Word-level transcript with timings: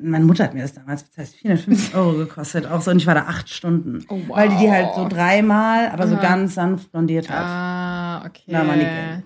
Meine 0.00 0.24
Mutter 0.24 0.44
hat 0.44 0.54
mir 0.54 0.62
das 0.62 0.74
damals 0.74 1.02
bezahlt, 1.02 1.28
450 1.28 1.94
Euro 1.94 2.12
gekostet, 2.14 2.66
auch 2.66 2.80
so. 2.80 2.90
Und 2.90 2.98
ich 2.98 3.06
war 3.06 3.14
da 3.14 3.22
acht 3.22 3.48
Stunden. 3.48 4.04
Oh, 4.08 4.18
wow. 4.26 4.36
Weil 4.36 4.48
die 4.50 4.56
die 4.56 4.70
halt 4.70 4.94
so 4.94 5.08
dreimal, 5.08 5.88
aber 5.88 6.04
Aha. 6.04 6.10
so 6.10 6.16
ganz 6.16 6.54
sanft 6.54 6.92
blondiert 6.92 7.28
hat. 7.30 7.44
Ah, 7.44 8.24
okay. 8.26 8.42
Die 8.46 8.52
Geld. 8.52 9.24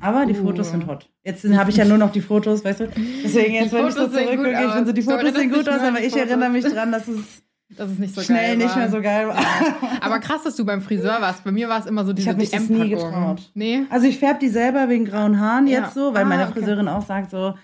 Aber 0.00 0.26
die 0.26 0.34
uh. 0.34 0.44
Fotos 0.44 0.70
sind 0.70 0.86
hot. 0.86 1.08
Jetzt 1.22 1.44
habe 1.44 1.70
ich 1.70 1.76
ja 1.76 1.84
nur 1.84 1.98
noch 1.98 2.10
die 2.10 2.20
Fotos, 2.20 2.64
weißt 2.64 2.80
du? 2.80 2.88
Deswegen 3.22 3.54
jetzt, 3.54 3.72
wenn 3.72 3.86
ich 3.86 3.94
so 3.94 4.08
zurückgucke, 4.08 4.50
ich 4.50 4.72
finde 4.72 4.86
so, 4.86 4.92
die 4.92 5.02
Fotos 5.02 5.34
sehen 5.34 5.52
gut 5.52 5.68
aus, 5.68 5.80
aber 5.80 6.00
ich 6.00 6.16
erinnere 6.16 6.50
mich 6.50 6.64
dran, 6.64 6.90
dass 6.90 7.06
es 7.06 7.42
dass 7.76 7.90
es 7.90 7.98
nicht 7.98 8.14
so 8.14 8.22
schnell 8.22 8.56
nicht 8.56 8.74
mehr 8.74 8.90
so 8.90 9.02
geil 9.02 9.28
war. 9.28 9.36
Ja. 9.36 9.76
Aber 10.00 10.20
krass, 10.20 10.42
dass 10.42 10.56
du 10.56 10.64
beim 10.64 10.80
Friseur 10.80 11.20
warst. 11.20 11.44
Bei 11.44 11.52
mir 11.52 11.68
war 11.68 11.78
es 11.78 11.86
immer 11.86 12.04
so 12.04 12.14
diese 12.14 12.24
Ich 12.24 12.28
habe 12.28 12.40
mich 12.40 12.50
das 12.50 12.68
nie 12.68 12.88
getraut. 12.88 13.50
Nee. 13.54 13.82
Also 13.90 14.06
ich 14.06 14.18
färbe 14.18 14.40
die 14.40 14.48
selber 14.48 14.88
wegen 14.88 15.04
grauen 15.04 15.38
Haaren 15.38 15.66
ja. 15.66 15.80
jetzt 15.80 15.94
so, 15.94 16.14
weil 16.14 16.22
ah, 16.22 16.28
meine 16.28 16.46
Friseurin 16.46 16.88
okay. 16.88 16.96
auch 16.96 17.06
sagt 17.06 17.30
so, 17.30 17.54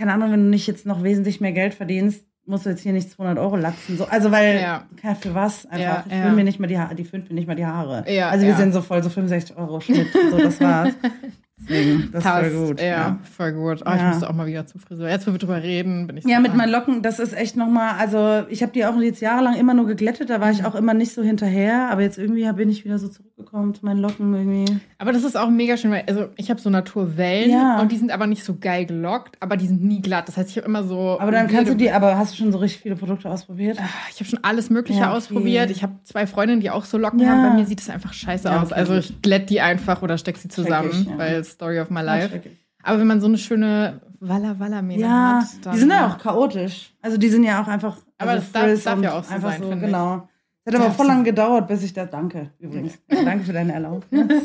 keine 0.00 0.14
Ahnung, 0.14 0.32
wenn 0.32 0.44
du 0.44 0.48
nicht 0.48 0.66
jetzt 0.66 0.86
noch 0.86 1.02
wesentlich 1.02 1.42
mehr 1.42 1.52
Geld 1.52 1.74
verdienst, 1.74 2.24
musst 2.46 2.64
du 2.64 2.70
jetzt 2.70 2.80
hier 2.80 2.94
nicht 2.94 3.10
200 3.10 3.38
Euro 3.38 3.56
latzen. 3.56 3.98
So, 3.98 4.06
also 4.06 4.32
weil, 4.32 4.58
ja. 4.58 4.86
für 5.20 5.34
was 5.34 5.66
einfach. 5.66 5.78
Ja, 5.78 6.04
ich 6.06 6.12
ja. 6.12 6.32
mir 6.32 6.42
nicht 6.42 6.58
mal 6.58 6.68
die 6.68 6.78
Haare, 6.78 6.94
die 6.94 7.04
fünf 7.04 7.28
mir 7.28 7.34
nicht 7.34 7.46
mal 7.46 7.54
die 7.54 7.66
Haare. 7.66 8.10
Ja, 8.10 8.30
also 8.30 8.46
wir 8.46 8.56
sind 8.56 8.72
so 8.72 8.80
voll 8.80 9.02
so 9.02 9.10
65 9.10 9.58
Euro 9.58 9.78
Schnitt. 9.80 10.08
so, 10.30 10.38
das 10.38 10.58
war's. 10.58 10.94
Deswegen, 11.60 12.10
das 12.12 12.24
Passt, 12.24 12.46
ist 12.46 12.54
voll 12.54 12.66
gut. 12.66 12.80
Ja, 12.80 12.86
ja. 12.86 13.18
voll 13.36 13.52
gut. 13.52 13.82
Oh, 13.84 13.88
ja. 13.88 13.96
Ich 13.96 14.02
müsste 14.02 14.30
auch 14.30 14.34
mal 14.34 14.46
wieder 14.46 14.66
zum 14.66 14.80
Friseur. 14.80 15.08
Jetzt, 15.08 15.26
wo 15.26 15.32
wir 15.32 15.38
drüber 15.38 15.62
reden, 15.62 16.06
bin 16.06 16.16
ich 16.16 16.24
Ja, 16.24 16.40
mit 16.40 16.54
meinen 16.54 16.70
Locken, 16.70 17.02
das 17.02 17.18
ist 17.18 17.36
echt 17.36 17.56
nochmal, 17.56 17.94
also 17.98 18.44
ich 18.48 18.62
habe 18.62 18.72
die 18.72 18.84
auch 18.84 18.96
jetzt 19.00 19.20
jahrelang 19.20 19.56
immer 19.56 19.74
nur 19.74 19.86
geglättet, 19.86 20.30
da 20.30 20.40
war 20.40 20.50
ich 20.50 20.60
mhm. 20.60 20.66
auch 20.66 20.74
immer 20.74 20.94
nicht 20.94 21.12
so 21.12 21.22
hinterher, 21.22 21.90
aber 21.90 22.02
jetzt 22.02 22.18
irgendwie 22.18 22.50
bin 22.52 22.70
ich 22.70 22.84
wieder 22.84 22.98
so 22.98 23.08
zurückgekommen 23.08 23.74
zu 23.74 23.84
meinen 23.84 24.00
Locken 24.00 24.34
irgendwie. 24.34 24.80
Aber 24.98 25.12
das 25.12 25.24
ist 25.24 25.36
auch 25.36 25.50
mega 25.50 25.76
schön, 25.76 25.90
weil 25.90 26.04
also 26.06 26.26
ich 26.36 26.50
habe 26.50 26.60
so 26.60 26.70
Naturwellen 26.70 27.50
ja. 27.50 27.80
und 27.80 27.92
die 27.92 27.96
sind 27.96 28.10
aber 28.10 28.26
nicht 28.26 28.44
so 28.44 28.56
geil 28.58 28.86
gelockt, 28.86 29.36
aber 29.40 29.56
die 29.56 29.66
sind 29.66 29.82
nie 29.82 30.02
glatt. 30.02 30.28
Das 30.28 30.36
heißt, 30.36 30.50
ich 30.50 30.56
habe 30.56 30.66
immer 30.66 30.84
so. 30.84 31.18
Aber 31.20 31.30
dann 31.30 31.48
kannst 31.48 31.70
du 31.70 31.76
die, 31.76 31.90
aber 31.90 32.18
hast 32.18 32.32
du 32.32 32.36
schon 32.36 32.52
so 32.52 32.58
richtig 32.58 32.82
viele 32.82 32.96
Produkte 32.96 33.30
ausprobiert? 33.30 33.78
Ah, 33.80 33.88
ich 34.10 34.20
habe 34.20 34.28
schon 34.28 34.40
alles 34.42 34.70
Mögliche 34.70 35.00
ja, 35.00 35.08
okay. 35.08 35.16
ausprobiert. 35.16 35.70
Ich 35.70 35.82
habe 35.82 35.94
zwei 36.04 36.26
Freundinnen, 36.26 36.60
die 36.60 36.70
auch 36.70 36.84
so 36.84 36.98
Locken 36.98 37.28
haben. 37.28 37.42
Bei 37.42 37.54
mir 37.54 37.66
sieht 37.66 37.80
es 37.80 37.90
einfach 37.90 38.12
scheiße 38.12 38.50
aus. 38.50 38.72
Also 38.72 38.94
ich 38.96 39.22
glätte 39.22 39.46
die 39.46 39.60
einfach 39.60 40.02
oder 40.02 40.18
steck 40.18 40.36
sie 40.36 40.48
zusammen, 40.48 41.14
weil 41.16 41.40
Story 41.50 41.80
of 41.80 41.90
my 41.90 42.02
life. 42.02 42.40
Aber 42.82 42.98
wenn 42.98 43.06
man 43.06 43.20
so 43.20 43.26
eine 43.26 43.38
schöne 43.38 44.00
Walla 44.20 44.58
Walla 44.58 44.82
Mähne 44.82 45.02
ja, 45.02 45.40
hat, 45.42 45.66
dann. 45.66 45.74
Die 45.74 45.80
sind 45.80 45.90
ja 45.90 46.08
auch 46.08 46.18
chaotisch. 46.18 46.92
Also 47.02 47.16
die 47.16 47.28
sind 47.28 47.44
ja 47.44 47.62
auch 47.62 47.68
einfach. 47.68 47.98
Aber 48.18 48.32
also 48.32 48.46
das 48.52 48.82
darf, 48.82 48.84
darf 48.84 49.02
ja 49.02 49.18
auch 49.18 49.24
so 49.24 49.38
sein, 49.38 49.62
so, 49.62 49.68
genau. 49.70 50.28
Es 50.62 50.74
hat 50.74 50.80
aber 50.82 50.90
voll 50.92 51.06
lang 51.06 51.24
gedauert, 51.24 51.68
bis 51.68 51.82
ich 51.82 51.94
das. 51.94 52.10
Danke 52.10 52.50
übrigens. 52.58 52.98
danke 53.08 53.44
für 53.44 53.52
deine 53.54 53.72
Erlaubnis. 53.72 54.28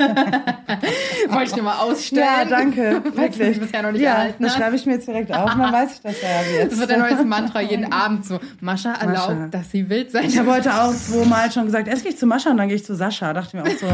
Wollte 1.28 1.44
ich 1.44 1.52
dir 1.52 1.62
mal 1.62 1.80
ausstellen. 1.80 2.25
Ja, 2.25 2.45
danke. 2.45 3.02
Wirklich. 3.16 3.59
bisher 3.59 3.84
noch 3.84 3.92
nicht 3.92 4.02
ja, 4.02 4.12
erhalten 4.14 4.44
das 4.44 4.56
schreibe 4.56 4.78
ich 4.78 4.86
mir 4.86 4.94
jetzt 4.94 5.08
direkt 5.08 5.34
auf 5.34 5.53
dann 5.53 5.73
weiß 5.73 5.94
ich 5.95 6.02
das 6.02 6.22
ja 6.22 6.30
jetzt. 6.58 6.72
Das 6.72 6.80
wird 6.80 6.92
ein 6.92 7.00
neues 7.00 7.25
Mantra 7.25 7.62
jeden 7.62 7.92
Abend 7.92 8.25
so. 8.25 8.40
Mascha 8.62 8.94
erlaubt, 8.94 9.36
Mascha. 9.36 9.47
dass 9.47 9.72
sie 9.72 9.90
wild 9.90 10.12
sein 10.12 10.23
Ich 10.25 10.40
habe 10.40 10.53
heute 10.53 10.73
auch 10.73 10.94
zweimal 10.94 11.52
schon 11.52 11.66
gesagt, 11.66 11.90
erst 11.90 12.03
gehe 12.03 12.14
ich 12.14 12.17
zu 12.17 12.28
Mascha 12.28 12.50
und 12.50 12.58
dann 12.58 12.69
gehe 12.69 12.78
ich 12.78 12.86
zu 12.86 12.95
Sascha. 12.95 13.34
Dachte 13.34 13.58
mir 13.58 13.64
auch 13.64 13.78
so. 13.78 13.88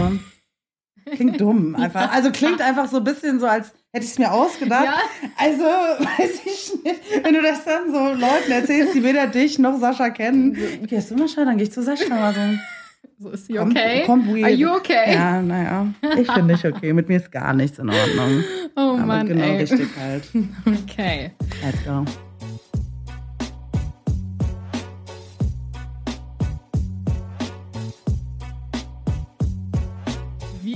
Klingt 1.05 1.41
dumm 1.41 1.75
einfach. 1.75 2.11
Also 2.11 2.31
klingt 2.31 2.61
einfach 2.61 2.87
so 2.87 2.97
ein 2.97 3.03
bisschen 3.03 3.39
so, 3.39 3.47
als 3.47 3.73
hätte 3.91 4.05
ich 4.05 4.11
es 4.11 4.19
mir 4.19 4.31
ausgedacht. 4.31 4.85
Ja. 4.85 4.95
Also, 5.37 5.63
weiß 5.63 6.41
ich 6.45 6.73
nicht. 6.83 7.23
Wenn 7.23 7.33
du 7.33 7.41
das 7.41 7.63
dann 7.65 7.91
so 7.91 7.99
Leuten 7.99 8.51
erzählst, 8.51 8.93
die 8.93 9.03
weder 9.03 9.27
dich 9.27 9.59
noch 9.59 9.79
Sascha 9.79 10.09
kennen. 10.09 10.57
Gehst 10.87 11.11
du 11.11 11.15
mal 11.15 11.27
dann 11.35 11.57
gehe 11.57 11.65
ich 11.67 11.71
zu 11.71 11.81
Sascha. 11.81 12.27
Also, 12.27 12.39
so 13.19 13.29
ist 13.29 13.47
sie 13.47 13.59
okay? 13.59 14.03
Kommt, 14.05 14.27
kommt 14.27 14.43
Are 14.43 14.51
you 14.51 14.69
okay? 14.71 15.13
Ja, 15.13 15.41
naja. 15.41 15.87
Ich 16.17 16.33
bin 16.33 16.47
nicht 16.47 16.65
okay. 16.65 16.91
Mit 16.93 17.07
mir 17.07 17.17
ist 17.17 17.31
gar 17.31 17.53
nichts 17.53 17.77
in 17.77 17.89
Ordnung. 17.89 18.43
Oh 18.75 18.79
Aber 18.79 19.05
Mann, 19.05 19.27
genau 19.27 19.43
ey. 19.45 19.57
richtig 19.57 19.89
halt. 19.99 20.23
Okay. 20.89 21.31
Let's 21.63 21.83
go. 21.85 22.05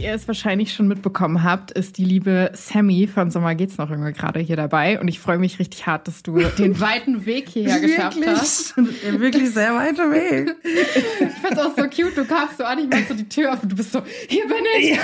Ihr 0.06 0.14
es 0.14 0.28
wahrscheinlich 0.28 0.74
schon 0.74 0.88
mitbekommen 0.88 1.44
habt, 1.44 1.72
ist 1.72 1.98
die 1.98 2.06
liebe 2.06 2.52
Sammy 2.54 3.08
von 3.08 3.32
Sommer 3.32 3.56
geht's 3.56 3.78
noch 3.78 3.90
irgendwie 3.90 4.14
gerade 4.14 4.40
hier 4.40 4.56
dabei. 4.56 5.00
Und 5.00 5.08
ich 5.08 5.20
freue 5.20 5.40
mich 5.40 5.60
richtig 5.60 5.86
hart, 5.88 6.08
dass 6.08 6.24
du 6.24 6.38
den 6.38 6.80
weiten 6.80 7.26
Weg 7.26 7.50
hierher 7.50 7.80
geschafft 7.80 8.20
hast. 8.26 8.78
Wirklich 8.78 9.50
sehr 9.50 9.76
weiter 9.76 10.12
Weg. 10.12 10.56
ich 10.64 11.32
find's 11.42 11.60
auch 11.60 11.76
so 11.76 11.84
cute. 11.84 12.16
Du 12.16 12.26
kamst 12.26 12.58
so 12.58 12.64
an, 12.64 12.80
ich 12.80 12.88
mach 12.90 13.08
so 13.08 13.16
die 13.16 13.28
Tür 13.28 13.54
auf 13.54 13.64
und 13.64 13.72
du 13.72 13.76
bist 13.76 13.92
so, 13.92 14.02
hier 14.30 14.48
bin 14.48 14.64
ich. 14.78 14.92
Ja. 14.92 15.02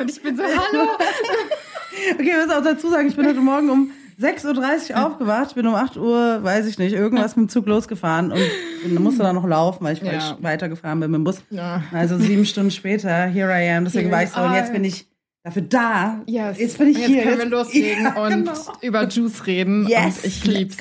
Und 0.00 0.10
ich 0.10 0.20
bin 0.20 0.36
so, 0.36 0.42
hallo. 0.42 0.88
Okay, 2.14 2.30
ich 2.30 2.46
muss 2.46 2.54
auch 2.54 2.62
dazu 2.62 2.88
sagen, 2.88 3.08
ich 3.08 3.16
bin 3.16 3.26
heute 3.26 3.40
Morgen 3.40 3.68
um 3.68 3.90
6.30 4.20 4.90
Uhr 4.90 5.06
aufgewacht, 5.06 5.54
bin 5.54 5.66
um 5.66 5.74
8 5.74 5.96
Uhr, 5.96 6.42
weiß 6.42 6.66
ich 6.66 6.78
nicht, 6.78 6.92
irgendwas 6.92 7.36
mit 7.36 7.46
dem 7.46 7.48
Zug 7.48 7.66
losgefahren 7.66 8.32
und, 8.32 8.42
und 8.84 8.94
musste 9.02 9.22
dann 9.22 9.36
noch 9.36 9.46
laufen, 9.46 9.84
weil 9.84 9.94
ich 9.94 10.02
ja. 10.02 10.36
weitergefahren 10.40 11.00
bin 11.00 11.10
mit 11.10 11.18
dem 11.18 11.24
Bus. 11.24 11.42
Ja. 11.50 11.82
Also 11.92 12.18
sieben 12.18 12.44
Stunden 12.44 12.70
später, 12.70 13.26
here 13.26 13.50
I 13.50 13.70
am. 13.70 13.84
Deswegen 13.84 14.10
war 14.10 14.22
ich 14.22 14.30
so, 14.30 14.40
und 14.40 14.54
jetzt 14.54 14.72
bin 14.72 14.84
ich 14.84 15.06
dafür 15.42 15.62
da. 15.62 16.20
Yes. 16.26 16.58
Jetzt 16.58 16.78
bin 16.78 16.88
ich 16.88 16.98
jetzt 16.98 17.06
hier. 17.06 17.16
Jetzt 17.16 17.38
können 17.38 17.50
wir 17.50 17.58
loslegen 17.58 18.04
ja, 18.16 18.22
und 18.22 18.30
genau. 18.30 18.52
über 18.82 19.08
Juice 19.08 19.46
reden. 19.46 19.86
Yes. 19.88 20.18
Und 20.18 20.26
ich 20.26 20.44
lieb's. 20.44 20.76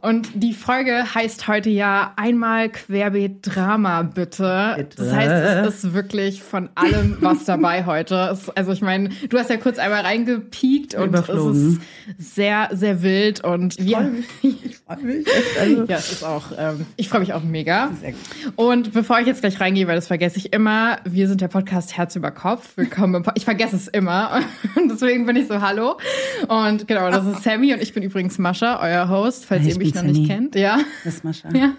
Und 0.00 0.28
die 0.34 0.52
Folge 0.52 1.14
heißt 1.14 1.48
heute 1.48 1.70
ja 1.70 2.12
einmal 2.16 2.68
Querbeet 2.70 3.38
Drama, 3.42 4.02
bitte. 4.02 4.74
bitte. 4.76 4.96
Das 4.96 5.12
heißt, 5.12 5.66
es 5.68 5.84
ist 5.84 5.92
wirklich 5.94 6.42
von 6.42 6.68
allem 6.74 7.18
was 7.20 7.44
dabei 7.44 7.84
heute. 7.86 8.30
Es, 8.32 8.48
also 8.50 8.72
ich 8.72 8.82
meine, 8.82 9.10
du 9.28 9.38
hast 9.38 9.50
ja 9.50 9.56
kurz 9.56 9.78
einmal 9.78 10.02
reingepiekt 10.02 10.94
und 10.94 11.14
es 11.14 11.28
ist 11.28 11.80
sehr, 12.18 12.68
sehr 12.72 13.02
wild 13.02 13.44
und 13.44 13.78
ich 13.78 13.92
freue 13.92 14.10
mich. 14.10 14.26
Ich 14.70 14.76
freue 14.78 15.04
mich. 15.04 15.26
Echt, 15.26 15.58
also. 15.60 15.84
Ja, 15.84 15.96
es 15.96 16.12
ist 16.12 16.24
auch, 16.24 16.46
ähm, 16.56 16.86
ich 16.96 17.08
freue 17.08 17.20
mich 17.20 17.32
auch 17.32 17.42
mega. 17.42 17.90
Und 18.56 18.92
bevor 18.92 19.20
ich 19.20 19.26
jetzt 19.26 19.40
gleich 19.40 19.60
reingehe, 19.60 19.86
weil 19.86 19.96
das 19.96 20.06
vergesse 20.06 20.38
ich 20.38 20.52
immer, 20.52 20.98
wir 21.04 21.28
sind 21.28 21.40
der 21.40 21.48
Podcast 21.48 21.96
Herz 21.96 22.16
über 22.16 22.30
Kopf. 22.30 22.76
Willkommen 22.76 23.24
ich 23.34 23.44
vergesse 23.44 23.76
es 23.76 23.88
immer. 23.88 24.40
Und 24.76 24.90
deswegen 24.90 25.26
bin 25.26 25.36
ich 25.36 25.48
so 25.48 25.60
Hallo. 25.60 25.96
Und 26.48 26.86
genau, 26.88 27.10
das 27.10 27.26
ist 27.26 27.42
Sammy 27.42 27.72
und 27.72 27.82
ich 27.82 27.92
bin 27.92 28.02
übrigens 28.02 28.38
Mascha, 28.38 28.80
euer 28.82 29.08
Host, 29.08 29.46
falls 29.46 29.66
ihr 29.66 29.76
mich 29.76 29.89
noch 29.94 30.02
nicht 30.02 30.26
kennt. 30.26 30.54
Ja. 30.54 30.78
Das 31.04 31.16
ist 31.16 31.24
Mascha. 31.24 31.48
Ja. 31.54 31.72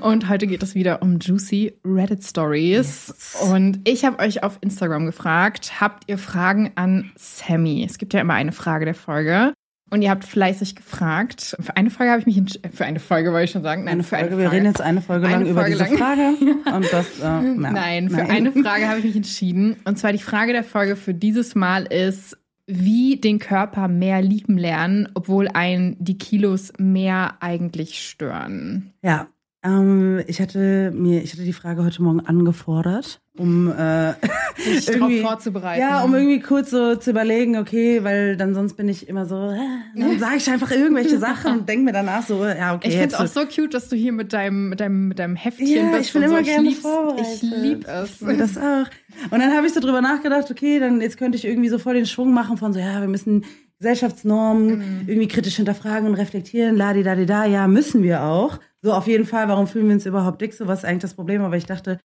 Und 0.00 0.28
heute 0.28 0.46
geht 0.46 0.62
es 0.62 0.74
wieder 0.74 1.02
um 1.02 1.18
juicy 1.18 1.74
Reddit 1.84 2.24
Stories. 2.24 3.08
Yes. 3.08 3.36
Und 3.50 3.80
ich 3.88 4.04
habe 4.04 4.18
euch 4.18 4.42
auf 4.42 4.58
Instagram 4.60 5.06
gefragt, 5.06 5.80
habt 5.80 6.04
ihr 6.08 6.18
Fragen 6.18 6.72
an 6.74 7.12
Sammy? 7.16 7.84
Es 7.88 7.98
gibt 7.98 8.14
ja 8.14 8.20
immer 8.20 8.34
eine 8.34 8.52
Frage 8.52 8.84
der 8.84 8.94
Folge. 8.94 9.52
Und 9.90 10.02
ihr 10.02 10.10
habt 10.10 10.24
fleißig 10.24 10.74
gefragt. 10.74 11.56
Für 11.60 11.76
eine 11.76 11.90
Frage 11.90 12.10
habe 12.10 12.20
ich 12.20 12.26
mich 12.26 12.60
für 12.72 12.84
eine 12.84 12.98
Folge 12.98 13.30
wollte 13.30 13.44
ich 13.44 13.50
schon 13.50 13.62
sagen. 13.62 13.84
Nein, 13.84 13.94
eine 13.94 14.02
für 14.02 14.16
Folge. 14.16 14.24
eine 14.24 14.30
Frage. 14.34 14.42
Wir 14.42 14.52
reden 14.52 14.66
jetzt 14.66 14.80
eine 14.80 15.00
Folge 15.02 15.26
lang 15.26 15.34
eine 15.34 15.50
über 15.50 15.60
Folge 15.60 15.76
diese 15.76 15.90
lang. 15.90 15.98
Frage. 15.98 16.36
Und 16.76 16.92
das, 16.92 17.20
äh, 17.20 17.40
nein, 17.42 18.10
für 18.10 18.16
nein. 18.16 18.30
eine 18.30 18.52
Frage 18.52 18.88
habe 18.88 18.98
ich 18.98 19.04
mich 19.04 19.16
entschieden. 19.16 19.76
Und 19.84 19.98
zwar 19.98 20.12
die 20.12 20.18
Frage 20.18 20.52
der 20.52 20.64
Folge 20.64 20.96
für 20.96 21.14
dieses 21.14 21.54
Mal 21.54 21.84
ist, 21.84 22.36
wie 22.66 23.16
den 23.16 23.38
Körper 23.38 23.88
mehr 23.88 24.22
lieben 24.22 24.56
lernen, 24.56 25.08
obwohl 25.14 25.48
einen 25.48 25.96
die 25.98 26.18
Kilos 26.18 26.72
mehr 26.78 27.42
eigentlich 27.42 28.08
stören. 28.08 28.92
Ja, 29.02 29.28
ähm, 29.62 30.22
ich 30.26 30.40
hatte 30.40 30.92
mir, 30.94 31.22
ich 31.22 31.32
hatte 31.32 31.44
die 31.44 31.52
Frage 31.52 31.84
heute 31.84 32.02
Morgen 32.02 32.20
angefordert, 32.20 33.20
um 33.36 33.70
äh, 33.72 34.14
sich 34.56 34.86
darauf 34.86 35.12
vorzubereiten. 35.20 35.80
Ja, 35.80 36.02
um 36.02 36.14
irgendwie 36.14 36.40
kurz 36.40 36.70
so 36.70 36.94
zu 36.94 37.10
überlegen, 37.10 37.56
okay, 37.56 38.04
weil 38.04 38.36
dann 38.36 38.54
sonst 38.54 38.74
bin 38.74 38.88
ich 38.88 39.08
immer 39.08 39.26
so, 39.26 39.50
äh, 39.50 39.58
dann 39.96 40.18
sage 40.18 40.36
ich 40.36 40.48
einfach 40.48 40.70
irgendwelche 40.70 41.18
Sachen 41.18 41.58
und 41.58 41.68
denke 41.68 41.84
mir 41.84 41.92
danach 41.92 42.24
so, 42.24 42.44
ja, 42.44 42.74
okay. 42.74 42.88
Ich 42.88 42.94
finde 42.94 43.14
es 43.14 43.20
auch 43.20 43.26
so 43.26 43.40
cute, 43.46 43.74
dass 43.74 43.88
du 43.88 43.96
hier 43.96 44.12
mit 44.12 44.32
deinem, 44.32 44.68
mit 44.68 44.80
deinem, 44.80 45.08
mit 45.08 45.18
deinem 45.18 45.34
Heftchen 45.34 45.90
ja, 45.90 45.96
bist. 45.96 46.06
Ich 46.06 46.12
bin 46.12 46.22
immer 46.22 46.38
so. 46.38 46.44
gerne 46.44 46.68
ich 46.68 46.78
vorbereitet. 46.78 47.26
Ich 47.32 47.42
liebe 47.42 47.90
es. 47.90 48.22
Und 48.22 48.38
das 48.38 48.56
auch. 48.56 48.86
Und 49.30 49.40
dann 49.40 49.52
habe 49.52 49.66
ich 49.66 49.74
so 49.74 49.80
drüber 49.80 50.00
nachgedacht, 50.00 50.50
okay, 50.50 50.78
dann 50.78 51.00
jetzt 51.00 51.16
könnte 51.16 51.36
ich 51.36 51.44
irgendwie 51.44 51.68
so 51.68 51.78
voll 51.78 51.94
den 51.94 52.06
Schwung 52.06 52.32
machen 52.32 52.56
von 52.56 52.72
so, 52.72 52.78
ja, 52.78 53.00
wir 53.00 53.08
müssen 53.08 53.44
Gesellschaftsnormen 53.78 54.78
mhm. 54.78 55.08
irgendwie 55.08 55.28
kritisch 55.28 55.56
hinterfragen 55.56 56.08
und 56.08 56.14
reflektieren, 56.14 56.76
la 56.76 56.92
di 56.92 57.02
da 57.02 57.16
di 57.16 57.26
da, 57.26 57.44
ja, 57.44 57.66
müssen 57.66 58.02
wir 58.04 58.22
auch. 58.22 58.60
So 58.80 58.92
auf 58.92 59.08
jeden 59.08 59.26
Fall, 59.26 59.48
warum 59.48 59.66
fühlen 59.66 59.88
wir 59.88 59.94
uns 59.94 60.06
überhaupt 60.06 60.40
dick? 60.40 60.54
So 60.54 60.68
was 60.68 60.80
ist 60.80 60.84
eigentlich 60.84 61.02
das 61.02 61.14
Problem? 61.14 61.42
Aber 61.42 61.56
ich 61.56 61.66
dachte, 61.66 61.98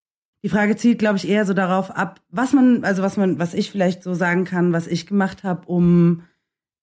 die 0.43 0.49
Frage 0.49 0.75
zielt, 0.75 0.99
glaube 0.99 1.17
ich, 1.17 1.27
eher 1.27 1.45
so 1.45 1.53
darauf 1.53 1.91
ab, 1.91 2.21
was 2.29 2.53
man, 2.53 2.83
also 2.83 3.01
was 3.01 3.17
man, 3.17 3.39
was 3.39 3.53
ich 3.53 3.71
vielleicht 3.71 4.03
so 4.03 4.13
sagen 4.13 4.45
kann, 4.45 4.73
was 4.73 4.87
ich 4.87 5.05
gemacht 5.05 5.43
habe, 5.43 5.67
um, 5.67 6.23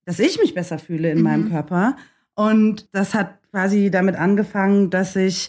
dass 0.04 0.18
ich 0.18 0.38
mich 0.38 0.54
besser 0.54 0.78
fühle 0.78 1.10
in 1.10 1.18
mhm. 1.18 1.24
meinem 1.24 1.50
Körper. 1.50 1.96
Und 2.34 2.88
das 2.92 3.14
hat 3.14 3.38
quasi 3.50 3.90
damit 3.90 4.16
angefangen, 4.16 4.90
dass 4.90 5.16
ich 5.16 5.48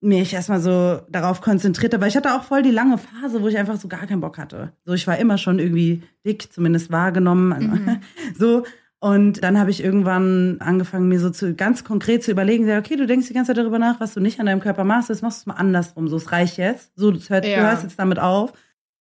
mich 0.00 0.32
erstmal 0.32 0.60
so 0.60 1.00
darauf 1.08 1.40
konzentriert 1.40 1.92
habe, 1.92 2.02
weil 2.02 2.08
ich 2.08 2.16
hatte 2.16 2.34
auch 2.34 2.44
voll 2.44 2.62
die 2.62 2.70
lange 2.70 2.98
Phase, 2.98 3.42
wo 3.42 3.48
ich 3.48 3.58
einfach 3.58 3.76
so 3.76 3.88
gar 3.88 4.06
keinen 4.06 4.20
Bock 4.20 4.38
hatte. 4.38 4.72
So, 4.84 4.92
ich 4.92 5.06
war 5.08 5.18
immer 5.18 5.38
schon 5.38 5.58
irgendwie 5.58 6.02
dick, 6.24 6.52
zumindest 6.52 6.92
wahrgenommen. 6.92 7.48
Mhm. 7.48 8.00
So, 8.38 8.64
und 9.00 9.44
dann 9.44 9.58
habe 9.58 9.70
ich 9.70 9.82
irgendwann 9.82 10.56
angefangen, 10.58 11.08
mir 11.08 11.20
so 11.20 11.30
zu, 11.30 11.54
ganz 11.54 11.84
konkret 11.84 12.24
zu 12.24 12.32
überlegen, 12.32 12.68
okay, 12.76 12.96
du 12.96 13.06
denkst 13.06 13.28
die 13.28 13.34
ganze 13.34 13.50
Zeit 13.50 13.58
darüber 13.58 13.78
nach, 13.78 14.00
was 14.00 14.14
du 14.14 14.20
nicht 14.20 14.40
an 14.40 14.46
deinem 14.46 14.60
Körper 14.60 14.82
machst, 14.82 15.08
das 15.08 15.22
machst 15.22 15.46
du 15.46 15.50
mal 15.50 15.56
andersrum. 15.56 16.08
So, 16.08 16.16
es 16.16 16.32
reicht 16.32 16.58
jetzt. 16.58 16.90
So, 16.96 17.12
du, 17.12 17.20
hört, 17.28 17.44
ja. 17.44 17.56
du 17.58 17.62
hörst 17.62 17.84
jetzt 17.84 17.98
damit 17.98 18.18
auf. 18.18 18.52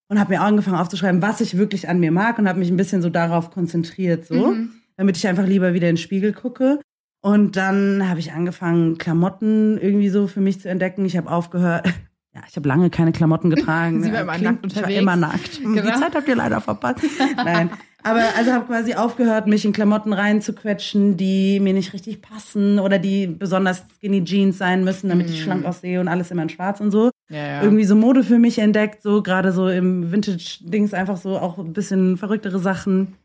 Und 0.09 0.19
habe 0.19 0.33
mir 0.33 0.41
angefangen 0.41 0.77
aufzuschreiben, 0.77 1.21
was 1.21 1.41
ich 1.41 1.57
wirklich 1.57 1.89
an 1.89 1.99
mir 1.99 2.13
mag 2.13 2.39
und 2.39 2.47
habe 2.47 2.59
mich 2.59 2.69
ein 2.69 2.77
bisschen 2.77 3.01
so 3.01 3.09
darauf 3.09 3.51
konzentriert, 3.51 4.25
so, 4.25 4.53
mhm. 4.53 4.69
damit 4.95 5.17
ich 5.17 5.27
einfach 5.27 5.45
lieber 5.45 5.73
wieder 5.73 5.89
in 5.89 5.95
den 5.95 6.01
Spiegel 6.01 6.31
gucke. 6.31 6.79
Und 7.21 7.57
dann 7.57 8.07
habe 8.07 8.21
ich 8.21 8.31
angefangen, 8.31 8.97
Klamotten 8.97 9.77
irgendwie 9.77 10.07
so 10.07 10.27
für 10.27 10.39
mich 10.39 10.61
zu 10.61 10.69
entdecken. 10.69 11.03
Ich 11.05 11.17
habe 11.17 11.29
aufgehört. 11.29 11.91
Ja, 12.35 12.43
ich 12.47 12.55
habe 12.55 12.69
lange 12.69 12.91
keine 12.91 13.11
Klamotten 13.13 13.49
getragen. 13.49 14.03
Sie 14.03 14.13
war 14.13 14.21
immer 14.21 14.33
Klingt, 14.33 14.51
nackt 14.51 14.63
unterwegs. 14.63 14.89
Ich 14.89 14.95
war 14.95 15.01
immer 15.01 15.15
nackt. 15.15 15.59
Genau. 15.59 15.81
Die 15.81 15.99
Zeit 15.99 16.13
habt 16.13 16.27
ihr 16.27 16.35
leider 16.35 16.61
verpasst. 16.61 17.03
Nein, 17.35 17.71
aber 18.03 18.23
also 18.37 18.51
habe 18.53 18.65
quasi 18.65 18.93
aufgehört, 18.93 19.47
mich 19.47 19.65
in 19.65 19.73
Klamotten 19.73 20.13
reinzuquetschen, 20.13 21.17
die 21.17 21.59
mir 21.59 21.73
nicht 21.73 21.93
richtig 21.93 22.21
passen 22.21 22.79
oder 22.79 22.99
die 22.99 23.27
besonders 23.27 23.85
skinny 23.97 24.23
Jeans 24.23 24.57
sein 24.57 24.83
müssen, 24.83 25.09
damit 25.09 25.27
mm. 25.27 25.31
ich 25.31 25.43
schlank 25.43 25.65
aussehe 25.65 25.99
und 25.99 26.07
alles 26.07 26.31
immer 26.31 26.43
in 26.43 26.49
schwarz 26.49 26.79
und 26.79 26.91
so. 26.91 27.09
Ja, 27.29 27.37
ja. 27.37 27.63
Irgendwie 27.63 27.83
so 27.83 27.95
Mode 27.95 28.23
für 28.23 28.37
mich 28.37 28.59
entdeckt, 28.59 29.01
so 29.01 29.21
gerade 29.23 29.51
so 29.51 29.67
im 29.67 30.11
Vintage-Dings 30.11 30.93
einfach 30.93 31.17
so 31.17 31.37
auch 31.37 31.57
ein 31.57 31.73
bisschen 31.73 32.17
verrücktere 32.17 32.59
Sachen. 32.59 33.15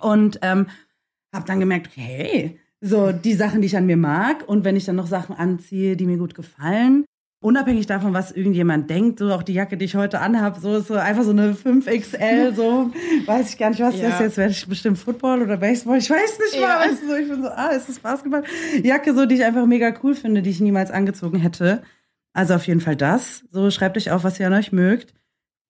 Und 0.00 0.40
ähm, 0.42 0.66
habe 1.32 1.46
dann 1.46 1.60
gemerkt, 1.60 1.90
hey, 1.94 2.58
so 2.80 3.12
die 3.12 3.34
Sachen, 3.34 3.60
die 3.60 3.66
ich 3.66 3.76
an 3.76 3.86
mir 3.86 3.96
mag 3.96 4.48
und 4.48 4.64
wenn 4.64 4.76
ich 4.76 4.84
dann 4.84 4.96
noch 4.96 5.06
Sachen 5.06 5.36
anziehe, 5.36 5.96
die 5.96 6.06
mir 6.06 6.18
gut 6.18 6.34
gefallen, 6.34 7.04
unabhängig 7.44 7.86
davon, 7.86 8.14
was 8.14 8.32
irgendjemand 8.32 8.88
denkt, 8.88 9.18
so 9.18 9.30
auch 9.30 9.42
die 9.42 9.52
Jacke, 9.52 9.76
die 9.76 9.84
ich 9.84 9.96
heute 9.96 10.20
anhabe, 10.20 10.58
so 10.60 10.76
ist 10.76 10.88
so 10.88 10.94
einfach 10.94 11.24
so 11.24 11.30
eine 11.30 11.52
5XL, 11.52 12.54
so 12.56 12.90
weiß 13.26 13.50
ich 13.50 13.58
gar 13.58 13.68
nicht, 13.68 13.80
was 13.80 13.98
ja. 13.98 14.08
das 14.08 14.20
jetzt, 14.20 14.36
werde 14.38 14.52
ich 14.52 14.66
bestimmt 14.66 14.98
Football 14.98 15.42
oder 15.42 15.58
Baseball, 15.58 15.98
ich 15.98 16.08
weiß 16.08 16.38
nicht 16.38 16.54
ja. 16.54 16.60
mal, 16.60 16.88
weißt 16.88 17.02
du, 17.02 17.06
so, 17.06 17.16
ich 17.16 17.28
bin 17.28 17.42
so, 17.42 17.48
ah, 17.50 17.68
ist 17.68 17.88
das 17.90 17.98
Basketball? 17.98 18.44
Jacke, 18.82 19.14
so, 19.14 19.26
die 19.26 19.34
ich 19.34 19.44
einfach 19.44 19.66
mega 19.66 19.92
cool 20.02 20.14
finde, 20.14 20.40
die 20.40 20.50
ich 20.50 20.60
niemals 20.60 20.90
angezogen 20.90 21.38
hätte. 21.38 21.82
Also 22.32 22.54
auf 22.54 22.66
jeden 22.66 22.80
Fall 22.80 22.96
das. 22.96 23.44
So, 23.50 23.70
schreibt 23.70 23.96
euch 23.98 24.10
auf, 24.10 24.24
was 24.24 24.40
ihr 24.40 24.46
an 24.46 24.54
euch 24.54 24.72
mögt. 24.72 25.14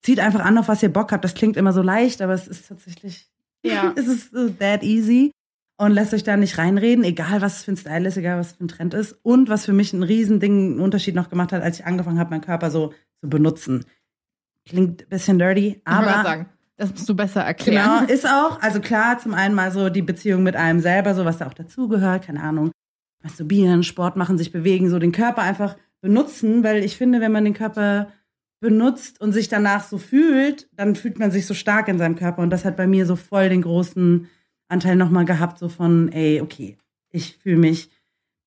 Zieht 0.03 0.21
einfach 0.21 0.45
an, 0.45 0.57
auf 0.57 0.69
was 0.69 0.83
ihr 0.83 0.93
Bock 0.93 1.13
habt. 1.13 1.25
Das 1.25 1.35
klingt 1.35 1.57
immer 1.57 1.73
so 1.73 1.83
leicht, 1.83 2.23
aber 2.23 2.35
es 2.35 2.47
ist 2.47 2.69
tatsächlich, 2.69 3.29
ja. 3.65 3.93
es 3.97 4.07
ist 4.07 4.31
so 4.33 4.49
that 4.49 4.83
easy 4.85 5.33
und 5.77 5.93
lässt 5.93 6.15
euch 6.15 6.23
da 6.23 6.37
nicht 6.37 6.59
reinreden, 6.59 7.05
egal 7.05 7.41
was 7.41 7.65
für 7.65 7.73
ein 7.73 7.77
Style 7.77 8.09
ist, 8.09 8.17
egal 8.17 8.39
was 8.39 8.53
für 8.53 8.65
ein 8.65 8.69
Trend 8.69 8.95
ist. 8.95 9.19
Und 9.23 9.49
was 9.49 9.65
für 9.65 9.73
mich 9.73 9.93
ein 9.93 10.03
Riesending, 10.03 10.73
einen 10.73 10.81
Unterschied 10.81 11.15
noch 11.15 11.29
gemacht 11.29 11.53
hat, 11.53 11.63
als 11.63 11.81
ich 11.81 11.87
angefangen 11.87 12.19
habe, 12.19 12.31
meinen 12.31 12.43
Körper 12.43 12.71
so 12.71 12.93
zu 13.21 13.29
benutzen. 13.29 13.85
Klingt 14.67 15.03
ein 15.03 15.09
bisschen 15.09 15.39
dirty, 15.39 15.83
aber. 15.85 16.07
Ich 16.07 16.23
sagen, 16.23 16.49
das 16.77 16.91
musst 16.91 17.09
du 17.09 17.15
besser 17.15 17.43
erklären. 17.43 18.07
Genau, 18.07 18.13
ist 18.13 18.27
auch, 18.27 18.61
also 18.61 18.81
klar, 18.81 19.19
zum 19.19 19.35
einen 19.35 19.55
mal 19.55 19.71
so 19.71 19.91
die 19.91 20.03
Beziehung 20.03 20.43
mit 20.43 20.57
einem 20.57 20.81
selber, 20.81 21.15
so 21.15 21.25
was 21.25 21.39
da 21.39 21.47
auch 21.47 21.55
dazugehört, 21.55 22.27
keine 22.27 22.43
Ahnung. 22.43 22.73
Masturbieren, 23.23 23.83
Sport 23.83 24.17
machen, 24.17 24.39
sich 24.39 24.53
bewegen, 24.53 24.91
so 24.91 24.99
den 24.99 25.13
Körper 25.13 25.43
einfach 25.43 25.77
benutzen, 26.01 26.63
weil 26.65 26.85
ich 26.85 26.97
finde, 26.97 27.21
wenn 27.21 27.33
man 27.33 27.45
den 27.45 27.55
Körper 27.55 28.09
benutzt 28.61 29.21
und 29.21 29.33
sich 29.33 29.49
danach 29.49 29.85
so 29.85 29.99
fühlt, 29.99 30.69
dann 30.73 30.97
fühlt 30.97 31.19
man 31.19 31.31
sich 31.31 31.47
so 31.47 31.55
stark 31.55 31.89
in 31.89 31.99
seinem 31.99 32.17
Körper. 32.17 32.43
Und 32.43 32.51
das 32.51 32.65
hat 32.65 32.77
bei 32.77 32.87
mir 32.87 33.07
so 33.07 33.17
voll 33.17 33.49
den 33.49 33.63
großen 33.63 34.29
Anteil 34.69 34.97
nochmal 34.97 35.25
gehabt, 35.25 35.59
so 35.59 35.69
von, 35.69 36.11
ey, 36.13 36.41
okay, 36.41 36.77
ich 37.11 37.37
fühle 37.37 37.59
mich, 37.59 37.91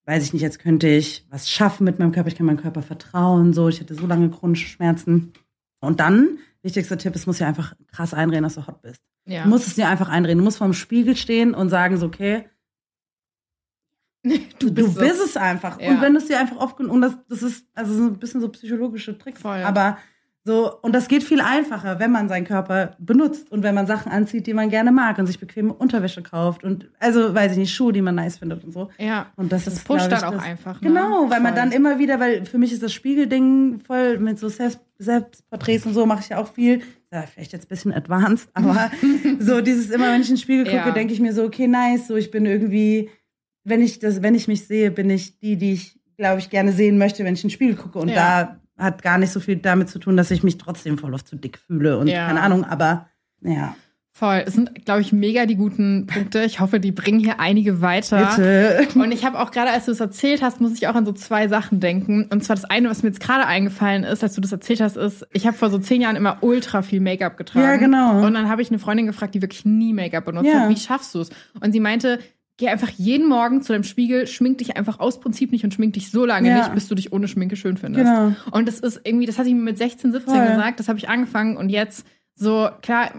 weiß 0.04 0.24
ich 0.24 0.32
nicht, 0.32 0.42
jetzt 0.42 0.58
könnte 0.58 0.88
ich 0.88 1.26
was 1.30 1.50
schaffen 1.50 1.84
mit 1.84 1.98
meinem 1.98 2.12
Körper, 2.12 2.28
ich 2.28 2.36
kann 2.36 2.46
meinem 2.46 2.60
Körper 2.60 2.82
vertrauen, 2.82 3.52
so, 3.52 3.68
ich 3.68 3.80
hatte 3.80 3.94
so 3.94 4.06
lange 4.06 4.30
chronische 4.30 4.68
Schmerzen. 4.68 5.32
Und 5.80 6.00
dann, 6.00 6.38
wichtigster 6.62 6.98
Tipp, 6.98 7.14
es 7.14 7.26
muss 7.26 7.38
ja 7.38 7.46
einfach 7.46 7.74
krass 7.86 8.14
einreden, 8.14 8.42
dass 8.42 8.56
du 8.56 8.66
hot 8.66 8.82
bist. 8.82 9.02
Ja. 9.26 9.44
Du 9.44 9.50
musst 9.50 9.66
es 9.66 9.74
dir 9.74 9.88
einfach 9.88 10.08
einreden. 10.08 10.38
Du 10.38 10.44
musst 10.44 10.58
vorm 10.58 10.72
Spiegel 10.72 11.16
stehen 11.16 11.54
und 11.54 11.68
sagen 11.68 11.98
so, 11.98 12.06
okay, 12.06 12.46
du 14.24 14.72
bist, 14.72 14.96
du 14.96 15.00
bist 15.00 15.22
es. 15.22 15.36
einfach. 15.36 15.80
Ja. 15.80 15.90
Und 15.90 16.00
wenn 16.00 16.16
es 16.16 16.26
dir 16.26 16.40
einfach 16.40 16.56
oft 16.56 16.80
und 16.80 17.00
das, 17.00 17.16
das 17.28 17.42
ist 17.42 17.66
also 17.74 17.94
so 17.94 18.04
ein 18.04 18.18
bisschen 18.18 18.40
so 18.40 18.48
psychologische 18.48 19.16
Tricks, 19.16 19.42
Voll. 19.42 19.62
aber 19.62 19.98
so, 20.48 20.80
und 20.80 20.94
das 20.94 21.08
geht 21.08 21.24
viel 21.24 21.42
einfacher, 21.42 21.98
wenn 21.98 22.10
man 22.10 22.30
seinen 22.30 22.46
Körper 22.46 22.96
benutzt 22.98 23.52
und 23.52 23.62
wenn 23.62 23.74
man 23.74 23.86
Sachen 23.86 24.10
anzieht, 24.10 24.46
die 24.46 24.54
man 24.54 24.70
gerne 24.70 24.92
mag 24.92 25.18
und 25.18 25.26
sich 25.26 25.38
bequeme 25.38 25.74
Unterwäsche 25.74 26.22
kauft 26.22 26.64
und 26.64 26.88
also 26.98 27.34
weiß 27.34 27.52
ich 27.52 27.58
nicht, 27.58 27.74
Schuhe, 27.74 27.92
die 27.92 28.00
man 28.00 28.14
nice 28.14 28.38
findet 28.38 28.64
und 28.64 28.72
so. 28.72 28.88
Ja. 28.96 29.26
Und 29.36 29.52
das, 29.52 29.66
das 29.66 29.74
ist, 29.74 29.84
pusht 29.84 30.10
dann 30.10 30.24
auch 30.24 30.32
das, 30.32 30.42
einfach. 30.42 30.80
Ne? 30.80 30.88
Genau, 30.88 31.24
weil 31.24 31.32
voll. 31.32 31.40
man 31.40 31.54
dann 31.54 31.70
immer 31.70 31.98
wieder, 31.98 32.18
weil 32.18 32.46
für 32.46 32.56
mich 32.56 32.72
ist 32.72 32.82
das 32.82 32.94
Spiegelding 32.94 33.80
voll 33.80 34.18
mit 34.20 34.38
so 34.38 34.48
Selbst, 34.48 34.80
Selbstporträts 34.96 35.84
und 35.84 35.92
so 35.92 36.06
mache 36.06 36.20
ich 36.22 36.30
ja 36.30 36.38
auch 36.38 36.50
viel. 36.50 36.80
Ja, 37.12 37.24
vielleicht 37.30 37.52
jetzt 37.52 37.66
ein 37.66 37.68
bisschen 37.68 37.92
advanced, 37.92 38.48
aber 38.54 38.90
so 39.38 39.60
dieses 39.60 39.90
immer, 39.90 40.10
wenn 40.12 40.22
ich 40.22 40.30
in 40.30 40.36
den 40.36 40.40
Spiegel 40.40 40.64
gucke, 40.64 40.76
ja. 40.76 40.90
denke 40.92 41.12
ich 41.12 41.20
mir 41.20 41.34
so, 41.34 41.42
okay, 41.44 41.66
nice, 41.68 42.08
so 42.08 42.16
ich 42.16 42.30
bin 42.30 42.46
irgendwie, 42.46 43.10
wenn 43.64 43.82
ich 43.82 43.98
das, 43.98 44.22
wenn 44.22 44.34
ich 44.34 44.48
mich 44.48 44.66
sehe, 44.66 44.90
bin 44.90 45.10
ich 45.10 45.38
die, 45.40 45.56
die 45.56 45.74
ich, 45.74 46.00
glaube 46.16 46.38
ich, 46.38 46.48
gerne 46.48 46.72
sehen 46.72 46.96
möchte, 46.96 47.22
wenn 47.22 47.34
ich 47.34 47.44
in 47.44 47.48
den 47.48 47.54
Spiegel 47.54 47.76
gucke 47.76 47.98
und 47.98 48.08
ja. 48.08 48.14
da 48.14 48.57
hat 48.78 49.02
gar 49.02 49.18
nicht 49.18 49.32
so 49.32 49.40
viel 49.40 49.56
damit 49.56 49.88
zu 49.88 49.98
tun, 49.98 50.16
dass 50.16 50.30
ich 50.30 50.42
mich 50.42 50.58
trotzdem 50.58 50.98
voll 50.98 51.14
oft 51.14 51.26
zu 51.26 51.36
dick 51.36 51.58
fühle 51.58 51.98
und 51.98 52.06
ja. 52.06 52.26
keine 52.26 52.42
Ahnung, 52.42 52.64
aber 52.64 53.08
ja. 53.40 53.74
Voll. 54.18 54.42
Es 54.44 54.54
sind, 54.54 54.84
glaube 54.84 55.00
ich, 55.00 55.12
mega 55.12 55.46
die 55.46 55.54
guten 55.54 56.08
Punkte. 56.08 56.42
Ich 56.42 56.58
hoffe, 56.58 56.80
die 56.80 56.90
bringen 56.90 57.20
hier 57.20 57.38
einige 57.38 57.80
weiter. 57.82 58.32
Bitte. 58.34 58.88
Und 58.98 59.12
ich 59.12 59.24
habe 59.24 59.38
auch 59.38 59.52
gerade, 59.52 59.70
als 59.70 59.84
du 59.84 59.92
es 59.92 60.00
erzählt 60.00 60.42
hast, 60.42 60.60
muss 60.60 60.72
ich 60.72 60.88
auch 60.88 60.96
an 60.96 61.06
so 61.06 61.12
zwei 61.12 61.46
Sachen 61.46 61.78
denken. 61.78 62.26
Und 62.28 62.42
zwar 62.42 62.56
das 62.56 62.64
eine, 62.64 62.90
was 62.90 63.04
mir 63.04 63.10
jetzt 63.10 63.20
gerade 63.20 63.46
eingefallen 63.46 64.02
ist, 64.02 64.24
als 64.24 64.34
du 64.34 64.40
das 64.40 64.50
erzählt 64.50 64.80
hast, 64.80 64.96
ist, 64.96 65.24
ich 65.32 65.46
habe 65.46 65.56
vor 65.56 65.70
so 65.70 65.78
zehn 65.78 66.00
Jahren 66.00 66.16
immer 66.16 66.38
ultra 66.40 66.82
viel 66.82 66.98
Make-up 66.98 67.36
getragen. 67.36 67.64
Ja, 67.64 67.76
genau. 67.76 68.26
Und 68.26 68.34
dann 68.34 68.48
habe 68.48 68.60
ich 68.60 68.70
eine 68.70 68.80
Freundin 68.80 69.06
gefragt, 69.06 69.36
die 69.36 69.40
wirklich 69.40 69.64
nie 69.64 69.92
Make-up 69.92 70.24
benutzt 70.24 70.48
ja. 70.48 70.62
hat. 70.62 70.68
Wie 70.68 70.76
schaffst 70.76 71.14
du 71.14 71.20
es? 71.20 71.30
Und 71.60 71.70
sie 71.70 71.78
meinte, 71.78 72.18
geh 72.58 72.68
einfach 72.68 72.90
jeden 72.90 73.28
Morgen 73.28 73.62
zu 73.62 73.72
deinem 73.72 73.84
Spiegel, 73.84 74.26
schmink 74.26 74.58
dich 74.58 74.76
einfach 74.76 75.00
aus 75.00 75.20
Prinzip 75.20 75.52
nicht 75.52 75.64
und 75.64 75.72
schmink 75.72 75.94
dich 75.94 76.10
so 76.10 76.26
lange 76.26 76.48
ja. 76.50 76.58
nicht, 76.58 76.74
bis 76.74 76.88
du 76.88 76.94
dich 76.94 77.12
ohne 77.12 77.28
Schminke 77.28 77.56
schön 77.56 77.76
findest. 77.76 78.04
Genau. 78.04 78.34
Und 78.50 78.68
das 78.68 78.80
ist 78.80 79.00
irgendwie, 79.04 79.26
das 79.26 79.38
hatte 79.38 79.48
ich 79.48 79.54
mir 79.54 79.62
mit 79.62 79.78
16, 79.78 80.12
17 80.12 80.34
Voll. 80.34 80.46
gesagt, 80.46 80.80
das 80.80 80.88
habe 80.88 80.98
ich 80.98 81.08
angefangen 81.08 81.56
und 81.56 81.70
jetzt 81.70 82.04
so, 82.34 82.68
klar, 82.82 83.10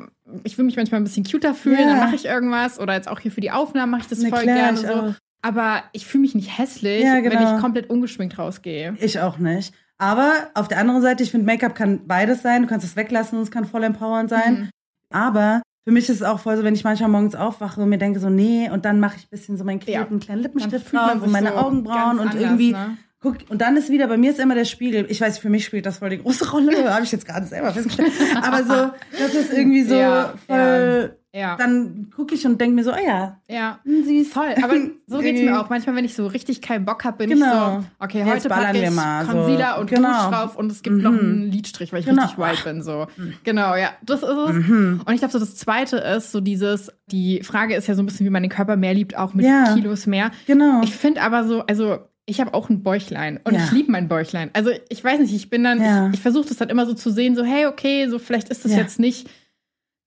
ich 0.44 0.58
will 0.58 0.66
mich 0.66 0.76
manchmal 0.76 1.02
ein 1.02 1.06
bisschen 1.06 1.26
cuter 1.26 1.54
fühlen, 1.54 1.80
ja. 1.80 1.88
dann 1.88 1.98
mache 1.98 2.16
ich 2.16 2.26
irgendwas 2.26 2.80
oder 2.80 2.94
jetzt 2.94 3.08
auch 3.08 3.20
hier 3.20 3.32
für 3.32 3.42
die 3.42 3.52
Aufnahmen 3.52 3.92
mache 3.92 4.02
ich 4.02 4.08
das 4.08 4.20
Na, 4.20 4.30
voll 4.30 4.44
klar, 4.44 4.56
gerne 4.56 4.78
so. 4.78 4.88
Auch. 4.88 5.14
Aber 5.42 5.84
ich 5.94 6.06
fühle 6.06 6.22
mich 6.22 6.36
nicht 6.36 6.58
hässlich, 6.58 7.04
ja, 7.04 7.22
genau. 7.22 7.36
wenn 7.36 7.56
ich 7.56 7.62
komplett 7.62 7.90
ungeschminkt 7.90 8.38
rausgehe. 8.38 8.98
Ich 9.00 9.20
auch 9.20 9.38
nicht. 9.38 9.74
Aber 9.98 10.34
auf 10.54 10.68
der 10.68 10.80
anderen 10.80 11.02
Seite, 11.02 11.24
ich 11.24 11.32
finde, 11.32 11.46
Make-up 11.46 11.76
kann 11.76 12.08
beides 12.08 12.42
sein. 12.42 12.62
Du 12.62 12.68
kannst 12.68 12.86
es 12.86 12.96
weglassen 12.96 13.38
und 13.38 13.44
es 13.44 13.52
kann 13.52 13.66
voll 13.66 13.84
empowernd 13.84 14.30
sein. 14.30 14.54
Mhm. 14.54 14.70
Aber 15.12 15.62
für 15.90 15.94
mich 15.94 16.08
ist 16.08 16.18
es 16.18 16.22
auch 16.22 16.40
voll 16.40 16.56
so, 16.56 16.64
wenn 16.64 16.76
ich 16.76 16.84
manchmal 16.84 17.10
morgens 17.10 17.34
aufwache 17.34 17.82
und 17.82 17.90
mir 17.90 17.98
denke 17.98 18.20
so, 18.20 18.30
nee, 18.30 18.70
und 18.70 18.86
dann 18.86 19.00
mache 19.00 19.16
ich 19.18 19.24
ein 19.24 19.30
bisschen 19.32 19.58
so 19.58 19.64
meinen 19.64 19.80
ja. 19.88 20.06
kleinen 20.06 20.44
Lippenstift 20.44 20.94
drauf 20.94 21.20
und 21.20 21.32
meine 21.32 21.50
so 21.50 21.56
Augenbrauen 21.56 22.20
und 22.20 22.28
anders, 22.28 22.40
irgendwie 22.40 22.74
ne? 22.74 22.98
guck, 23.20 23.38
und 23.50 23.60
dann 23.60 23.76
ist 23.76 23.90
wieder, 23.90 24.06
bei 24.06 24.18
mir 24.18 24.30
ist 24.30 24.40
immer 24.40 24.54
der 24.54 24.66
Spiegel, 24.66 25.08
ich 25.10 25.20
weiß, 25.20 25.40
für 25.40 25.50
mich 25.50 25.66
spielt 25.66 25.88
das 25.88 25.98
voll 25.98 26.12
die 26.12 26.20
große 26.20 26.52
Rolle, 26.52 26.94
habe 26.94 27.04
ich 27.04 27.12
jetzt 27.12 27.26
gerade 27.26 27.48
selber 27.48 27.74
festgestellt, 27.74 28.12
aber 28.40 28.64
so, 28.64 28.92
das 29.18 29.34
ist 29.34 29.52
irgendwie 29.52 29.82
so 29.82 29.96
ja, 29.96 30.36
voll, 30.46 31.18
ja. 31.32 31.58
Dann 31.58 32.10
gucke 32.16 32.34
ich 32.34 32.46
und 32.48 32.60
denke 32.60 32.76
mir 32.76 32.84
so, 32.84 32.92
oh 32.92 33.06
ja. 33.06 33.40
Ja. 33.48 33.80
Sie 33.86 34.18
ist 34.18 34.34
voll. 34.34 34.56
Aber 34.64 34.74
so 35.08 35.20
geht's 35.20 35.42
mir 35.42 35.62
auch. 35.62 35.70
Manchmal, 35.70 35.96
wenn 35.96 36.06
ich 36.06 36.16
so 36.16 36.26
richtig 36.26 36.62
keinen 36.62 36.86
Bock 36.86 37.04
habe, 37.04 37.18
bin 37.18 37.30
genau. 37.30 37.80
ich 37.80 37.84
so, 37.84 37.90
okay, 38.00 38.20
Jetzt 38.20 38.30
heute 38.46 38.50
packe 38.50 38.84
ich 38.84 38.92
mal 38.92 39.26
Concealer 39.26 39.76
so. 39.76 39.82
und 39.82 39.90
genau. 39.92 40.24
Rouge 40.24 40.36
drauf 40.36 40.56
und 40.56 40.72
es 40.72 40.82
gibt 40.82 40.98
mhm. 40.98 41.04
noch 41.04 41.12
einen 41.12 41.52
Lidstrich, 41.52 41.94
weil 41.94 42.00
ich 42.00 42.08
genau. 42.08 42.24
richtig 42.24 42.40
white 42.40 42.64
bin. 42.64 42.82
So. 42.82 43.06
Mhm. 43.18 43.34
Genau, 43.44 43.76
ja. 43.76 43.92
Das 44.04 44.24
ist 44.24 44.30
es. 44.30 44.54
Mhm. 44.54 45.02
Und 45.06 45.14
ich 45.14 45.20
glaube, 45.20 45.32
so 45.32 45.40
das 45.40 45.56
Zweite 45.56 45.98
ist 45.98 46.32
so 46.32 46.42
dieses, 46.42 46.92
die 47.12 47.44
Frage 47.44 47.76
ist 47.76 47.88
ja 47.88 47.94
so 47.94 48.02
ein 48.02 48.08
bisschen, 48.08 48.26
wie 48.26 48.32
man 48.32 48.42
den 48.42 48.52
Körper 48.52 48.76
mehr 48.76 48.96
liebt, 48.96 49.16
auch 49.16 49.36
mit 49.36 49.46
ja. 49.46 49.76
Kilos 49.76 50.08
mehr. 50.08 50.32
Genau. 50.48 50.82
Ich 50.84 50.96
finde 50.96 51.22
aber 51.22 51.44
so, 51.44 51.62
also 51.62 52.00
ich 52.26 52.40
habe 52.42 52.56
auch 52.56 52.70
ein 52.70 52.82
Bäuchlein 52.82 53.40
und 53.44 53.54
ja. 53.54 53.64
ich 53.64 53.72
liebe 53.72 53.92
mein 53.92 54.08
Bäuchlein. 54.08 54.50
Also 54.54 54.72
ich 54.90 55.04
weiß 55.04 55.20
nicht, 55.20 55.34
ich 55.34 55.50
bin 55.50 55.64
dann, 55.64 55.82
ja. 55.82 56.08
ich, 56.08 56.16
ich 56.16 56.22
versuche 56.22 56.48
das 56.48 56.58
dann 56.58 56.70
immer 56.70 56.88
so 56.88 56.94
zu 56.94 57.12
sehen, 57.12 57.36
so 57.36 57.44
hey, 57.44 57.68
okay, 57.68 58.08
so 58.08 58.18
vielleicht 58.18 58.50
ist 58.50 58.66
das 58.66 58.72
ja. 58.72 58.80
jetzt 58.80 59.00
nicht, 59.00 59.30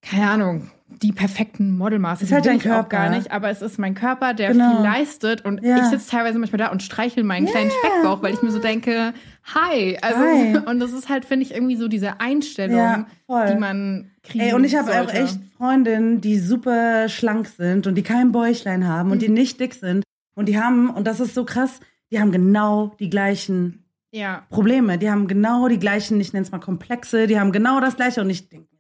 keine 0.03 0.31
Ahnung, 0.31 0.71
die 1.01 1.13
perfekten 1.13 1.77
Modelmaße. 1.77 2.25
Ist 2.25 2.33
halt 2.33 2.47
dein 2.47 2.59
Körper. 2.59 2.89
gar 2.89 3.11
nicht, 3.11 3.31
aber 3.31 3.51
es 3.51 3.63
ist 3.63 3.79
mein 3.79 3.95
Körper, 3.95 4.35
der 4.35 4.53
genau. 4.53 4.77
viel 4.77 4.85
leistet 4.85 5.45
und 5.45 5.63
ja. 5.63 5.79
ich 5.79 5.85
sitze 5.85 6.11
teilweise 6.11 6.39
manchmal 6.39 6.59
da 6.59 6.69
und 6.69 6.83
streichel 6.83 7.25
meinen 7.25 7.47
yeah. 7.47 7.53
kleinen 7.53 7.71
Speckbauch, 7.71 8.23
weil 8.23 8.35
ich 8.35 8.43
mir 8.43 8.51
so 8.51 8.59
denke, 8.59 9.15
hi. 9.55 9.99
Also 10.03 10.19
hi. 10.19 10.59
und 10.67 10.81
das 10.81 10.93
ist 10.93 11.09
halt 11.09 11.25
finde 11.25 11.47
ich 11.47 11.55
irgendwie 11.55 11.77
so 11.77 11.89
diese 11.89 12.21
Einstellung, 12.21 12.77
ja, 12.77 13.07
die 13.47 13.59
man 13.59 14.11
kriegt. 14.23 14.45
Ey, 14.45 14.53
und 14.55 14.65
ich 14.65 14.77
habe 14.77 14.91
auch 15.01 15.13
echt 15.13 15.39
Freundinnen, 15.57 16.21
die 16.21 16.39
super 16.39 17.09
schlank 17.09 17.47
sind 17.47 17.87
und 17.87 17.95
die 17.95 18.03
kein 18.03 18.33
Bäuchlein 18.33 18.87
haben 18.87 19.09
mhm. 19.09 19.13
und 19.13 19.23
die 19.23 19.29
mhm. 19.29 19.35
nicht 19.35 19.61
dick 19.61 19.75
sind 19.75 20.05
und 20.35 20.49
die 20.49 20.61
haben 20.61 20.91
und 20.91 21.07
das 21.07 21.21
ist 21.21 21.35
so 21.35 21.45
krass, 21.45 21.81
die 22.11 22.21
haben 22.21 22.33
genau 22.33 22.95
die 22.99 23.11
gleichen 23.11 23.85
ja. 24.11 24.43
Probleme, 24.51 24.99
die 24.99 25.11
haben 25.11 25.27
genau 25.27 25.69
die 25.69 25.79
gleichen, 25.79 26.21
ich 26.21 26.33
nenne 26.33 26.45
es 26.45 26.53
mal 26.53 26.59
Komplexe, 26.59 27.27
die 27.27 27.41
haben 27.41 27.53
genau 27.53 27.81
das 27.81 27.97
gleiche 27.97 28.21
und 28.21 28.31
ich 28.31 28.49
denke 28.49 28.72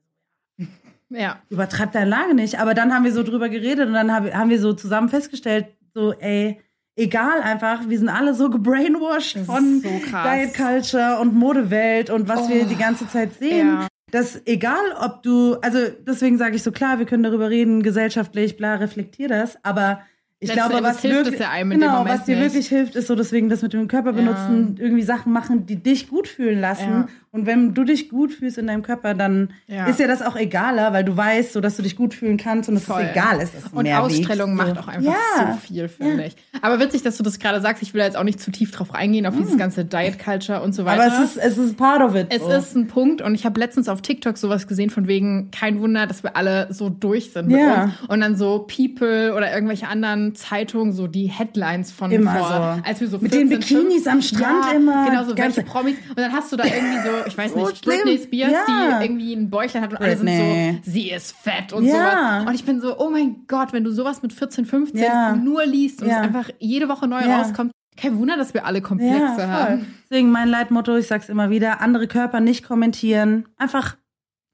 ja. 1.14 1.38
Übertreib 1.50 1.92
deine 1.92 2.11
Lage 2.11 2.35
nicht. 2.35 2.59
Aber 2.59 2.75
dann 2.75 2.95
haben 2.95 3.04
wir 3.04 3.12
so 3.12 3.23
drüber 3.23 3.49
geredet 3.49 3.87
und 3.88 3.95
dann 3.95 4.12
haben 4.12 4.50
wir 4.50 4.61
so 4.61 4.73
zusammen 4.73 5.09
festgestellt, 5.09 5.66
so, 5.95 6.12
ey, 6.14 6.61
egal 6.97 7.40
einfach, 7.42 7.88
wir 7.88 7.99
sind 7.99 8.09
alle 8.09 8.35
so 8.35 8.50
gebrainwashed 8.50 9.38
von 9.38 9.81
so 9.81 9.88
Diet 9.88 10.54
Culture 10.54 11.19
und 11.21 11.35
Modewelt 11.35 12.11
und 12.11 12.28
was 12.28 12.42
oh, 12.42 12.49
wir 12.49 12.64
die 12.64 12.76
ganze 12.76 13.09
Zeit 13.09 13.35
sehen. 13.35 13.69
Ja. 13.69 13.87
Dass 14.11 14.42
egal, 14.45 14.92
ob 15.00 15.23
du, 15.23 15.54
also 15.62 15.78
deswegen 16.07 16.37
sage 16.37 16.57
ich 16.57 16.62
so 16.62 16.71
klar, 16.71 16.99
wir 16.99 17.07
können 17.07 17.23
darüber 17.23 17.49
reden, 17.49 17.83
gesellschaftlich, 17.83 18.59
bla, 18.59 18.75
reflektier 18.75 19.28
das, 19.28 19.57
aber 19.64 20.02
ich 20.38 20.49
Letzte 20.49 20.69
glaube, 20.69 20.85
was 20.85 21.04
wirklich, 21.04 21.38
ja 21.38 21.62
genau, 21.62 22.04
was 22.04 22.25
dir 22.25 22.37
nicht. 22.37 22.47
wirklich 22.47 22.69
hilft, 22.69 22.97
ist 22.97 23.07
so 23.07 23.14
deswegen 23.14 23.49
das 23.49 23.62
mit 23.62 23.73
dem 23.73 23.87
Körper 23.87 24.12
benutzen, 24.12 24.75
ja. 24.76 24.85
irgendwie 24.85 25.04
Sachen 25.04 25.33
machen, 25.33 25.66
die 25.66 25.76
dich 25.76 26.09
gut 26.09 26.26
fühlen 26.26 26.61
lassen. 26.61 27.09
Ja. 27.32 27.38
Und 27.38 27.46
wenn 27.46 27.72
du 27.74 27.84
dich 27.84 28.08
gut 28.10 28.32
fühlst 28.32 28.58
in 28.58 28.66
deinem 28.66 28.82
Körper, 28.82 29.14
dann 29.14 29.50
Ja. 29.66 29.86
ist 29.86 29.98
ja 29.98 30.06
das 30.06 30.20
auch 30.22 30.36
egaler, 30.36 30.92
weil 30.92 31.02
du 31.04 31.16
weißt, 31.16 31.52
so 31.54 31.60
dass 31.60 31.76
du 31.76 31.82
dich 31.82 31.96
gut 31.96 32.12
fühlen 32.14 32.36
kannst 32.36 32.68
und 32.68 32.78
Voll. 32.78 33.02
es 33.02 33.10
egal 33.12 33.40
ist. 33.40 33.54
Du 33.72 33.78
Und 33.78 33.88
Ausstrahlung 33.88 34.50
wiegst, 34.50 34.66
macht 34.66 34.74
so. 34.76 34.80
auch 34.82 34.88
einfach 34.88 35.12
ja. 35.12 35.52
so 35.52 35.58
viel, 35.66 35.88
finde 35.88 36.26
ich. 36.26 36.36
Aber 36.60 36.78
witzig, 36.78 37.02
dass 37.02 37.16
du 37.16 37.22
das 37.22 37.38
gerade 37.38 37.60
sagst. 37.60 37.82
Ich 37.82 37.94
will 37.94 38.00
da 38.00 38.04
jetzt 38.04 38.16
auch 38.16 38.22
nicht 38.24 38.38
zu 38.40 38.50
tief 38.50 38.70
drauf 38.70 38.94
eingehen, 38.94 39.24
auf 39.26 39.34
dieses 39.36 39.56
ganze 39.56 39.84
Diet 39.84 40.18
Culture 40.18 40.60
und 40.62 40.74
so 40.74 40.84
weiter. 40.84 41.04
Aber 41.04 41.24
es 41.24 41.36
ist, 41.36 41.36
es 41.38 41.58
ist 41.58 41.76
part 41.76 42.02
of 42.02 42.14
it. 42.14 42.26
Es 42.30 42.42
so. 42.42 42.50
ist 42.50 42.76
ein 42.76 42.86
Punkt 42.86 43.22
und 43.22 43.34
ich 43.34 43.44
habe 43.46 43.58
letztens 43.58 43.88
auf 43.88 44.02
TikTok 44.02 44.36
sowas 44.36 44.66
gesehen 44.66 44.90
von 44.90 45.08
wegen, 45.08 45.50
kein 45.50 45.80
Wunder, 45.80 46.06
dass 46.06 46.22
wir 46.22 46.36
alle 46.36 46.68
so 46.70 46.90
durch 46.90 47.32
sind 47.32 47.48
mit 47.48 47.58
Ja. 47.58 47.84
uns. 47.84 47.92
Und 48.08 48.20
dann 48.20 48.36
so 48.36 48.60
People 48.68 49.34
oder 49.34 49.52
irgendwelche 49.54 49.88
anderen 49.88 50.34
Zeitungen, 50.34 50.92
so 50.92 51.06
die 51.06 51.26
Headlines 51.26 51.92
von 51.92 52.10
Immer 52.12 52.34
vor, 52.36 52.48
so. 52.48 52.88
als 52.88 53.00
wir 53.00 53.08
so 53.08 53.18
Mit 53.18 53.32
den 53.32 53.48
14, 53.48 53.78
Bikinis 53.78 54.06
am 54.06 54.20
Strand 54.22 54.66
ja, 54.70 54.76
immer, 54.76 55.06
Genau, 55.08 55.24
so 55.24 55.34
ganze- 55.34 55.56
welche 55.58 55.70
Promis. 55.70 55.94
Und 56.10 56.18
dann 56.18 56.32
hast 56.32 56.52
du 56.52 56.56
da 56.56 56.64
irgendwie 56.64 56.98
so, 56.98 57.21
ich 57.26 57.36
weiß 57.38 57.52
So 57.52 57.66
nicht, 57.66 57.84
schlimm. 57.84 58.00
Britney 58.04 58.18
Spears, 58.22 58.52
Ja. 58.52 58.98
die 59.00 59.04
irgendwie 59.04 59.32
ein 59.34 59.50
Bäuchlein 59.50 59.82
hat 59.82 59.90
und 59.92 59.98
alle 60.00 60.16
sind 60.16 60.26
Britney. 60.26 60.80
so, 60.84 60.90
sie 60.90 61.10
ist 61.10 61.32
fett 61.36 61.72
und 61.72 61.84
Ja. 61.84 61.92
sowas. 62.40 62.48
Und 62.48 62.54
ich 62.54 62.64
bin 62.64 62.80
so, 62.80 62.98
oh 62.98 63.10
mein 63.10 63.44
Gott, 63.48 63.72
wenn 63.72 63.84
du 63.84 63.90
sowas 63.92 64.22
mit 64.22 64.32
14, 64.32 64.64
15 64.66 65.02
Ja. 65.02 65.34
nur 65.36 65.64
liest 65.66 66.02
und 66.02 66.08
es 66.08 66.16
einfach 66.16 66.50
jede 66.58 66.88
Woche 66.88 67.06
neu 67.06 67.20
rauskommt, 67.24 67.72
kein 67.96 68.16
Wunder, 68.18 68.36
dass 68.36 68.54
wir 68.54 68.64
alle 68.64 68.80
Komplexe 68.80 69.48
haben. 69.48 69.86
Deswegen 70.10 70.30
mein 70.30 70.48
Leitmotto, 70.48 70.96
ich 70.96 71.06
sag's 71.06 71.28
immer 71.28 71.50
wieder, 71.50 71.80
andere 71.80 72.06
Körper 72.08 72.40
nicht 72.40 72.66
kommentieren. 72.66 73.46
Einfach 73.58 73.96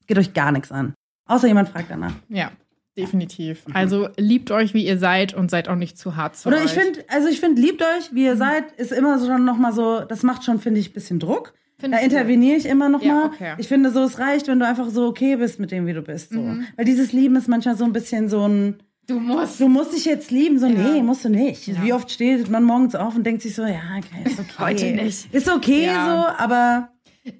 geht 0.07 0.19
euch 0.19 0.35
gar 0.35 0.51
nichts 0.53 0.73
an. 0.73 0.95
Außer 1.27 1.47
jemand 1.47 1.69
fragt 1.69 1.91
danach. 1.91 2.13
Ja, 2.29 2.51
definitiv. 2.97 3.63
Also 3.73 4.09
liebt 4.17 4.51
euch, 4.51 4.75
wie 4.75 4.85
ihr 4.87 4.99
seid 4.99 5.35
und 5.35 5.51
seid 5.51 5.69
auch 5.69 5.77
nicht 5.77 5.99
zu 5.99 6.17
hart 6.17 6.37
zu 6.37 6.49
Oder 6.49 6.59
euch. 6.59 6.65
ich 6.65 6.73
finde, 6.73 7.05
also 7.09 7.29
ich 7.29 7.39
finde, 7.39 7.61
liebt 7.63 7.81
euch, 7.83 8.13
wie 8.13 8.25
ihr 8.25 8.37
seid, 8.37 8.73
ist 8.73 8.91
immer 8.93 9.19
so 9.19 9.27
schon 9.27 9.45
nochmal 9.45 9.73
so, 9.73 10.01
das 10.01 10.23
macht 10.25 10.45
schon, 10.45 10.59
finde 10.59 10.81
ich, 10.81 10.91
ein 10.91 10.95
bisschen 10.95 11.21
Druck. 11.21 11.53
Find 11.81 11.95
da 11.95 11.99
interveniere 11.99 12.57
ich 12.57 12.67
immer 12.67 12.89
noch 12.89 13.03
Ja, 13.03 13.15
mal. 13.15 13.27
okay. 13.27 13.55
Ich 13.59 13.69
finde 13.69 13.91
so, 13.91 14.03
es 14.03 14.19
reicht, 14.19 14.49
wenn 14.49 14.59
du 14.59 14.67
einfach 14.67 14.89
so 14.91 15.07
okay 15.07 15.37
bist 15.37 15.61
mit 15.61 15.71
dem, 15.71 15.87
wie 15.87 15.93
du 15.93 16.03
bist. 16.03 16.31
So. 16.33 16.41
Mhm. 16.41 16.67
Weil 16.77 16.85
dieses 16.85 17.13
Lieben 17.13 17.37
ist 17.37 17.49
manchmal 17.49 17.77
so 17.77 17.85
ein 17.85 17.93
bisschen 17.93 18.29
so 18.29 18.47
ein, 18.49 18.83
Du 19.07 19.19
musst. 19.21 19.59
du 19.61 19.69
musst 19.69 19.95
dich 19.95 20.05
jetzt 20.05 20.31
lieben. 20.31 20.59
So, 20.59 20.67
Ja. 20.67 20.73
nee, 20.93 21.03
musst 21.03 21.25
du 21.25 21.29
nicht. 21.31 21.67
Ja. 21.69 21.83
Wie 21.83 21.93
oft 21.93 22.11
steht 22.11 22.51
man 22.51 22.65
morgens 22.65 22.95
auf 22.95 23.15
und 23.17 23.25
denkt 23.25 23.43
sich 23.43 23.55
so, 23.55 23.63
ja, 23.63 23.81
okay, 23.97 24.23
ist 24.25 24.39
okay. 24.41 24.53
Heute 24.59 24.85
nicht. 24.93 25.33
Ist 25.33 25.49
okay 25.49 25.87
so, 25.89 26.27
aber 26.37 26.89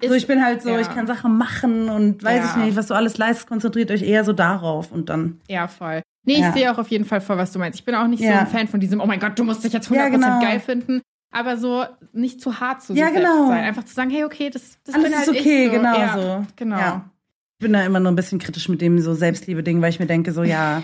so, 0.07 0.13
ich 0.13 0.25
bin 0.25 0.43
halt 0.43 0.61
so, 0.61 0.77
ich 0.77 0.87
kann 0.89 1.05
Sachen 1.05 1.37
machen 1.37 1.89
und 1.89 2.23
weiß 2.23 2.51
ich 2.51 2.63
nicht, 2.63 2.77
was 2.77 2.87
du 2.87 2.93
alles 2.93 3.17
leistest, 3.17 3.47
konzentriert 3.47 3.91
euch 3.91 4.01
eher 4.03 4.23
so 4.23 4.33
darauf 4.33 4.91
und 4.91 5.09
dann. 5.09 5.41
Ja, 5.49 5.67
voll. 5.67 6.01
Nee, 6.25 6.35
ich 6.39 6.45
sehe 6.53 6.71
auch 6.71 6.77
auf 6.77 6.87
jeden 6.89 7.05
Fall 7.05 7.21
voll, 7.21 7.37
was 7.37 7.51
du 7.51 7.59
meinst. 7.59 7.79
Ich 7.79 7.85
bin 7.85 7.95
auch 7.95 8.05
nicht 8.07 8.23
so 8.23 8.29
ein 8.29 8.47
Fan 8.47 8.67
von 8.67 8.79
diesem, 8.79 8.99
oh 9.01 9.05
mein 9.05 9.19
Gott, 9.19 9.37
du 9.37 9.43
musst 9.43 9.63
dich 9.63 9.73
jetzt 9.73 9.89
100% 9.89 9.95
Ja, 9.95 10.09
genau. 10.09 10.39
geil 10.41 10.59
finden. 10.59 11.01
Aber 11.31 11.57
so 11.57 11.85
nicht 12.11 12.41
zu 12.41 12.59
hart 12.59 12.81
zu 12.81 12.93
Ja, 12.93 13.09
genau. 13.09 13.47
sein. 13.47 13.63
Einfach 13.63 13.83
zu 13.85 13.93
sagen, 13.93 14.09
hey, 14.09 14.23
okay, 14.23 14.49
das, 14.49 14.79
das 14.83 14.95
Alles 14.95 15.05
bin 15.05 15.13
ist 15.13 15.27
halt 15.27 15.29
okay, 15.29 15.65
ich 15.65 15.71
so. 15.71 15.77
genau 15.77 15.97
ja, 15.97 16.13
so. 16.17 16.47
Genau. 16.55 16.77
Ja. 16.77 17.11
Ich 17.59 17.63
bin 17.63 17.73
da 17.73 17.83
immer 17.83 17.99
nur 17.99 18.11
ein 18.11 18.15
bisschen 18.15 18.39
kritisch 18.39 18.69
mit 18.69 18.81
dem 18.81 18.99
so 18.99 19.13
Selbstliebe-Ding, 19.13 19.81
weil 19.81 19.89
ich 19.89 19.99
mir 19.99 20.07
denke, 20.07 20.31
so, 20.31 20.43
ja, 20.43 20.81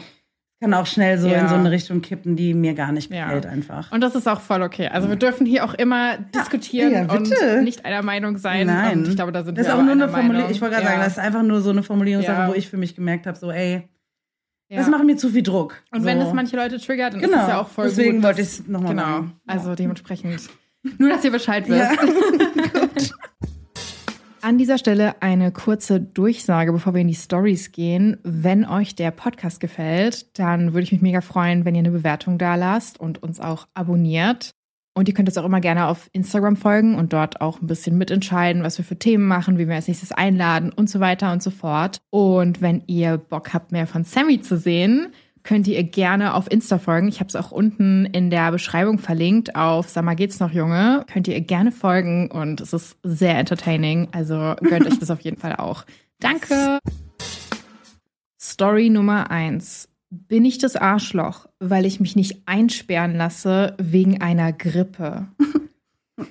kann 0.62 0.74
auch 0.74 0.86
schnell 0.86 1.18
so 1.20 1.28
in 1.28 1.48
so 1.48 1.56
eine 1.56 1.70
Richtung 1.70 2.02
kippen, 2.02 2.36
die 2.36 2.54
mir 2.54 2.74
gar 2.74 2.92
nicht 2.92 3.10
gefällt 3.10 3.46
einfach. 3.46 3.92
Und 3.92 4.02
das 4.02 4.16
ist 4.16 4.28
auch 4.28 4.40
voll 4.40 4.62
okay. 4.62 4.88
Also 4.88 5.10
wir 5.10 5.16
dürfen 5.16 5.46
hier 5.46 5.66
auch 5.66 5.74
immer 5.74 6.18
diskutieren 6.18 7.10
und 7.10 7.34
nicht 7.64 7.86
einer 7.86 8.02
Meinung 8.02 8.38
sein. 8.38 8.68
Nein. 8.68 9.00
Und 9.00 9.10
ich 9.10 9.16
glaube, 9.16 9.32
da 9.32 9.44
sind 9.44 9.58
das 9.58 9.68
ist 9.68 9.72
wir 9.72 9.76
auch 9.76 9.80
aber 9.84 9.96
nur 9.96 10.04
eine 10.06 10.12
Formulierung. 10.12 10.50
Ich 10.50 10.62
wollte 10.62 10.76
gerade 10.76 10.88
sagen, 10.88 11.02
das 11.02 11.14
ist 11.14 11.20
einfach 11.20 11.44
nur 11.44 11.62
so 11.62 11.72
eine 11.72 11.84
Formulierungssache, 11.84 12.50
wo 12.50 12.56
ich 12.56 12.70
für 12.70 12.78
mich 12.78 12.96
gemerkt 12.96 13.28
habe, 13.28 13.38
so, 13.38 13.52
ey, 13.52 13.88
Ja. 14.70 14.78
das 14.80 14.90
macht 14.90 15.04
mir 15.06 15.16
zu 15.16 15.30
viel 15.30 15.44
Druck. 15.44 15.76
Und 15.92 16.02
so. 16.02 16.06
wenn 16.08 16.20
das 16.20 16.34
manche 16.34 16.56
Leute 16.56 16.80
triggert, 16.80 17.14
dann 17.14 17.22
Genau. 17.22 17.38
ist 17.38 17.44
es 17.44 17.50
ja 17.50 17.62
auch 17.62 17.68
voll 17.68 17.86
Deswegen 17.86 18.16
gut. 18.16 18.24
wollte 18.24 18.42
dass- 18.42 18.60
ich's 18.60 18.68
noch 18.68 18.82
mal 18.82 18.90
Genau. 18.90 19.04
sagen. 19.04 19.34
Also 19.46 19.76
dementsprechend. 19.76 20.50
Nur, 20.98 21.10
dass 21.10 21.24
ihr 21.24 21.32
Bescheid 21.32 21.68
wisst. 21.68 21.92
Ja. 22.76 22.88
An 24.42 24.60
dieser 24.60 24.78
Stelle 24.78 25.22
eine 25.24 25.52
kurze 25.52 26.00
Durchsage, 26.00 26.72
bevor 26.72 26.94
wir 26.94 27.02
in 27.02 27.08
die 27.08 27.16
Stories 27.16 27.72
gehen. 27.72 28.18
Wenn 28.22 28.64
euch 28.66 28.94
der 28.96 29.10
Podcast 29.10 29.60
gefällt, 29.60 30.38
dann 30.38 30.74
würde 30.74 30.84
ich 30.84 30.92
mich 30.92 31.02
mega 31.02 31.22
freuen, 31.22 31.66
wenn 31.66 31.74
ihr 31.74 31.80
eine 31.80 31.90
Bewertung 31.90 32.38
da 32.38 32.54
lasst 32.54 33.00
und 33.00 33.24
uns 33.24 33.40
auch 33.40 33.68
abonniert. 33.74 34.52
Und 34.98 35.10
ihr 35.10 35.14
könnt 35.14 35.28
uns 35.28 35.38
auch 35.38 35.46
immer 35.46 35.60
gerne 35.60 35.88
auf 35.88 36.10
Instagram 36.14 36.56
folgen 36.56 36.96
und 36.96 37.12
dort 37.12 37.42
auch 37.42 37.62
ein 37.62 37.68
bisschen 37.68 37.98
mitentscheiden, 37.98 38.64
was 38.64 38.78
wir 38.78 38.86
für 38.86 38.98
Themen 38.98 39.28
machen, 39.28 39.58
wie 39.58 39.68
wir 39.68 39.76
als 39.76 39.90
nächstes 39.90 40.14
einladen 40.14 40.72
und 40.72 40.90
so 40.90 41.02
weiter 41.02 41.34
und 41.34 41.44
so 41.44 41.52
fort. 41.52 42.00
Und 42.12 42.62
wenn 42.62 42.82
ihr 42.88 43.18
Bock 43.18 43.54
habt, 43.54 43.74
mehr 43.74 43.88
von 43.88 44.06
Sammy 44.06 44.40
zu 44.40 44.58
sehen, 44.58 45.10
könnt 45.44 45.68
ihr 45.68 45.84
gerne 45.84 46.34
auf 46.34 46.50
Insta 46.50 46.80
folgen. 46.80 47.10
Ich 47.10 47.20
habe 47.20 47.28
es 47.28 47.36
auch 47.36 47.52
unten 47.52 48.06
in 48.06 48.30
der 48.30 48.52
Beschreibung 48.52 48.98
verlinkt 48.98 49.56
auf 49.56 49.90
Sag 49.90 50.06
mal 50.06 50.16
geht's 50.16 50.40
noch 50.40 50.52
Junge. 50.52 51.06
Könnt 51.12 51.28
ihr 51.28 51.36
ihr 51.36 51.42
gerne 51.42 51.72
folgen 51.72 52.32
und 52.32 52.62
es 52.62 52.74
ist 52.74 52.98
sehr 53.04 53.38
entertaining. 53.38 54.08
Also 54.14 54.56
gönnt 54.62 54.88
euch 54.88 55.00
das 55.00 55.12
auf 55.12 55.22
jeden 55.22 55.38
Fall 55.38 55.58
auch. 55.58 55.86
Danke. 56.20 56.80
Story 58.40 58.90
Nummer 58.90 59.30
eins. 59.30 59.90
Bin 60.18 60.46
ich 60.46 60.58
das 60.60 60.78
Arschloch, 60.78 61.48
weil 61.60 61.86
ich 61.86 62.00
mich 62.00 62.16
nicht 62.16 62.44
einsperren 62.46 63.16
lasse 63.16 63.76
wegen 63.78 64.22
einer 64.22 64.54
Grippe? 64.54 65.28
Oh. 66.18 66.24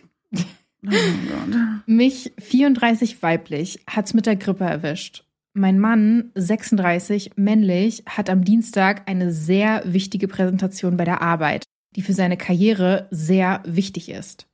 Mich 1.86 2.32
34 2.38 3.22
weiblich 3.22 3.80
hat's 3.88 4.14
mit 4.14 4.26
der 4.26 4.36
Grippe 4.36 4.64
erwischt. 4.64 5.24
Mein 5.52 5.78
Mann, 5.78 6.30
36 6.34 7.32
männlich, 7.36 8.04
hat 8.06 8.28
am 8.30 8.44
Dienstag 8.44 9.08
eine 9.08 9.32
sehr 9.32 9.82
wichtige 9.86 10.28
Präsentation 10.28 10.96
bei 10.96 11.04
der 11.04 11.22
Arbeit, 11.22 11.64
die 11.96 12.02
für 12.02 12.12
seine 12.12 12.36
Karriere 12.36 13.06
sehr 13.10 13.62
wichtig 13.66 14.08
ist. 14.08 14.46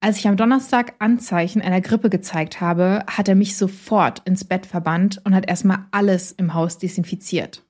Als 0.00 0.18
ich 0.18 0.28
am 0.28 0.36
Donnerstag 0.36 0.94
Anzeichen 0.98 1.62
einer 1.62 1.80
Grippe 1.80 2.10
gezeigt 2.10 2.60
habe, 2.60 3.04
hat 3.06 3.28
er 3.28 3.34
mich 3.34 3.56
sofort 3.56 4.20
ins 4.26 4.44
Bett 4.44 4.66
verbannt 4.66 5.20
und 5.24 5.34
hat 5.34 5.48
erstmal 5.48 5.86
alles 5.90 6.32
im 6.32 6.54
Haus 6.54 6.78
desinfiziert. 6.78 7.62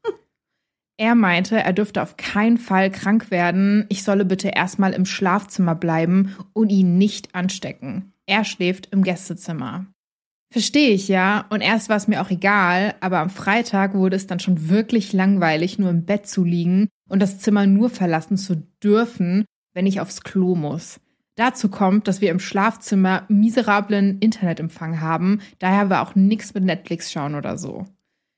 Er 0.99 1.15
meinte, 1.15 1.59
er 1.59 1.73
dürfte 1.75 2.03
auf 2.03 2.17
keinen 2.17 2.57
Fall 2.57 2.91
krank 2.91 3.31
werden, 3.31 3.85
ich 3.91 4.03
solle 4.03 4.25
bitte 4.25 4.49
erstmal 4.49 4.95
im 4.95 5.05
Schlafzimmer 5.05 5.75
bleiben 5.75 6.35
und 6.55 6.71
ihn 6.71 6.97
nicht 6.97 7.35
anstecken. 7.35 8.13
Er 8.25 8.45
schläft 8.45 8.89
im 8.93 9.03
Gästezimmer. 9.03 9.87
Verstehe 10.51 10.91
ich 10.91 11.09
ja, 11.09 11.45
und 11.51 11.61
erst 11.61 11.89
war 11.91 11.97
es 11.97 12.09
mir 12.09 12.23
auch 12.23 12.31
egal, 12.31 12.95
aber 13.01 13.19
am 13.19 13.31
Freitag 13.31 13.95
wurde 13.95 14.17
es 14.17 14.27
dann 14.27 14.41
schon 14.41 14.71
wirklich 14.71 15.13
langweilig, 15.13 15.79
nur 15.79 15.91
im 15.91 16.07
Bett 16.07 16.27
zu 16.27 16.45
liegen 16.45 16.89
und 17.09 17.21
das 17.21 17.41
Zimmer 17.41 17.67
nur 17.67 17.91
verlassen 17.91 18.39
zu 18.39 18.67
dürfen, 18.83 19.45
wenn 19.75 19.87
ich 19.87 20.01
aufs 20.01 20.23
Klo 20.23 20.55
muss. 20.55 21.01
Dazu 21.35 21.69
kommt, 21.69 22.09
dass 22.09 22.23
wir 22.23 22.31
im 22.31 22.41
Schlafzimmer 22.41 23.27
miserablen 23.29 24.19
Internetempfang 24.21 25.01
haben, 25.03 25.41
daher 25.59 25.91
war 25.91 26.01
auch 26.01 26.15
nichts 26.15 26.55
mit 26.55 26.65
Netflix 26.65 27.13
schauen 27.13 27.35
oder 27.35 27.59
so. 27.59 27.85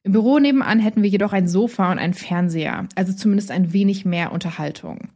Im 0.09 0.13
Büro 0.13 0.39
nebenan 0.39 0.79
hätten 0.79 1.03
wir 1.03 1.11
jedoch 1.11 1.35
ein 1.35 1.47
Sofa 1.47 1.93
und 1.93 1.99
einen 1.99 2.15
Fernseher, 2.15 2.89
also 2.95 3.13
zumindest 3.13 3.51
ein 3.51 3.75
wenig 3.75 4.07
mehr 4.07 4.33
Unterhaltung. 4.33 5.11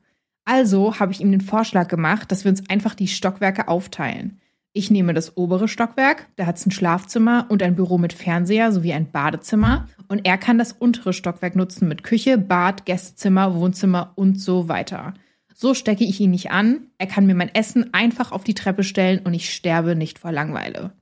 Also 0.45 1.01
habe 1.01 1.13
ich 1.13 1.23
ihm 1.23 1.31
den 1.31 1.41
Vorschlag 1.41 1.89
gemacht, 1.89 2.31
dass 2.31 2.45
wir 2.45 2.51
uns 2.51 2.69
einfach 2.69 2.95
die 2.95 3.09
Stockwerke 3.09 3.69
aufteilen. 3.69 4.39
Ich 4.75 4.91
nehme 4.91 5.15
das 5.15 5.39
obere 5.39 5.67
Stockwerk, 5.67 6.27
da 6.37 6.45
hat 6.45 6.59
es 6.59 6.67
ein 6.67 6.73
Schlafzimmer 6.73 7.47
und 7.49 7.63
ein 7.63 7.75
Büro 7.75 7.97
mit 7.97 8.13
Fernseher 8.13 8.71
sowie 8.71 8.93
ein 8.93 9.11
Badezimmer. 9.11 9.89
Und 10.09 10.27
er 10.27 10.37
kann 10.37 10.59
das 10.59 10.73
untere 10.73 11.15
Stockwerk 11.15 11.57
nutzen 11.57 11.89
mit 11.89 12.05
Küche, 12.05 12.37
Bad, 12.37 12.85
Gästezimmer, 12.85 13.55
Wohnzimmer 13.55 14.13
und 14.17 14.43
so 14.43 14.69
weiter. 14.69 15.15
So 15.55 15.73
stecke 15.73 16.05
ich 16.05 16.21
ihn 16.21 16.33
nicht 16.33 16.51
an, 16.51 16.89
er 16.99 17.07
kann 17.07 17.25
mir 17.25 17.35
mein 17.35 17.55
Essen 17.55 17.95
einfach 17.95 18.31
auf 18.31 18.45
die 18.45 18.53
Treppe 18.53 18.85
stellen 18.85 19.21
und 19.25 19.33
ich 19.33 19.55
sterbe 19.55 19.97
nicht 19.97 20.19
vor 20.19 20.33
Langeweile. 20.33 20.93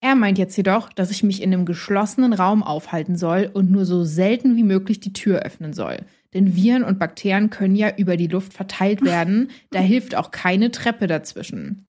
Er 0.00 0.14
meint 0.14 0.38
jetzt 0.38 0.56
jedoch, 0.56 0.92
dass 0.92 1.10
ich 1.10 1.22
mich 1.22 1.42
in 1.42 1.52
einem 1.52 1.64
geschlossenen 1.64 2.32
Raum 2.32 2.62
aufhalten 2.62 3.16
soll 3.16 3.50
und 3.52 3.70
nur 3.70 3.84
so 3.84 4.04
selten 4.04 4.56
wie 4.56 4.62
möglich 4.62 5.00
die 5.00 5.12
Tür 5.12 5.40
öffnen 5.40 5.72
soll. 5.72 5.98
Denn 6.34 6.54
Viren 6.54 6.84
und 6.84 6.98
Bakterien 6.98 7.50
können 7.50 7.76
ja 7.76 7.96
über 7.96 8.16
die 8.16 8.26
Luft 8.26 8.52
verteilt 8.52 9.02
werden, 9.04 9.50
da 9.70 9.80
hilft 9.80 10.14
auch 10.14 10.30
keine 10.30 10.70
Treppe 10.70 11.06
dazwischen. 11.06 11.86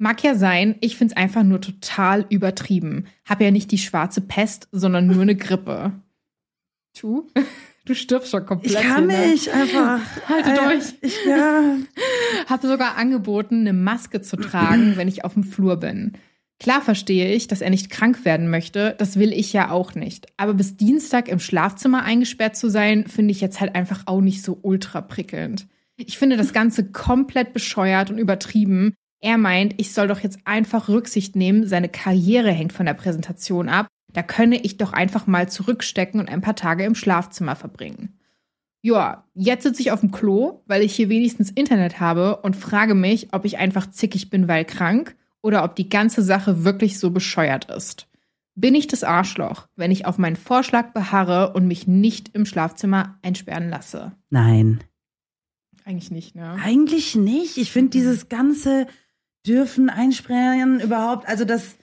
Mag 0.00 0.22
ja 0.22 0.36
sein, 0.36 0.76
ich 0.80 0.96
find's 0.96 1.16
einfach 1.16 1.42
nur 1.42 1.60
total 1.60 2.24
übertrieben. 2.28 3.06
Hab 3.28 3.40
ja 3.40 3.50
nicht 3.50 3.72
die 3.72 3.78
schwarze 3.78 4.20
Pest, 4.20 4.68
sondern 4.70 5.08
nur 5.08 5.22
eine 5.22 5.36
Grippe. 5.36 5.92
Tu? 6.94 7.26
Du 7.84 7.94
stirbst 7.94 8.30
schon 8.30 8.44
komplett. 8.44 8.74
Ich 8.74 8.80
kann 8.86 9.08
hier, 9.08 9.18
ne? 9.18 9.26
nicht 9.28 9.48
einfach. 9.48 10.00
Haltet 10.28 10.58
Äh, 10.58 10.66
euch. 10.66 10.94
Ich, 11.00 11.24
ja. 11.26 11.76
Habe 12.46 12.68
sogar 12.68 12.98
angeboten, 12.98 13.60
eine 13.60 13.72
Maske 13.72 14.20
zu 14.20 14.36
tragen, 14.36 14.98
wenn 14.98 15.08
ich 15.08 15.24
auf 15.24 15.32
dem 15.32 15.42
Flur 15.42 15.78
bin. 15.78 16.12
Klar 16.60 16.82
verstehe 16.82 17.32
ich, 17.32 17.46
dass 17.46 17.60
er 17.60 17.70
nicht 17.70 17.88
krank 17.88 18.24
werden 18.24 18.50
möchte, 18.50 18.96
das 18.98 19.16
will 19.16 19.32
ich 19.32 19.52
ja 19.52 19.70
auch 19.70 19.94
nicht. 19.94 20.26
Aber 20.36 20.54
bis 20.54 20.76
Dienstag 20.76 21.28
im 21.28 21.38
Schlafzimmer 21.38 22.02
eingesperrt 22.02 22.56
zu 22.56 22.68
sein, 22.68 23.06
finde 23.06 23.30
ich 23.30 23.40
jetzt 23.40 23.60
halt 23.60 23.76
einfach 23.76 24.02
auch 24.06 24.20
nicht 24.20 24.42
so 24.42 24.58
ultra 24.62 25.00
prickelnd. 25.00 25.68
Ich 25.96 26.18
finde 26.18 26.36
das 26.36 26.52
Ganze 26.52 26.90
komplett 26.90 27.52
bescheuert 27.52 28.10
und 28.10 28.18
übertrieben. 28.18 28.94
Er 29.20 29.38
meint, 29.38 29.74
ich 29.78 29.92
soll 29.92 30.08
doch 30.08 30.20
jetzt 30.20 30.38
einfach 30.44 30.88
Rücksicht 30.88 31.36
nehmen, 31.36 31.66
seine 31.66 31.88
Karriere 31.88 32.50
hängt 32.50 32.72
von 32.72 32.86
der 32.86 32.94
Präsentation 32.94 33.68
ab. 33.68 33.86
Da 34.12 34.22
könne 34.22 34.60
ich 34.60 34.78
doch 34.78 34.92
einfach 34.92 35.26
mal 35.26 35.48
zurückstecken 35.48 36.20
und 36.20 36.28
ein 36.28 36.40
paar 36.40 36.56
Tage 36.56 36.84
im 36.84 36.94
Schlafzimmer 36.94 37.56
verbringen. 37.56 38.18
Ja, 38.82 39.24
jetzt 39.34 39.64
sitze 39.64 39.82
ich 39.82 39.90
auf 39.90 40.00
dem 40.00 40.12
Klo, 40.12 40.62
weil 40.66 40.82
ich 40.82 40.94
hier 40.94 41.08
wenigstens 41.08 41.50
Internet 41.50 42.00
habe 42.00 42.36
und 42.38 42.56
frage 42.56 42.94
mich, 42.94 43.28
ob 43.32 43.44
ich 43.44 43.58
einfach 43.58 43.90
zickig 43.90 44.30
bin, 44.30 44.46
weil 44.48 44.64
krank 44.64 45.16
oder 45.42 45.64
ob 45.64 45.76
die 45.76 45.88
ganze 45.88 46.22
Sache 46.22 46.64
wirklich 46.64 46.98
so 46.98 47.10
bescheuert 47.10 47.70
ist. 47.70 48.06
Bin 48.54 48.74
ich 48.74 48.88
das 48.88 49.04
Arschloch, 49.04 49.68
wenn 49.76 49.90
ich 49.92 50.04
auf 50.06 50.18
meinen 50.18 50.34
Vorschlag 50.36 50.92
beharre 50.92 51.52
und 51.52 51.66
mich 51.68 51.86
nicht 51.86 52.34
im 52.34 52.44
Schlafzimmer 52.44 53.18
einsperren 53.22 53.68
lasse? 53.70 54.12
Nein. 54.30 54.82
Eigentlich 55.84 56.10
nicht, 56.10 56.34
ne? 56.34 56.56
Eigentlich 56.62 57.14
nicht. 57.14 57.56
Ich 57.56 57.70
finde 57.72 57.90
dieses 57.90 58.28
ganze 58.28 58.86
dürfen 59.46 59.88
einsperren 59.88 60.80
überhaupt, 60.80 61.26
also 61.28 61.44
dass 61.44 61.76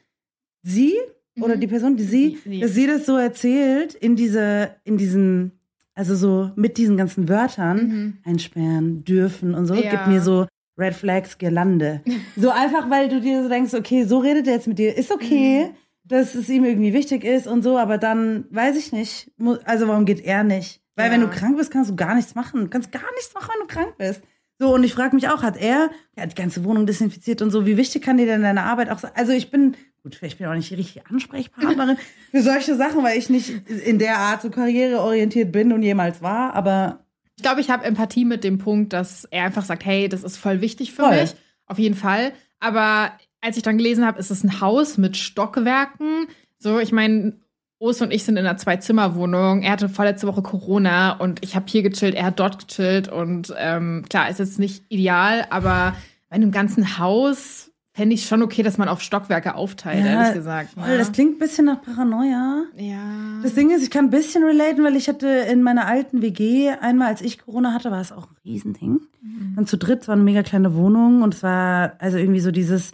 sie 0.62 0.94
oder 1.40 1.56
Mhm. 1.56 1.62
die 1.62 1.68
Person, 1.68 1.96
die 1.98 2.04
sie, 2.04 2.38
Sie, 2.44 2.50
sie. 2.50 2.60
dass 2.60 2.74
sie 2.74 2.88
das 2.88 3.06
so 3.06 3.18
erzählt 3.18 3.94
in 3.94 4.16
diese, 4.16 4.76
in 4.84 4.98
diesen, 4.98 5.54
also 5.96 6.16
so 6.16 6.52
mit 6.56 6.78
diesen 6.78 6.98
ganzen 6.98 7.28
Wörtern 7.30 7.78
Mhm. 7.88 8.18
einsperren 8.26 9.04
dürfen 9.06 9.56
und 9.56 9.66
so, 9.66 9.76
Ja. 9.76 9.90
gibt 9.90 10.08
mir 10.08 10.22
so 10.22 10.46
Red 10.78 10.94
Flags 10.96 11.38
Girlande. 11.38 12.02
so 12.36 12.50
einfach, 12.50 12.90
weil 12.90 13.08
du 13.10 13.22
dir 13.22 13.44
so 13.44 13.50
denkst, 13.50 13.74
okay, 13.74 14.04
so 14.04 14.20
redet 14.20 14.48
er 14.48 14.54
jetzt 14.56 14.68
mit 14.68 14.78
dir, 14.80 14.96
ist 14.98 15.12
okay, 15.12 15.68
Mhm. 15.70 15.76
dass 16.04 16.36
es 16.36 16.50
ihm 16.50 16.66
irgendwie 16.66 16.94
wichtig 16.94 17.24
ist 17.24 17.48
und 17.48 17.64
so, 17.64 17.78
aber 17.78 17.98
dann 17.98 18.46
weiß 18.50 18.76
ich 18.78 18.92
nicht, 18.92 19.32
also 19.64 19.88
warum 19.88 20.06
geht 20.06 20.22
er 20.24 20.44
nicht? 20.44 20.82
Weil 20.96 21.08
Ja. 21.08 21.14
wenn 21.14 21.22
du 21.22 21.30
krank 21.30 21.58
bist, 21.58 21.72
kannst 21.72 21.90
du 21.92 21.96
gar 21.96 22.16
nichts 22.16 22.36
machen. 22.36 22.62
Du 22.62 22.68
kannst 22.70 22.92
gar 22.92 23.02
nichts 23.16 23.34
machen, 23.34 23.50
wenn 23.60 23.68
du 23.68 23.74
krank 23.74 23.98
bist. 23.98 24.22
So, 24.58 24.74
und 24.74 24.84
ich 24.86 24.94
frage 24.94 25.14
mich 25.16 25.28
auch, 25.28 25.44
hat 25.44 25.58
er, 25.58 25.90
hat 26.18 26.32
die 26.32 26.42
ganze 26.42 26.64
Wohnung 26.64 26.86
desinfiziert 26.86 27.42
und 27.42 27.52
so, 27.52 27.66
wie 27.66 27.76
wichtig 27.76 28.02
kann 28.02 28.16
dir 28.18 28.26
denn 28.26 28.42
deine 28.44 28.64
Arbeit 28.64 28.90
auch 28.90 29.00
sein? 29.00 29.12
Also 29.16 29.34
ich 29.34 29.52
bin, 29.52 29.76
gut, 30.04 30.16
vielleicht 30.16 30.38
bin 30.38 30.46
ich 30.48 30.52
auch 30.52 30.56
nicht 30.56 30.70
die 30.70 30.76
richtige 30.76 31.06
Ansprechpartnerin 31.10 31.98
für 32.32 32.42
solche 32.42 32.76
Sachen, 32.76 33.04
weil 33.04 33.18
ich 33.18 33.30
nicht 33.30 33.70
in 33.86 34.00
der 34.00 34.18
Art 34.18 34.42
so 34.42 34.50
karriereorientiert 34.50 35.52
bin 35.52 35.74
und 35.74 35.84
jemals 35.84 36.22
war, 36.22 36.54
aber 36.54 37.05
Ich 37.38 37.44
glaube, 37.44 37.62
ich 37.62 37.70
habe 37.70 37.84
Empathie 37.84 38.26
mit 38.26 38.44
dem 38.44 38.58
Punkt, 38.58 38.94
dass 38.94 39.26
er 39.26 39.46
einfach 39.46 39.66
sagt, 39.66 39.86
hey, 39.86 40.08
das 40.08 40.24
ist 40.24 40.38
voll 40.38 40.62
wichtig 40.62 40.94
für 40.94 41.04
Voll. 41.04 41.22
mich. 41.22 41.36
Auf 41.68 41.80
jeden 41.80 41.96
Fall. 41.96 42.32
Aber 42.60 43.12
als 43.42 43.58
ich 43.58 43.64
dann 43.64 43.78
gelesen 43.78 44.06
habe, 44.06 44.20
ist 44.20 44.32
es 44.32 44.44
ein 44.44 44.62
Haus 44.62 44.98
mit 44.98 45.18
Stockwerken. 45.18 46.28
So, 46.58 46.80
ich 46.80 46.92
meine, 46.92 47.34
Urs 47.78 48.02
und 48.02 48.12
ich 48.12 48.24
sind 48.24 48.38
in 48.38 48.46
einer 48.46 48.58
Zwei-Zimmer-Wohnung. 48.58 49.64
Er 49.64 49.72
hatte 49.72 49.90
vorletzte 49.90 50.28
Woche 50.28 50.42
Corona 50.42 51.14
und 51.14 51.44
ich 51.44 51.56
habe 51.56 51.66
hier 51.68 51.84
gechillt, 51.84 52.16
er 52.16 52.26
hat 52.26 52.40
dort 52.40 52.68
gechillt. 52.68 53.10
Und 53.10 53.54
ähm, 53.58 54.06
klar, 54.10 54.30
ist 54.30 54.40
jetzt 54.40 54.60
nicht 54.60 54.86
ideal, 54.90 55.46
aber 55.50 55.96
bei 56.30 56.36
einem 56.38 56.52
ganzen 56.52 56.98
Haus 56.98 57.65
fände 57.96 58.14
ich 58.14 58.26
schon 58.26 58.44
okay, 58.44 58.62
dass 58.62 58.78
man 58.78 58.90
auf 58.90 59.02
Stockwerke 59.02 59.56
aufteilt, 59.56 60.04
Ja, 60.04 60.12
ehrlich 60.12 60.34
gesagt. 60.34 60.72
voll, 60.74 60.86
ne? 60.86 60.98
das 60.98 61.14
klingt 61.14 61.38
ein 61.38 61.40
bisschen 61.40 61.66
nach 61.66 61.82
Paranoia. 61.82 62.66
ja. 62.76 63.40
Das 63.42 63.54
Ding 63.54 63.70
ist, 63.72 63.84
ich 63.84 63.90
kann 63.90 64.06
ein 64.06 64.10
bisschen 64.10 64.44
relaten, 64.44 64.84
weil 64.84 64.96
ich 64.98 65.08
hatte 65.08 65.28
in 65.28 65.64
meiner 65.64 65.88
alten 65.88 66.22
WG 66.22 66.72
einmal, 66.82 67.08
als 67.08 67.22
ich 67.22 67.40
Corona 67.40 67.74
hatte, 67.74 67.92
war 67.92 68.02
es 68.02 68.12
auch 68.12 68.30
ein 68.30 68.36
Riesending. 68.44 69.00
Dann 69.56 69.66
zu 69.66 69.78
dritt, 69.78 70.02
es 70.02 70.08
war 70.10 70.16
eine 70.16 70.24
mega 70.24 70.44
kleine 70.44 70.76
Wohnung 70.76 71.22
und 71.22 71.34
es 71.34 71.42
war 71.42 71.94
also 72.00 72.18
irgendwie 72.18 72.42
so 72.42 72.52
dieses, 72.52 72.92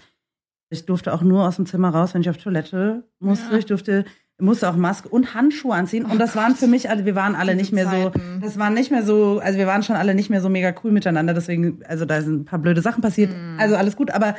ich 0.69 0.85
durfte 0.85 1.13
auch 1.13 1.21
nur 1.23 1.47
aus 1.47 1.55
dem 1.55 1.65
Zimmer 1.65 1.89
raus, 1.89 2.13
wenn 2.13 2.21
ich 2.21 2.29
auf 2.29 2.37
Toilette 2.37 3.03
musste. 3.19 3.51
Ja. 3.51 3.57
Ich 3.57 3.65
durfte, 3.65 4.05
musste 4.39 4.69
auch 4.69 4.75
Maske 4.75 5.09
und 5.09 5.33
Handschuhe 5.33 5.73
anziehen. 5.73 6.05
Und 6.05 6.19
das 6.19 6.35
waren 6.35 6.55
für 6.55 6.67
mich 6.67 6.89
alle, 6.91 7.05
wir 7.05 7.15
waren 7.15 7.35
alle 7.35 7.55
nicht 7.55 7.71
mehr 7.73 7.89
so, 7.89 8.11
das 8.39 8.59
waren 8.59 8.73
nicht 8.75 8.91
mehr 8.91 9.03
so, 9.03 9.39
also 9.43 9.57
wir 9.57 9.67
waren 9.67 9.83
schon 9.83 9.95
alle 9.95 10.13
nicht 10.15 10.29
mehr 10.29 10.41
so 10.41 10.49
mega 10.49 10.73
cool 10.83 10.91
miteinander. 10.91 11.33
Deswegen, 11.33 11.79
also 11.87 12.05
da 12.05 12.21
sind 12.21 12.41
ein 12.41 12.45
paar 12.45 12.59
blöde 12.59 12.81
Sachen 12.81 13.01
passiert. 13.01 13.31
Mhm. 13.31 13.57
Also 13.59 13.75
alles 13.75 13.95
gut, 13.95 14.11
aber 14.11 14.35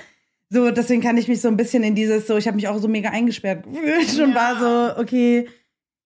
so, 0.53 0.71
deswegen 0.71 1.01
kann 1.03 1.17
ich 1.17 1.29
mich 1.29 1.41
so 1.41 1.49
ein 1.49 1.57
bisschen 1.57 1.83
in 1.83 1.95
dieses, 1.95 2.27
so, 2.27 2.37
ich 2.37 2.47
habe 2.47 2.57
mich 2.57 2.69
auch 2.69 2.79
so 2.79 2.89
mega 2.89 3.09
eingesperrt 3.11 3.65
gefühlt 3.65 4.21
und 4.21 4.31
Ja. 4.31 4.35
war 4.35 4.59
so, 4.95 5.01
okay, 5.01 5.49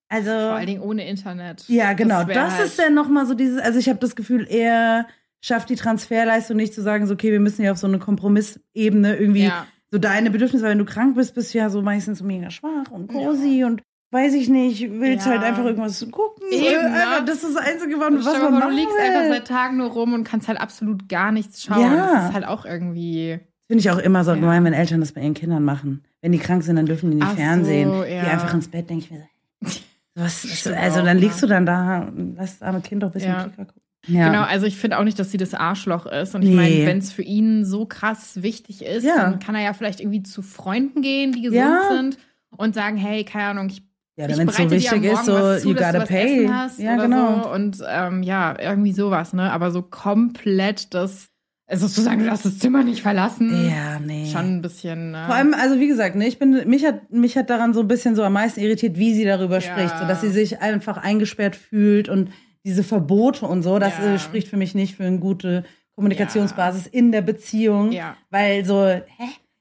also. 0.09 0.29
Vor 0.31 0.37
allen 0.55 0.67
Dingen 0.67 0.81
ohne 0.81 1.07
Internet. 1.07 1.65
Ja, 1.67 1.93
genau. 1.93 2.19
Das, 2.23 2.27
wär 2.29 2.51
halt- 2.57 2.65
ist 2.65 2.79
dann 2.79 2.93
nochmal 2.93 3.25
so 3.25 3.33
dieses, 3.33 3.59
also 3.61 3.77
ich 3.77 3.89
habe 3.89 3.99
das 3.99 4.15
Gefühl, 4.15 4.47
er 4.49 5.07
schafft 5.41 5.69
die 5.69 5.75
Transferleistung 5.75 6.55
nicht 6.57 6.73
zu 6.73 6.81
sagen, 6.81 7.05
so, 7.07 7.13
okay, 7.13 7.31
wir 7.31 7.39
müssen 7.39 7.61
ja 7.63 7.71
auf 7.73 7.77
so 7.77 7.87
eine 7.87 7.99
Kompromissebene 7.99 9.17
irgendwie 9.17 9.45
Ja. 9.45 9.67
so 9.91 9.97
deine 9.97 10.31
Bedürfnisse, 10.31 10.63
weil 10.63 10.71
wenn 10.71 10.77
du 10.79 10.85
krank 10.85 11.15
bist, 11.15 11.35
bist 11.35 11.53
du 11.53 11.57
ja 11.57 11.69
so 11.69 11.81
meistens 11.81 12.19
so 12.19 12.25
mega 12.25 12.49
schwach 12.49 12.89
und 12.91 13.07
cozy 13.11 13.63
und 13.65 13.81
weiß 14.11 14.33
ich 14.35 14.47
nicht, 14.47 14.89
willst 14.99 15.25
Ja. 15.25 15.33
halt 15.33 15.43
einfach 15.43 15.65
irgendwas 15.65 15.99
gucken. 16.09 16.43
Eben, 16.51 16.63
Äh, 16.63 16.89
ne? 16.89 16.95
einfach, 16.95 17.25
Das 17.25 17.43
ist 17.43 17.55
das 17.55 17.57
Einzige, 17.57 17.99
was, 17.99 18.07
dir 18.07 18.39
man 18.43 18.53
machen 18.53 18.69
du 18.69 18.75
liegst 18.75 18.95
will. 18.95 19.01
einfach 19.05 19.27
seit 19.35 19.47
Tagen 19.47 19.77
nur 19.77 19.89
rum 19.89 20.13
und 20.13 20.23
kannst 20.23 20.47
halt 20.47 20.59
absolut 20.59 21.09
gar 21.09 21.31
nichts 21.33 21.63
schauen. 21.63 21.81
Ja. 21.81 22.13
Das 22.15 22.25
ist 22.29 22.33
halt 22.33 22.45
auch 22.47 22.63
irgendwie. 22.65 23.39
Finde 23.67 23.81
ich 23.81 23.89
auch 23.91 23.97
immer 23.97 24.23
so 24.23 24.31
Ja. 24.31 24.37
gemein, 24.39 24.63
wenn 24.63 24.73
Eltern 24.73 24.99
das 25.01 25.11
bei 25.11 25.21
ihren 25.21 25.33
Kindern 25.33 25.63
machen. 25.63 26.03
Wenn 26.21 26.31
die 26.31 26.39
krank 26.39 26.63
sind, 26.63 26.77
dann 26.77 26.85
dürfen 26.85 27.11
die 27.11 27.15
nicht 27.17 27.25
Ach 27.25 27.31
so, 27.31 27.35
Fernsehen. 27.37 27.89
ja. 27.91 28.05
Die 28.05 28.29
einfach 28.29 28.53
ins 28.53 28.67
Bett, 28.69 28.89
denke 28.89 29.05
ich 29.05 29.11
mir 29.11 29.19
so. 29.61 29.79
Was, 30.15 30.67
also 30.67 31.03
dann 31.03 31.17
liegst 31.19 31.43
du 31.43 31.47
dann 31.47 31.65
da 31.67 31.99
und 32.07 32.35
lass 32.37 32.57
das 32.57 32.67
arme 32.67 32.81
Kind 32.81 33.03
doch 33.03 33.09
ein 33.09 33.13
bisschen 33.13 33.31
Ja. 33.33 33.43
Kicker 33.43 33.65
gucken. 33.65 33.81
Ja. 34.07 34.27
Genau, 34.29 34.43
also 34.43 34.65
ich 34.65 34.77
finde 34.77 34.97
auch 34.97 35.03
nicht, 35.03 35.19
dass 35.19 35.31
sie 35.31 35.37
das 35.37 35.53
Arschloch 35.53 36.05
ist. 36.05 36.33
Und 36.33 36.41
ich 36.43 36.49
Nee. 36.49 36.55
meine, 36.55 36.85
wenn 36.87 36.97
es 36.99 37.11
für 37.11 37.21
ihn 37.23 37.65
so 37.65 37.85
krass 37.85 38.41
wichtig 38.41 38.83
ist, 38.85 39.03
Ja. 39.03 39.17
dann 39.17 39.39
kann 39.39 39.53
er 39.53 39.61
ja 39.63 39.73
vielleicht 39.73 39.99
irgendwie 39.99 40.23
zu 40.23 40.41
Freunden 40.41 41.01
gehen, 41.01 41.33
die 41.33 41.41
gesund 41.41 41.57
Ja. 41.59 41.81
sind 41.91 42.17
und 42.55 42.73
sagen, 42.73 42.95
hey, 42.97 43.25
keine 43.25 43.45
Ahnung, 43.49 43.67
ich 43.69 43.83
Ja, 44.15 44.27
wenn 44.29 44.47
es 44.49 44.55
so 44.55 44.71
wichtig 44.71 45.03
ist, 45.03 45.25
so, 45.25 45.57
zu, 45.57 45.67
you 45.69 45.75
gotta 45.75 45.99
pay. 46.05 46.45
Ja, 46.45 46.95
genau. 46.95 47.43
So. 47.43 47.51
Und 47.51 47.83
ähm, 47.87 48.23
ja, 48.23 48.55
irgendwie 48.59 48.93
sowas, 48.93 49.33
ne? 49.33 49.51
Aber 49.51 49.69
so 49.69 49.83
komplett 49.83 50.93
das, 50.95 51.27
also 51.67 51.87
zu 51.87 52.01
sagen, 52.01 52.19
du 52.19 52.25
darfst 52.25 52.45
das 52.45 52.59
Zimmer 52.59 52.83
nicht 52.83 53.01
verlassen, 53.01 53.69
Ja, 53.69 53.99
nee. 53.99 54.25
schon 54.31 54.57
ein 54.57 54.61
bisschen. 54.61 55.11
Ne? 55.11 55.23
Vor 55.25 55.35
allem, 55.35 55.53
also 55.53 55.79
wie 55.79 55.87
gesagt, 55.87 56.15
ne, 56.15 56.25
ich 56.27 56.39
bin, 56.39 56.67
mich 56.67 56.85
hat, 56.85 57.11
mich 57.11 57.37
hat 57.37 57.49
daran 57.49 57.73
so 57.73 57.81
ein 57.81 57.87
bisschen 57.87 58.15
so 58.15 58.23
am 58.23 58.33
meisten 58.33 58.59
irritiert, 58.61 58.97
wie 58.97 59.13
sie 59.13 59.25
darüber 59.25 59.55
Ja. 59.59 59.61
spricht, 59.61 59.97
so 59.99 60.07
dass 60.07 60.21
sie 60.21 60.29
sich 60.29 60.61
einfach 60.61 60.97
eingesperrt 60.97 61.55
fühlt 61.55 62.07
und 62.09 62.29
diese 62.65 62.83
Verbote 62.83 63.45
und 63.45 63.63
so, 63.63 63.79
das 63.79 63.93
Ja. 63.97 64.13
äh, 64.15 64.19
spricht 64.19 64.47
für 64.47 64.57
mich 64.57 64.75
nicht 64.75 64.95
für 64.95 65.03
eine 65.05 65.19
gute 65.19 65.63
Kommunikationsbasis 65.95 66.87
in 66.87 67.11
der 67.11 67.21
Beziehung, 67.21 67.91
Ja. 67.91 68.15
weil 68.29 68.63
so, 68.65 68.85
hä? 68.85 69.03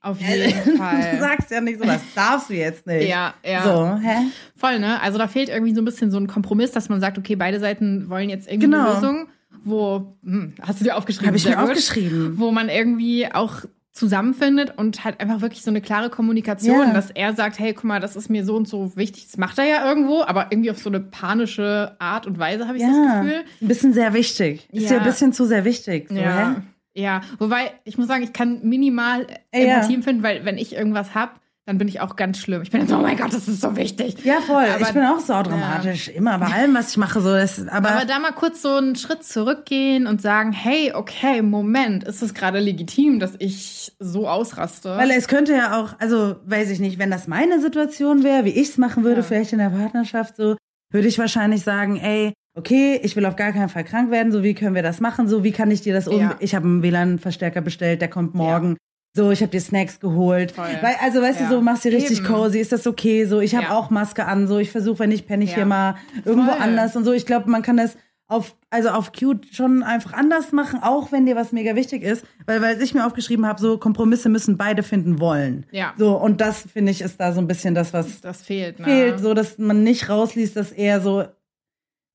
Auf 0.01 0.19
du 0.21 0.25
jeden 0.25 0.77
Fall. 0.77 1.19
sagst 1.19 1.51
ja 1.51 1.61
nicht 1.61 1.81
so, 1.81 1.85
das 1.85 2.01
darfst 2.15 2.49
du 2.51 2.55
jetzt 2.55 2.87
nicht. 2.87 3.09
Ja, 3.09 3.35
ja. 3.45 3.65
So, 3.65 3.97
hä? 4.01 4.27
Voll, 4.55 4.79
ne? 4.79 5.01
Also 5.03 5.19
da 5.19 5.27
fehlt 5.27 5.49
irgendwie 5.49 5.75
so 5.75 5.81
ein 5.83 5.85
bisschen 5.85 6.13
so 6.13 6.19
ein 6.19 6.29
Kompromiss, 6.29 6.71
dass 6.71 6.89
man 6.89 7.01
sagt, 7.01 7.19
okay, 7.19 7.35
beide 7.35 7.59
Seiten 7.59 8.09
wollen 8.09 8.31
jetzt 8.31 8.47
irgendwie 8.47 8.67
Genau. 8.67 8.85
eine 8.85 8.95
Lösung, 8.95 9.29
wo, 9.67 10.17
hm, 10.25 10.55
hast 10.63 10.81
du 10.81 10.85
dir 10.85 10.97
aufgeschrieben? 10.97 11.27
Habe 11.29 11.37
ich 11.37 11.47
mir 11.49 11.63
aufgeschrieben. 11.63 12.39
Wo 12.39 12.51
man 12.53 12.69
irgendwie 12.69 13.27
auch 13.33 13.63
zusammenfindet 13.93 14.75
und 14.77 15.05
halt 15.05 15.21
einfach 15.21 15.41
wirklich 15.41 15.63
so 15.63 15.71
eine 15.71 15.81
klare 15.81 16.11
Kommunikation, 16.11 16.89
Ja. 16.89 16.93
dass 16.93 17.11
er 17.11 17.35
sagt, 17.35 17.59
hey, 17.59 17.73
guck 17.73 17.85
mal, 17.85 17.99
das 17.99 18.15
ist 18.15 18.29
mir 18.29 18.45
so 18.45 18.55
und 18.55 18.69
so 18.69 18.95
wichtig, 18.95 19.25
das 19.27 19.39
macht 19.39 19.59
er 19.59 19.65
ja 19.65 19.89
irgendwo, 19.89 20.23
aber 20.23 20.49
irgendwie 20.51 20.71
auf 20.71 20.79
so 20.79 20.91
eine 20.91 21.01
panische 21.01 21.97
Art 21.99 22.27
und 22.27 22.39
Weise 22.39 22.69
habe 22.69 22.77
ich 22.77 22.85
das 22.85 22.93
Ja, 22.95 23.21
Gefühl. 23.23 23.45
ein 23.63 23.69
bisschen 23.69 23.93
sehr 23.95 24.13
wichtig. 24.13 24.69
Ist 24.71 24.85
ja 24.91 24.93
Ja. 24.93 24.99
ein 24.99 25.05
bisschen 25.05 25.33
zu 25.33 25.47
sehr 25.47 25.65
wichtig. 25.65 26.09
So, 26.11 26.15
Ja. 26.15 26.57
hä? 26.57 26.63
Ja, 27.01 27.21
wobei 27.39 27.73
ich 27.85 27.97
muss 27.99 28.07
sagen, 28.07 28.23
ich 28.23 28.33
kann 28.35 28.61
minimal 28.63 29.27
Ey, 29.51 29.67
ja. 29.67 29.75
Empathie 29.77 29.95
empfinden, 29.95 30.23
weil 30.23 30.45
wenn 30.45 30.59
ich 30.59 30.75
irgendwas 30.75 31.15
hab, 31.15 31.41
dann 31.67 31.79
bin 31.79 31.89
ich 31.89 32.01
auch 32.01 32.15
ganz 32.15 32.39
schlimm. 32.39 32.63
Ich 32.63 32.71
bin 32.71 32.87
so, 32.87 32.97
oh 32.97 33.03
mein 33.03 33.17
Gott, 33.17 33.33
das 33.35 33.49
ist 33.49 33.61
so 33.61 33.77
wichtig. 33.77 34.25
Ja, 34.25 34.41
voll. 34.41 34.65
Aber- 34.65 34.81
ich 34.81 34.93
bin 34.93 35.03
auch 35.03 35.19
saudramatisch. 35.19 36.09
Immer 36.09 36.39
bei 36.39 36.47
allem, 36.47 36.75
was 36.75 36.91
ich 36.91 36.97
mache. 36.97 37.21
So, 37.21 37.31
das, 37.33 37.67
aber, 37.67 37.91
Aber 37.91 38.05
da 38.05 38.21
mal 38.21 38.31
kurz 38.31 38.63
so 38.63 38.77
einen 38.77 38.95
Schritt 38.95 39.25
zurückgehen 39.25 40.07
und 40.07 40.23
sagen, 40.23 40.53
hey, 40.53 40.93
okay, 40.95 41.43
Moment, 41.43 42.05
ist 42.05 42.23
es 42.23 42.35
gerade 42.35 42.61
legitim, 42.61 43.19
dass 43.19 43.33
ich 43.41 43.93
so 43.99 44.29
ausraste? 44.29 44.97
Weil 44.97 45.11
es 45.11 45.27
könnte 45.27 45.53
ja 45.55 45.81
auch, 45.81 45.95
also 45.99 46.37
weiß 46.45 46.71
ich 46.71 46.79
nicht, 46.79 47.01
wenn 47.01 47.11
das 47.11 47.27
meine 47.27 47.61
Situation 47.61 48.23
wäre, 48.23 48.45
wie 48.45 48.51
ich 48.51 48.69
es 48.69 48.79
machen 48.79 49.03
würde, 49.03 49.23
Ja. 49.23 49.23
vielleicht 49.27 49.53
in 49.53 49.59
der 49.59 49.71
Partnerschaft, 49.71 50.37
so, 50.37 50.57
würde 50.93 51.09
ich 51.09 51.19
wahrscheinlich 51.19 51.63
sagen, 51.65 51.97
ey, 51.97 52.33
okay, 52.57 53.01
ich 53.03 53.17
will 53.17 53.27
auf 53.27 53.35
gar 53.35 53.51
keinen 53.53 53.69
Fall 53.69 53.83
krank 53.85 54.13
werden, 54.13 54.31
so 54.31 54.45
wie 54.45 54.55
können 54.55 54.77
wir 54.77 54.85
das 54.85 55.01
machen, 55.01 55.27
so 55.29 55.43
wie 55.43 55.51
kann 55.53 55.71
ich 55.73 55.81
dir 55.83 55.93
das 55.93 56.07
um, 56.07 56.21
Ja. 56.21 56.37
ich 56.39 56.55
habe 56.55 56.65
einen 56.65 56.83
WLAN-Verstärker 56.83 57.61
bestellt, 57.61 58.01
der 58.01 58.09
kommt 58.09 58.35
morgen. 58.37 58.77
So, 59.17 59.31
ich 59.31 59.41
habe 59.41 59.51
dir 59.51 59.61
Snacks 59.61 59.99
geholt. 59.99 60.53
Voll. 60.53 60.67
Weil, 60.83 60.95
also, 61.03 61.23
weißt 61.23 61.41
Ja. 61.41 61.49
du, 61.49 61.55
so 61.57 61.61
machst 61.63 61.85
du 61.85 61.89
richtig 61.89 62.19
Eben. 62.19 62.27
cozy, 62.29 62.59
ist 62.61 62.71
das 62.73 62.87
okay? 62.87 63.25
So, 63.25 63.41
ich 63.41 63.55
habe 63.55 63.65
Ja. 63.67 63.73
auch 63.79 63.89
Maske 63.91 64.27
an, 64.27 64.47
so, 64.47 64.59
ich 64.59 64.71
versuche, 64.71 64.99
wenn 65.01 65.09
nicht, 65.09 65.27
penne 65.27 65.43
ich 65.45 65.51
Ja. 65.51 65.57
hier 65.57 65.67
mal 65.67 65.95
irgendwo 66.25 66.53
Voll. 66.53 66.61
anders 66.61 66.95
und 66.97 67.05
so. 67.05 67.13
Ich 67.13 67.25
glaube, 67.27 67.51
man 67.51 67.63
kann 67.63 67.77
das 67.79 67.97
auf, 68.29 68.57
also 68.71 68.89
auf 68.91 69.13
cute 69.13 69.47
schon 69.55 69.85
einfach 69.85 70.13
anders 70.13 70.51
machen, 70.53 70.81
auch 70.83 71.13
wenn 71.13 71.27
dir 71.27 71.37
was 71.37 71.53
mega 71.53 71.77
wichtig 71.77 72.03
ist. 72.03 72.25
Weil, 72.45 72.61
weil 72.61 72.83
ich 72.83 72.93
mir 72.93 73.07
aufgeschrieben 73.07 73.47
habe, 73.47 73.61
so 73.61 73.79
Kompromisse 73.79 74.29
müssen 74.29 74.57
beide 74.57 74.83
finden 74.83 75.21
wollen. 75.21 75.65
Ja. 75.71 75.95
So, 75.97 76.17
und 76.17 76.41
das 76.41 76.63
finde 76.73 76.91
ich 76.93 77.01
ist 77.03 77.21
da 77.21 77.33
so 77.33 77.41
ein 77.41 77.47
bisschen 77.47 77.75
das, 77.77 77.93
was 77.93 78.21
das 78.21 78.43
fehlt, 78.43 78.81
ne? 78.81 78.85
fehlt, 78.85 79.21
so 79.21 79.33
dass 79.33 79.59
man 79.59 79.85
nicht 79.85 80.09
rausliest, 80.09 80.57
dass 80.57 80.73
er 80.73 81.01
so, 81.01 81.25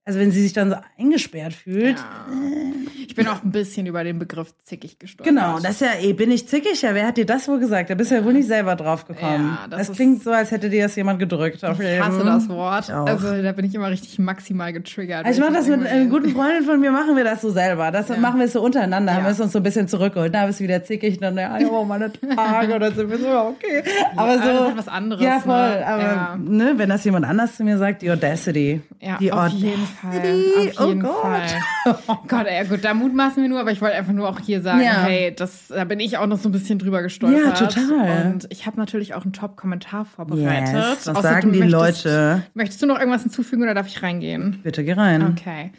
also 0.06 0.20
wenn 0.20 0.32
sie 0.32 0.42
sich 0.42 0.54
dann 0.54 0.70
so 0.72 0.76
eingesperrt 1.00 1.54
fühlt. 1.54 1.98
Ja. 1.98 2.26
Ich 3.08 3.16
bin 3.16 3.28
auch 3.28 3.44
ein 3.44 3.52
bisschen 3.52 3.86
über 3.88 4.04
den 4.06 4.20
Begriff 4.20 4.54
zickig 4.64 4.98
gestolpert. 4.98 5.36
Genau, 5.36 5.60
das 5.60 5.74
ist 5.74 5.82
ja, 5.82 5.88
eh, 6.02 6.14
bin 6.14 6.32
ich 6.32 6.48
zickig? 6.48 6.82
Ja, 6.82 6.94
wer 6.96 7.06
hat 7.08 7.18
dir 7.18 7.26
das 7.26 7.48
wohl 7.50 7.60
gesagt? 7.60 7.90
Da 7.90 7.96
bist 7.96 8.10
du 8.10 8.16
ja 8.16 8.24
wohl 8.24 8.32
nicht 8.32 8.48
selber 8.48 8.76
drauf 8.78 9.06
gekommen. 9.06 9.58
Ja, 9.62 9.68
das 9.68 9.88
das 9.90 9.96
klingt 9.98 10.24
so, 10.24 10.32
als 10.32 10.50
hätte 10.52 10.70
dir 10.70 10.84
das 10.84 10.96
jemand 10.96 11.20
gedrückt. 11.20 11.64
Auf 11.66 11.78
Ich 11.80 12.00
hasse 12.00 12.24
das 12.24 12.48
Wort. 12.48 12.86
Ich. 12.88 12.94
Also 12.94 13.42
da 13.44 13.52
bin 13.52 13.66
ich 13.66 13.76
immer 13.76 13.90
richtig 13.90 14.18
maximal 14.18 14.72
getriggert. 14.72 15.26
Also 15.26 15.42
ich 15.42 15.46
mache 15.46 15.58
das 15.60 15.68
mit 15.68 15.86
einer 15.86 16.06
guten 16.10 16.30
Freundin 16.30 16.64
von 16.64 16.80
mir, 16.80 16.92
machen 16.92 17.16
wir 17.18 17.26
das 17.26 17.42
so 17.42 17.50
selber. 17.50 17.92
Das 17.92 18.08
Ja. 18.08 18.16
machen 18.18 18.40
wir 18.40 18.48
so 18.48 18.62
untereinander, 18.62 19.14
haben 19.14 19.20
Ja. 19.24 19.28
wir 19.28 19.32
es 19.34 19.40
uns 19.42 19.52
so 19.52 19.60
ein 19.60 19.64
bisschen 19.64 19.90
zurückgeholt. 19.90 20.34
Da 20.34 20.46
bist 20.48 20.62
du 20.62 20.64
wieder 20.64 20.82
zickig, 20.84 21.20
dann, 21.20 21.38
ja, 21.38 21.58
oh, 21.70 21.84
meine 21.84 22.12
Tage, 22.14 22.74
oder 22.76 22.92
sind 22.94 23.10
wir 23.10 23.18
so, 23.20 23.28
okay. 23.28 23.84
Aber 24.16 24.36
so. 24.38 24.42
aber 24.44 24.54
das 24.54 24.70
ist 24.70 24.78
was 24.78 24.88
anderes, 24.88 25.22
Ja, 25.24 25.40
voll. 25.42 25.52
ne? 25.54 25.86
Aber, 25.86 26.02
Ja. 26.02 26.38
ne, 26.42 26.74
wenn 26.78 26.88
das 26.90 27.04
jemand 27.04 27.26
anders 27.26 27.58
zu 27.58 27.64
mir 27.66 27.78
sagt, 27.78 28.02
die 28.04 28.10
Audacity. 28.12 28.82
Ja, 29.02 29.18
die 29.18 29.32
auf 29.34 29.40
Audacity. 29.40 29.66
jeden 29.66 29.82
Fall. 29.86 29.91
Auf 30.04 30.80
Oh 30.80 30.88
jeden 30.88 31.02
Gott. 31.02 31.22
Fall. 31.22 31.98
Gott, 32.28 32.48
ey, 32.48 32.66
gut, 32.68 32.84
da 32.84 32.94
mutmaßen 32.94 33.42
wir 33.42 33.50
nur, 33.50 33.60
aber 33.60 33.72
ich 33.72 33.82
wollte 33.82 33.96
einfach 33.96 34.14
nur 34.14 34.30
auch 34.30 34.40
hier 34.40 34.62
sagen, 34.62 34.82
ja. 34.84 35.04
hey, 35.04 35.34
das, 35.36 35.68
da 35.68 35.84
bin 35.84 36.00
ich 36.00 36.18
auch 36.18 36.28
noch 36.28 36.38
so 36.38 36.50
ein 36.50 36.52
bisschen 36.52 36.80
drüber 36.80 37.02
gestolpert. 37.02 37.60
Ja, 37.60 37.68
total. 37.68 38.32
Und 38.32 38.48
ich 38.50 38.66
habe 38.66 38.78
natürlich 38.78 39.14
auch 39.14 39.24
einen 39.24 39.34
Top-Kommentar 39.34 40.06
vorbereitet. 40.06 40.74
Yes. 40.74 41.08
Was 41.08 41.08
Außer 41.10 41.22
sagen 41.22 41.52
die 41.52 41.60
möchtest, 41.60 42.06
Leute? 42.06 42.44
Möchtest 42.54 42.82
du 42.82 42.86
noch 42.86 43.00
irgendwas 43.00 43.24
hinzufügen 43.24 43.64
oder 43.64 43.74
darf 43.74 43.88
ich 43.88 44.02
reingehen? 44.02 44.60
Bitte 44.64 44.84
geh 44.84 44.94
rein. 44.94 45.28
Okay. 45.32 45.72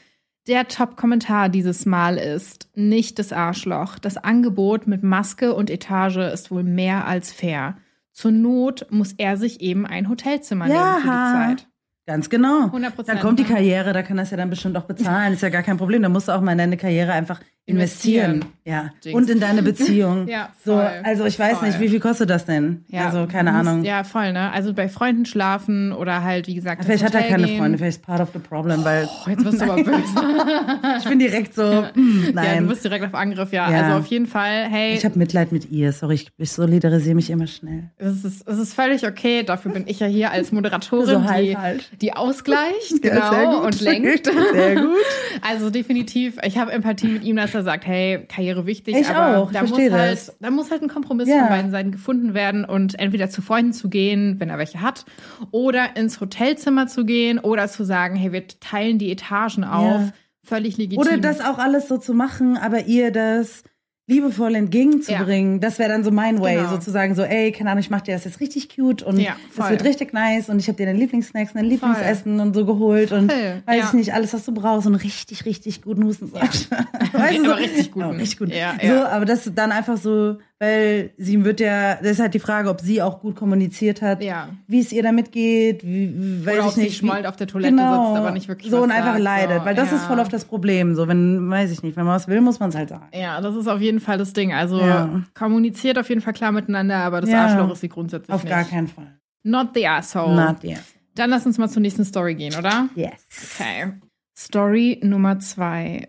Der 0.48 0.66
Top-Kommentar 0.66 1.48
dieses 1.48 1.86
Mal 1.86 2.18
ist 2.18 2.68
nicht 2.74 3.18
das 3.20 3.32
Arschloch. 3.32 3.98
Das 3.98 4.16
Angebot 4.16 4.88
mit 4.88 5.04
Maske 5.04 5.54
und 5.54 5.70
Etage 5.70 6.32
ist 6.32 6.50
wohl 6.50 6.64
mehr 6.64 7.06
als 7.06 7.32
fair. 7.32 7.76
Zur 8.12 8.32
Not 8.32 8.86
muss 8.90 9.14
er 9.16 9.36
sich 9.36 9.60
eben 9.60 9.86
ein 9.86 10.08
Hotelzimmer 10.08 10.66
ja. 10.66 10.98
nehmen 10.98 11.02
für 11.02 11.08
die 11.08 11.56
Zeit. 11.62 11.68
Ganz 12.06 12.28
genau. 12.28 12.66
100%. 12.66 13.04
Dann 13.06 13.20
kommt 13.20 13.38
die 13.38 13.44
Karriere, 13.44 13.92
da 13.92 14.02
kann 14.02 14.16
das 14.16 14.30
ja 14.30 14.36
dann 14.36 14.50
bestimmt 14.50 14.76
auch 14.76 14.84
bezahlen. 14.84 15.34
Ist 15.34 15.42
ja 15.42 15.50
gar 15.50 15.62
kein 15.62 15.76
Problem. 15.76 16.02
Da 16.02 16.08
musst 16.08 16.28
du 16.28 16.32
auch 16.32 16.40
mal 16.40 16.52
in 16.52 16.58
deine 16.58 16.76
Karriere 16.76 17.12
einfach 17.12 17.40
investieren. 17.66 18.44
Ja. 18.64 18.90
Jinx. 19.02 19.16
Und 19.16 19.30
in 19.30 19.40
deine 19.40 19.62
Beziehung. 19.62 20.28
ja, 20.28 20.50
voll, 20.56 20.74
so, 20.74 21.08
also 21.08 21.24
ich 21.24 21.38
weiß 21.38 21.58
voll. 21.58 21.68
nicht, 21.68 21.80
wie 21.80 21.88
viel 21.88 22.00
kostet 22.00 22.30
das 22.30 22.44
denn? 22.44 22.84
Ja, 22.88 23.06
also 23.06 23.26
keine 23.26 23.52
musst, 23.52 23.66
Ahnung. 23.66 23.84
Ja, 23.84 24.04
voll, 24.04 24.32
ne? 24.32 24.52
Also 24.52 24.72
bei 24.72 24.88
Freunden 24.88 25.26
schlafen 25.26 25.92
oder 25.92 26.22
halt, 26.22 26.46
wie 26.46 26.54
gesagt, 26.54 26.84
Vielleicht 26.84 27.04
hat 27.04 27.14
er 27.14 27.22
keine 27.22 27.46
gehen. 27.46 27.58
Freunde, 27.58 27.78
vielleicht 27.78 27.98
ist 27.98 28.06
part 28.06 28.20
of 28.20 28.30
the 28.32 28.38
problem, 28.38 28.84
weil. 28.84 29.08
Oh, 29.08 29.30
jetzt 29.30 29.44
wirst 29.44 29.60
du 29.60 29.64
aber 29.64 29.82
böse. 29.82 29.98
ich 30.98 31.04
bin 31.08 31.18
direkt 31.18 31.54
so, 31.54 31.62
mh, 31.94 32.30
nein. 32.34 32.54
Ja, 32.54 32.60
du 32.60 32.68
bist 32.68 32.84
direkt 32.84 33.04
auf 33.04 33.14
Angriff, 33.14 33.52
ja. 33.52 33.70
ja. 33.70 33.82
Also 33.82 33.98
auf 33.98 34.06
jeden 34.06 34.26
Fall, 34.26 34.68
hey. 34.68 34.94
Ich 34.94 35.04
habe 35.04 35.18
Mitleid 35.18 35.50
mit 35.50 35.70
ihr, 35.70 35.92
sorry, 35.92 36.14
ich, 36.14 36.30
ich 36.36 36.52
solidarisiere 36.52 37.16
mich 37.16 37.30
immer 37.30 37.48
schnell. 37.48 37.90
Es 37.96 38.24
ist, 38.24 38.46
es 38.46 38.58
ist 38.58 38.74
völlig 38.74 39.06
okay, 39.06 39.42
dafür 39.42 39.72
bin 39.72 39.84
ich 39.86 40.00
ja 40.00 40.06
hier 40.06 40.30
als 40.30 40.52
Moderatorin, 40.52 41.06
so 41.06 41.24
halt 41.24 41.48
die, 41.48 41.56
halt. 41.56 41.90
die 42.00 42.12
ausgleicht, 42.12 43.02
genau, 43.02 43.64
und 43.64 43.80
lenkt. 43.80 44.26
Sehr 44.26 44.76
gut. 44.76 44.92
Also 45.40 45.70
definitiv, 45.70 46.36
ich 46.44 46.58
habe 46.58 46.70
Empathie 46.72 47.08
mit 47.08 47.24
ihm, 47.24 47.36
dass 47.54 47.60
er 47.60 47.64
sagt, 47.64 47.86
hey, 47.86 48.24
Karriere 48.28 48.66
wichtig, 48.66 48.96
ich 48.96 49.08
aber 49.08 49.38
auch, 49.38 49.52
da, 49.52 49.62
muss 49.62 49.78
halt, 49.78 50.32
da 50.40 50.50
muss 50.50 50.70
halt 50.70 50.82
ein 50.82 50.88
Kompromiss 50.88 51.28
ja. 51.28 51.40
von 51.40 51.48
beiden 51.48 51.70
Seiten 51.70 51.92
gefunden 51.92 52.34
werden 52.34 52.64
und 52.64 52.98
entweder 52.98 53.30
zu 53.30 53.42
Freunden 53.42 53.72
zu 53.72 53.88
gehen, 53.88 54.40
wenn 54.40 54.50
er 54.50 54.58
welche 54.58 54.80
hat, 54.80 55.04
oder 55.50 55.96
ins 55.96 56.20
Hotelzimmer 56.20 56.86
zu 56.86 57.04
gehen 57.04 57.38
oder 57.38 57.68
zu 57.68 57.84
sagen, 57.84 58.16
hey, 58.16 58.32
wir 58.32 58.46
teilen 58.60 58.98
die 58.98 59.10
Etagen 59.10 59.64
auf. 59.64 60.00
Ja. 60.00 60.12
Völlig 60.44 60.76
legitim. 60.76 60.98
Oder 60.98 61.18
das 61.18 61.40
auch 61.40 61.58
alles 61.58 61.86
so 61.86 61.98
zu 61.98 62.14
machen, 62.14 62.56
aber 62.56 62.86
ihr 62.86 63.12
das 63.12 63.62
liebevoll 64.06 64.54
entgegenzubringen. 64.56 65.54
Ja. 65.54 65.58
Das 65.60 65.78
wäre 65.78 65.88
dann 65.88 66.02
so 66.02 66.10
mein 66.10 66.40
Way, 66.40 66.56
genau. 66.56 66.70
sozusagen 66.70 67.14
so, 67.14 67.22
ey, 67.22 67.52
keine 67.52 67.70
Ahnung, 67.70 67.80
ich 67.80 67.90
mach 67.90 68.00
dir 68.00 68.14
das 68.14 68.24
jetzt 68.24 68.40
richtig 68.40 68.74
cute 68.74 69.02
und 69.02 69.18
ja, 69.18 69.36
das 69.56 69.70
wird 69.70 69.84
richtig 69.84 70.12
nice 70.12 70.48
und 70.48 70.58
ich 70.58 70.66
habe 70.66 70.76
dir 70.76 70.86
deine 70.86 70.98
Lieblingssnacks, 70.98 71.52
dein 71.52 71.66
Lieblingsessen 71.66 72.40
und 72.40 72.54
so 72.54 72.66
geholt 72.66 73.10
voll. 73.10 73.18
und 73.18 73.28
weiß 73.30 73.64
ja. 73.66 73.86
ich 73.86 73.92
nicht, 73.92 74.12
alles, 74.12 74.34
was 74.34 74.44
du 74.44 74.52
brauchst 74.52 74.86
und 74.86 74.96
richtig, 74.96 75.44
richtig 75.44 75.82
guten 75.82 76.04
Hustensaft. 76.04 76.68
Ja. 76.70 76.86
weißt 77.12 77.38
du, 77.38 77.44
so, 77.44 77.52
richtig 77.52 77.92
gut. 77.92 78.04
richtig 78.04 78.38
gut. 78.38 78.52
So, 78.82 78.92
aber 78.92 79.24
das 79.24 79.50
dann 79.54 79.70
einfach 79.70 79.96
so 79.96 80.38
weil 80.62 81.10
sie 81.18 81.44
wird 81.44 81.58
ja, 81.58 81.96
das 81.96 82.12
ist 82.12 82.20
halt 82.20 82.34
die 82.34 82.38
Frage, 82.38 82.70
ob 82.70 82.80
sie 82.80 83.02
auch 83.02 83.18
gut 83.18 83.34
kommuniziert 83.34 84.00
hat, 84.00 84.22
ja. 84.22 84.48
wie 84.68 84.78
es 84.78 84.92
ihr 84.92 85.02
damit 85.02 85.32
geht, 85.32 85.84
wie, 85.84 86.46
weiß 86.46 86.58
Oder 86.58 86.68
ich 86.68 86.76
nicht. 86.76 86.90
Sie 86.90 86.96
schmollt 86.98 87.26
auf 87.26 87.34
der 87.34 87.48
Toilette 87.48 87.74
genau, 87.74 88.06
sitzt, 88.06 88.18
aber 88.18 88.30
nicht 88.30 88.46
wirklich 88.46 88.70
so 88.70 88.80
und 88.80 88.90
sagt, 88.90 89.02
einfach 89.02 89.18
leidet, 89.18 89.58
so. 89.58 89.64
weil 89.64 89.74
das 89.74 89.90
ja. 89.90 89.96
ist 89.96 90.04
voll 90.04 90.20
oft 90.20 90.32
das 90.32 90.44
Problem. 90.44 90.94
So, 90.94 91.08
wenn, 91.08 91.50
weiß 91.50 91.72
ich 91.72 91.82
nicht, 91.82 91.96
wenn 91.96 92.04
man 92.04 92.14
was 92.14 92.28
will, 92.28 92.40
muss 92.40 92.60
man 92.60 92.68
es 92.68 92.76
halt 92.76 92.90
sagen. 92.90 93.08
Ja, 93.12 93.40
das 93.40 93.56
ist 93.56 93.66
auf 93.66 93.80
jeden 93.80 93.98
Fall 93.98 94.18
das 94.18 94.34
Ding. 94.34 94.52
Also 94.52 94.80
ja. 94.80 95.24
kommuniziert 95.34 95.98
auf 95.98 96.08
jeden 96.08 96.20
Fall 96.20 96.32
klar 96.32 96.52
miteinander, 96.52 96.98
aber 96.98 97.20
das 97.20 97.30
Arschloch 97.30 97.72
ist 97.72 97.80
sie 97.80 97.88
grundsätzlich 97.88 98.32
auf 98.32 98.44
nicht. 98.44 98.52
Auf 98.52 98.60
gar 98.60 98.64
keinen 98.64 98.86
Fall. 98.86 99.18
Not 99.42 99.70
the 99.74 99.88
asshole. 99.88 100.36
Not 100.36 100.58
the 100.62 100.74
asshole. 100.74 101.02
Dann 101.16 101.30
lass 101.30 101.44
uns 101.44 101.58
mal 101.58 101.68
zur 101.70 101.82
nächsten 101.82 102.04
Story 102.04 102.36
gehen, 102.36 102.54
oder? 102.56 102.88
Yes. 102.94 103.26
Okay. 103.58 103.94
Story 104.38 105.00
Nummer 105.02 105.40
zwei. 105.40 106.08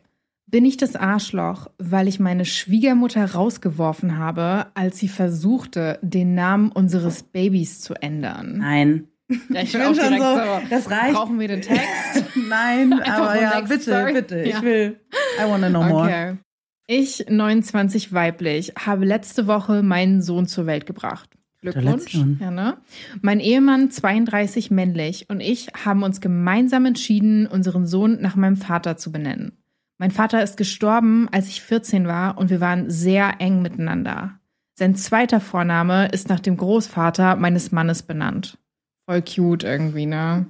Bin 0.54 0.66
ich 0.66 0.78
das 0.78 0.96
Arschloch, 0.96 1.72
weil 1.80 2.08
ich 2.08 2.20
meine 2.20 2.46
Schwiegermutter 2.46 3.26
rausgeworfen 3.26 4.20
habe, 4.20 4.68
als 4.76 5.00
sie 5.00 5.08
versuchte, 5.08 5.98
den 6.04 6.36
Namen 6.36 6.72
unseres 6.72 7.24
Babys 7.24 7.82
zu 7.82 7.96
ändern? 7.96 8.60
Nein. 8.60 9.08
Ja, 9.50 9.63
ich 9.63 9.72
bin 9.72 9.82
auch 9.82 9.94
direkt 9.94 10.22
so, 10.22 10.36
so, 10.36 10.70
das 10.70 10.92
reicht. 10.92 11.16
Brauchen 11.16 11.39
wir 11.39 11.48
den 11.48 11.63
Text? 11.63 12.36
Nein, 12.50 12.94
aber 12.94 13.42
ja, 13.42 13.62
bitte, 13.62 13.82
Story. 13.82 14.13
bitte. 14.13 14.48
Ja. 14.48 14.58
Ich 14.58 14.62
will, 14.62 15.00
I 15.44 15.50
wanna 15.50 15.70
know 15.70 15.82
more. 15.82 16.04
Okay. 16.04 16.38
Ich, 16.86 17.26
29 17.28 18.13
weiblich, 18.13 18.74
habe 18.78 19.06
letzte 19.06 19.48
Woche 19.48 19.82
meinen 19.82 20.22
Sohn 20.22 20.46
zur 20.46 20.68
Welt 20.68 20.86
gebracht. 20.86 21.32
Glückwunsch. 21.62 22.13
Ja, 22.39 22.52
ne? 22.52 22.78
Mein 23.24 23.39
Ehemann, 23.39 23.89
32 23.89 24.70
männlich, 24.70 25.32
und 25.32 25.39
ich 25.39 25.70
haben 25.84 26.04
uns 26.04 26.22
gemeinsam 26.22 26.86
entschieden, 26.86 27.48
unseren 27.48 27.88
Sohn 27.88 28.22
nach 28.22 28.36
meinem 28.36 28.58
Vater 28.58 28.98
zu 28.98 29.12
benennen. 29.12 29.58
Mein 30.04 30.12
Vater 30.12 30.44
ist 30.44 30.58
gestorben, 30.58 31.30
als 31.32 31.48
ich 31.48 31.62
14 31.62 32.08
war 32.08 32.38
und 32.38 32.50
wir 32.50 32.60
waren 32.60 32.89
sehr 32.89 33.39
eng 33.39 33.62
miteinander. 33.62 34.38
Sein 34.78 34.96
zweiter 34.96 35.39
Vorname 35.39 36.10
ist 36.10 36.28
nach 36.28 36.42
dem 36.42 36.58
Großvater 36.58 37.38
meines 37.38 37.72
Mannes 37.72 38.04
benannt. 38.04 38.58
Voll 39.06 39.22
cute 39.22 39.63
irgendwie, 39.63 40.06
ne? 40.06 40.46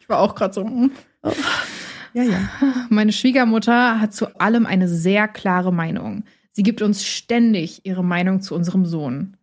Ich 0.00 0.08
war 0.08 0.18
auch 0.18 0.34
gerade 0.34 0.52
so. 0.54 0.64
Hm. 0.64 0.90
Oh. 1.22 1.30
Ja, 2.12 2.24
ja. 2.24 2.38
Meine 2.88 3.12
Schwiegermutter 3.12 4.00
hat 4.00 4.14
zu 4.14 4.40
allem 4.40 4.66
eine 4.66 4.88
sehr 4.88 5.28
klare 5.28 5.72
Meinung. 5.72 6.24
Sie 6.50 6.64
gibt 6.64 6.82
uns 6.82 7.04
ständig 7.04 7.86
ihre 7.86 8.02
Meinung 8.02 8.40
zu 8.40 8.56
unserem 8.56 8.84
Sohn. 8.84 9.36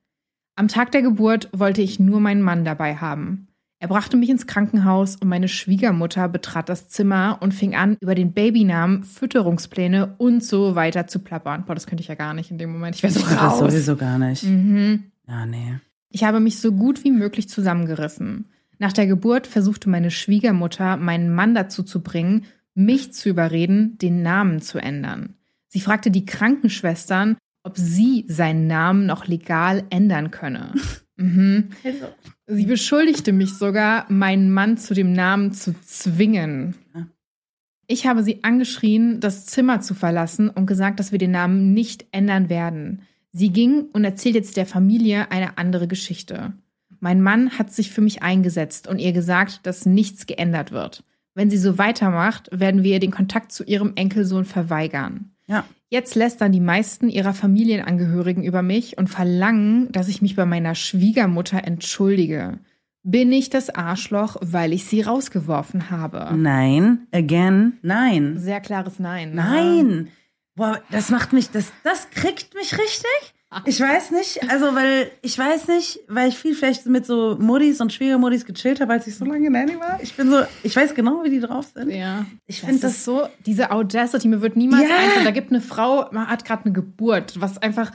Am 0.57 0.67
Tag 0.67 0.91
der 0.91 1.01
Geburt 1.01 1.47
wollte 1.53 1.81
ich 1.81 1.97
nur 1.97 2.19
meinen 2.19 2.41
Mann 2.41 2.65
dabei 2.65 2.97
haben. 2.97 3.47
Er 3.81 3.87
brachte 3.87 4.17
mich 4.17 4.29
ins 4.29 4.45
Krankenhaus 4.45 5.15
und 5.15 5.29
meine 5.29 5.47
Schwiegermutter 5.47 6.27
betrat 6.27 6.67
das 6.67 6.89
Zimmer 6.89 7.37
und 7.39 7.53
fing 7.53 7.75
an, 7.75 7.95
über 8.01 8.13
den 8.13 8.33
Babynamen, 8.33 9.05
Fütterungspläne 9.05 10.15
und 10.17 10.43
so 10.43 10.75
weiter 10.75 11.07
zu 11.07 11.19
plappern. 11.19 11.63
Boah, 11.65 11.75
das 11.75 11.87
könnte 11.87 12.01
ich 12.01 12.09
ja 12.09 12.15
gar 12.15 12.33
nicht 12.33 12.51
in 12.51 12.57
dem 12.57 12.73
Moment. 12.73 12.97
Ich 12.97 13.03
wäre 13.03 13.13
so 13.13 13.21
raus. 13.21 13.59
Das 13.61 13.71
sowieso 13.71 13.95
gar 13.95 14.19
nicht. 14.19 14.43
Mhm. 14.43 15.11
Ja, 15.27 15.45
nee. 15.45 15.79
Ich 16.09 16.25
habe 16.25 16.41
mich 16.41 16.59
so 16.59 16.73
gut 16.73 17.05
wie 17.05 17.11
möglich 17.11 17.47
zusammengerissen. 17.47 18.49
Nach 18.79 18.91
der 18.91 19.07
Geburt 19.07 19.47
versuchte 19.47 19.89
meine 19.89 20.11
Schwiegermutter, 20.11 20.97
meinen 20.97 21.33
Mann 21.33 21.55
dazu 21.55 21.81
zu 21.83 22.01
bringen, 22.03 22.45
mich 22.73 23.13
zu 23.13 23.29
überreden, 23.29 23.97
den 23.97 24.21
Namen 24.21 24.61
zu 24.61 24.79
ändern. 24.79 25.35
Sie 25.69 25.79
fragte 25.79 26.11
die 26.11 26.25
Krankenschwestern, 26.25 27.37
ob 27.63 27.77
sie 27.77 28.25
seinen 28.27 28.67
Namen 28.67 29.05
noch 29.05 29.27
legal 29.27 29.83
ändern 29.89 30.31
könne. 30.31 30.73
Mhm. 31.21 31.71
Also. 31.83 32.05
Sie 32.51 32.65
beschuldigte 32.65 33.31
mich 33.31 33.53
sogar, 33.53 34.11
meinen 34.11 34.51
Mann 34.51 34.77
zu 34.77 34.95
dem 34.95 35.13
Namen 35.13 35.53
zu 35.53 35.75
zwingen. 35.81 36.73
Ich 37.85 38.07
habe 38.07 38.23
sie 38.23 38.43
angeschrien, 38.43 39.19
das 39.19 39.45
Zimmer 39.45 39.81
zu 39.81 39.93
verlassen 39.93 40.49
und 40.49 40.65
gesagt, 40.65 40.99
dass 40.99 41.11
wir 41.11 41.19
den 41.19 41.29
Namen 41.29 41.73
nicht 41.73 42.07
ändern 42.11 42.49
werden. 42.49 43.03
Sie 43.31 43.49
ging 43.51 43.85
und 43.93 44.03
erzählt 44.03 44.33
jetzt 44.33 44.57
der 44.57 44.65
Familie 44.65 45.31
eine 45.31 45.59
andere 45.59 45.87
Geschichte. 45.87 46.53
Mein 46.99 47.21
Mann 47.21 47.59
hat 47.59 47.71
sich 47.71 47.91
für 47.91 48.01
mich 48.01 48.23
eingesetzt 48.23 48.87
und 48.87 48.97
ihr 48.97 49.11
gesagt, 49.11 49.67
dass 49.67 49.85
nichts 49.85 50.25
geändert 50.25 50.71
wird. 50.71 51.03
Wenn 51.35 51.51
sie 51.51 51.57
so 51.57 51.77
weitermacht, 51.77 52.49
werden 52.51 52.81
wir 52.81 52.93
ihr 52.93 52.99
den 52.99 53.11
Kontakt 53.11 53.51
zu 53.51 53.63
ihrem 53.63 53.93
Enkelsohn 53.95 54.45
verweigern. 54.45 55.31
Ja. 55.45 55.65
Jetzt 55.91 56.13
lästern 56.13 56.51
die 56.51 56.59
meisten 56.59 57.09
ihrer 57.09 57.33
Familienangehörigen 57.33 58.43
über 58.43 58.61
mich 58.61 58.97
und 58.99 59.09
verlangen, 59.09 59.91
dass 59.91 60.07
ich 60.07 60.21
mich 60.21 60.35
bei 60.35 60.45
meiner 60.45 60.75
Schwiegermutter 60.75 61.63
entschuldige. 61.63 62.59
Bin 63.01 63.31
ich 63.31 63.49
das 63.49 63.71
Arschloch, 63.71 64.37
weil 64.41 64.71
ich 64.71 64.85
sie 64.85 65.01
rausgeworfen 65.01 65.89
habe? 65.89 66.29
Nein, 66.35 67.07
again, 67.11 67.79
nein. 67.81 68.37
Sehr 68.37 68.59
klares 68.59 68.99
Nein. 68.99 69.29
Ne? 69.29 69.35
Nein. 69.35 70.07
Boah, 70.55 70.79
das 70.91 71.09
macht 71.09 71.33
mich, 71.33 71.49
das, 71.49 71.71
das 71.83 72.09
kriegt 72.11 72.53
mich 72.53 72.77
richtig. 72.77 73.33
Ich 73.65 73.79
weiß 73.81 74.11
nicht, 74.11 74.47
also 74.49 74.75
weil 74.75 75.09
ich 75.23 75.37
weiß 75.37 75.69
nicht, 75.69 76.01
weil 76.07 76.29
ich 76.29 76.37
viel 76.37 76.53
vielleicht 76.53 76.85
mit 76.85 77.07
so 77.07 77.35
Muddis 77.39 77.81
und 77.81 77.91
Schwiegermuddis 77.91 78.45
gechillt 78.45 78.79
habe, 78.79 78.93
als 78.93 79.07
ich 79.07 79.15
so 79.15 79.25
lange 79.25 79.49
Nanny 79.49 79.79
war. 79.79 79.99
Ich 80.03 80.15
bin 80.15 80.29
so, 80.29 80.43
ich 80.61 80.75
weiß 80.75 80.93
genau, 80.93 81.23
wie 81.23 81.31
die 81.31 81.39
drauf 81.39 81.71
sind. 81.73 81.89
Ja. 81.89 82.27
Ich 82.45 82.59
finde 82.59 82.79
das, 82.79 82.93
das 82.93 83.05
so, 83.05 83.27
diese 83.47 83.71
Audacity, 83.71 84.27
mir 84.27 84.41
wird 84.41 84.55
niemals 84.55 84.87
ja. 84.87 84.95
einfallen. 84.95 85.25
Da 85.25 85.31
gibt 85.31 85.51
eine 85.51 85.61
Frau, 85.61 86.07
man 86.11 86.27
hat 86.27 86.45
gerade 86.45 86.65
eine 86.65 86.73
Geburt, 86.73 87.41
was 87.41 87.57
einfach 87.57 87.91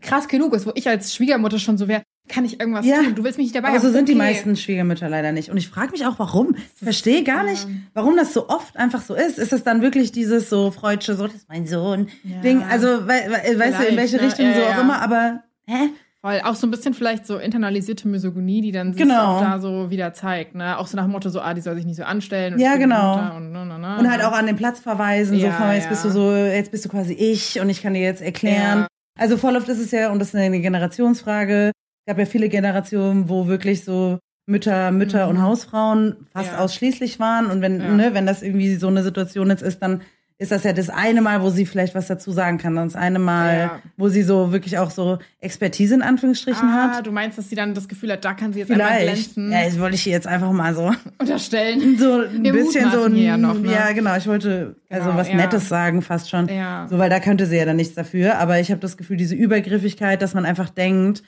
krass 0.00 0.26
genug 0.26 0.54
ist, 0.54 0.66
wo 0.66 0.72
ich 0.74 0.88
als 0.88 1.14
Schwiegermutter 1.14 1.60
schon 1.60 1.78
so 1.78 1.86
wäre, 1.86 2.02
kann 2.30 2.44
ich 2.44 2.60
irgendwas 2.60 2.86
ja. 2.86 3.02
tun? 3.02 3.14
Du 3.14 3.24
willst 3.24 3.38
mich 3.38 3.46
nicht 3.46 3.56
dabei 3.56 3.68
Aber 3.68 3.78
haben. 3.78 3.86
so 3.86 3.92
sind 3.92 4.04
okay. 4.04 4.12
die 4.12 4.18
meisten 4.18 4.56
Schwiegermütter 4.56 5.08
leider 5.08 5.32
nicht. 5.32 5.50
Und 5.50 5.56
ich 5.56 5.68
frage 5.68 5.92
mich 5.92 6.06
auch, 6.06 6.18
warum. 6.18 6.54
Ich 6.76 6.84
verstehe 6.84 7.22
gar 7.24 7.42
nicht, 7.42 7.66
warum 7.92 8.16
das 8.16 8.32
so 8.32 8.48
oft 8.48 8.76
einfach 8.76 9.02
so 9.02 9.14
ist. 9.14 9.38
Ist 9.38 9.52
es 9.52 9.64
dann 9.64 9.82
wirklich 9.82 10.12
dieses 10.12 10.48
so 10.48 10.70
freudsche, 10.70 11.14
so, 11.14 11.26
das 11.26 11.36
ist 11.36 11.48
mein 11.48 11.66
Sohn 11.66 12.08
ja. 12.24 12.40
Ding? 12.40 12.62
Also, 12.62 13.06
we 13.06 13.08
we 13.08 13.58
weißt 13.58 13.80
du, 13.80 13.84
in 13.84 13.96
welche 13.96 14.16
ne? 14.16 14.22
Richtung 14.22 14.46
ja, 14.46 14.54
so 14.54 14.62
auch 14.62 14.80
immer, 14.80 15.02
aber 15.02 15.42
hä? 15.66 15.90
Voll, 16.22 16.42
auch 16.44 16.54
so 16.54 16.66
ein 16.66 16.70
bisschen 16.70 16.92
vielleicht 16.92 17.26
so 17.26 17.38
internalisierte 17.38 18.06
Misogonie, 18.06 18.60
die 18.60 18.72
dann 18.72 18.92
sich 18.92 19.02
genau. 19.02 19.36
auch 19.36 19.40
da 19.40 19.58
so 19.58 19.90
wieder 19.90 20.12
zeigt, 20.12 20.54
ne? 20.54 20.76
Auch 20.76 20.86
so 20.86 20.96
nach 20.98 21.04
dem 21.04 21.12
Motto 21.12 21.30
so, 21.30 21.40
ah, 21.40 21.54
die 21.54 21.62
soll 21.62 21.76
sich 21.76 21.86
nicht 21.86 21.96
so 21.96 22.04
anstellen. 22.04 22.58
ja, 22.58 22.76
genau. 22.76 23.36
Und, 23.36 23.52
ne, 23.52 23.64
ne, 23.64 23.78
ne, 23.78 23.96
und, 23.98 24.10
halt 24.10 24.22
auch 24.22 24.32
an 24.32 24.46
den 24.46 24.56
Platz 24.56 24.80
verweisen, 24.80 25.38
ja, 25.38 25.52
so 25.52 25.56
von, 25.56 25.72
jetzt 25.72 25.88
bist 25.88 26.04
du 26.04 26.10
so, 26.10 26.34
jetzt 26.34 26.72
bist 26.72 26.84
du 26.84 26.90
quasi 26.90 27.14
ich 27.14 27.58
und 27.58 27.70
ich 27.70 27.80
kann 27.80 27.94
dir 27.94 28.02
jetzt 28.02 28.20
erklären. 28.20 28.86
Also 29.18 29.38
voll 29.38 29.56
oft 29.56 29.68
ist 29.68 29.78
es 29.78 29.90
ja, 29.92 30.10
und 30.10 30.18
das 30.18 30.28
ist 30.28 30.34
eine 30.34 30.60
Generationsfrage, 30.60 31.72
gab 32.06 32.18
ja 32.18 32.26
viele 32.26 32.48
Generationen, 32.48 33.28
wo 33.28 33.46
wirklich 33.46 33.84
so 33.84 34.18
Mütter, 34.46 34.90
Mütter 34.90 35.24
mhm. 35.26 35.30
und 35.30 35.42
Hausfrauen 35.42 36.26
fast 36.32 36.52
ja. 36.52 36.58
ausschließlich 36.58 37.20
waren. 37.20 37.46
Und 37.46 37.62
wenn, 37.62 37.80
ja. 37.80 37.88
ne, 37.88 38.14
wenn 38.14 38.26
das 38.26 38.42
irgendwie 38.42 38.74
so 38.76 38.88
eine 38.88 39.02
Situation 39.02 39.48
jetzt 39.48 39.62
ist, 39.62 39.80
dann 39.80 40.02
ist 40.40 40.52
das 40.52 40.64
ja 40.64 40.72
das 40.72 40.88
eine 40.88 41.20
Mal, 41.20 41.42
wo 41.42 41.50
sie 41.50 41.66
vielleicht 41.66 41.94
was 41.94 42.06
dazu 42.06 42.32
sagen 42.32 42.56
kann. 42.56 42.76
Und 42.78 42.86
das 42.86 42.96
eine 42.96 43.18
Mal, 43.18 43.58
ja. 43.58 43.82
wo 43.98 44.08
sie 44.08 44.22
so 44.22 44.52
wirklich 44.52 44.78
auch 44.78 44.90
so 44.90 45.18
Expertise 45.38 45.94
in 45.94 46.00
Anführungsstrichen 46.00 46.66
ah, 46.66 46.94
hat. 46.96 47.06
Du 47.06 47.12
meinst, 47.12 47.36
dass 47.36 47.50
sie 47.50 47.54
dann 47.54 47.74
das 47.74 47.88
Gefühl 47.88 48.10
hat, 48.10 48.24
da 48.24 48.32
kann 48.32 48.54
sie 48.54 48.60
jetzt 48.60 48.68
vielleicht. 48.68 48.90
einfach 48.90 49.12
glänzen. 49.12 49.52
Ja, 49.52 49.64
das 49.66 49.78
wollte 49.78 49.96
ich 49.96 50.06
jetzt 50.06 50.26
einfach 50.26 50.50
mal 50.50 50.74
so 50.74 50.92
unterstellen. 51.18 51.80
So 52.00 52.22
ein 52.22 52.42
Wir 52.42 52.52
bisschen 52.52 52.90
so 52.90 53.04
ein, 53.04 53.16
ja, 53.16 53.36
noch, 53.36 53.58
ne? 53.58 53.70
ja, 53.70 53.92
genau. 53.92 54.16
Ich 54.16 54.26
wollte 54.26 54.76
also 54.88 55.08
genau, 55.08 55.18
was 55.18 55.28
ja. 55.28 55.34
Nettes 55.36 55.68
sagen, 55.68 56.00
fast 56.00 56.30
schon. 56.30 56.48
Ja. 56.48 56.86
So, 56.88 56.96
weil 56.96 57.10
da 57.10 57.20
könnte 57.20 57.44
sie 57.44 57.58
ja 57.58 57.66
dann 57.66 57.76
nichts 57.76 57.94
dafür. 57.94 58.38
Aber 58.38 58.58
ich 58.58 58.70
habe 58.70 58.80
das 58.80 58.96
Gefühl, 58.96 59.18
diese 59.18 59.34
Übergriffigkeit, 59.34 60.22
dass 60.22 60.32
man 60.32 60.46
einfach 60.46 60.70
denkt, 60.70 61.22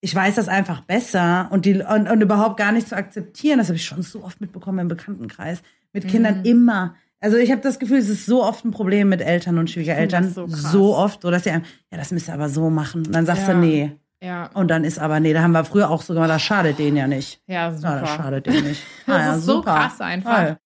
ich 0.00 0.14
weiß 0.14 0.34
das 0.36 0.48
einfach 0.48 0.82
besser 0.82 1.48
und, 1.50 1.64
die, 1.64 1.74
und, 1.74 2.08
und 2.08 2.20
überhaupt 2.20 2.56
gar 2.56 2.72
nicht 2.72 2.88
zu 2.88 2.96
akzeptieren. 2.96 3.58
Das 3.58 3.68
habe 3.68 3.76
ich 3.76 3.84
schon 3.84 4.02
so 4.02 4.22
oft 4.22 4.40
mitbekommen 4.40 4.80
im 4.80 4.88
Bekanntenkreis. 4.88 5.62
Mit 5.92 6.04
mhm. 6.04 6.08
Kindern 6.08 6.44
immer. 6.44 6.94
Also 7.20 7.38
ich 7.38 7.50
habe 7.50 7.62
das 7.62 7.78
Gefühl, 7.78 7.98
es 7.98 8.08
ist 8.08 8.26
so 8.26 8.44
oft 8.44 8.64
ein 8.64 8.70
Problem 8.70 9.08
mit 9.08 9.20
Eltern 9.20 9.58
und 9.58 9.70
Schwiegereltern. 9.70 10.30
So, 10.30 10.46
so, 10.46 10.96
oft, 10.96 11.22
so 11.22 11.30
dass 11.30 11.44
sie 11.44 11.50
einem, 11.50 11.64
ja, 11.90 11.98
das 11.98 12.10
müsst 12.10 12.28
ihr 12.28 12.34
aber 12.34 12.48
so 12.48 12.68
machen. 12.68 13.06
Und 13.06 13.14
dann 13.14 13.26
sagst 13.26 13.48
ja. 13.48 13.54
du, 13.54 13.60
nee. 13.60 13.92
Ja. 14.22 14.50
Und 14.54 14.68
dann 14.68 14.84
ist 14.84 14.98
aber, 14.98 15.20
nee, 15.20 15.32
da 15.32 15.42
haben 15.42 15.52
wir 15.52 15.64
früher 15.64 15.90
auch 15.90 16.02
sogar, 16.02 16.28
das 16.28 16.42
schadet 16.42 16.78
denen 16.78 16.96
ja 16.96 17.06
nicht. 17.06 17.40
Ja, 17.46 17.72
super. 17.72 17.94
Ja, 17.94 18.00
das 18.00 18.10
schadet 18.10 18.46
denen 18.46 18.64
nicht. 18.64 18.82
das 19.06 19.16
ja, 19.16 19.34
ist 19.34 19.44
so 19.44 19.54
super. 19.56 19.74
krass 19.74 20.00
einfach. 20.00 20.36
Voll. 20.36 20.56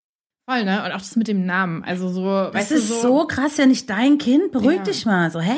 Voll, 0.49 0.65
ne? 0.65 0.85
Und 0.85 0.93
auch 0.93 0.99
das 0.99 1.15
mit 1.17 1.29
dem 1.29 1.47
Namen. 1.47 1.85
Also 1.85 2.09
so, 2.09 2.25
das 2.25 2.55
weißt 2.55 2.73
ist 2.73 2.91
du, 2.91 2.95
so, 2.95 3.01
so 3.01 3.27
krass, 3.27 3.57
ja 3.57 3.67
nicht 3.67 3.89
dein 3.89 4.19
Kind. 4.19 4.51
Beruhig 4.51 4.81
dich 4.81 5.07
mal. 5.07 5.31
So, 5.31 5.41
hä? 5.41 5.57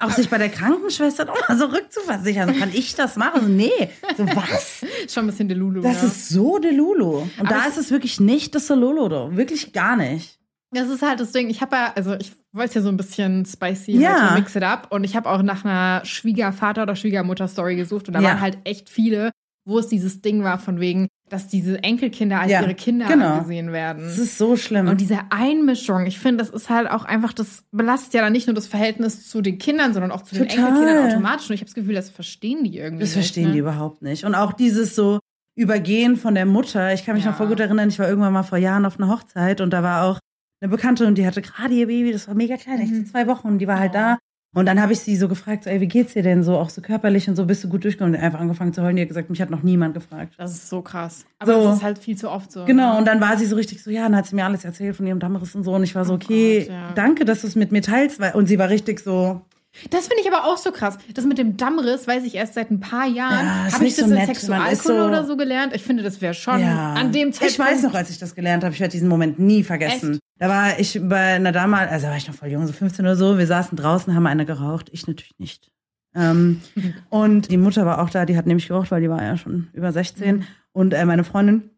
Auch 0.00 0.10
sich 0.10 0.28
bei 0.28 0.38
der 0.38 0.48
Krankenschwester 0.48 1.24
nochmal 1.24 1.56
so 1.56 1.66
rückzuversichern. 1.66 2.58
Kann 2.58 2.70
ich 2.74 2.94
das 2.94 3.16
machen? 3.16 3.56
Nee. 3.56 3.90
So 4.16 4.26
was? 4.26 4.84
Schon 5.12 5.24
ein 5.24 5.26
bisschen 5.28 5.48
Delulu. 5.48 5.82
Das 5.82 6.02
ja. 6.02 6.08
ist 6.08 6.28
so 6.28 6.58
Delulu. 6.58 7.18
Und 7.18 7.30
Aber 7.38 7.48
da 7.48 7.64
ist 7.66 7.78
es 7.78 7.90
wirklich 7.90 8.20
nicht 8.20 8.54
das 8.54 8.66
Sololo. 8.66 9.36
Wirklich 9.36 9.72
gar 9.72 9.96
nicht. 9.96 10.38
Das 10.72 10.88
ist 10.88 11.02
halt 11.02 11.20
das 11.20 11.30
Ding. 11.30 11.48
Ich 11.48 11.60
habe 11.60 11.76
ja, 11.76 11.92
also 11.94 12.14
ich 12.14 12.32
wollte 12.52 12.70
es 12.70 12.74
ja 12.74 12.82
so 12.82 12.88
ein 12.88 12.96
bisschen 12.96 13.46
spicy 13.46 13.92
ja. 13.92 14.30
heute 14.30 14.40
mix 14.40 14.56
it 14.56 14.64
up. 14.64 14.88
Und 14.90 15.04
ich 15.04 15.14
habe 15.14 15.30
auch 15.30 15.42
nach 15.42 15.64
einer 15.64 16.04
Schwiegervater- 16.04 16.82
oder 16.82 16.96
Schwiegermutter-Story 16.96 17.76
gesucht. 17.76 18.08
Und 18.08 18.14
da 18.14 18.20
ja. 18.20 18.30
waren 18.30 18.40
halt 18.40 18.58
echt 18.64 18.90
viele, 18.90 19.30
wo 19.64 19.78
es 19.78 19.88
dieses 19.88 20.20
Ding 20.20 20.42
war 20.42 20.58
von 20.58 20.80
wegen, 20.80 21.08
dass 21.28 21.48
diese 21.48 21.82
Enkelkinder 21.82 22.40
als 22.40 22.52
ja, 22.52 22.60
ihre 22.60 22.74
Kinder 22.74 23.06
genau. 23.06 23.34
angesehen 23.34 23.72
werden. 23.72 24.04
Das 24.04 24.18
ist 24.18 24.36
so 24.36 24.56
schlimm. 24.56 24.88
Und 24.88 25.00
diese 25.00 25.20
Einmischung, 25.30 26.06
ich 26.06 26.18
finde, 26.18 26.44
das 26.44 26.50
ist 26.50 26.68
halt 26.68 26.90
auch 26.90 27.04
einfach, 27.04 27.32
das 27.32 27.64
belastet 27.70 28.14
ja 28.14 28.20
dann 28.20 28.32
nicht 28.32 28.46
nur 28.46 28.54
das 28.54 28.66
Verhältnis 28.66 29.28
zu 29.28 29.40
den 29.40 29.58
Kindern, 29.58 29.94
sondern 29.94 30.12
auch 30.12 30.22
zu 30.22 30.36
Total. 30.36 30.48
den 30.48 30.58
Enkelkindern 30.58 31.10
automatisch. 31.10 31.48
Und 31.48 31.54
ich 31.54 31.60
habe 31.60 31.66
das 31.66 31.74
Gefühl, 31.74 31.94
das 31.94 32.10
verstehen 32.10 32.64
die 32.64 32.76
irgendwie. 32.76 33.00
Das 33.00 33.10
nicht, 33.10 33.24
verstehen 33.24 33.46
ne? 33.46 33.52
die 33.52 33.58
überhaupt 33.58 34.02
nicht. 34.02 34.24
Und 34.24 34.34
auch 34.34 34.52
dieses 34.52 34.94
so 34.94 35.18
Übergehen 35.56 36.16
von 36.16 36.34
der 36.34 36.46
Mutter. 36.46 36.92
Ich 36.92 37.04
kann 37.04 37.14
mich 37.14 37.24
ja. 37.24 37.30
noch 37.30 37.36
voll 37.36 37.46
gut 37.46 37.60
erinnern, 37.60 37.88
ich 37.88 37.98
war 37.98 38.08
irgendwann 38.08 38.32
mal 38.32 38.42
vor 38.42 38.58
Jahren 38.58 38.84
auf 38.84 38.98
einer 38.98 39.08
Hochzeit 39.08 39.60
und 39.60 39.70
da 39.70 39.84
war 39.84 40.04
auch 40.04 40.18
eine 40.60 40.68
Bekannte 40.68 41.06
und 41.06 41.16
die 41.16 41.26
hatte 41.26 41.42
gerade 41.42 41.74
ihr 41.74 41.86
Baby, 41.86 42.10
das 42.10 42.26
war 42.26 42.34
mega 42.34 42.56
klein, 42.56 42.80
echt 42.80 42.90
mhm. 42.90 43.06
zwei 43.06 43.26
Wochen 43.28 43.48
und 43.48 43.58
die 43.58 43.68
war 43.68 43.78
halt 43.78 43.94
da. 43.94 44.18
Und 44.54 44.66
dann 44.66 44.80
habe 44.80 44.92
ich 44.92 45.00
sie 45.00 45.16
so 45.16 45.28
gefragt, 45.28 45.64
so, 45.64 45.70
ey, 45.70 45.80
wie 45.80 45.88
geht's 45.88 46.12
dir 46.12 46.22
denn 46.22 46.42
so, 46.44 46.56
auch 46.56 46.70
so 46.70 46.80
körperlich 46.80 47.28
und 47.28 47.36
so, 47.36 47.44
bist 47.44 47.64
du 47.64 47.68
gut 47.68 47.84
durchgekommen? 47.84 48.14
Und 48.14 48.20
einfach 48.20 48.40
angefangen 48.40 48.72
zu 48.72 48.82
heulen, 48.82 48.96
die 48.96 49.02
hat 49.02 49.08
gesagt, 49.08 49.28
mich 49.28 49.42
hat 49.42 49.50
noch 49.50 49.62
niemand 49.62 49.94
gefragt. 49.94 50.34
Das 50.38 50.52
ist 50.52 50.68
so 50.68 50.80
krass. 50.80 51.26
Aber 51.40 51.54
so. 51.54 51.64
das 51.64 51.76
ist 51.78 51.82
halt 51.82 51.98
viel 51.98 52.16
zu 52.16 52.30
oft 52.30 52.52
so. 52.52 52.64
Genau, 52.64 52.92
ne? 52.92 52.98
und 52.98 53.04
dann 53.06 53.20
war 53.20 53.36
sie 53.36 53.46
so 53.46 53.56
richtig 53.56 53.82
so, 53.82 53.90
ja, 53.90 54.04
dann 54.04 54.16
hat 54.16 54.26
sie 54.26 54.36
mir 54.36 54.44
alles 54.44 54.64
erzählt 54.64 54.96
von 54.96 55.06
ihrem 55.06 55.18
Dammriss 55.18 55.54
und 55.54 55.64
so. 55.64 55.74
Und 55.74 55.82
ich 55.82 55.94
war 55.94 56.04
so, 56.04 56.12
oh 56.12 56.16
okay, 56.16 56.60
Gott, 56.60 56.68
ja. 56.68 56.92
danke, 56.94 57.24
dass 57.24 57.40
du 57.40 57.48
es 57.48 57.56
mit 57.56 57.72
mir 57.72 57.82
teilst. 57.82 58.20
Und 58.34 58.46
sie 58.46 58.58
war 58.58 58.68
richtig 58.68 59.00
so, 59.00 59.42
das 59.90 60.06
finde 60.06 60.22
ich 60.22 60.32
aber 60.32 60.44
auch 60.46 60.56
so 60.56 60.70
krass. 60.70 60.98
Das 61.14 61.24
mit 61.24 61.36
dem 61.36 61.56
Dammriss 61.56 62.06
weiß 62.06 62.22
ich 62.24 62.36
erst 62.36 62.54
seit 62.54 62.70
ein 62.70 62.78
paar 62.78 63.06
Jahren. 63.06 63.44
Ja, 63.44 63.72
habe 63.72 63.86
ich 63.86 63.96
das 63.96 64.08
so 64.08 64.14
in 64.14 64.24
Sexualkunde 64.24 64.76
so 64.76 64.92
oder 64.94 65.24
so 65.24 65.36
gelernt? 65.36 65.74
Ich 65.74 65.82
finde, 65.82 66.04
das 66.04 66.20
wäre 66.20 66.32
schon 66.32 66.60
ja. 66.60 66.94
an 66.94 67.10
dem 67.10 67.32
Zeitpunkt. 67.32 67.52
Ich 67.52 67.58
weiß 67.58 67.82
noch, 67.82 67.94
als 67.94 68.10
ich 68.10 68.18
das 68.18 68.36
gelernt 68.36 68.62
habe, 68.62 68.72
ich 68.72 68.80
werde 68.80 68.92
diesen 68.92 69.08
Moment 69.08 69.40
nie 69.40 69.64
vergessen. 69.64 70.12
Echt? 70.12 70.20
Da 70.38 70.48
war 70.48 70.78
ich 70.78 71.00
bei 71.02 71.34
einer 71.34 71.52
Dame, 71.52 71.76
also 71.76 72.06
war 72.08 72.16
ich 72.16 72.26
noch 72.26 72.34
voll 72.34 72.48
jung, 72.48 72.66
so 72.66 72.72
15 72.72 73.04
oder 73.04 73.16
so. 73.16 73.38
Wir 73.38 73.46
saßen 73.46 73.76
draußen, 73.76 74.14
haben 74.14 74.26
eine 74.26 74.46
geraucht. 74.46 74.88
Ich 74.92 75.06
natürlich 75.06 75.38
nicht. 75.38 75.70
Ähm, 76.14 76.60
und 77.10 77.50
die 77.50 77.56
Mutter 77.56 77.86
war 77.86 78.02
auch 78.02 78.10
da, 78.10 78.26
die 78.26 78.36
hat 78.36 78.46
nämlich 78.46 78.68
geraucht, 78.68 78.90
weil 78.90 79.00
die 79.00 79.10
war 79.10 79.22
ja 79.22 79.36
schon 79.36 79.68
über 79.72 79.92
16. 79.92 80.36
Mhm. 80.36 80.42
Und 80.72 80.94
äh, 80.94 81.04
meine 81.04 81.24
Freundin. 81.24 81.70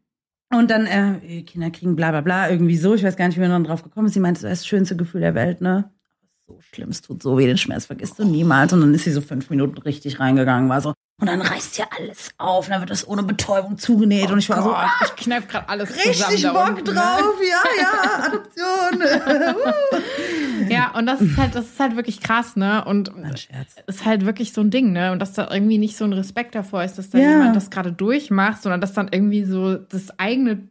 Und 0.53 0.71
dann, 0.71 0.87
äh, 0.87 1.43
Kinder 1.43 1.71
kriegen 1.71 1.97
bla 1.97 2.13
bla 2.13 2.21
bla, 2.21 2.51
irgendwie 2.51 2.77
so. 2.77 2.95
Ich 2.95 3.03
weiß 3.03 3.17
gar 3.17 3.27
nicht, 3.27 3.37
wie 3.37 3.41
wir 3.41 3.49
dann 3.49 3.65
drauf 3.65 3.83
gekommen 3.83 4.07
ist. 4.07 4.15
Sie 4.15 4.21
meinte, 4.21 4.43
das 4.43 4.53
ist 4.53 4.61
das 4.63 4.67
schönste 4.67 4.97
Gefühl 4.97 5.21
der 5.21 5.35
Welt, 5.35 5.61
ne? 5.61 5.91
so 6.47 6.61
schlimm, 6.61 6.91
es 6.91 7.03
tut 7.03 7.23
so 7.23 7.39
weh, 7.39 7.47
den 7.47 7.59
Schmerz 7.59 7.87
vergisst 7.87 8.19
du 8.19 8.25
niemals. 8.25 8.73
Und 8.73 8.81
dann 8.81 8.95
ist 8.95 9.05
sie 9.05 9.11
so 9.11 9.21
fünf 9.21 9.51
Minuten 9.51 9.79
richtig 9.79 10.21
reingegangen, 10.21 10.69
war 10.69 10.81
so, 10.81 10.95
und 11.19 11.29
dann 11.29 11.41
reißt 11.41 11.79
ja 11.79 11.87
alles 11.97 12.35
auf, 12.37 12.67
und 12.67 12.73
dann 12.73 12.81
wird 12.81 12.91
das 12.91 13.09
ohne 13.09 13.23
Betäubung 13.23 13.79
zugenäht. 13.79 14.29
Oh 14.29 14.33
und 14.35 14.39
ich 14.39 14.51
war 14.51 14.59
Gott, 14.59 14.65
so, 14.65 14.75
ah, 14.75 14.91
ich 15.07 15.17
kneif 15.17 15.49
gerade 15.49 15.67
alles 15.71 15.89
richtig 15.95 16.13
zusammen. 16.13 16.31
Richtig 16.31 16.53
Bock 16.53 16.69
unten, 16.69 16.95
ne? 16.95 17.01
drauf, 17.01 17.35
ne? 17.41 17.47
ja, 17.49 17.63
ja, 17.83 18.25
Adoption. 18.27 19.03
ja, 20.69 20.91
und 20.95 21.07
das 21.07 21.23
ist 21.23 21.39
halt, 21.39 21.55
das 21.55 21.65
ist 21.65 21.81
halt 21.81 21.97
wirklich 21.97 22.21
krass, 22.21 22.55
ne? 22.57 22.85
Und 22.85 23.11
ist 23.87 24.05
halt 24.05 24.27
wirklich 24.27 24.53
so 24.53 24.61
ein 24.61 24.71
Ding, 24.71 24.93
ne? 24.93 25.11
Und 25.13 25.21
dass 25.21 25.33
da 25.33 25.49
irgendwie 25.51 25.79
nicht 25.79 25.97
so 25.97 26.05
ein 26.05 26.13
Respekt 26.13 26.55
davor 26.55 26.85
ist, 26.85 26.99
dass 26.99 27.09
da 27.09 27.17
ja. 27.17 27.31
jemand 27.31 27.57
das 27.57 27.71
gerade 27.71 27.93
durchmacht, 27.93 28.61
sondern 28.61 28.83
dass 28.83 28.93
dann 28.93 29.09
irgendwie 29.11 29.45
so 29.45 29.77
das 29.77 30.19
eigene 30.19 30.69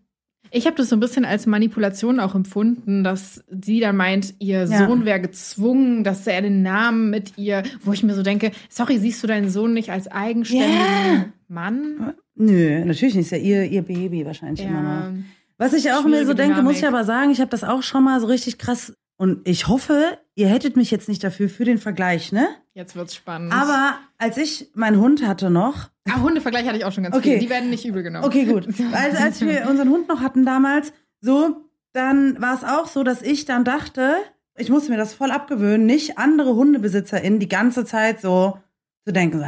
ich 0.51 0.65
habe 0.65 0.75
das 0.75 0.89
so 0.89 0.95
ein 0.95 0.99
bisschen 0.99 1.25
als 1.25 1.45
Manipulation 1.45 2.19
auch 2.19 2.35
empfunden, 2.35 3.03
dass 3.03 3.43
sie 3.49 3.79
dann 3.79 3.97
meint, 3.97 4.35
ihr 4.39 4.65
ja. 4.65 4.87
Sohn 4.87 5.05
wäre 5.05 5.19
gezwungen, 5.19 6.03
dass 6.03 6.25
er 6.27 6.41
den 6.41 6.61
Namen 6.61 7.09
mit 7.09 7.37
ihr, 7.37 7.63
wo 7.83 7.93
ich 7.93 8.03
mir 8.03 8.15
so 8.15 8.23
denke, 8.23 8.51
sorry, 8.69 8.97
siehst 8.97 9.23
du 9.23 9.27
deinen 9.27 9.49
Sohn 9.49 9.73
nicht 9.73 9.91
als 9.91 10.07
eigenständigen 10.07 10.75
yeah. 10.75 11.25
Mann? 11.47 12.13
Nö, 12.35 12.83
natürlich 12.85 13.15
nicht. 13.15 13.25
Ist 13.25 13.31
ja 13.31 13.37
ihr, 13.37 13.63
ihr 13.63 13.81
Baby 13.81 14.25
wahrscheinlich 14.25 14.61
ja. 14.61 14.69
immer 14.69 14.81
noch. 14.81 15.23
Was 15.57 15.73
ich 15.73 15.91
auch 15.91 16.03
mir 16.03 16.25
so 16.25 16.33
denke, 16.33 16.55
Dynamik. 16.55 16.63
muss 16.63 16.77
ich 16.77 16.87
aber 16.87 17.05
sagen, 17.05 17.31
ich 17.31 17.39
habe 17.39 17.49
das 17.49 17.63
auch 17.63 17.81
schon 17.81 18.03
mal 18.03 18.19
so 18.19 18.27
richtig 18.27 18.57
krass 18.57 18.93
und 19.17 19.47
ich 19.47 19.67
hoffe, 19.67 20.17
ihr 20.35 20.47
hättet 20.47 20.75
mich 20.75 20.91
jetzt 20.91 21.07
nicht 21.07 21.23
dafür 21.23 21.47
für 21.49 21.63
den 21.63 21.77
Vergleich, 21.77 22.31
ne? 22.31 22.47
Jetzt 22.73 22.95
wird's 22.95 23.15
spannend. 23.15 23.53
Aber 23.53 23.97
als 24.17 24.37
ich 24.37 24.71
meinen 24.75 24.99
Hund 24.99 25.25
hatte 25.25 25.49
noch. 25.49 25.89
Ah, 26.09 26.19
Hundevergleich 26.21 26.65
hatte 26.67 26.77
ich 26.77 26.85
auch 26.85 26.91
schon 26.91 27.03
ganz 27.03 27.15
okay. 27.15 27.31
viel. 27.31 27.39
Die 27.39 27.49
werden 27.49 27.69
nicht 27.69 27.85
übel 27.85 28.03
genommen. 28.03 28.25
Okay, 28.25 28.45
gut. 28.45 28.67
Also 28.93 29.17
als 29.17 29.41
wir 29.41 29.67
unseren 29.69 29.89
Hund 29.89 30.09
noch 30.09 30.21
hatten 30.21 30.45
damals, 30.45 30.91
so, 31.21 31.69
dann 31.93 32.41
war 32.41 32.55
es 32.55 32.63
auch 32.63 32.87
so, 32.87 33.03
dass 33.03 33.21
ich 33.21 33.45
dann 33.45 33.63
dachte, 33.63 34.15
ich 34.57 34.69
musste 34.69 34.91
mir 34.91 34.97
das 34.97 35.13
voll 35.13 35.31
abgewöhnen, 35.31 35.85
nicht 35.85 36.17
andere 36.17 36.55
HundebesitzerInnen 36.55 37.39
die 37.39 37.49
ganze 37.49 37.85
Zeit 37.85 38.19
so 38.19 38.59
zu 39.05 39.13
denken, 39.13 39.39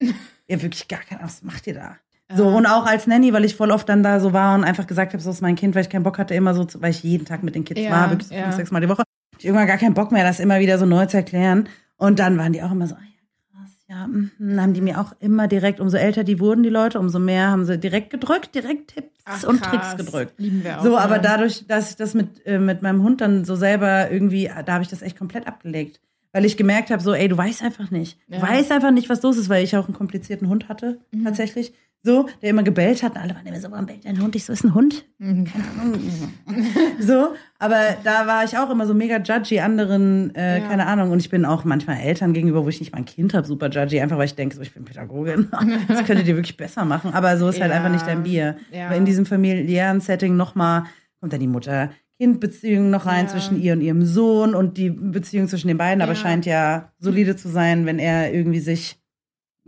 so, 0.00 0.12
ihr 0.46 0.62
wirklich 0.62 0.86
gar 0.88 1.00
keine 1.00 1.22
was 1.22 1.42
macht 1.42 1.66
ihr 1.66 1.74
da? 1.74 1.96
So, 2.34 2.46
und 2.46 2.66
auch 2.66 2.84
als 2.84 3.06
Nanny, 3.06 3.32
weil 3.32 3.44
ich 3.44 3.56
voll 3.56 3.70
oft 3.70 3.88
dann 3.88 4.02
da 4.02 4.20
so 4.20 4.34
war 4.34 4.54
und 4.54 4.62
einfach 4.64 4.86
gesagt 4.86 5.14
habe, 5.14 5.22
so 5.22 5.30
ist 5.30 5.40
mein 5.40 5.56
Kind, 5.56 5.74
weil 5.74 5.82
ich 5.82 5.88
keinen 5.88 6.02
Bock 6.02 6.18
hatte, 6.18 6.34
immer 6.34 6.54
so, 6.54 6.64
zu, 6.64 6.82
weil 6.82 6.90
ich 6.90 7.02
jeden 7.02 7.24
Tag 7.24 7.42
mit 7.42 7.54
den 7.54 7.64
Kids 7.64 7.80
ja, 7.80 7.90
war, 7.90 8.10
wirklich 8.10 8.28
so 8.28 8.34
ja. 8.34 8.42
fünf, 8.42 8.56
sechs 8.56 8.70
Mal 8.70 8.80
die 8.80 8.88
Woche. 8.88 9.02
Ich 9.38 9.46
irgendwann 9.46 9.66
gar 9.66 9.78
keinen 9.78 9.94
Bock 9.94 10.12
mehr, 10.12 10.24
das 10.24 10.38
immer 10.38 10.60
wieder 10.60 10.78
so 10.78 10.84
neu 10.84 11.06
zu 11.06 11.16
erklären. 11.16 11.68
Und 11.96 12.18
dann 12.18 12.36
waren 12.36 12.52
die 12.52 12.62
auch 12.62 12.70
immer 12.70 12.86
so, 12.86 12.96
ah 12.96 12.98
ja, 12.98 13.60
krass, 13.60 13.70
ja, 13.88 14.06
mh, 14.06 14.62
haben 14.62 14.74
die 14.74 14.82
mir 14.82 15.00
auch 15.00 15.14
immer 15.20 15.48
direkt, 15.48 15.80
umso 15.80 15.96
älter 15.96 16.22
die 16.22 16.38
wurden, 16.38 16.62
die 16.62 16.68
Leute, 16.68 17.00
umso 17.00 17.18
mehr 17.18 17.48
haben 17.48 17.64
sie 17.64 17.78
direkt 17.78 18.10
gedrückt, 18.10 18.54
direkt 18.54 18.94
Tipps 18.94 19.22
Ach, 19.24 19.44
und 19.44 19.62
Tricks 19.62 19.96
gedrückt. 19.96 20.34
Lieben 20.36 20.62
wir 20.64 20.80
auch, 20.80 20.84
so, 20.84 20.98
aber 20.98 21.18
dadurch, 21.20 21.66
dass 21.66 21.90
ich 21.90 21.96
das 21.96 22.12
mit, 22.12 22.44
äh, 22.46 22.58
mit 22.58 22.82
meinem 22.82 23.02
Hund 23.02 23.22
dann 23.22 23.46
so 23.46 23.56
selber 23.56 24.10
irgendwie, 24.10 24.50
da 24.66 24.74
habe 24.74 24.82
ich 24.82 24.90
das 24.90 25.00
echt 25.00 25.16
komplett 25.16 25.46
abgelegt. 25.46 26.00
Weil 26.32 26.44
ich 26.44 26.58
gemerkt 26.58 26.90
habe, 26.90 27.02
so, 27.02 27.14
ey, 27.14 27.26
du 27.26 27.38
weißt 27.38 27.62
einfach 27.62 27.90
nicht. 27.90 28.18
Du 28.28 28.36
ja. 28.36 28.42
weißt 28.42 28.70
einfach 28.70 28.90
nicht, 28.90 29.08
was 29.08 29.22
los 29.22 29.38
ist, 29.38 29.48
weil 29.48 29.64
ich 29.64 29.74
auch 29.78 29.86
einen 29.86 29.96
komplizierten 29.96 30.48
Hund 30.48 30.68
hatte, 30.68 31.00
mhm. 31.10 31.24
tatsächlich 31.24 31.72
so, 32.02 32.28
der 32.42 32.50
immer 32.50 32.62
gebellt 32.62 33.02
hat 33.02 33.16
und 33.16 33.20
alle 33.20 33.34
waren 33.34 33.46
immer 33.46 33.60
so, 33.60 33.70
warum 33.70 33.86
bellt 33.86 34.04
dein 34.04 34.22
Hund? 34.22 34.36
Ich 34.36 34.44
so, 34.44 34.52
ist 34.52 34.64
ein 34.64 34.74
Hund? 34.74 35.04
Mhm. 35.18 35.44
Keine 35.44 35.64
Ahnung. 35.80 36.00
so, 37.00 37.34
aber 37.58 37.96
da 38.04 38.26
war 38.26 38.44
ich 38.44 38.56
auch 38.56 38.70
immer 38.70 38.86
so 38.86 38.94
mega 38.94 39.18
judgy 39.18 39.60
anderen, 39.60 40.34
äh, 40.34 40.60
ja. 40.60 40.68
keine 40.68 40.86
Ahnung. 40.86 41.10
Und 41.10 41.18
ich 41.18 41.28
bin 41.28 41.44
auch 41.44 41.64
manchmal 41.64 41.98
Eltern 41.98 42.32
gegenüber, 42.32 42.64
wo 42.64 42.68
ich 42.68 42.80
nicht 42.80 42.92
mein 42.92 43.04
Kind 43.04 43.34
habe, 43.34 43.46
super 43.46 43.68
judgy, 43.68 44.00
einfach 44.00 44.16
weil 44.16 44.26
ich 44.26 44.36
denke, 44.36 44.54
so, 44.54 44.62
ich 44.62 44.72
bin 44.72 44.84
Pädagogin. 44.84 45.48
das 45.88 46.04
könntet 46.04 46.28
ihr 46.28 46.36
wirklich 46.36 46.56
besser 46.56 46.84
machen. 46.84 47.12
Aber 47.12 47.36
so 47.36 47.48
ist 47.48 47.60
halt 47.60 47.70
ja. 47.70 47.76
halt 47.76 47.84
einfach 47.84 47.92
nicht 47.92 48.06
dein 48.06 48.22
Bier. 48.22 48.56
Ja. 48.72 48.90
Weil 48.90 48.98
in 48.98 49.04
diesem 49.04 49.26
familiären 49.26 50.00
Setting 50.00 50.36
nochmal 50.36 50.84
kommt 51.20 51.32
dann 51.32 51.40
die 51.40 51.48
Mutter, 51.48 51.90
Kind-Beziehung 52.20 52.90
noch 52.90 53.06
rein 53.06 53.26
ja. 53.26 53.32
zwischen 53.32 53.60
ihr 53.60 53.72
und 53.72 53.80
ihrem 53.80 54.04
Sohn 54.04 54.54
und 54.54 54.76
die 54.76 54.90
Beziehung 54.90 55.46
zwischen 55.48 55.68
den 55.68 55.78
beiden, 55.78 56.02
aber 56.02 56.14
scheint 56.14 56.46
ja 56.46 56.92
solide 56.98 57.36
zu 57.36 57.48
sein, 57.48 57.86
wenn 57.86 57.98
er 57.98 58.32
irgendwie 58.32 58.58
sich 58.58 59.00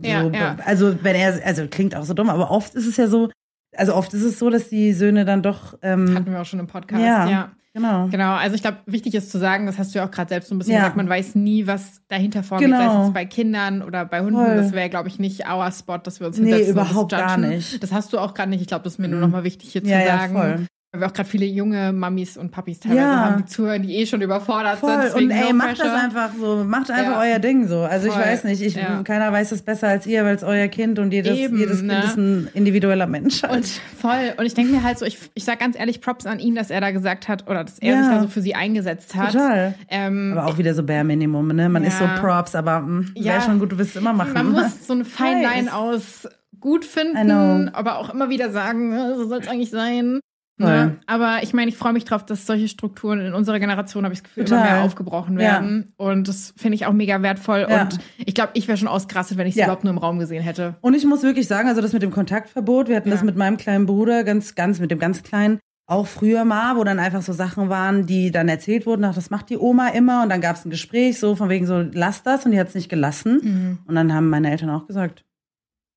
so, 0.01 0.09
ja, 0.09 0.23
ja. 0.27 0.57
Also 0.65 1.03
wenn 1.03 1.15
er, 1.15 1.39
also 1.45 1.67
klingt 1.67 1.95
auch 1.95 2.03
so 2.03 2.13
dumm, 2.13 2.29
aber 2.29 2.51
oft 2.51 2.75
ist 2.75 2.87
es 2.87 2.97
ja 2.97 3.07
so, 3.07 3.29
also 3.75 3.95
oft 3.95 4.13
ist 4.13 4.23
es 4.23 4.39
so, 4.39 4.49
dass 4.49 4.69
die 4.69 4.93
Söhne 4.93 5.25
dann 5.25 5.41
doch. 5.43 5.77
Ähm, 5.81 6.15
Hatten 6.15 6.31
wir 6.31 6.41
auch 6.41 6.45
schon 6.45 6.59
im 6.59 6.67
Podcast, 6.67 7.01
ja. 7.01 7.29
ja. 7.29 7.51
Genau. 7.73 8.07
Genau. 8.07 8.33
Also 8.33 8.55
ich 8.55 8.61
glaube, 8.61 8.79
wichtig 8.85 9.15
ist 9.15 9.31
zu 9.31 9.37
sagen, 9.37 9.65
das 9.65 9.77
hast 9.77 9.95
du 9.95 9.99
ja 9.99 10.05
auch 10.05 10.11
gerade 10.11 10.27
selbst 10.27 10.49
so 10.49 10.55
ein 10.55 10.57
bisschen 10.57 10.73
ja. 10.73 10.81
gesagt, 10.81 10.97
man 10.97 11.07
weiß 11.07 11.35
nie, 11.35 11.67
was 11.67 12.01
dahinter 12.09 12.43
vorgeht, 12.43 12.67
genau. 12.67 12.77
sei 12.77 12.85
es 12.85 13.05
jetzt 13.05 13.13
bei 13.13 13.25
Kindern 13.25 13.81
oder 13.81 14.03
bei 14.03 14.19
Hunden. 14.19 14.35
Voll. 14.35 14.57
Das 14.57 14.73
wäre, 14.73 14.89
glaube 14.89 15.07
ich, 15.07 15.19
nicht 15.19 15.47
our 15.47 15.71
Spot, 15.71 15.97
dass 15.97 16.19
wir 16.19 16.27
uns 16.27 16.37
nee, 16.37 16.69
überhaupt 16.69 17.11
gar 17.11 17.37
nicht. 17.37 17.81
Das 17.81 17.93
hast 17.93 18.11
du 18.11 18.19
auch 18.19 18.33
gerade 18.33 18.49
nicht. 18.49 18.61
Ich 18.61 18.67
glaube, 18.67 18.83
das 18.83 18.93
ist 18.93 18.99
mir 18.99 19.07
mhm. 19.07 19.13
nur 19.13 19.21
noch 19.21 19.29
mal 19.29 19.45
wichtig 19.45 19.71
hier 19.71 19.83
ja, 19.83 20.01
zu 20.01 20.05
sagen. 20.05 20.35
Ja, 20.35 20.41
voll. 20.41 20.65
Weil 20.93 20.99
wir 21.01 21.07
auch 21.07 21.13
gerade 21.13 21.29
viele 21.29 21.45
junge 21.45 21.93
Mamis 21.93 22.35
und 22.35 22.51
Papis 22.51 22.81
teilweise 22.81 22.99
Ja. 23.01 23.19
haben, 23.25 23.37
die 23.37 23.45
zuhören, 23.45 23.81
die 23.81 23.95
eh 23.95 24.05
schon 24.05 24.21
überfordert 24.21 24.79
Voll. 24.79 25.01
sind. 25.03 25.15
Und 25.23 25.31
ey, 25.31 25.45
no 25.51 25.53
macht 25.53 25.71
das 25.71 25.79
pressure. 25.79 25.95
einfach 26.03 26.29
so, 26.37 26.63
macht 26.65 26.91
einfach 26.91 27.13
Ja. 27.13 27.21
euer 27.21 27.39
Ding 27.39 27.65
so. 27.65 27.79
Also 27.83 28.07
ich 28.07 28.13
Voll. 28.13 28.21
weiß 28.23 28.43
nicht, 28.43 28.61
ich, 28.61 28.75
Ja. 28.75 29.01
keiner 29.03 29.31
weiß 29.31 29.53
es 29.53 29.61
besser 29.61 29.87
als 29.87 30.05
ihr, 30.05 30.25
weil 30.25 30.35
es 30.35 30.43
euer 30.43 30.67
Kind 30.67 30.99
und 30.99 31.13
jedes, 31.13 31.37
Eben, 31.37 31.57
jedes 31.57 31.77
Kind 31.77 31.87
ne? 31.87 32.03
ist 32.03 32.17
ein 32.17 32.49
individueller 32.53 33.07
Mensch. 33.07 33.41
halt. 33.43 33.53
Und 33.55 33.65
voll. 33.67 34.33
Und 34.37 34.45
ich 34.45 34.53
denke 34.53 34.73
mir 34.73 34.83
halt 34.83 34.99
so, 34.99 35.05
ich, 35.05 35.17
ich 35.33 35.45
sag 35.45 35.59
ganz 35.59 35.79
ehrlich, 35.79 36.01
Props 36.01 36.25
an 36.25 36.39
ihn, 36.39 36.55
dass 36.55 36.69
er 36.69 36.81
da 36.81 36.91
gesagt 36.91 37.29
hat 37.29 37.47
oder 37.49 37.63
dass 37.63 37.79
er 37.79 37.97
sich 37.97 38.07
da 38.13 38.21
so 38.21 38.27
für 38.27 38.41
sie 38.41 38.55
eingesetzt 38.55 39.15
hat. 39.15 39.31
Total. 39.31 39.75
Ähm, 39.87 40.33
aber 40.37 40.47
auch 40.47 40.57
wieder 40.57 40.73
so 40.73 40.83
Bare 40.83 41.05
Minimum, 41.05 41.47
ne? 41.55 41.69
Man 41.69 41.85
ist 41.85 41.99
so. 41.99 42.05
Props, 42.19 42.53
aber 42.53 42.81
mh, 42.81 43.05
Ja. 43.15 43.33
wäre 43.35 43.41
schon 43.43 43.59
gut, 43.59 43.71
du 43.71 43.77
wirst 43.77 43.91
es 43.91 43.95
immer 43.95 44.11
machen. 44.11 44.33
Man 44.33 44.51
muss 44.51 44.87
so 44.87 44.91
eine 44.93 45.05
Fine. 45.05 45.41
Line 45.41 45.73
aus 45.73 46.27
gut 46.59 46.83
finden, 46.83 47.69
aber 47.69 47.97
auch 47.97 48.13
immer 48.13 48.29
wieder 48.29 48.51
sagen, 48.51 48.91
äh, 48.91 49.15
so 49.15 49.25
soll 49.27 49.39
es 49.39 49.47
eigentlich 49.47 49.69
sein. 49.71 50.19
Ne? 50.67 50.97
Aber 51.07 51.39
ich 51.43 51.53
meine, 51.53 51.69
ich 51.69 51.77
freue 51.77 51.93
mich 51.93 52.05
drauf, 52.05 52.25
dass 52.25 52.45
solche 52.45 52.67
Strukturen 52.67 53.19
in 53.21 53.33
unserer 53.33 53.59
Generation, 53.59 54.03
habe 54.03 54.13
ich 54.13 54.19
das 54.21 54.29
Gefühl, 54.29 54.45
Total. 54.45 54.65
immer 54.67 54.75
mehr 54.75 54.83
aufgebrochen 54.83 55.33
Ja. 55.39 55.39
werden. 55.53 55.93
Und 55.97 56.27
das 56.27 56.53
finde 56.57 56.75
ich 56.75 56.85
auch 56.85 56.93
mega 56.93 57.21
wertvoll. 57.21 57.65
Ja. 57.69 57.83
Und 57.83 57.99
ich 58.17 58.33
glaube, 58.35 58.51
ich 58.55 58.67
wäre 58.67 58.77
schon 58.77 58.87
ausgerastet, 58.87 59.37
wenn 59.37 59.47
ich 59.47 59.53
sie 59.53 59.59
Ja. 59.61 59.65
überhaupt 59.65 59.83
nur 59.83 59.91
im 59.91 59.97
Raum 59.99 60.19
gesehen 60.19 60.43
hätte. 60.43 60.75
Und 60.81 60.93
ich 60.93 61.05
muss 61.05 61.23
wirklich 61.23 61.47
sagen, 61.47 61.67
also 61.67 61.81
das 61.81 61.93
mit 61.93 62.01
dem 62.01 62.11
Kontaktverbot, 62.11 62.87
wir 62.89 62.95
hatten 62.95 63.09
Ja. 63.09 63.15
das 63.15 63.23
mit 63.23 63.35
meinem 63.35 63.57
kleinen 63.57 63.85
Bruder, 63.85 64.23
ganz, 64.23 64.55
ganz, 64.55 64.79
mit 64.79 64.91
dem 64.91 64.99
ganz 64.99 65.23
kleinen, 65.23 65.59
auch 65.87 66.07
früher 66.07 66.45
mal, 66.45 66.77
wo 66.77 66.83
dann 66.85 66.99
einfach 66.99 67.21
so 67.21 67.33
Sachen 67.33 67.67
waren, 67.67 68.05
die 68.05 68.31
dann 68.31 68.47
erzählt 68.47 68.85
wurden, 68.85 69.03
ach, 69.03 69.13
das 69.15 69.29
macht 69.29 69.49
die 69.49 69.57
Oma 69.57 69.89
immer 69.89 70.23
und 70.23 70.29
dann 70.29 70.39
gab 70.39 70.55
es 70.55 70.63
ein 70.63 70.69
Gespräch, 70.69 71.19
so 71.19 71.35
von 71.35 71.49
wegen 71.49 71.65
so, 71.67 71.83
lass 71.91 72.23
das 72.23 72.45
und 72.45 72.51
die 72.51 72.59
hat 72.59 72.69
es 72.69 72.75
nicht 72.75 72.87
gelassen. 72.87 73.39
Mhm. 73.43 73.79
Und 73.85 73.95
dann 73.95 74.13
haben 74.13 74.29
meine 74.29 74.49
Eltern 74.51 74.69
auch 74.69 74.87
gesagt, 74.87 75.25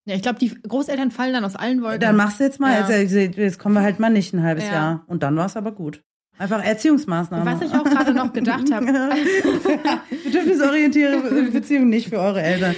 Ja, 0.06 0.14
ich 0.14 0.22
glaube, 0.22 0.38
die 0.38 0.50
Großeltern 0.50 1.10
fallen 1.10 1.32
dann 1.32 1.44
aus 1.44 1.56
allen 1.56 1.80
Wolken. 1.82 2.00
dann 2.00 2.16
machst 2.16 2.38
du 2.40 2.44
jetzt 2.44 2.60
mal, 2.60 2.72
Ja. 2.72 2.88
jetzt, 2.96 3.36
jetzt 3.36 3.58
kommen 3.58 3.74
wir 3.76 3.82
halt 3.82 4.00
mal 4.00 4.10
nicht 4.10 4.34
ein 4.34 4.42
halbes 4.42 4.66
Ja. 4.66 4.72
Jahr. 4.72 5.04
Und 5.06 5.22
dann 5.22 5.34
war 5.36 5.46
es 5.46 5.56
aber 5.56 5.72
gut. 5.72 6.02
Einfach 6.36 6.64
Erziehungsmaßnahmen. 6.64 7.46
Was 7.46 7.62
ich 7.66 7.72
auch 7.72 7.84
gerade 7.84 8.12
noch 8.12 8.32
gedacht 8.32 8.70
habe. 8.72 8.86
Bedürfnisorientierte 10.24 11.50
Beziehung 11.52 11.88
nicht 11.88 12.08
für 12.08 12.18
eure 12.18 12.42
Eltern. 12.42 12.74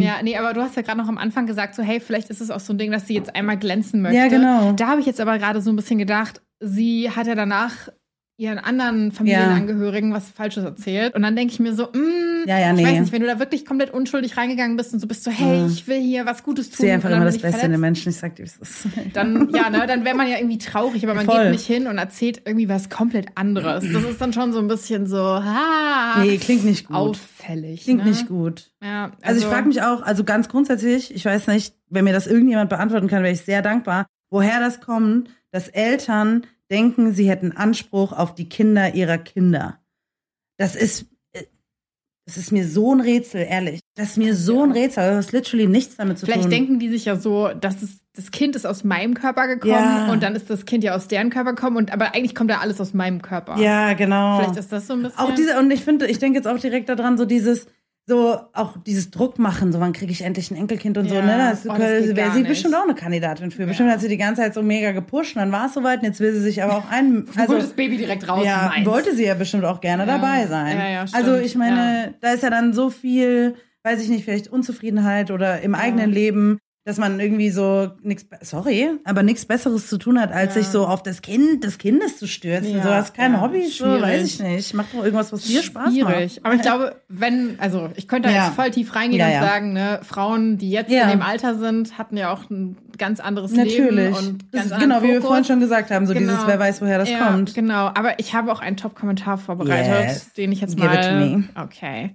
Ja, 0.00 0.22
nee, 0.22 0.36
aber 0.36 0.52
du 0.52 0.60
hast 0.62 0.76
ja 0.76 0.82
gerade 0.82 0.98
noch 0.98 1.08
am 1.08 1.18
Anfang 1.18 1.46
gesagt, 1.46 1.74
so, 1.74 1.82
hey, 1.82 2.00
vielleicht 2.00 2.30
ist 2.30 2.40
es 2.40 2.50
auch 2.50 2.60
so 2.60 2.72
ein 2.72 2.78
Ding, 2.78 2.90
dass 2.92 3.06
sie 3.06 3.14
jetzt 3.14 3.34
einmal 3.34 3.56
glänzen 3.58 4.02
möchte. 4.02 4.16
Ja, 4.18 4.28
genau. 4.28 4.72
Da 4.72 4.86
habe 4.88 5.00
ich 5.00 5.06
jetzt 5.06 5.20
aber 5.20 5.38
gerade 5.38 5.60
so 5.60 5.70
ein 5.70 5.76
bisschen 5.76 5.98
gedacht, 5.98 6.42
sie 6.60 7.10
hat 7.10 7.26
ja 7.26 7.34
danach 7.34 7.88
ihren 8.38 8.58
anderen 8.58 9.12
Familienangehörigen 9.12 10.12
was 10.12 10.28
Falsches 10.28 10.62
erzählt. 10.64 11.14
Und 11.14 11.22
dann 11.22 11.34
denke 11.36 11.54
ich 11.54 11.58
mir 11.60 11.74
so, 11.74 11.84
mm, 11.84 12.46
Ja, 12.46 12.58
ja, 12.58 12.70
ich 12.70 12.76
nee. 12.76 12.84
weiß 12.84 13.00
nicht, 13.00 13.12
wenn 13.12 13.22
du 13.22 13.26
da 13.26 13.38
wirklich 13.38 13.64
komplett 13.64 13.90
unschuldig 13.94 14.36
reingegangen 14.36 14.76
bist 14.76 14.92
und 14.92 15.00
so 15.00 15.06
bist 15.06 15.24
so, 15.24 15.30
hey, 15.30 15.66
ich 15.66 15.86
will 15.88 16.00
hier 16.00 16.26
was 16.26 16.42
Gutes 16.42 16.66
tun. 16.66 16.72
Ich 16.74 16.78
sehe 16.80 16.92
einfach 16.94 17.08
immer 17.10 17.24
das 17.24 17.36
ich 17.36 17.42
Beste 17.42 17.64
in 17.64 17.72
den 17.72 17.80
Menschen. 17.80 18.10
Ich 18.10 18.16
sag 18.16 18.36
dir, 18.36 18.42
wie 18.44 18.48
es 18.48 18.56
ist. 18.58 18.88
Dann, 19.14 19.48
ja, 19.54 19.70
ne, 19.70 19.86
dann 19.86 20.04
wäre 20.04 20.14
man 20.14 20.28
ja 20.28 20.36
irgendwie 20.36 20.58
traurig, 20.58 21.02
aber 21.04 21.14
man 21.14 21.24
Voll. 21.24 21.44
geht 21.44 21.52
nicht 21.52 21.66
hin 21.66 21.86
und 21.86 21.96
erzählt 21.96 22.42
irgendwie 22.44 22.68
was 22.68 22.90
komplett 22.90 23.28
anderes. 23.36 23.84
Das 23.90 24.04
ist 24.04 24.20
dann 24.20 24.32
schon 24.34 24.52
so 24.52 24.58
ein 24.58 24.68
bisschen 24.68 25.06
so, 25.06 25.16
ah, 25.18 26.18
Nee, 26.22 26.36
klingt 26.38 26.64
nicht 26.64 26.88
gut. 26.88 26.96
auffällig. 26.96 27.84
Klingt 27.84 28.04
ne? 28.04 28.10
nicht 28.10 28.28
gut. 28.28 28.70
Ja, 28.82 29.12
Also, 29.22 29.40
ich 29.40 29.46
frage 29.46 29.66
mich 29.68 29.80
auch, 29.82 30.02
also 30.02 30.24
ganz 30.24 30.48
grundsätzlich, 30.48 31.14
ich 31.14 31.24
weiß 31.24 31.46
nicht, 31.48 31.74
wenn 31.88 32.04
mir 32.04 32.12
das 32.12 32.26
irgendjemand 32.26 32.68
beantworten 32.68 33.08
kann, 33.08 33.22
wäre 33.22 33.32
ich 33.32 33.40
sehr 33.40 33.62
dankbar, 33.62 34.06
woher 34.30 34.60
das 34.60 34.80
kommt, 34.80 35.30
dass 35.52 35.68
Eltern 35.68 36.42
denken, 36.70 37.12
sie 37.12 37.28
hätten 37.28 37.52
Anspruch 37.52 38.12
auf 38.12 38.34
die 38.34 38.48
Kinder 38.48 38.94
ihrer 38.94 39.18
Kinder. 39.18 39.78
Das 40.58 40.74
ist, 40.74 41.06
äh, 41.32 41.44
das 42.26 42.36
ist 42.36 42.50
mir 42.52 42.66
so 42.66 42.94
ein 42.94 43.00
Rätsel, 43.00 43.46
ehrlich. 43.48 43.80
Das 43.94 44.10
ist 44.10 44.16
mir 44.18 44.34
so 44.34 44.62
ein 44.64 44.72
Rätsel. 44.72 45.04
Das 45.16 45.26
hat 45.26 45.32
literally 45.32 45.66
nichts 45.66 45.96
damit 45.96 46.18
zu 46.18 46.26
Vielleicht 46.26 46.42
tun. 46.42 46.50
denken 46.50 46.78
die 46.78 46.88
sich 46.88 47.04
ja 47.04 47.16
so, 47.16 47.48
dass 47.48 47.82
es, 47.82 47.98
das 48.14 48.30
Kind 48.30 48.56
ist 48.56 48.66
aus 48.66 48.84
meinem 48.84 49.14
Körper 49.14 49.46
gekommen 49.46 49.72
Ja. 49.72 50.10
und 50.12 50.22
dann 50.22 50.34
ist 50.34 50.48
das 50.50 50.64
Kind 50.64 50.82
ja 50.84 50.94
aus 50.96 51.08
deren 51.08 51.30
Körper 51.30 51.54
gekommen 51.54 51.76
und 51.76 51.92
aber 51.92 52.14
eigentlich 52.14 52.34
kommt 52.34 52.50
ja 52.50 52.60
alles 52.60 52.80
aus 52.80 52.94
meinem 52.94 53.20
Körper. 53.22 53.58
ja, 53.58 53.92
genau. 53.92 54.38
Vielleicht 54.40 54.56
ist 54.58 54.72
das 54.72 54.86
so 54.86 54.94
ein 54.94 55.02
bisschen. 55.02 55.18
Auch 55.18 55.34
diese, 55.34 55.58
und 55.58 55.70
ich 55.70 55.84
finde, 55.84 56.06
ich 56.06 56.18
denke 56.18 56.38
jetzt 56.38 56.48
auch 56.48 56.58
direkt 56.58 56.88
daran, 56.88 57.18
so 57.18 57.24
dieses, 57.26 57.66
so 58.08 58.38
auch 58.52 58.76
dieses 58.86 59.10
Druck 59.10 59.38
machen, 59.40 59.72
so 59.72 59.80
wann 59.80 59.92
kriege 59.92 60.12
ich 60.12 60.22
endlich 60.22 60.50
ein 60.52 60.56
Enkelkind 60.56 60.96
und 60.96 61.08
so, 61.08 61.16
Ja. 61.16 61.22
ne? 61.22 61.38
Das, 61.50 61.66
Oh, 61.66 61.70
das 61.76 62.14
wäre 62.14 62.30
sie 62.32 62.38
nicht. 62.40 62.48
bestimmt 62.48 62.74
auch 62.76 62.84
eine 62.84 62.94
Kandidatin 62.94 63.50
für. 63.50 63.62
Ja. 63.62 63.66
Bestimmt 63.68 63.90
hat 63.90 64.00
sie 64.00 64.06
die 64.08 64.16
ganze 64.16 64.42
Zeit 64.42 64.54
so 64.54 64.62
mega 64.62 64.92
gepusht 64.92 65.34
und 65.34 65.40
dann 65.40 65.50
war 65.50 65.66
es 65.66 65.74
soweit 65.74 65.98
und 66.00 66.04
jetzt 66.06 66.20
will 66.20 66.32
sie 66.32 66.40
sich 66.40 66.62
aber 66.62 66.76
auch 66.76 66.88
ein, 66.90 67.26
also 67.36 67.54
das 67.58 67.70
Baby 67.72 67.96
direkt 67.96 68.28
raus. 68.28 68.44
ja, 68.46 68.70
meins. 68.74 68.86
wollte 68.86 69.14
sie 69.16 69.24
ja 69.26 69.34
bestimmt 69.34 69.64
auch 69.64 69.80
gerne 69.80 70.06
Ja. 70.06 70.18
dabei 70.18 70.46
sein. 70.46 70.78
Ja, 70.78 70.88
ja, 70.88 71.04
also 71.12 71.34
ich 71.36 71.56
meine, 71.56 72.14
da 72.20 72.30
ist 72.32 72.42
ja 72.44 72.50
dann 72.50 72.72
so 72.72 72.90
viel, 72.90 73.56
weiß 73.82 74.00
ich 74.00 74.08
nicht, 74.08 74.24
vielleicht 74.24 74.48
Unzufriedenheit 74.48 75.32
oder 75.32 75.60
im 75.62 75.74
eigenen 75.74 76.12
Leben, 76.12 76.58
dass 76.86 76.98
man 76.98 77.18
irgendwie 77.18 77.50
so 77.50 77.90
nichts, 78.02 78.26
sorry, 78.42 78.88
aber 79.02 79.24
nichts 79.24 79.44
Besseres 79.44 79.88
zu 79.88 79.98
tun 79.98 80.20
hat, 80.20 80.30
als 80.30 80.54
Ja. 80.54 80.60
sich 80.62 80.68
so 80.70 80.86
auf 80.86 81.02
das 81.02 81.20
Kind 81.20 81.64
des 81.64 81.78
Kindes 81.78 82.16
zu 82.16 82.28
stürzen. 82.28 82.76
Ja, 82.76 82.82
so 82.84 82.88
hast 82.90 83.12
keine 83.12 83.34
ja, 83.34 83.40
Hobbys, 83.40 83.76
so 83.78 83.84
weiß 83.86 84.24
ich 84.24 84.40
nicht. 84.40 84.72
Mach 84.72 84.84
doch 84.94 85.02
irgendwas, 85.02 85.32
was 85.32 85.42
dir 85.42 85.64
Spaß 85.64 85.92
macht. 85.92 85.94
Schwierig. 85.94 86.40
Aber 86.44 86.54
ich 86.54 86.62
glaube, 86.62 86.94
wenn, 87.08 87.58
also 87.58 87.90
ich 87.96 88.06
könnte 88.06 88.28
da 88.28 88.34
jetzt 88.46 88.54
voll 88.54 88.70
tief 88.70 88.94
reingehen 88.94 89.26
und 89.26 89.32
sagen, 89.40 89.72
ne, 89.72 89.98
Frauen, 90.04 90.58
die 90.58 90.70
jetzt 90.70 90.92
in 90.92 91.08
dem 91.08 91.22
Alter 91.22 91.56
sind, 91.58 91.98
hatten 91.98 92.16
ja 92.16 92.32
auch 92.32 92.48
ein 92.50 92.76
ganz 92.96 93.18
anderes 93.18 93.50
Natürlich. 93.50 93.90
Leben 93.90 94.14
und 94.14 94.44
Das 94.52 94.62
ganz 94.62 94.72
ist, 94.72 94.78
genau, 94.80 95.02
wie 95.02 95.08
wir 95.08 95.22
vorhin 95.22 95.44
schon 95.44 95.58
gesagt 95.58 95.90
haben, 95.90 96.06
so 96.06 96.14
Genau. 96.14 96.30
dieses, 96.32 96.46
wer 96.46 96.58
weiß, 96.60 96.80
woher 96.82 96.98
das 96.98 97.10
kommt. 97.18 97.52
Genau, 97.54 97.86
aber 97.88 98.20
ich 98.20 98.32
habe 98.32 98.52
auch 98.52 98.60
einen 98.60 98.76
Top-Kommentar 98.76 99.38
vorbereitet, 99.38 100.04
Yes. 100.08 100.32
den 100.34 100.52
ich 100.52 100.60
jetzt 100.60 100.76
Give 100.76 100.86
it 100.86 101.02
to 101.02 101.10
mal. 101.10 101.26
me. 101.36 101.44
Okay. 101.56 102.14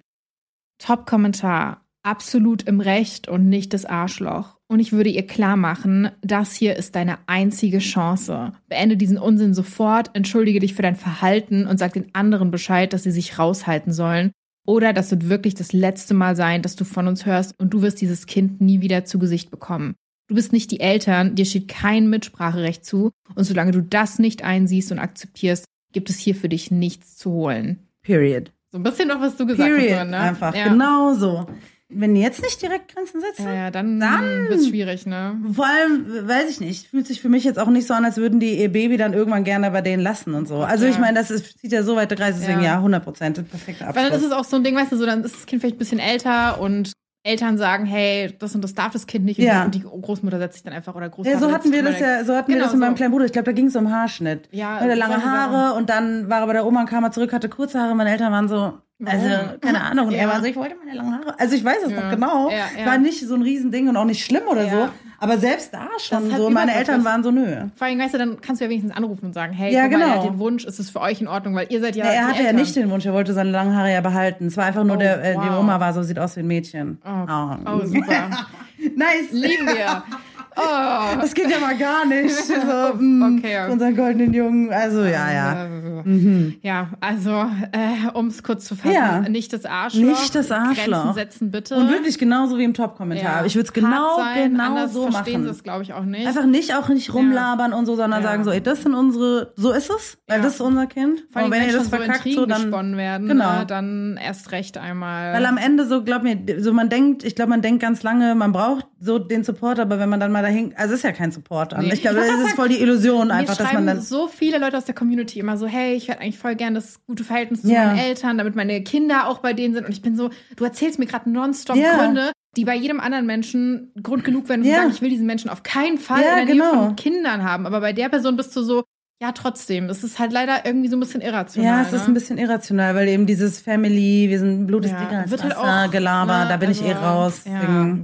Top-Kommentar. 0.79 1.80
Absolut 2.03 2.63
im 2.63 2.79
Recht 2.79 3.27
und 3.27 3.47
nicht 3.47 3.73
das 3.73 3.85
Arschloch. 3.85 4.57
Und 4.67 4.79
ich 4.79 4.91
würde 4.91 5.09
ihr 5.09 5.27
klar 5.27 5.55
machen, 5.55 6.09
das 6.21 6.55
hier 6.55 6.75
ist 6.75 6.95
deine 6.95 7.19
einzige 7.27 7.79
Chance. 7.79 8.53
Beende 8.69 8.97
diesen 8.97 9.17
Unsinn 9.17 9.53
sofort, 9.53 10.09
entschuldige 10.13 10.59
dich 10.59 10.73
für 10.73 10.81
dein 10.81 10.95
Verhalten 10.95 11.67
und 11.67 11.77
sag 11.77 11.93
den 11.93 12.15
anderen 12.15 12.49
Bescheid, 12.49 12.91
dass 12.93 13.03
sie 13.03 13.11
sich 13.11 13.37
raushalten 13.37 13.93
sollen. 13.93 14.31
Oder 14.65 14.93
das 14.93 15.11
wird 15.11 15.29
wirklich 15.29 15.55
das 15.55 15.73
letzte 15.73 16.13
Mal 16.13 16.35
sein, 16.35 16.61
dass 16.61 16.75
du 16.75 16.85
von 16.85 17.07
uns 17.07 17.25
hörst 17.25 17.53
und 17.59 17.71
du 17.73 17.81
wirst 17.81 18.01
dieses 18.01 18.25
Kind 18.25 18.61
nie 18.61 18.81
wieder 18.81 19.05
zu 19.05 19.19
Gesicht 19.19 19.51
bekommen. 19.51 19.95
Du 20.27 20.35
bist 20.35 20.53
nicht 20.53 20.71
die 20.71 20.79
Eltern, 20.79 21.35
dir 21.35 21.45
steht 21.45 21.67
kein 21.67 22.09
Mitspracherecht 22.09 22.85
zu. 22.85 23.11
Und 23.35 23.43
solange 23.43 23.71
du 23.71 23.81
das 23.81 24.17
nicht 24.17 24.43
einsiehst 24.43 24.91
und 24.91 24.99
akzeptierst, 24.99 25.65
gibt 25.91 26.09
es 26.09 26.17
hier 26.17 26.35
für 26.35 26.47
dich 26.47 26.71
nichts 26.71 27.17
zu 27.17 27.31
holen. 27.31 27.79
Period. 28.01 28.51
So 28.71 28.77
ein 28.77 28.83
bisschen 28.83 29.09
noch, 29.09 29.19
was 29.19 29.35
du 29.35 29.45
gesagt 29.45 29.69
Period. 29.69 29.99
hast, 29.99 30.09
ne? 30.09 30.17
Einfach, 30.17 30.55
ja. 30.55 30.69
genau 30.69 31.13
so. 31.13 31.47
Wenn 31.93 32.15
die 32.15 32.21
jetzt 32.21 32.41
nicht 32.41 32.61
direkt 32.61 32.93
Grenzen 32.95 33.19
setzen, 33.21 33.45
Ja, 33.45 33.53
ja, 33.53 33.71
dann, 33.71 33.99
Dann- 33.99 34.47
wird's 34.49 34.67
schwierig, 34.67 35.05
ne? 35.05 35.35
vor 35.53 35.65
allem, 35.65 36.27
weiß 36.27 36.49
ich 36.49 36.59
nicht, 36.59 36.87
fühlt 36.87 37.05
sich 37.07 37.21
für 37.21 37.29
mich 37.29 37.43
jetzt 37.43 37.59
auch 37.59 37.67
nicht 37.69 37.85
so 37.87 37.93
an, 37.93 38.05
als 38.05 38.17
würden 38.17 38.39
die 38.39 38.59
ihr 38.61 38.71
Baby 38.71 38.97
dann 38.97 39.13
irgendwann 39.13 39.43
gerne 39.43 39.69
bei 39.71 39.81
denen 39.81 40.01
lassen 40.01 40.33
und 40.33 40.47
so. 40.47 40.57
Also 40.63 40.85
Ja. 40.85 40.91
ich 40.91 40.99
meine, 40.99 41.17
das 41.19 41.31
ist, 41.31 41.59
zieht 41.59 41.71
ja 41.71 41.83
so 41.83 41.95
weit 41.95 42.09
der 42.11 42.17
Kreis, 42.17 42.35
deswegen 42.39 42.59
Ja. 42.61 42.75
ja, 42.75 42.81
100 42.81 43.03
Prozent, 43.03 43.49
perfekter 43.49 43.87
Weil 43.87 43.93
dann 43.93 44.05
ist 44.05 44.11
Abschluss. 44.13 44.31
es 44.31 44.31
auch 44.31 44.43
so 44.45 44.55
ein 44.57 44.63
Ding, 44.63 44.75
weißt 44.75 44.91
du, 44.91 44.97
so 44.97 45.05
dann 45.05 45.23
ist 45.23 45.35
das 45.35 45.45
Kind 45.45 45.61
vielleicht 45.61 45.75
ein 45.75 45.79
bisschen 45.79 45.99
älter 45.99 46.59
und 46.61 46.93
Eltern 47.23 47.57
sagen, 47.59 47.85
hey, 47.85 48.33
das 48.39 48.55
und 48.55 48.63
das 48.63 48.73
darf 48.73 48.93
das 48.93 49.05
Kind 49.05 49.25
nicht 49.25 49.37
Ja. 49.37 49.63
und 49.65 49.75
die 49.75 49.81
Großmutter 49.83 50.39
setzt 50.39 50.55
sich 50.55 50.63
dann 50.63 50.73
einfach 50.73 50.95
oder 50.95 51.07
Großvater 51.07 51.39
Ja, 51.39 51.39
so 51.39 51.51
hatten 51.53 51.71
wir 51.71 51.83
mal 51.83 51.91
das 51.91 51.99
ja, 52.01 52.25
so 52.25 52.35
hatten 52.35 52.47
wir 52.47 52.55
Genau 52.55 52.65
das 52.65 52.73
mit 52.73 52.79
meinem 52.81 52.91
so. 52.93 52.95
kleinen 52.95 53.11
Bruder. 53.11 53.25
Ich 53.25 53.31
glaube, 53.31 53.45
da 53.45 53.51
ging 53.51 53.67
es 53.67 53.75
um 53.75 53.91
Haarschnitt. 53.91 54.49
Ja, 54.51 54.79
Hatte 54.79 54.95
lange 54.95 55.13
solche 55.13 55.29
Haare 55.29 55.77
und 55.77 55.89
dann 55.91 56.29
war 56.29 56.39
er 56.39 56.47
bei 56.47 56.53
der 56.53 56.65
Oma 56.65 56.79
und 56.81 56.89
kam 56.89 57.03
er 57.03 57.11
zurück, 57.11 57.31
hatte 57.31 57.47
kurze 57.47 57.79
Haare. 57.79 57.93
Meine 57.93 58.09
Eltern 58.09 58.31
waren 58.31 58.47
so, 58.47 58.73
also, 59.05 59.57
keine 59.61 59.81
Ahnung. 59.81 60.07
Und 60.07 60.13
er 60.13 60.23
Ja. 60.27 60.33
war 60.33 60.39
so, 60.39 60.45
ich 60.45 60.55
wollte 60.55 60.75
meine 60.83 60.95
langen 60.97 61.13
Haare. 61.17 61.39
Also 61.39 61.55
ich 61.55 61.63
weiß 61.63 61.77
es 61.85 61.91
Ja. 61.91 62.01
noch 62.01 62.09
genau. 62.11 62.49
Ja, 62.49 62.57
ja. 62.79 62.85
War 62.85 62.97
nicht 62.97 63.19
so 63.27 63.35
ein 63.35 63.41
Riesending 63.41 63.87
und 63.89 63.97
auch 63.97 64.05
nicht 64.05 64.23
schlimm 64.25 64.43
oder 64.49 64.63
Ja. 64.65 64.71
so. 64.71 64.89
Aber 65.19 65.37
selbst 65.37 65.71
da 65.71 65.87
schon 65.99 66.31
so. 66.35 66.49
Meine 66.49 66.73
Eltern 66.73 67.05
waren 67.05 67.21
so, 67.23 67.29
nö. 67.29 67.45
Vor 67.75 67.85
allem, 67.87 67.99
weißt 67.99 68.15
du, 68.15 68.17
dann 68.17 68.41
kannst 68.41 68.59
du 68.59 68.65
ja 68.65 68.69
wenigstens 68.71 68.95
anrufen 68.95 69.25
und 69.27 69.33
sagen, 69.33 69.53
hey, 69.53 69.71
Ja, 69.71 69.83
guck 69.87 69.91
mal, 69.93 70.01
er 70.01 70.07
genau. 70.07 70.23
hat 70.23 70.29
den 70.31 70.39
Wunsch, 70.39 70.65
ist 70.65 70.79
es 70.79 70.89
für 70.89 70.99
euch 70.99 71.21
in 71.21 71.27
Ordnung, 71.27 71.53
weil 71.53 71.67
ihr 71.69 71.79
seid 71.79 71.95
ja 71.95 72.05
Ja, 72.05 72.11
er 72.11 72.15
die 72.21 72.25
hatte 72.27 72.33
ja 72.37 72.47
Eltern. 72.47 72.55
nicht 72.55 72.75
den 72.75 72.89
Wunsch, 72.89 73.05
er 73.05 73.13
wollte 73.13 73.33
seine 73.33 73.51
langen 73.51 73.75
Haare 73.77 73.91
ja 73.93 74.01
behalten. 74.01 74.47
Es 74.47 74.57
war 74.57 74.65
einfach 74.65 74.83
nur 74.83 74.95
Oh, 74.95 74.99
der, 74.99 75.23
äh, 75.23 75.33
die 75.33 75.37
wow. 75.39 75.59
Oma 75.59 75.79
war 75.79 75.93
so, 75.93 76.01
sieht 76.01 76.17
aus 76.17 76.35
wie 76.37 76.39
ein 76.39 76.47
Mädchen. 76.47 76.97
Oh, 77.05 77.55
oh 77.67 77.85
super. 77.85 78.29
nice. 78.95 79.31
Lieben 79.31 79.67
wir. 79.67 80.03
Oh. 80.55 81.17
Das 81.21 81.33
geht 81.33 81.49
ja 81.49 81.59
mal 81.59 81.77
gar 81.77 82.05
nicht. 82.05 82.35
So, 82.45 82.93
mm, 82.97 83.37
Okay. 83.39 83.71
Unseren 83.71 83.95
goldenen 83.95 84.33
Jungen. 84.33 84.71
Also, 84.71 85.03
ja, 85.03 85.31
ja. 85.31 85.67
Mhm. 86.03 86.55
Ja, 86.61 86.89
also, 86.99 87.31
äh, 87.31 88.09
um 88.13 88.27
es 88.27 88.43
kurz 88.43 88.65
zu 88.65 88.75
fassen, 88.75 88.93
Ja. 88.93 89.21
nicht 89.21 89.53
das 89.53 89.65
Arschloch. 89.65 90.01
Nicht 90.01 90.35
das 90.35 90.51
Arschloch. 90.51 90.85
Grenzen 91.03 91.13
setzen, 91.13 91.51
bitte. 91.51 91.75
Und 91.75 91.89
wirklich 91.89 92.17
genauso 92.19 92.57
wie 92.57 92.63
im 92.63 92.73
Top-Kommentar. 92.73 93.39
Ja. 93.41 93.45
Ich 93.45 93.55
würde 93.55 93.67
es 93.67 93.73
genau, 93.73 94.17
sein, 94.17 94.51
genau 94.51 94.63
anders 94.65 94.93
so 94.93 95.09
verstehen 95.09 95.41
machen. 95.41 95.43
sie 95.45 95.49
es, 95.51 95.63
glaube 95.63 95.83
ich, 95.83 95.93
auch 95.93 96.03
nicht. 96.03 96.27
Einfach 96.27 96.45
nicht, 96.45 96.75
auch 96.75 96.89
nicht 96.89 97.13
rumlabern 97.13 97.73
und 97.73 97.85
so, 97.85 97.95
sondern 97.95 98.21
Ja. 98.21 98.29
sagen 98.29 98.43
so, 98.43 98.51
ey, 98.51 98.61
das 98.61 98.83
sind 98.83 98.93
unsere, 98.93 99.53
so 99.55 99.71
ist 99.71 99.89
es, 99.89 100.17
weil 100.27 100.37
Ja. 100.37 100.43
das 100.43 100.55
ist 100.55 100.61
unser 100.61 100.87
Kind. 100.87 101.23
Vor 101.31 101.41
allem, 101.41 101.45
und 101.45 101.51
wenn 101.53 101.61
wenn 101.61 101.67
ihr 101.69 101.73
das 101.75 101.83
so 101.85 101.89
verkackt, 101.89 102.17
Intrigen 102.17 102.35
so 102.39 102.45
dann, 102.45 102.61
gesponnen 102.63 102.97
werden, 102.97 103.27
Genau. 103.27 103.59
ne, 103.59 103.65
dann 103.65 104.19
erst 104.23 104.51
recht 104.51 104.77
einmal. 104.77 105.33
weil 105.33 105.45
am 105.45 105.57
Ende 105.57 105.85
so, 105.87 106.03
glaub 106.03 106.23
mir, 106.23 106.37
so 106.59 106.73
man 106.73 106.89
denkt, 106.89 107.23
ich 107.23 107.35
glaube, 107.35 107.49
man 107.49 107.61
denkt 107.61 107.81
ganz 107.81 108.03
lange, 108.03 108.35
man 108.35 108.51
braucht 108.51 108.87
so 108.99 109.17
den 109.19 109.43
Support, 109.43 109.79
aber 109.79 109.97
wenn 109.99 110.09
man 110.09 110.19
dann 110.19 110.31
mal 110.31 110.40
dahin, 110.41 110.73
also 110.75 110.93
es 110.93 110.99
ist 110.99 111.03
ja 111.03 111.11
kein 111.11 111.31
Support 111.31 111.73
an. 111.73 111.85
Nee. 111.85 111.93
Ich 111.93 112.01
glaube, 112.01 112.17
das 112.17 112.27
grad 112.27 112.45
ist 112.45 112.55
voll 112.55 112.69
die 112.69 112.81
Illusion 112.81 113.27
Mir 113.27 113.35
einfach, 113.35 113.57
dass 113.57 113.73
man 113.73 113.85
dann, 113.85 114.01
so 114.01 114.27
viele 114.27 114.57
Leute 114.57 114.77
aus 114.77 114.85
der 114.85 114.95
Community 114.95 115.39
immer 115.39 115.57
so, 115.57 115.67
hey, 115.67 115.95
ich 115.95 116.07
hätte 116.07 116.21
eigentlich 116.21 116.37
voll 116.37 116.55
gern 116.55 116.73
das 116.73 117.05
gute 117.05 117.23
Verhältnis 117.23 117.61
zu 117.61 117.69
Ja. 117.69 117.85
meinen 117.85 117.99
Eltern, 117.99 118.37
damit 118.37 118.55
meine 118.55 118.81
Kinder 118.83 119.27
auch 119.27 119.39
bei 119.39 119.53
denen 119.53 119.73
sind. 119.73 119.85
Und 119.85 119.91
ich 119.91 120.01
bin 120.01 120.15
so, 120.15 120.29
du 120.55 120.63
erzählst 120.63 120.99
mir 120.99 121.05
gerade 121.05 121.29
nonstop 121.29 121.75
Ja. 121.75 121.97
Gründe, 121.97 122.31
die 122.57 122.65
bei 122.65 122.75
jedem 122.75 122.99
anderen 122.99 123.25
Menschen 123.25 123.91
Grund 124.01 124.23
genug 124.23 124.49
werden, 124.49 124.61
um 124.61 124.67
ja. 124.67 124.75
zu 124.75 124.81
sagen, 124.81 124.93
ich 124.93 125.01
will 125.01 125.09
diesen 125.09 125.25
Menschen 125.25 125.49
auf 125.49 125.63
keinen 125.63 125.97
Fall 125.97 126.21
ja, 126.21 126.39
in 126.39 126.47
der 126.47 126.55
genau. 126.55 126.71
Nähe 126.71 126.83
von 126.85 126.95
Kindern 126.95 127.43
haben. 127.43 127.65
Aber 127.65 127.81
bei 127.81 127.93
der 127.93 128.09
Person 128.09 128.35
bist 128.35 128.55
du 128.55 128.61
so, 128.61 128.83
ja, 129.21 129.31
trotzdem. 129.33 129.87
Es 129.87 130.03
ist 130.03 130.17
halt 130.17 130.31
leider 130.31 130.65
irgendwie 130.65 130.89
so 130.89 130.97
ein 130.97 130.99
bisschen 130.99 131.21
irrational. 131.21 131.77
Ja, 131.77 131.81
es 131.83 131.91
ne? 131.91 131.97
ist 131.97 132.07
ein 132.07 132.13
bisschen 132.15 132.39
irrational, 132.39 132.95
weil 132.95 133.07
eben 133.07 133.27
dieses 133.27 133.61
Family, 133.61 134.27
wir 134.29 134.39
sind 134.39 134.65
Blut 134.65 134.85
ist 134.85 134.91
ja, 134.91 134.99
dicker 134.99 135.19
als 135.19 135.29
wird 135.29 135.43
halt 135.43 135.55
auch, 135.55 135.91
Gelaber, 135.91 136.39
ne, 136.39 136.49
da 136.49 136.57
bin 136.57 136.69
also, 136.69 136.83
ich 136.83 136.89
eh 136.89 136.93
also, 136.93 137.05
raus. 137.05 137.41
Ja, 137.45 137.97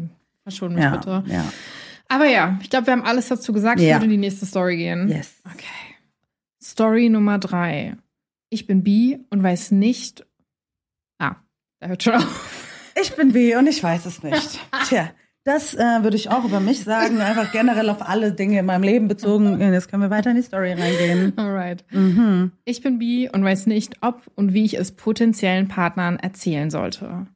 verschon 0.44 0.76
mich 0.76 0.84
ja, 0.84 0.96
bitte. 0.96 1.24
Ja. 1.26 1.44
Aber 2.10 2.26
ja, 2.26 2.58
ich 2.62 2.70
glaube, 2.70 2.88
wir 2.88 2.93
haben 2.93 3.03
alles 3.03 3.28
dazu 3.28 3.53
gesagt. 3.53 3.80
Ich 3.80 3.88
ja. 3.88 3.95
würde 3.95 4.05
in 4.05 4.12
die 4.12 4.18
nächste 4.18 4.45
Story 4.45 4.78
gehen. 4.78 5.10
Yes. 5.10 5.41
Okay. 5.45 5.66
Story 6.62 7.10
Nummer 7.10 7.38
drei. 7.39 7.95
Ich 8.49 8.66
bin 8.66 8.84
bi 8.84 9.20
und 9.30 9.43
weiß 9.43 9.72
nicht. 9.72 10.26
Ah, 11.20 11.36
da 11.80 11.88
hört 11.88 12.03
schon 12.03 12.16
auf. 12.16 12.93
Ich 12.99 13.16
bin 13.16 13.34
bi 13.34 13.55
und 13.55 13.68
ich 13.68 13.84
weiß 13.84 14.05
es 14.05 14.24
nicht. 14.24 14.60
Tja, 14.88 15.12
das 15.43 15.74
äh, 15.76 16.03
würde 16.03 16.18
ich 16.18 16.30
auch 16.30 16.45
über 16.45 16.60
mich 16.60 16.84
sagen. 16.84 17.22
Einfach 17.22 17.51
generell 17.51 17.89
auf 17.89 18.01
alle 18.01 18.34
Dinge 18.34 18.60
in 18.60 18.66
meinem 18.66 18.84
Leben 18.84 19.08
bezogen. 19.08 19.60
Jetzt 19.74 19.89
können 19.89 20.03
wir 20.03 20.10
weiter 20.10 20.32
in 20.32 20.36
die 20.36 20.41
Story 20.41 20.74
reingehen. 20.74 21.34
Alright. 21.38 21.86
Mhm. 21.91 22.51
Ich 22.66 22.82
bin 22.82 22.99
bi 22.99 23.30
und 23.32 23.43
weiß 23.43 23.68
nicht, 23.68 23.97
ob 24.01 24.24
und 24.36 24.53
wie 24.53 24.66
ich 24.66 24.78
es 24.78 24.91
potenziellen 24.91 25.68
Partnern 25.68 26.18
erzählen 26.18 26.70
sollte. 26.70 27.28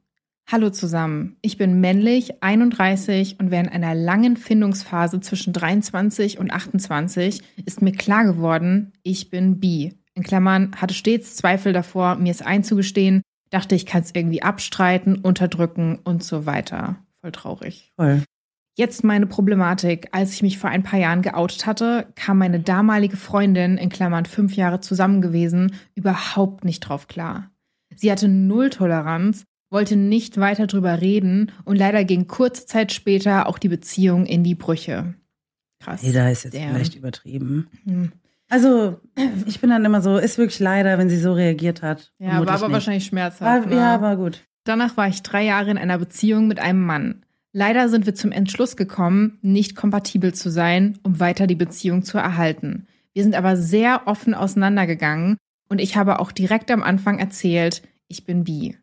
Hallo 0.50 0.68
zusammen, 0.68 1.36
ich 1.40 1.56
bin 1.56 1.80
männlich, 1.80 2.42
31 2.42 3.40
und 3.40 3.50
während 3.50 3.72
einer 3.72 3.94
langen 3.94 4.36
Findungsphase 4.36 5.20
zwischen 5.20 5.52
23 5.52 6.38
und 6.38 6.52
28 6.52 7.42
ist 7.64 7.80
mir 7.80 7.92
klar 7.92 8.24
geworden, 8.24 8.92
ich 9.02 9.30
bin 9.30 9.60
bi. 9.60 9.94
In 10.14 10.22
Klammern 10.22 10.72
hatte 10.76 10.92
stets 10.92 11.36
Zweifel 11.36 11.72
davor, 11.72 12.16
mir 12.16 12.30
es 12.30 12.42
einzugestehen, 12.42 13.22
dachte, 13.48 13.74
ich 13.74 13.86
kann 13.86 14.02
es 14.02 14.14
irgendwie 14.14 14.42
abstreiten, 14.42 15.16
unterdrücken 15.16 16.00
und 16.04 16.22
so 16.22 16.44
weiter. 16.44 16.96
Voll 17.22 17.32
traurig. 17.32 17.92
Voll. 17.96 18.22
Jetzt 18.76 19.04
meine 19.04 19.26
Problematik. 19.26 20.08
Als 20.12 20.32
ich 20.32 20.42
mich 20.42 20.58
vor 20.58 20.70
ein 20.70 20.82
paar 20.82 20.98
Jahren 20.98 21.22
geoutet 21.22 21.66
hatte, 21.66 22.08
kam 22.14 22.38
meine 22.38 22.60
damalige 22.60 23.16
Freundin, 23.16 23.76
in 23.76 23.90
Klammern 23.90 24.24
fünf 24.24 24.56
Jahre 24.56 24.80
zusammen 24.80 25.20
gewesen, 25.20 25.74
überhaupt 25.94 26.64
nicht 26.64 26.80
drauf 26.80 27.06
klar. 27.06 27.50
Sie 27.94 28.10
hatte 28.10 28.28
null 28.28 28.70
Toleranz 28.70 29.44
wollte 29.72 29.96
nicht 29.96 30.38
weiter 30.38 30.66
drüber 30.66 31.00
reden 31.00 31.50
und 31.64 31.76
leider 31.76 32.04
ging 32.04 32.28
kurze 32.28 32.66
Zeit 32.66 32.92
später 32.92 33.48
auch 33.48 33.58
die 33.58 33.68
Beziehung 33.68 34.26
in 34.26 34.44
die 34.44 34.54
Brüche. 34.54 35.14
Krass. 35.80 36.02
Jeder 36.02 36.30
ist 36.30 36.44
jetzt 36.44 36.54
Damn. 36.54 36.74
vielleicht 36.74 36.94
übertrieben. 36.94 37.68
Hm. 37.84 38.12
Also, 38.48 39.00
ich 39.46 39.60
bin 39.60 39.70
dann 39.70 39.84
immer 39.84 40.02
so, 40.02 40.18
ist 40.18 40.36
wirklich 40.36 40.60
leider, 40.60 40.98
wenn 40.98 41.08
sie 41.08 41.18
so 41.18 41.32
reagiert 41.32 41.82
hat. 41.82 42.12
Ja, 42.18 42.32
war 42.32 42.48
aber 42.48 42.66
nicht. 42.66 42.72
wahrscheinlich 42.72 43.06
schmerzhaft. 43.06 43.64
War, 43.64 43.66
ne? 43.66 43.76
Ja, 43.76 44.00
war 44.02 44.16
gut. 44.16 44.44
Danach 44.64 44.96
war 44.96 45.08
ich 45.08 45.22
drei 45.22 45.42
Jahre 45.42 45.70
in 45.70 45.78
einer 45.78 45.98
Beziehung 45.98 46.48
mit 46.48 46.60
einem 46.60 46.84
Mann. 46.84 47.24
Leider 47.52 47.88
sind 47.88 48.06
wir 48.06 48.14
zum 48.14 48.30
Entschluss 48.30 48.76
gekommen, 48.76 49.38
nicht 49.42 49.74
kompatibel 49.74 50.32
zu 50.34 50.50
sein, 50.50 50.98
um 51.02 51.18
weiter 51.18 51.46
die 51.46 51.54
Beziehung 51.54 52.02
zu 52.02 52.18
erhalten. 52.18 52.86
Wir 53.12 53.22
sind 53.22 53.34
aber 53.34 53.56
sehr 53.56 54.02
offen 54.06 54.34
auseinandergegangen 54.34 55.36
und 55.68 55.80
ich 55.80 55.96
habe 55.96 56.20
auch 56.20 56.32
direkt 56.32 56.70
am 56.70 56.82
Anfang 56.82 57.18
erzählt, 57.18 57.82
ich 58.08 58.24
bin 58.24 58.44
bi. 58.44 58.76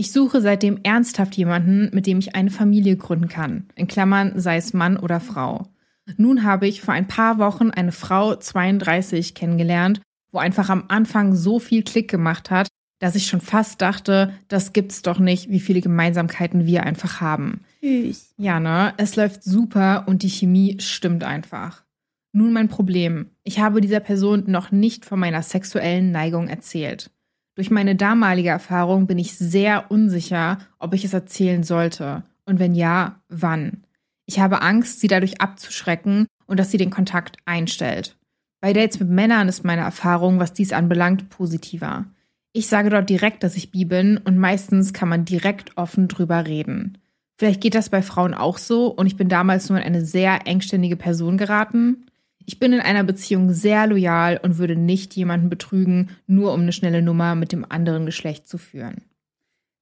Ich 0.00 0.12
suche 0.12 0.40
seitdem 0.40 0.80
ernsthaft 0.82 1.36
jemanden, 1.36 1.90
mit 1.92 2.06
dem 2.06 2.20
ich 2.20 2.34
eine 2.34 2.48
Familie 2.48 2.96
gründen 2.96 3.28
kann. 3.28 3.66
In 3.74 3.86
Klammern 3.86 4.32
sei 4.40 4.56
es 4.56 4.72
Mann 4.72 4.96
oder 4.96 5.20
Frau. 5.20 5.68
Nun 6.16 6.42
habe 6.42 6.66
ich 6.66 6.80
vor 6.80 6.94
ein 6.94 7.06
paar 7.06 7.36
Wochen 7.36 7.70
eine 7.70 7.92
Frau 7.92 8.34
32 8.34 9.34
kennengelernt, 9.34 10.00
wo 10.32 10.38
einfach 10.38 10.70
am 10.70 10.84
Anfang 10.88 11.34
so 11.34 11.58
viel 11.58 11.82
Klick 11.82 12.10
gemacht 12.10 12.50
hat, 12.50 12.68
dass 12.98 13.14
ich 13.14 13.26
schon 13.26 13.42
fast 13.42 13.82
dachte, 13.82 14.32
das 14.48 14.72
gibt's 14.72 15.02
doch 15.02 15.18
nicht, 15.18 15.50
wie 15.50 15.60
viele 15.60 15.82
Gemeinsamkeiten 15.82 16.64
wir 16.64 16.84
einfach 16.84 17.20
haben. 17.20 17.60
Tschüss. 17.80 18.32
Ja, 18.38 18.58
ne? 18.58 18.94
Es 18.96 19.16
läuft 19.16 19.44
super 19.44 20.04
und 20.06 20.22
die 20.22 20.30
Chemie 20.30 20.78
stimmt 20.80 21.24
einfach. 21.24 21.84
Nun 22.32 22.54
mein 22.54 22.68
Problem. 22.68 23.32
Ich 23.44 23.60
habe 23.60 23.82
dieser 23.82 24.00
Person 24.00 24.44
noch 24.46 24.72
nicht 24.72 25.04
von 25.04 25.20
meiner 25.20 25.42
sexuellen 25.42 26.10
Neigung 26.10 26.48
erzählt. 26.48 27.10
Durch 27.54 27.70
meine 27.70 27.96
damalige 27.96 28.48
Erfahrung 28.48 29.06
bin 29.06 29.18
ich 29.18 29.36
sehr 29.36 29.90
unsicher, 29.90 30.58
ob 30.78 30.94
ich 30.94 31.04
es 31.04 31.12
erzählen 31.12 31.62
sollte. 31.62 32.22
Und 32.46 32.58
wenn 32.58 32.74
ja, 32.74 33.20
wann? 33.28 33.84
Ich 34.26 34.40
habe 34.40 34.62
Angst, 34.62 35.00
sie 35.00 35.08
dadurch 35.08 35.40
abzuschrecken 35.40 36.26
und 36.46 36.58
dass 36.58 36.70
sie 36.70 36.78
den 36.78 36.90
Kontakt 36.90 37.36
einstellt. 37.46 38.16
Bei 38.60 38.72
Dates 38.72 39.00
mit 39.00 39.08
Männern 39.08 39.48
ist 39.48 39.64
meine 39.64 39.82
Erfahrung, 39.82 40.38
was 40.38 40.52
dies 40.52 40.72
anbelangt, 40.72 41.30
positiver. 41.30 42.06
Ich 42.52 42.66
sage 42.66 42.90
dort 42.90 43.08
direkt, 43.08 43.42
dass 43.42 43.56
ich 43.56 43.70
bi 43.70 43.84
bin 43.84 44.18
und 44.18 44.36
meistens 44.36 44.92
kann 44.92 45.08
man 45.08 45.24
direkt 45.24 45.76
offen 45.76 46.08
drüber 46.08 46.46
reden. 46.46 46.98
Vielleicht 47.38 47.60
geht 47.60 47.74
das 47.74 47.88
bei 47.88 48.02
Frauen 48.02 48.34
auch 48.34 48.58
so 48.58 48.88
und 48.88 49.06
ich 49.06 49.16
bin 49.16 49.28
damals 49.28 49.70
nur 49.70 49.78
in 49.78 49.84
eine 49.84 50.04
sehr 50.04 50.46
engständige 50.46 50.96
Person 50.96 51.38
geraten. 51.38 52.06
Ich 52.46 52.58
bin 52.58 52.72
in 52.72 52.80
einer 52.80 53.04
Beziehung 53.04 53.52
sehr 53.52 53.86
loyal 53.86 54.40
und 54.42 54.58
würde 54.58 54.76
nicht 54.76 55.14
jemanden 55.14 55.50
betrügen, 55.50 56.10
nur 56.26 56.52
um 56.52 56.62
eine 56.62 56.72
schnelle 56.72 57.02
Nummer 57.02 57.34
mit 57.34 57.52
dem 57.52 57.64
anderen 57.68 58.06
Geschlecht 58.06 58.48
zu 58.48 58.58
führen. 58.58 59.02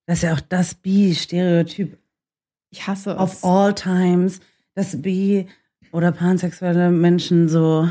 Das 0.06 0.18
ist 0.18 0.22
ja 0.22 0.34
auch 0.34 0.40
das 0.40 0.74
Bi-Stereotyp. 0.74 1.98
Ich 2.70 2.86
hasse 2.86 3.12
es. 3.12 3.18
Of 3.18 3.44
all 3.44 3.74
times, 3.74 4.40
dass 4.74 5.00
Bi- 5.00 5.46
oder 5.92 6.12
pansexuelle 6.12 6.90
Menschen 6.90 7.48
so 7.48 7.88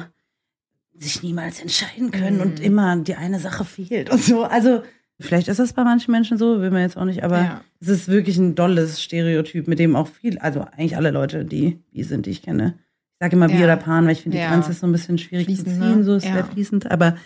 sich 0.99 1.21
niemals 1.23 1.59
entscheiden 1.59 2.11
können 2.11 2.37
mm. 2.37 2.41
und 2.41 2.59
immer 2.59 2.97
die 2.97 3.15
eine 3.15 3.39
Sache 3.39 3.65
fehlt 3.65 4.09
und 4.09 4.21
so. 4.21 4.43
Also, 4.43 4.81
vielleicht 5.19 5.47
ist 5.47 5.59
das 5.59 5.73
bei 5.73 5.83
manchen 5.83 6.11
Menschen 6.11 6.37
so, 6.37 6.61
will 6.61 6.71
man 6.71 6.81
jetzt 6.81 6.97
auch 6.97 7.05
nicht, 7.05 7.23
aber 7.23 7.37
ja. 7.37 7.61
es 7.79 7.87
ist 7.87 8.07
wirklich 8.07 8.37
ein 8.37 8.55
dolles 8.55 9.01
Stereotyp, 9.01 9.67
mit 9.67 9.79
dem 9.79 9.95
auch 9.95 10.07
viel, 10.07 10.39
also 10.39 10.61
eigentlich 10.61 10.97
alle 10.97 11.11
Leute, 11.11 11.45
die 11.45 11.79
bi 11.91 12.03
sind, 12.03 12.25
die 12.25 12.31
ich 12.31 12.41
kenne, 12.41 12.79
ich 13.17 13.25
sage 13.25 13.35
immer 13.35 13.47
Bi 13.47 13.57
ja. 13.57 13.63
oder 13.63 13.77
Pan, 13.77 14.05
weil 14.05 14.11
ich 14.11 14.21
finde, 14.21 14.37
die 14.37 14.43
ja. 14.43 14.51
Grenze 14.51 14.69
ist 14.69 14.81
so 14.81 14.85
ein 14.85 14.91
bisschen 14.91 15.17
schwierig 15.17 15.45
fließend, 15.45 15.69
zu 15.69 15.73
ziehen, 15.73 15.97
ne? 15.97 16.03
so 16.03 16.15
ist 16.15 16.25
ja. 16.25 16.33
sehr 16.33 16.45
fließend, 16.45 16.91
aber 16.91 17.17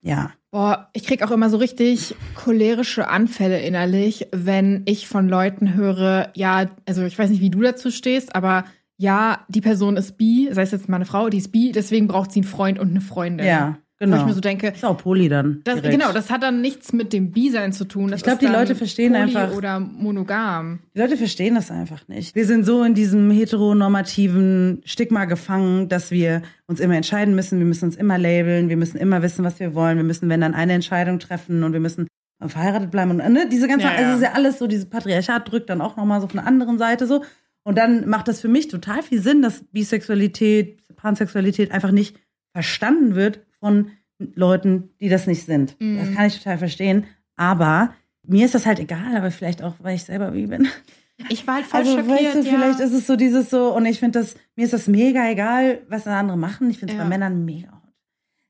ja. 0.00 0.32
Boah, 0.50 0.90
ich 0.92 1.04
krieg 1.04 1.22
auch 1.22 1.30
immer 1.30 1.50
so 1.50 1.56
richtig 1.56 2.16
cholerische 2.34 3.06
Anfälle 3.06 3.60
innerlich, 3.60 4.26
wenn 4.32 4.82
ich 4.86 5.06
von 5.06 5.28
Leuten 5.28 5.74
höre, 5.74 6.30
ja, 6.34 6.66
also 6.84 7.04
ich 7.04 7.16
weiß 7.16 7.30
nicht, 7.30 7.40
wie 7.40 7.50
du 7.50 7.60
dazu 7.60 7.92
stehst, 7.92 8.34
aber 8.34 8.64
ja, 8.96 9.44
die 9.46 9.60
Person 9.60 9.96
ist 9.96 10.16
bi, 10.16 10.48
sei 10.50 10.62
es 10.62 10.72
jetzt 10.72 10.88
mal 10.88 10.96
eine 10.96 11.04
Frau, 11.04 11.28
die 11.28 11.38
ist 11.38 11.52
bi, 11.52 11.70
deswegen 11.70 12.08
braucht 12.08 12.32
sie 12.32 12.40
einen 12.40 12.48
Freund 12.48 12.80
und 12.80 12.90
eine 12.90 13.00
Freundin. 13.00 13.46
Ja. 13.46 13.78
Genau. 13.98 14.16
Wo 14.16 14.20
ich 14.20 14.26
mir 14.26 14.32
so 14.34 14.40
denke. 14.40 14.68
Ist 14.68 14.84
auch 14.84 14.98
Poli 14.98 15.28
dann. 15.28 15.62
Das, 15.64 15.80
genau, 15.80 16.12
das 16.12 16.30
hat 16.30 16.42
dann 16.42 16.60
nichts 16.60 16.92
mit 16.92 17.14
dem 17.14 17.30
Bi-Sein 17.30 17.72
zu 17.72 17.86
tun. 17.86 18.10
Das 18.10 18.20
ich 18.20 18.24
glaube, 18.24 18.40
die 18.40 18.52
Leute 18.52 18.74
verstehen 18.74 19.12
Poly 19.12 19.22
einfach. 19.22 19.54
Oder 19.54 19.80
monogam. 19.80 20.80
Die 20.94 21.00
Leute 21.00 21.16
verstehen 21.16 21.54
das 21.54 21.70
einfach 21.70 22.06
nicht. 22.06 22.34
Wir 22.34 22.44
sind 22.44 22.66
so 22.66 22.82
in 22.82 22.94
diesem 22.94 23.30
heteronormativen 23.30 24.82
Stigma 24.84 25.24
gefangen, 25.24 25.88
dass 25.88 26.10
wir 26.10 26.42
uns 26.66 26.78
immer 26.78 26.94
entscheiden 26.94 27.34
müssen. 27.34 27.58
Wir 27.58 27.66
müssen 27.66 27.86
uns 27.86 27.96
immer 27.96 28.18
labeln. 28.18 28.68
Wir 28.68 28.76
müssen 28.76 28.98
immer 28.98 29.22
wissen, 29.22 29.44
was 29.44 29.60
wir 29.60 29.74
wollen. 29.74 29.96
Wir 29.96 30.04
müssen, 30.04 30.28
wenn 30.28 30.42
dann 30.42 30.54
eine 30.54 30.74
Entscheidung 30.74 31.18
treffen 31.18 31.64
und 31.64 31.72
wir 31.72 31.80
müssen 31.80 32.06
verheiratet 32.44 32.90
bleiben 32.90 33.12
und 33.12 33.16
ne, 33.32 33.48
diese 33.50 33.66
ganze, 33.66 33.86
ja, 33.86 33.92
ja. 33.92 33.98
Also 33.98 34.10
es 34.10 34.16
ist 34.16 34.22
ja 34.22 34.32
alles 34.34 34.58
so, 34.58 34.66
dieses 34.66 34.84
Patriarchat 34.90 35.50
drückt 35.50 35.70
dann 35.70 35.80
auch 35.80 35.96
nochmal 35.96 36.20
so 36.20 36.28
von 36.28 36.36
der 36.36 36.46
anderen 36.46 36.76
Seite 36.76 37.06
so. 37.06 37.24
Und 37.64 37.78
dann 37.78 38.06
macht 38.08 38.28
das 38.28 38.42
für 38.42 38.48
mich 38.48 38.68
total 38.68 39.02
viel 39.02 39.22
Sinn, 39.22 39.40
dass 39.40 39.64
Bisexualität, 39.72 40.82
Pansexualität 40.96 41.72
einfach 41.72 41.92
nicht 41.92 42.16
verstanden 42.52 43.14
wird 43.14 43.45
von 43.60 43.90
Leuten, 44.18 44.90
die 45.00 45.08
das 45.08 45.26
nicht 45.26 45.44
sind. 45.44 45.78
Mhm. 45.80 45.98
Das 45.98 46.14
kann 46.14 46.26
ich 46.26 46.38
total 46.38 46.58
verstehen. 46.58 47.06
Aber 47.36 47.94
mir 48.26 48.44
ist 48.44 48.54
das 48.54 48.66
halt 48.66 48.80
egal, 48.80 49.16
aber 49.16 49.30
vielleicht 49.30 49.62
auch, 49.62 49.74
weil 49.80 49.96
ich 49.96 50.04
selber 50.04 50.34
wie 50.34 50.46
bin. 50.46 50.68
Ich 51.28 51.46
war 51.46 51.54
halt 51.54 51.66
voll 51.66 51.80
also, 51.80 51.92
schockiert, 51.92 52.10
weißt 52.10 52.34
du, 52.34 52.40
ja. 52.40 52.58
vielleicht 52.58 52.80
ist 52.80 52.92
es 52.92 53.06
so 53.06 53.16
dieses 53.16 53.48
so, 53.48 53.74
und 53.74 53.86
ich 53.86 53.98
finde 54.00 54.18
das, 54.18 54.34
mir 54.54 54.64
ist 54.64 54.74
das 54.74 54.86
mega 54.86 55.28
egal, 55.30 55.80
was 55.88 56.06
andere 56.06 56.36
machen. 56.36 56.68
Ich 56.70 56.78
finde 56.78 56.92
es 56.92 56.98
ja. 56.98 57.04
bei 57.04 57.08
Männern 57.08 57.44
mega 57.44 57.68
hot. 57.68 57.86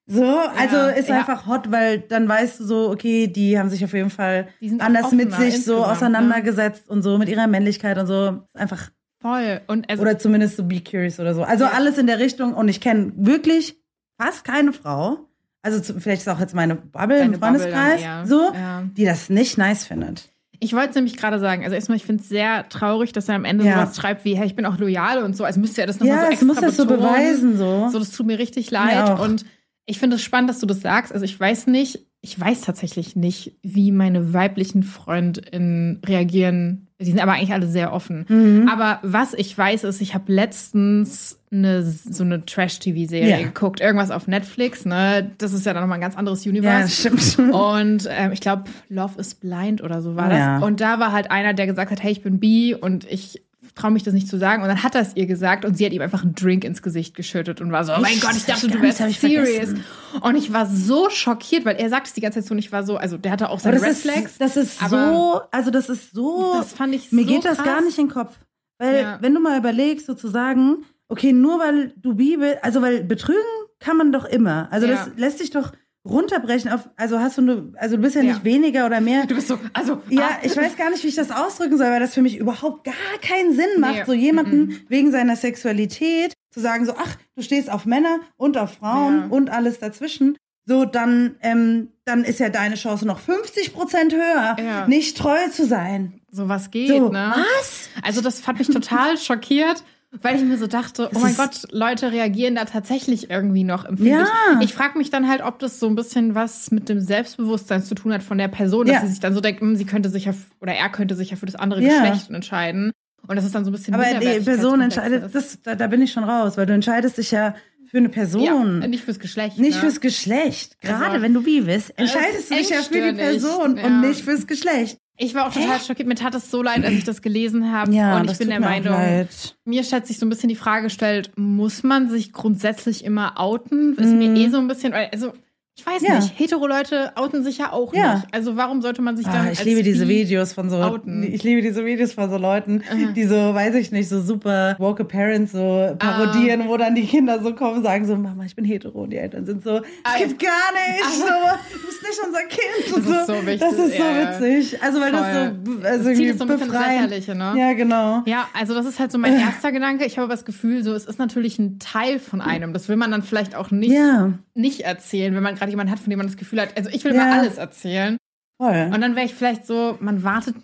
So, 0.08 0.24
also 0.24 0.76
ja, 0.76 0.88
ist 0.88 1.08
ja. 1.08 1.18
einfach 1.18 1.46
hot, 1.46 1.70
weil 1.70 1.98
dann 2.00 2.28
weißt 2.28 2.60
du 2.60 2.64
so, 2.64 2.90
okay, 2.90 3.26
die 3.26 3.58
haben 3.58 3.70
sich 3.70 3.84
auf 3.84 3.92
jeden 3.92 4.10
Fall 4.10 4.48
anders 4.78 5.12
mit 5.12 5.32
sich 5.32 5.64
so 5.64 5.80
ne? 5.80 5.86
auseinandergesetzt 5.86 6.88
und 6.88 7.02
so 7.02 7.18
mit 7.18 7.28
ihrer 7.28 7.46
Männlichkeit 7.48 7.98
und 7.98 8.06
so. 8.06 8.40
Ist 8.52 8.56
einfach 8.56 8.90
voll. 9.20 9.60
Und 9.66 9.90
also, 9.90 10.02
oder 10.02 10.18
zumindest 10.18 10.56
so 10.56 10.64
be 10.64 10.80
curious 10.80 11.18
oder 11.18 11.34
so. 11.34 11.42
Also 11.42 11.64
alles 11.64 11.98
in 11.98 12.06
der 12.06 12.20
Richtung. 12.20 12.54
Und 12.54 12.68
ich 12.68 12.80
kenne 12.80 13.12
wirklich 13.16 13.76
fast 14.18 14.44
keine 14.44 14.72
Frau, 14.72 15.28
also 15.62 15.80
zu, 15.80 16.00
vielleicht 16.00 16.22
ist 16.22 16.28
auch 16.28 16.38
jetzt 16.38 16.54
meine 16.54 16.76
Bubble 16.76 17.18
Deine 17.18 17.34
im 17.34 17.40
Freundeskreis, 17.40 18.28
so, 18.28 18.52
ja. 18.54 18.84
die 18.96 19.04
das 19.04 19.28
nicht 19.30 19.58
nice 19.58 19.84
findet. 19.84 20.30
Ich 20.60 20.72
wollte 20.72 20.90
es 20.90 20.94
nämlich 20.94 21.16
gerade 21.16 21.38
sagen. 21.38 21.64
Also 21.64 21.74
erstmal, 21.74 21.96
ich 21.96 22.04
finde 22.04 22.22
es 22.22 22.28
sehr 22.28 22.68
traurig, 22.68 23.12
dass 23.12 23.28
er 23.28 23.34
am 23.34 23.44
Ende 23.44 23.64
ja. 23.64 23.74
sowas 23.74 23.96
schreibt 23.96 24.24
wie, 24.24 24.36
hey, 24.36 24.46
ich 24.46 24.54
bin 24.54 24.64
auch 24.64 24.78
loyal 24.78 25.22
und 25.22 25.36
so. 25.36 25.44
Also 25.44 25.60
müsste 25.60 25.80
er 25.80 25.86
das 25.86 25.98
nochmal 25.98 26.16
ja, 26.16 26.22
so 26.22 26.30
extra 26.30 26.46
muss 26.46 26.60
das 26.60 26.76
so 26.76 26.86
beweisen, 26.86 27.58
so. 27.58 27.88
So, 27.90 27.98
das 27.98 28.12
tut 28.12 28.26
mir 28.26 28.38
richtig 28.38 28.70
leid. 28.70 29.18
Und 29.20 29.44
ich 29.86 29.98
finde 29.98 30.16
es 30.16 30.22
spannend, 30.22 30.48
dass 30.48 30.60
du 30.60 30.66
das 30.66 30.80
sagst. 30.80 31.12
Also 31.12 31.24
ich 31.24 31.38
weiß 31.38 31.66
nicht, 31.66 32.06
ich 32.20 32.38
weiß 32.38 32.62
tatsächlich 32.62 33.16
nicht, 33.16 33.56
wie 33.62 33.92
meine 33.92 34.32
weiblichen 34.32 34.82
FreundInnen 34.82 36.00
reagieren 36.06 36.85
die 36.98 37.10
sind 37.10 37.20
aber 37.20 37.32
eigentlich 37.32 37.52
alle 37.52 37.66
sehr 37.66 37.92
offen. 37.92 38.24
Mhm. 38.28 38.68
Aber 38.68 39.00
was 39.02 39.34
ich 39.34 39.56
weiß, 39.56 39.84
ist, 39.84 40.00
ich 40.00 40.14
habe 40.14 40.32
letztens 40.32 41.38
eine, 41.52 41.82
so 41.82 42.24
eine 42.24 42.44
Trash-TV-Serie 42.46 43.38
ja. 43.38 43.42
geguckt, 43.42 43.80
irgendwas 43.80 44.10
auf 44.10 44.26
Netflix. 44.28 44.86
Ne? 44.86 45.30
Das 45.36 45.52
ist 45.52 45.66
ja 45.66 45.74
dann 45.74 45.82
nochmal 45.82 45.98
ein 45.98 46.02
ganz 46.02 46.16
anderes 46.16 46.46
Universe. 46.46 47.08
Ja, 47.08 47.18
stimmt. 47.18 47.54
Und 47.54 48.08
ähm, 48.10 48.32
ich 48.32 48.40
glaube, 48.40 48.64
Love 48.88 49.20
is 49.20 49.34
Blind 49.34 49.82
oder 49.82 50.00
so 50.00 50.16
war 50.16 50.30
das. 50.30 50.38
Ja. 50.38 50.58
Und 50.58 50.80
da 50.80 50.98
war 50.98 51.12
halt 51.12 51.30
einer, 51.30 51.52
der 51.52 51.66
gesagt 51.66 51.90
hat, 51.90 52.02
hey, 52.02 52.12
ich 52.12 52.22
bin 52.22 52.40
bi 52.40 52.74
und 52.74 53.04
ich 53.10 53.42
traue 53.76 53.92
mich 53.92 54.02
das 54.02 54.14
nicht 54.14 54.26
zu 54.26 54.38
sagen. 54.38 54.62
Und 54.62 54.68
dann 54.68 54.82
hat 54.82 54.94
er 54.96 55.02
es 55.02 55.14
ihr 55.14 55.26
gesagt 55.26 55.64
und 55.64 55.76
sie 55.76 55.86
hat 55.86 55.92
ihm 55.92 56.02
einfach 56.02 56.22
einen 56.24 56.34
Drink 56.34 56.64
ins 56.64 56.82
Gesicht 56.82 57.14
geschüttet 57.14 57.60
und 57.60 57.70
war 57.70 57.84
so, 57.84 57.92
oh 57.94 58.00
mein 58.00 58.18
Gott, 58.18 58.34
ich 58.36 58.44
dachte, 58.46 58.66
du 58.68 58.80
wärst 58.82 58.98
serious. 59.20 59.74
Und 60.20 60.34
ich 60.34 60.52
war 60.52 60.66
so 60.66 61.10
schockiert, 61.10 61.64
weil 61.64 61.76
er 61.76 61.88
sagt 61.90 62.08
es 62.08 62.12
die 62.14 62.20
ganze 62.20 62.40
Zeit 62.40 62.48
so 62.48 62.52
und 62.54 62.58
ich 62.58 62.72
war 62.72 62.82
so, 62.84 62.96
also 62.96 63.16
der 63.18 63.30
hatte 63.30 63.50
auch 63.50 63.60
seine 63.60 63.80
Red 63.80 63.94
Flags. 63.94 64.38
Das 64.38 64.56
ist 64.56 64.80
so, 64.80 65.40
also 65.52 65.70
das 65.70 65.88
ist 65.88 66.12
so, 66.12 66.54
das 66.54 66.72
fand 66.72 66.94
ich 66.94 67.12
mir 67.12 67.22
so 67.22 67.28
geht 67.28 67.44
das 67.44 67.58
krass. 67.58 67.66
gar 67.66 67.80
nicht 67.82 67.98
in 67.98 68.06
den 68.08 68.12
Kopf. 68.12 68.36
Weil, 68.78 69.00
Ja. 69.02 69.18
wenn 69.20 69.32
du 69.34 69.40
mal 69.40 69.58
überlegst, 69.58 70.06
sozusagen, 70.06 70.84
okay, 71.08 71.32
nur 71.32 71.58
weil 71.60 71.92
du 71.96 72.14
Bibel, 72.14 72.58
also 72.62 72.82
weil 72.82 73.04
betrügen 73.04 73.40
kann 73.78 73.96
man 73.98 74.10
doch 74.10 74.24
immer. 74.24 74.68
Also 74.70 74.86
das 74.86 75.06
Ja. 75.06 75.12
lässt 75.16 75.38
sich 75.38 75.50
doch 75.50 75.72
runterbrechen 76.08 76.70
auf, 76.70 76.88
also 76.96 77.18
hast 77.20 77.38
du 77.38 77.42
eine, 77.42 77.72
also 77.76 77.96
du 77.96 78.02
bist 78.02 78.14
ja 78.16 78.22
Ja. 78.22 78.32
nicht 78.32 78.44
weniger 78.44 78.86
oder 78.86 79.00
mehr. 79.00 79.26
Du 79.26 79.34
bist 79.34 79.48
so, 79.48 79.58
also, 79.72 80.00
Ja, 80.08 80.28
ah, 80.32 80.38
ich 80.42 80.56
weiß 80.56 80.76
gar 80.76 80.90
nicht, 80.90 81.02
wie 81.04 81.08
ich 81.08 81.14
das 81.14 81.30
ausdrücken 81.30 81.76
soll, 81.78 81.86
weil 81.88 82.00
das 82.00 82.14
für 82.14 82.22
mich 82.22 82.36
überhaupt 82.38 82.84
gar 82.84 82.94
keinen 83.22 83.52
Sinn 83.54 83.80
macht, 83.80 83.94
Nee, 83.94 84.04
so 84.06 84.12
jemanden 84.12 84.80
wegen 84.88 85.10
seiner 85.12 85.36
Sexualität 85.36 86.32
zu 86.50 86.60
sagen, 86.60 86.86
so, 86.86 86.94
ach, 86.96 87.16
du 87.34 87.42
stehst 87.42 87.70
auf 87.70 87.84
Männer 87.86 88.20
und 88.36 88.56
auf 88.56 88.74
Frauen 88.74 89.18
Ja. 89.22 89.26
und 89.28 89.50
alles 89.50 89.78
dazwischen. 89.78 90.36
So, 90.68 90.84
dann, 90.84 91.36
ähm, 91.42 91.92
dann 92.04 92.24
ist 92.24 92.40
ja 92.40 92.48
deine 92.48 92.74
Chance 92.74 93.06
noch 93.06 93.20
50 93.20 93.72
Prozent 93.72 94.12
höher, 94.14 94.56
Ja. 94.58 94.86
nicht 94.88 95.16
treu 95.16 95.48
zu 95.52 95.64
sein. 95.66 96.20
so 96.30 96.48
was 96.48 96.70
geht, 96.70 96.88
So, 96.88 97.08
ne? 97.10 97.32
was? 97.34 97.88
Also 98.02 98.20
das 98.20 98.46
hat 98.46 98.58
mich 98.58 98.66
total 98.68 99.16
schockiert, 99.18 99.84
weil 100.22 100.36
ich 100.36 100.42
mir 100.44 100.56
so 100.58 100.66
dachte, 100.66 101.10
oh 101.14 101.18
mein 101.18 101.36
Gott, 101.36 101.62
Leute 101.72 102.12
reagieren 102.12 102.54
da 102.54 102.64
tatsächlich 102.64 103.30
irgendwie 103.30 103.64
noch 103.64 103.84
empfindlich. 103.84 104.26
Ja. 104.52 104.60
Ich 104.60 104.72
frage 104.74 104.96
mich 104.98 105.10
dann 105.10 105.28
halt, 105.28 105.42
ob 105.42 105.58
das 105.58 105.78
so 105.80 105.86
ein 105.88 105.94
bisschen 105.94 106.34
was 106.34 106.70
mit 106.70 106.88
dem 106.88 107.00
Selbstbewusstsein 107.00 107.82
zu 107.82 107.94
tun 107.94 108.12
hat 108.12 108.22
von 108.22 108.38
der 108.38 108.48
Person, 108.48 108.86
dass 108.86 108.96
Ja. 108.96 109.00
sie 109.02 109.08
sich 109.08 109.20
dann 109.20 109.34
so 109.34 109.40
denkt, 109.40 109.60
hm, 109.60 109.76
sie 109.76 109.84
könnte 109.84 110.08
sich 110.08 110.24
ja 110.26 110.34
oder 110.60 110.72
er 110.72 110.88
könnte 110.88 111.14
sich 111.14 111.30
ja 111.30 111.36
für 111.36 111.46
das 111.46 111.56
andere 111.56 111.82
Ja. 111.82 112.00
Geschlecht 112.00 112.30
entscheiden. 112.30 112.92
Und 113.28 113.34
das 113.36 113.44
ist 113.44 113.54
dann 113.54 113.64
so 113.64 113.70
ein 113.70 113.74
bisschen 113.74 113.94
Aber 113.94 114.04
die 114.04 114.40
Person 114.44 114.80
entscheidet, 114.80 115.34
das, 115.34 115.60
da, 115.62 115.74
da 115.74 115.86
bin 115.88 116.00
ich 116.02 116.12
schon 116.12 116.24
raus, 116.24 116.56
weil 116.56 116.66
du 116.66 116.72
entscheidest 116.74 117.18
dich 117.18 117.32
ja 117.32 117.54
für 117.90 117.98
eine 117.98 118.08
Person. 118.08 118.80
ja, 118.82 118.88
nicht 118.88 119.04
fürs 119.04 119.18
Geschlecht. 119.18 119.58
Nicht 119.58 119.74
ne? 119.74 119.80
fürs 119.80 120.00
Geschlecht. 120.00 120.80
Gerade 120.80 121.06
Also- 121.06 121.22
wenn 121.22 121.34
du 121.34 121.42
bi 121.42 121.60
bist, 121.60 121.92
entscheidest 121.98 122.50
du 122.50 122.54
dich 122.54 122.70
ja 122.70 122.82
für 122.82 123.12
die. 123.12 123.18
Person 123.18 123.76
Ja. 123.76 123.84
und 123.86 124.00
nicht 124.00 124.22
fürs 124.22 124.46
Geschlecht. 124.46 124.98
Ich 125.18 125.34
war 125.34 125.46
auch 125.48 125.52
total 125.52 125.80
schockiert. 125.80 126.08
Mir 126.08 126.14
tat 126.14 126.34
es 126.34 126.50
so 126.50 126.62
leid, 126.62 126.84
als 126.84 126.92
ich 126.94 127.04
das 127.04 127.22
gelesen 127.22 127.72
habe. 127.72 127.92
Ja, 127.92 128.18
und 128.18 128.30
ich 128.30 128.38
bin 128.38 128.48
der 128.48 128.60
mir 128.60 128.66
Meinung, 128.66 128.92
leid. 128.92 129.56
mir 129.64 129.82
stellt 129.82 130.06
sich 130.06 130.18
so 130.18 130.26
ein 130.26 130.28
bisschen 130.28 130.48
die 130.48 130.56
Frage 130.56 130.84
gestellt, 130.84 131.32
muss 131.36 131.82
man 131.82 132.10
sich 132.10 132.32
grundsätzlich 132.32 133.04
immer 133.04 133.40
outen? 133.40 133.96
Ist 133.96 134.12
mir 134.12 134.34
eh 134.36 134.48
so 134.50 134.58
ein 134.58 134.68
bisschen, 134.68 134.92
also 134.92 135.32
ich 135.78 135.84
weiß. 135.86 136.00
Ja. 136.02 136.14
nicht, 136.16 136.32
hetero 136.38 136.66
Leute 136.66 137.12
outen 137.16 137.44
sich 137.44 137.58
ja 137.58 137.70
auch 137.72 137.92
Ja. 137.94 138.14
nicht. 138.14 138.26
Also 138.32 138.56
warum 138.56 138.80
sollte 138.80 139.02
man 139.02 139.16
sich 139.16 139.26
dann 139.26 139.46
Ah, 139.46 139.50
ich 139.52 139.58
als 139.58 139.64
liebe 139.64 139.82
diese 139.82 140.08
Videos 140.08 140.54
von 140.54 140.70
so, 140.70 140.76
outen. 140.78 141.22
ich 141.22 141.42
liebe 141.42 141.60
diese 141.60 141.84
Videos 141.84 142.14
von 142.14 142.30
so 142.30 142.38
Leuten, 142.38 142.82
die 143.14 143.24
so, 143.24 143.34
weiß 143.36 143.74
ich 143.74 143.92
nicht, 143.92 144.08
so 144.08 144.20
super 144.22 144.74
woke 144.78 145.04
Parents 145.04 145.52
so 145.52 145.94
parodieren, 145.98 146.62
Ah. 146.62 146.68
wo 146.68 146.76
dann 146.78 146.94
die 146.94 147.04
Kinder 147.06 147.42
so 147.42 147.54
kommen, 147.54 147.82
sagen 147.82 148.06
so, 148.06 148.16
Mama, 148.16 148.44
ich 148.44 148.56
bin 148.56 148.64
hetero 148.64 149.02
und 149.02 149.10
die 149.10 149.18
Eltern 149.18 149.44
sind 149.44 149.62
so, 149.62 149.76
es 149.76 149.82
Ah, 150.04 150.16
gibt 150.18 150.38
gar 150.42 150.50
nicht, 150.72 151.04
Ah. 151.04 151.10
so, 151.10 151.76
du 151.78 151.86
bist 151.86 152.02
nicht 152.02 152.20
unser 152.26 152.40
Kind. 152.40 152.96
und 152.96 153.06
Das 153.08 153.20
ist 153.20 153.26
so, 153.26 153.34
so 153.34 153.46
wichtig, 153.46 153.60
Das 153.60 153.72
ist 153.74 153.96
so 153.96 154.02
witzig. 154.42 154.82
Also 154.82 155.00
weil 155.00 155.12
das 155.12 155.20
Voll. 155.20 155.56
so, 155.66 155.74
Das 155.82 155.90
also 155.92 156.04
zieht 156.10 156.18
irgendwie 156.20 156.38
so 156.38 156.44
ein. 156.44 156.86
Lächerliche, 156.86 157.34
ne? 157.34 157.54
Ja, 157.58 157.72
genau. 157.74 158.22
Ja, 158.26 158.48
also 158.54 158.74
das 158.74 158.86
ist 158.86 158.98
halt 158.98 159.12
so 159.12 159.18
mein 159.18 159.38
erster 159.38 159.72
Gedanke. 159.72 160.04
Ich 160.06 160.16
habe 160.16 160.24
aber 160.24 160.34
das 160.34 160.44
Gefühl, 160.46 160.82
so 160.82 160.94
es 160.94 161.04
ist 161.04 161.18
natürlich 161.18 161.58
ein 161.58 161.78
Teil 161.78 162.18
von 162.18 162.40
einem. 162.40 162.72
Das 162.72 162.88
will 162.88 162.96
man 162.96 163.10
dann 163.10 163.22
vielleicht 163.22 163.54
auch 163.54 163.70
nicht, 163.70 163.92
Ja, 163.92 164.32
nicht 164.54 164.80
erzählen, 164.80 165.34
wenn 165.34 165.42
man 165.42 165.54
gerade 165.54 165.65
jemanden 165.70 165.92
hat, 165.92 165.98
von 165.98 166.10
dem 166.10 166.18
man 166.18 166.26
das 166.26 166.36
Gefühl 166.36 166.60
hat. 166.60 166.76
Also 166.76 166.90
ich 166.90 167.04
will 167.04 167.14
Ja. 167.14 167.22
immer 167.26 167.40
alles 167.40 167.58
erzählen. 167.58 168.16
voll. 168.58 168.90
Und 168.94 169.00
dann 169.02 169.14
wäre 169.16 169.26
ich 169.26 169.34
vielleicht 169.34 169.66
so, 169.66 169.96
man 170.00 170.22
wartet. 170.22 170.54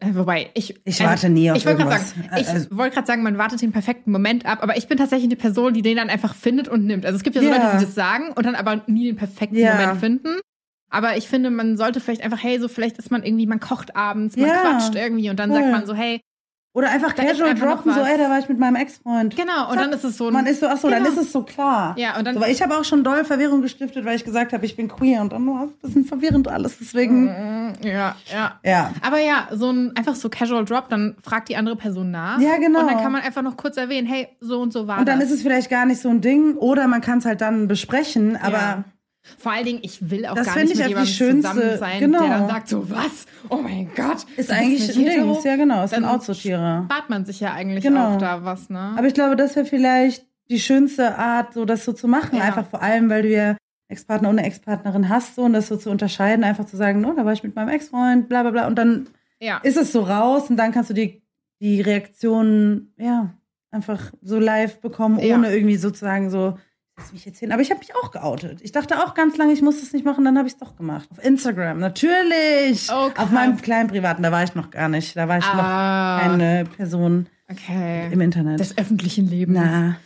Äh, 0.00 0.08
wobei, 0.14 0.50
ich. 0.54 0.74
Ich 0.84 1.02
warte 1.04 1.28
nie 1.30 1.50
auf 1.50 1.56
Ich 1.56 1.64
wollte 1.64 1.78
gerade 1.84 1.94
irgendwas. 1.94 2.10
sagen, 2.14 2.40
ich 2.40 2.48
Also- 2.48 2.76
wollte 2.76 2.94
gerade 2.96 3.06
sagen, 3.06 3.22
man 3.22 3.38
wartet 3.38 3.62
den 3.62 3.70
perfekten 3.72 4.10
Moment 4.10 4.44
ab, 4.44 4.58
aber 4.62 4.76
ich 4.76 4.86
bin 4.88 4.98
tatsächlich 4.98 5.28
eine 5.28 5.36
Person, 5.36 5.72
die 5.72 5.82
den 5.82 5.96
dann 5.96 6.10
einfach 6.10 6.34
findet 6.34 6.66
und 6.68 6.84
nimmt. 6.84 7.06
Also 7.06 7.16
es 7.16 7.22
gibt 7.22 7.36
ja 7.36 7.42
so 7.42 7.48
Ja. 7.48 7.54
Leute, 7.56 7.78
die 7.78 7.84
das 7.84 7.94
sagen 7.94 8.32
und 8.34 8.44
dann 8.44 8.54
aber 8.56 8.82
nie 8.86 9.06
den 9.06 9.16
perfekten 9.16 9.56
Ja. 9.56 9.76
Moment 9.76 10.00
finden. 10.00 10.40
Aber 10.90 11.16
ich 11.16 11.28
finde, 11.28 11.50
man 11.50 11.76
sollte 11.76 12.00
vielleicht 12.00 12.22
einfach, 12.22 12.42
hey, 12.42 12.58
so 12.58 12.66
vielleicht 12.68 12.98
ist 12.98 13.10
man 13.10 13.22
irgendwie, 13.22 13.46
man 13.46 13.60
kocht 13.60 13.94
abends, 13.94 14.36
man 14.36 14.50
quatscht 14.50 14.94
irgendwie 14.94 15.30
und 15.30 15.38
dann 15.38 15.52
sagt 15.52 15.70
man 15.70 15.86
so, 15.86 15.94
hey, 15.94 16.20
Oder 16.78 16.90
einfach 16.90 17.12
Da 17.12 17.24
casual 17.24 17.50
einfach 17.50 17.66
droppen, 17.66 17.92
so, 17.92 18.00
ey, 18.00 18.16
da 18.16 18.30
war 18.30 18.38
ich 18.38 18.48
mit 18.48 18.58
meinem 18.58 18.76
Ex-Freund. 18.76 19.34
genau, 19.36 19.68
und 19.68 19.74
Zack. 19.74 19.84
dann 19.84 19.92
ist 19.92 20.04
es 20.04 20.16
so 20.16 20.28
ein. 20.28 20.32
Man 20.32 20.46
ist 20.46 20.60
so, 20.60 20.66
ach 20.68 20.76
so, 20.78 20.88
dann 20.88 21.02
Genau. 21.02 21.14
ist 21.16 21.20
es 21.26 21.32
so 21.32 21.42
klar. 21.42 21.94
ja, 21.98 22.16
und 22.16 22.24
dann. 22.24 22.34
So, 22.36 22.40
weil 22.40 22.52
ich 22.52 22.62
habe 22.62 22.76
auch 22.76 22.84
schon 22.84 23.02
doll 23.02 23.24
Verwirrung 23.24 23.62
gestiftet, 23.62 24.04
weil 24.04 24.14
ich 24.14 24.24
gesagt 24.24 24.52
habe, 24.52 24.64
ich 24.64 24.76
bin 24.76 24.86
queer 24.88 25.20
und 25.22 25.32
dann 25.32 25.44
war 25.46 25.64
es 25.64 25.70
ein 25.70 25.74
bisschen 25.82 26.04
verwirrend 26.04 26.46
alles. 26.48 26.78
Deswegen, 26.78 27.24
Mm, 27.26 27.72
ja, 27.82 28.14
ja. 28.32 28.60
ja. 28.64 28.92
Aber 29.02 29.18
ja, 29.20 29.48
so 29.52 29.70
ein 29.70 29.92
einfach 29.96 30.14
so 30.14 30.28
Casual 30.28 30.64
Drop, 30.64 30.88
dann 30.88 31.16
fragt 31.22 31.48
die 31.48 31.56
andere 31.56 31.74
Person 31.76 32.10
nach. 32.12 32.38
Ja, 32.40 32.56
genau. 32.58 32.80
Und 32.80 32.86
dann 32.86 32.98
kann 32.98 33.10
man 33.12 33.22
einfach 33.22 33.42
noch 33.42 33.56
kurz 33.56 33.76
erwähnen, 33.76 34.06
hey, 34.06 34.28
so 34.40 34.60
und 34.60 34.72
so 34.72 34.86
war 34.86 35.00
Und 35.00 35.08
dann 35.08 35.18
das. 35.20 35.30
ist 35.30 35.36
es 35.36 35.42
vielleicht 35.42 35.68
gar 35.70 35.84
nicht 35.84 36.00
so 36.00 36.08
ein 36.08 36.20
Ding 36.20 36.54
oder 36.56 36.86
man 36.86 37.00
kann 37.00 37.18
es 37.18 37.24
halt 37.24 37.40
dann 37.40 37.66
besprechen, 37.68 38.36
aber 38.40 38.52
Ja. 38.58 38.84
Vor 39.36 39.52
allen 39.52 39.64
Dingen, 39.64 39.80
ich 39.82 40.10
will 40.10 40.26
auch 40.26 40.34
Das 40.34 40.46
gar 40.46 40.56
nicht 40.56 40.70
ich 40.72 40.76
mit 40.78 40.80
auch 40.80 40.84
die 40.86 40.88
jemandem 40.90 41.12
schönste- 41.14 41.50
zusammen 41.52 41.78
sein, 41.78 42.00
genau. 42.00 42.20
der 42.20 42.38
dann 42.38 42.48
sagt 42.48 42.68
so, 42.68 42.90
was? 42.90 43.26
Oh 43.50 43.56
mein 43.56 43.90
Gott. 43.94 44.24
ist 44.36 44.50
eigentlich 44.50 44.88
ein 44.96 45.04
Ding. 45.04 45.36
ja 45.44 45.56
genau, 45.56 45.84
ist 45.84 45.94
ein 45.94 46.02
Dann 46.02 46.10
Outsortierer. 46.10 46.84
Spart 46.90 47.10
man 47.10 47.24
sich 47.24 47.40
ja 47.40 47.52
eigentlich 47.52 47.84
Genau. 47.84 48.14
auch 48.14 48.18
da 48.18 48.44
was, 48.44 48.70
ne? 48.70 48.94
Aber 48.96 49.06
ich 49.06 49.14
glaube, 49.14 49.36
das 49.36 49.54
wäre 49.56 49.66
vielleicht 49.66 50.26
die 50.50 50.60
schönste 50.60 51.16
Art, 51.18 51.52
so 51.52 51.64
das 51.64 51.84
so 51.84 51.92
zu 51.92 52.08
machen. 52.08 52.36
Ja. 52.38 52.44
Einfach 52.44 52.66
vor 52.66 52.82
allem, 52.82 53.10
weil 53.10 53.22
du 53.22 53.28
ja 53.30 53.56
Ex-Partner 53.88 54.28
und 54.30 54.38
eine 54.38 54.46
Ex-Partnerin 54.46 55.08
hast, 55.08 55.34
so 55.36 55.42
und 55.42 55.52
das 55.52 55.68
so 55.68 55.76
zu 55.76 55.90
unterscheiden, 55.90 56.44
einfach 56.44 56.64
zu 56.66 56.76
sagen, 56.76 57.00
no, 57.00 57.12
da 57.14 57.24
war 57.24 57.32
ich 57.32 57.42
mit 57.42 57.54
meinem 57.54 57.68
Ex-Freund, 57.70 58.28
bla 58.28 58.42
bla 58.42 58.50
bla. 58.50 58.66
Und 58.66 58.76
dann 58.76 59.08
ja. 59.40 59.58
ist 59.62 59.76
es 59.76 59.92
so 59.92 60.00
raus 60.02 60.50
und 60.50 60.56
dann 60.56 60.72
kannst 60.72 60.90
du 60.90 60.94
die, 60.94 61.22
die 61.60 61.80
Reaktionen, 61.80 62.92
ja, 62.98 63.34
einfach 63.70 64.12
so 64.22 64.38
live 64.38 64.80
bekommen, 64.80 65.18
Ja. 65.20 65.34
ohne 65.36 65.52
irgendwie 65.54 65.76
sozusagen 65.76 66.30
so, 66.30 66.58
lass 66.98 67.12
mich 67.12 67.24
jetzt 67.24 67.38
hin. 67.38 67.52
Aber 67.52 67.62
ich 67.62 67.70
habe 67.70 67.78
mich 67.78 67.94
auch 67.96 68.10
geoutet. 68.10 68.60
Ich 68.62 68.72
dachte 68.72 68.98
auch 68.98 69.14
ganz 69.14 69.36
lange, 69.36 69.52
ich 69.52 69.62
muss 69.62 69.80
das 69.80 69.92
nicht 69.92 70.04
machen, 70.04 70.24
dann 70.24 70.36
habe 70.36 70.46
ich 70.48 70.54
es 70.54 70.58
doch 70.58 70.76
gemacht. 70.76 71.08
Auf 71.10 71.24
Instagram, 71.24 71.78
natürlich. 71.78 72.88
Oh. 72.90 73.10
Auf 73.16 73.30
meinem 73.30 73.56
kleinen 73.56 73.88
privaten, 73.88 74.22
da 74.22 74.30
war 74.32 74.42
ich 74.44 74.54
noch 74.54 74.70
gar 74.70 74.88
nicht. 74.88 75.16
Da 75.16 75.28
war 75.28 75.38
ich 75.38 75.44
Ah. 75.44 76.16
noch 76.18 76.22
keine 76.22 76.64
Person 76.76 77.26
Okay. 77.50 78.08
im 78.12 78.20
Internet. 78.20 78.60
Des 78.60 78.76
öffentlichen 78.76 79.28
Lebens. 79.28 79.58
Na. 79.62 79.96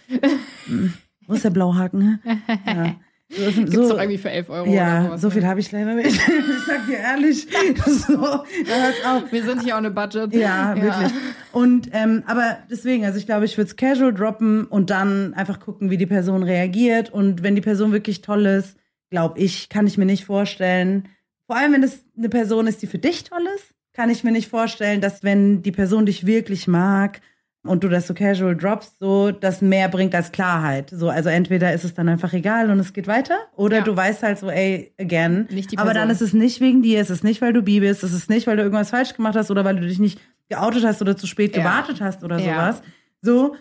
Hm. 0.66 0.92
Wo 1.26 1.34
ist 1.34 1.44
der 1.44 1.50
Blauhaken? 1.50 2.20
Ja. 2.66 2.94
So, 3.36 3.50
Gibt's 3.54 3.74
so, 3.74 3.88
doch 3.88 3.98
irgendwie 3.98 4.18
für 4.18 4.30
11 4.30 4.50
Euro 4.50 4.62
oder 4.62 4.72
ja, 4.72 5.04
sowas, 5.04 5.20
so 5.20 5.28
ne? 5.28 5.34
viel 5.34 5.46
habe 5.46 5.60
ich 5.60 5.72
leider 5.72 5.94
nicht. 5.94 6.08
Ich 6.28 6.66
sag 6.66 6.86
dir 6.86 6.98
ehrlich. 6.98 7.46
So, 7.86 8.18
auf. 8.18 9.32
Wir 9.32 9.44
sind 9.44 9.62
hier 9.62 9.76
ohne 9.76 9.90
Budget. 9.90 10.32
Ja, 10.34 10.74
wirklich. 10.76 11.12
Und 11.52 11.88
ähm, 11.92 12.22
aber 12.26 12.58
deswegen, 12.70 13.04
also 13.04 13.18
ich 13.18 13.26
glaube, 13.26 13.44
ich 13.44 13.56
würde 13.56 13.68
es 13.68 13.76
casual 13.76 14.12
droppen 14.12 14.66
und 14.66 14.90
dann 14.90 15.34
einfach 15.34 15.60
gucken, 15.60 15.90
wie 15.90 15.96
die 15.96 16.06
Person 16.06 16.42
reagiert. 16.42 17.12
Und 17.12 17.42
wenn 17.42 17.54
die 17.54 17.60
Person 17.60 17.92
wirklich 17.92 18.20
toll 18.22 18.46
ist, 18.46 18.76
glaube 19.10 19.38
ich, 19.38 19.68
kann 19.68 19.86
ich 19.86 19.98
mir 19.98 20.06
nicht 20.06 20.24
vorstellen. 20.24 21.08
Vor 21.46 21.56
allem, 21.56 21.72
wenn 21.72 21.82
es 21.82 22.04
eine 22.16 22.28
Person 22.28 22.66
ist, 22.66 22.82
die 22.82 22.86
für 22.86 22.98
dich 22.98 23.24
toll 23.24 23.46
ist, 23.56 23.74
kann 23.92 24.10
ich 24.10 24.24
mir 24.24 24.32
nicht 24.32 24.48
vorstellen, 24.48 25.00
dass 25.00 25.22
wenn 25.22 25.62
die 25.62 25.72
Person 25.72 26.06
dich 26.06 26.26
wirklich 26.26 26.66
mag 26.66 27.20
und 27.64 27.84
du 27.84 27.88
das 27.88 28.06
so 28.08 28.14
casual 28.14 28.56
droppst, 28.56 28.98
so 28.98 29.30
das 29.30 29.60
mehr 29.62 29.88
bringt 29.88 30.14
als 30.14 30.32
Klarheit. 30.32 30.90
So, 30.90 31.08
also 31.08 31.28
entweder 31.28 31.72
ist 31.72 31.84
es 31.84 31.94
dann 31.94 32.08
einfach 32.08 32.32
egal 32.32 32.70
und 32.70 32.78
es 32.80 32.92
geht 32.92 33.06
weiter, 33.06 33.36
oder 33.56 33.78
Ja. 33.78 33.84
du 33.84 33.96
weißt 33.96 34.22
halt 34.22 34.38
so, 34.38 34.50
ey, 34.50 34.92
again. 34.98 35.46
Nicht 35.50 35.70
die 35.72 35.78
Aber 35.78 35.94
dann 35.94 36.10
ist 36.10 36.20
es 36.22 36.32
nicht 36.32 36.60
wegen 36.60 36.82
dir, 36.82 37.00
es 37.00 37.10
ist 37.10 37.22
nicht, 37.22 37.40
weil 37.40 37.52
du 37.52 37.62
bi 37.62 37.80
bist, 37.80 38.02
es 38.02 38.12
ist 38.12 38.28
nicht, 38.28 38.46
weil 38.46 38.56
du 38.56 38.62
irgendwas 38.62 38.90
falsch 38.90 39.14
gemacht 39.14 39.36
hast 39.36 39.50
oder 39.50 39.64
weil 39.64 39.76
du 39.76 39.86
dich 39.86 39.98
nicht 40.00 40.18
geoutet 40.48 40.84
hast 40.84 41.00
oder 41.02 41.16
zu 41.16 41.26
spät 41.26 41.56
Ja. 41.56 41.62
gewartet 41.62 42.00
hast 42.00 42.24
oder 42.24 42.38
Ja. 42.38 42.52
sowas. 42.54 42.82
So. 43.22 43.54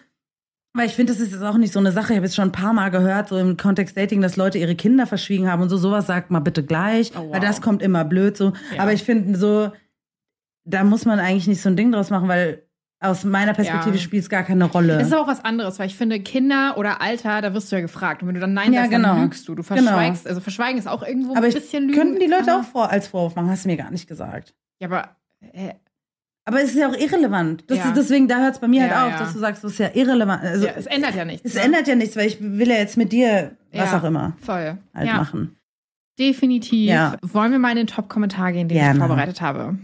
Weil 0.74 0.88
ich 0.88 0.93
finde, 0.93 1.12
das 1.12 1.22
ist 1.22 1.34
jetzt 1.34 1.43
auch 1.43 1.58
nicht 1.58 1.74
so 1.74 1.80
eine 1.80 1.91
Sache. 1.91 2.14
Ich 2.14 2.18
habe 2.18 2.26
jetzt 2.26 2.36
schon 2.36 2.47
ein 2.47 2.52
paar 2.54 2.72
Mal 2.74 2.89
gehört, 2.89 3.28
so 3.28 3.38
im 3.38 3.58
Kontext 3.58 3.97
Dating, 3.97 4.22
dass 4.22 4.38
Leute 4.38 4.58
ihre 4.58 4.74
Kinder 4.76 5.06
verschwiegen 5.06 5.52
haben 5.52 5.62
und 5.62 5.68
so. 5.70 5.76
Sowas 5.78 6.08
sagt 6.08 6.32
mal 6.32 6.39
bitte 6.39 6.64
gleich, 6.64 7.12
Oh, 7.14 7.20
wow. 7.26 7.34
weil 7.34 7.39
das 7.41 7.62
kommt 7.62 7.82
immer 7.82 8.06
blöd 8.06 8.38
so. 8.38 8.54
Aber 8.78 8.93
ich 8.93 9.04
finde 9.04 9.38
so, 9.38 9.72
da 10.64 10.84
muss 10.86 11.06
man 11.06 11.20
eigentlich 11.20 11.47
nicht 11.47 11.62
so 11.62 11.68
ein 11.70 11.76
Ding 11.76 11.91
draus 11.91 12.10
machen, 12.10 12.30
weil 12.30 12.64
aus 13.04 13.24
meiner 13.24 13.54
Perspektive 13.54 13.95
Ja. 13.95 14.02
spielt 14.02 14.24
es 14.24 14.30
gar 14.30 14.43
keine 14.43 14.66
Rolle. 14.66 14.99
Es 15.02 15.08
ist 15.08 15.14
auch 15.14 15.28
was 15.28 15.43
anderes, 15.43 15.80
weil 15.80 15.88
ich 15.88 15.95
finde, 15.97 16.20
Kinder 16.20 16.76
oder 16.78 17.02
Alter, 17.02 17.41
da 17.41 17.54
wirst 17.54 17.72
du 17.72 17.76
ja 17.76 17.82
gefragt. 17.82 18.22
Und 18.22 18.28
wenn 18.28 18.36
du 18.36 18.41
dann 18.41 18.54
Nein 18.54 18.72
Ja, 18.74 18.82
sagst, 18.82 18.91
genau. 18.91 19.16
dann 19.16 19.24
lügst 19.24 19.47
du. 19.47 19.56
Du 19.56 19.64
verschweigst. 19.64 20.28
Also 20.28 20.39
verschweigen 20.39 20.78
ist 20.78 20.88
auch 20.88 21.02
irgendwo 21.04 21.36
aber 21.36 21.47
ein 21.47 21.54
bisschen 21.54 21.86
Lügen. 21.88 21.95
könnten 21.99 22.20
die 22.20 22.28
Leute 22.28 22.56
auch 22.56 22.64
vor, 22.64 22.89
als 22.91 23.08
Vorwurf 23.08 23.36
machen, 23.36 23.49
hast 23.49 23.66
du 23.66 23.70
mir 23.70 23.78
gar 23.78 23.89
nicht 23.91 24.08
gesagt. 24.08 24.54
Ja, 24.80 24.88
aber 24.88 25.10
äh, 25.54 25.74
Aber 26.45 26.60
es 26.62 26.72
ist 26.72 26.78
ja 26.78 26.89
auch 26.89 26.95
irrelevant. 26.97 27.64
Das 27.68 27.78
Ja. 27.80 27.86
ist, 27.89 27.97
deswegen, 27.97 28.28
da 28.28 28.39
hört 28.39 28.56
es 28.56 28.60
bei 28.60 28.68
mir 28.68 28.86
Ja, 28.86 29.02
halt 29.02 29.14
auf, 29.14 29.20
dass 29.20 29.34
du 29.34 29.39
sagst, 29.39 29.64
das 29.64 29.74
ist 29.74 29.78
ja 29.80 29.89
irrelevant. 29.93 30.43
Also, 30.43 30.66
ja, 30.68 30.74
es 30.76 30.86
ändert 30.88 31.16
ja 31.16 31.24
nichts. 31.26 31.45
es 31.45 31.56
ne? 31.56 31.62
ändert 31.62 31.88
ja 31.88 31.95
nichts, 31.95 32.16
weil 32.16 32.28
ich 32.28 32.38
will 32.39 32.68
ja 32.70 32.76
jetzt 32.78 32.97
mit 32.97 33.12
dir 33.12 33.52
was 33.74 33.93
auch 33.93 34.04
immer 34.04 34.34
Voll. 34.41 34.78
halt 34.93 35.08
ja, 35.08 35.16
machen. 35.18 35.56
definitiv. 36.20 36.89
Ja. 36.89 37.16
Wollen 37.22 37.52
wir 37.52 37.60
mal 37.60 37.70
in 37.72 37.78
den 37.78 37.88
Top-Kommentar 37.88 38.52
gehen, 38.52 38.68
den 38.68 38.78
Gerne. 38.78 38.93
ich 38.93 39.06
vorbereitet 39.06 39.39
habe? 39.41 39.78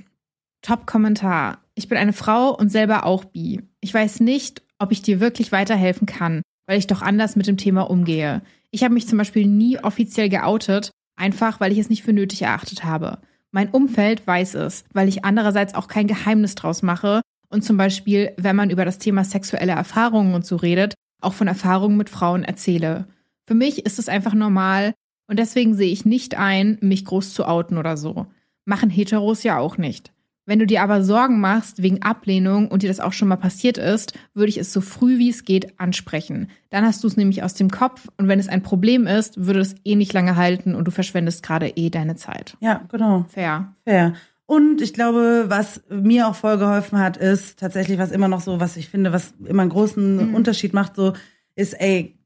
Top-Kommentar. 0.61 1.59
Ich 1.77 1.87
bin 1.87 1.99
eine 1.99 2.11
Frau 2.11 2.55
und 2.55 2.69
selber 2.69 3.05
auch 3.05 3.23
bi. 3.23 3.61
Ich 3.81 3.93
weiß 3.93 4.19
nicht, 4.21 4.63
ob 4.79 4.91
ich 4.91 5.03
dir 5.03 5.19
wirklich 5.19 5.51
weiterhelfen 5.51 6.07
kann, 6.07 6.41
weil 6.65 6.79
ich 6.79 6.87
doch 6.87 7.03
anders 7.03 7.35
mit 7.35 7.45
dem 7.45 7.57
Thema 7.57 7.83
umgehe. 7.83 8.41
Ich 8.71 8.83
habe 8.83 8.95
mich 8.95 9.07
zum 9.07 9.19
Beispiel 9.19 9.45
nie 9.45 9.77
offiziell 9.77 10.27
geoutet, 10.27 10.89
einfach 11.15 11.59
weil 11.59 11.71
ich 11.71 11.77
es 11.77 11.89
nicht 11.89 12.01
für 12.01 12.13
nötig 12.13 12.41
erachtet 12.41 12.83
habe. 12.83 13.19
Mein 13.51 13.69
Umfeld 13.69 14.25
weiß 14.25 14.55
es, 14.55 14.85
weil 14.91 15.07
ich 15.07 15.23
andererseits 15.23 15.75
auch 15.75 15.87
kein 15.87 16.07
Geheimnis 16.07 16.55
draus 16.55 16.81
mache 16.81 17.21
Und 17.49 17.63
zum 17.63 17.77
Beispiel, 17.77 18.33
wenn 18.37 18.55
man 18.55 18.71
über 18.71 18.83
das 18.83 18.97
Thema 18.97 19.23
sexuelle 19.23 19.73
Erfahrungen 19.73 20.33
und 20.33 20.47
so 20.47 20.55
redet, 20.55 20.95
auch 21.21 21.33
von 21.33 21.47
Erfahrungen 21.47 21.95
mit 21.95 22.09
Frauen 22.09 22.43
erzähle. 22.43 23.07
Für 23.45 23.53
mich 23.53 23.85
ist 23.85 23.99
es 23.99 24.09
einfach 24.09 24.33
normal 24.33 24.95
und 25.27 25.37
deswegen 25.37 25.75
sehe 25.75 25.91
ich 25.91 26.05
nicht 26.05 26.39
ein, 26.39 26.79
mich 26.81 27.05
groß 27.05 27.35
zu 27.35 27.45
outen 27.45 27.77
oder 27.77 27.97
so. 27.97 28.25
Machen 28.65 28.89
Heteros 28.89 29.43
ja 29.43 29.59
auch 29.59 29.77
nicht. 29.77 30.11
Wenn 30.47 30.59
du 30.59 30.65
dir 30.65 30.81
aber 30.81 31.03
Sorgen 31.03 31.41
machst 31.41 31.83
wegen 31.83 32.01
Ablehnung 32.01 32.69
und 32.69 32.81
dir 32.81 32.87
das 32.87 33.01
auch 33.01 33.11
schon 33.11 33.27
mal 33.27 33.35
passiert 33.35 33.77
ist, 33.77 34.17
würde 34.33 34.49
ich 34.49 34.57
es 34.57 34.71
so 34.71 34.79
früh 34.79 35.19
wie 35.19 35.29
es 35.29 35.43
geht 35.43 35.77
ansprechen. 35.77 36.49
Dann 36.69 36.85
hast 36.85 37.03
du 37.03 37.07
es 37.07 37.17
nämlich 37.17 37.43
aus 37.43 37.53
dem 37.53 37.69
Kopf 37.69 38.07
und 38.17 38.29
wenn 38.29 38.39
es 38.39 38.47
ein 38.47 38.63
Problem 38.63 39.07
ist, 39.07 39.45
würde 39.45 39.59
es 39.59 39.75
eh 39.83 39.95
nicht 39.95 40.13
lange 40.13 40.37
halten 40.37 40.73
und 40.73 40.85
du 40.85 40.91
verschwendest 40.91 41.43
gerade 41.43 41.67
eh 41.75 41.89
deine 41.89 42.15
Zeit. 42.15 42.55
Ja, 42.61 42.81
genau. 42.89 43.25
Fair. 43.27 43.75
Fair. 43.83 44.13
Und 44.45 44.81
ich 44.81 44.93
glaube, 44.93 45.47
was 45.49 45.81
mir 45.89 46.29
auch 46.29 46.35
voll 46.35 46.57
geholfen 46.57 46.97
hat, 46.97 47.17
ist 47.17 47.59
tatsächlich, 47.59 47.99
was 47.99 48.11
immer 48.11 48.29
noch 48.29 48.39
so, 48.39 48.61
was 48.61 48.77
ich 48.77 48.87
finde, 48.87 49.11
was 49.11 49.33
immer 49.45 49.63
einen 49.63 49.71
großen 49.71 50.29
mhm. 50.29 50.33
Unterschied 50.33 50.73
macht, 50.73 50.95
so, 50.95 51.11
ist, 51.55 51.73
ey, 51.73 52.17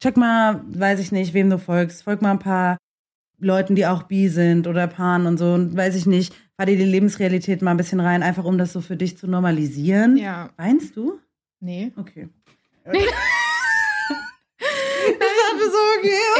check 0.00 0.16
mal, 0.16 0.62
weiß 0.66 0.98
ich 0.98 1.12
nicht, 1.12 1.32
wem 1.32 1.48
du 1.48 1.58
folgst. 1.58 2.02
Folg 2.02 2.22
mal 2.22 2.32
ein 2.32 2.40
paar 2.40 2.78
Leuten, 3.38 3.76
die 3.76 3.86
auch 3.86 4.02
bi 4.02 4.28
sind 4.28 4.66
oder 4.66 4.88
Paaren 4.88 5.26
und 5.26 5.38
so. 5.38 5.52
Und 5.52 5.76
weiß 5.76 5.94
ich 5.94 6.06
nicht, 6.06 6.34
fahr 6.56 6.66
dir 6.66 6.76
die 6.76 6.84
Lebensrealität 6.84 7.62
mal 7.62 7.72
ein 7.72 7.76
bisschen 7.76 8.00
rein, 8.00 8.22
einfach 8.22 8.44
um 8.44 8.58
das 8.58 8.72
so 8.72 8.80
für 8.80 8.96
dich 8.96 9.16
zu 9.16 9.26
normalisieren. 9.26 10.16
Ja. 10.16 10.50
Weinst 10.56 10.96
du? 10.96 11.18
Nee. 11.60 11.92
Okay. 11.96 12.28
Nee. 12.92 12.98
Okay. 12.98 13.08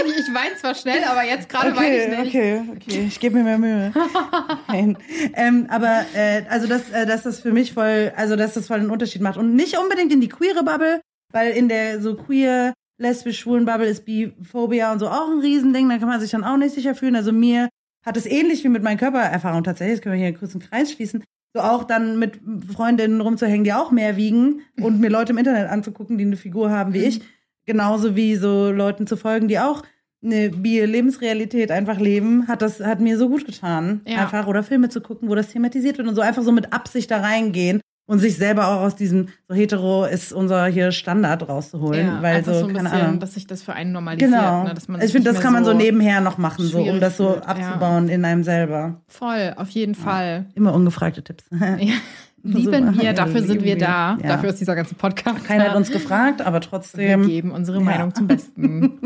Ich, 0.04 0.28
ich 0.28 0.34
weine 0.34 0.56
zwar 0.56 0.74
schnell, 0.74 1.04
aber 1.04 1.22
jetzt 1.22 1.48
gerade 1.48 1.72
okay, 1.72 1.80
weine 1.80 1.96
ich 1.96 2.08
nicht. 2.08 2.34
Okay, 2.34 2.62
okay, 2.76 3.04
ich 3.06 3.20
gebe 3.20 3.36
mir 3.36 3.44
mehr 3.44 3.58
Mühe. 3.58 3.92
Nein. 4.68 4.98
Ähm, 5.34 5.66
aber 5.68 6.04
äh, 6.14 6.42
also 6.48 6.66
dass, 6.66 6.90
äh, 6.90 7.06
dass 7.06 7.22
das 7.22 7.40
für 7.40 7.52
mich 7.52 7.72
voll, 7.72 8.12
also 8.16 8.36
dass 8.36 8.54
das 8.54 8.66
voll 8.66 8.80
einen 8.80 8.90
Unterschied 8.90 9.22
macht 9.22 9.36
und 9.36 9.54
nicht 9.54 9.78
unbedingt 9.78 10.12
in 10.12 10.20
die 10.20 10.28
queere 10.28 10.64
Bubble, 10.64 11.00
weil 11.32 11.52
in 11.52 11.68
der 11.68 12.00
so 12.00 12.16
queer 12.16 12.74
lesbisch 12.98 13.40
schwulen 13.40 13.64
Bubble 13.64 13.86
ist 13.86 14.04
Biphobia 14.04 14.92
und 14.92 14.98
so 14.98 15.08
auch 15.08 15.30
ein 15.30 15.40
Riesending, 15.40 15.88
da 15.88 15.98
kann 15.98 16.08
man 16.08 16.20
sich 16.20 16.30
dann 16.30 16.44
auch 16.44 16.56
nicht 16.56 16.74
sicher 16.74 16.94
fühlen. 16.94 17.16
Also 17.16 17.32
mir 17.32 17.68
hat 18.02 18.16
es 18.16 18.26
ähnlich 18.26 18.64
wie 18.64 18.68
mit 18.68 18.82
meinen 18.82 18.98
Körpererfahrungen 18.98 19.64
tatsächlich, 19.64 19.98
das 19.98 20.02
können 20.02 20.14
wir 20.14 20.18
hier 20.18 20.28
einen 20.28 20.38
kurzen 20.38 20.60
Kreis 20.60 20.92
schließen, 20.92 21.24
so 21.54 21.60
auch 21.60 21.84
dann 21.84 22.18
mit 22.18 22.40
Freundinnen 22.72 23.20
rumzuhängen, 23.20 23.64
die 23.64 23.72
auch 23.72 23.90
mehr 23.90 24.16
wiegen 24.16 24.62
und 24.80 25.00
mir 25.00 25.10
Leute 25.10 25.32
im 25.32 25.38
Internet 25.38 25.68
anzugucken, 25.70 26.18
die 26.18 26.24
eine 26.24 26.36
Figur 26.36 26.70
haben 26.70 26.94
wie 26.94 27.00
mhm. 27.00 27.04
ich 27.04 27.22
genauso 27.66 28.16
wie 28.16 28.36
so 28.36 28.70
Leuten 28.70 29.06
zu 29.06 29.16
folgen, 29.16 29.48
die 29.48 29.58
auch 29.58 29.82
eine 30.24 30.50
Bi-Lebensrealität 30.50 31.70
einfach 31.70 31.98
leben, 31.98 32.46
hat 32.48 32.62
das, 32.62 32.80
hat 32.80 33.00
mir 33.00 33.18
so 33.18 33.28
gut 33.28 33.44
getan. 33.44 34.02
Ja. 34.06 34.22
Einfach, 34.22 34.46
oder 34.46 34.62
Filme 34.62 34.88
zu 34.88 35.00
gucken, 35.00 35.28
wo 35.28 35.34
das 35.34 35.48
thematisiert 35.48 35.98
wird 35.98 36.08
und 36.08 36.14
so 36.14 36.20
einfach 36.20 36.42
so 36.42 36.52
mit 36.52 36.72
Absicht 36.72 37.10
da 37.10 37.18
reingehen 37.20 37.80
und 38.06 38.18
sich 38.18 38.36
selber 38.36 38.68
auch 38.68 38.80
aus 38.80 38.96
diesem, 38.96 39.28
so 39.48 39.54
hetero 39.54 40.04
ist 40.04 40.32
unser 40.32 40.66
hier 40.66 40.92
Standard 40.92 41.48
rauszuholen. 41.48 42.06
Ja, 42.06 42.22
weil 42.22 42.44
so, 42.44 42.52
so 42.52 42.66
ein 42.66 42.74
keine 42.74 42.90
bisschen, 42.90 43.06
Ahnung. 43.06 43.20
dass 43.20 43.34
sich 43.34 43.46
das 43.46 43.62
für 43.62 43.72
einen 43.72 43.92
normalisiert. 43.92 44.30
Genau. 44.30 44.64
Ne, 44.64 44.74
dass 44.74 44.88
man 44.88 45.00
ich 45.00 45.12
finde, 45.12 45.32
das 45.32 45.40
kann 45.40 45.52
man 45.52 45.64
so 45.64 45.72
nebenher 45.72 46.20
noch 46.20 46.38
machen, 46.38 46.64
so, 46.64 46.80
um 46.82 47.00
das 47.00 47.16
so 47.16 47.36
abzubauen 47.36 48.08
ja. 48.08 48.14
in 48.14 48.24
einem 48.24 48.44
selber. 48.44 49.00
Voll, 49.06 49.54
auf 49.56 49.70
jeden 49.70 49.94
Fall. 49.94 50.46
Immer 50.54 50.74
ungefragte 50.74 51.22
Tipps. 51.22 51.44
Ja. 51.78 51.94
Lieben 52.44 53.00
wir, 53.00 53.12
dafür 53.12 53.42
sind 53.42 53.62
wir 53.62 53.78
da. 53.78 54.18
Ja. 54.20 54.30
Dafür 54.30 54.50
ist 54.50 54.60
dieser 54.60 54.74
ganze 54.74 54.96
Podcast. 54.96 55.44
Keiner 55.44 55.70
hat 55.70 55.76
uns 55.76 55.92
gefragt, 55.92 56.42
aber 56.42 56.60
trotzdem. 56.60 57.22
Wir 57.22 57.28
geben 57.28 57.52
unsere 57.52 57.78
ja. 57.78 57.84
Meinung 57.84 58.14
zum 58.14 58.26
Besten. 58.26 58.98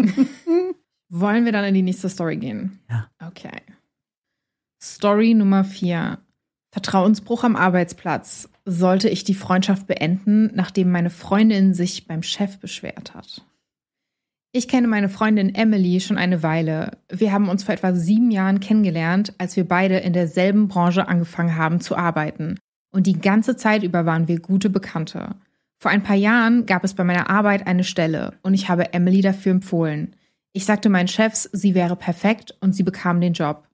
Wollen 1.11 1.45
wir 1.45 1.53
dann 1.53 1.65
in 1.67 1.75
die 1.75 1.83
nächste 1.83 2.09
Story 2.09 2.39
gehen? 2.39 2.81
Ja. 2.89 3.09
Okay. 3.27 3.61
Story 4.83 5.35
Nummer 5.35 5.65
vier. 5.65 6.19
Vertrauensbruch 6.73 7.45
am 7.45 7.57
Arbeitsplatz. 7.57 8.49
Sollte 8.69 9.09
ich 9.09 9.25
die 9.25 9.35
Freundschaft 9.35 9.87
beenden, 9.87 10.51
nachdem 10.55 10.91
meine 10.91 11.11
Freundin 11.11 11.73
sich 11.73 12.07
beim 12.07 12.23
Chef 12.23 12.59
beschwert 12.59 13.15
hat? 13.15 13.43
Ich 14.53 14.69
kenne 14.69 14.89
meine 14.89 15.09
Freundin 15.09 15.55
Emily 15.55 16.01
schon 16.01 16.19
eine 16.19 16.43
Weile. 16.43 16.99
Wir 17.09 17.33
haben 17.33 17.49
uns 17.49 17.63
vor 17.63 17.75
etwa 17.75 17.95
sieben 17.95 18.31
Jahren 18.31 18.59
kennengelernt, 18.59 19.35
als 19.39 19.57
wir 19.57 19.69
beide 19.69 19.99
in 19.99 20.13
derselben 20.13 20.67
Branche 20.67 21.07
angefangen 21.07 21.57
haben 21.57 21.81
zu 21.81 21.97
arbeiten 21.97 22.59
und 22.97 23.07
die 23.07 23.21
ganze 23.21 23.57
Zeit 23.57 23.83
über 23.83 24.07
waren 24.07 24.27
wir 24.27 24.41
gute 24.41 24.71
Bekannte. 24.71 25.37
Vor 25.79 25.91
ein 25.91 26.03
paar 26.03 26.17
Jahren 26.17 26.65
gab 26.65 26.83
es 26.83 26.95
bei 26.95 27.05
meiner 27.05 27.29
Arbeit 27.29 27.67
eine 27.67 27.85
Stelle 27.85 28.33
und 28.43 28.55
ich 28.55 28.71
habe 28.71 28.95
Emily 28.95 29.21
dafür 29.21 29.53
empfohlen. 29.53 30.17
Ich 30.55 30.65
sagte 30.65 30.89
meinen 30.89 31.07
Chefs, 31.07 31.51
sie 31.53 31.75
wäre 31.75 31.95
perfekt 31.95 32.57
und 32.61 32.75
sie 32.75 32.83
bekam 32.83 33.21
den 33.21 33.35
Job. 33.35 33.69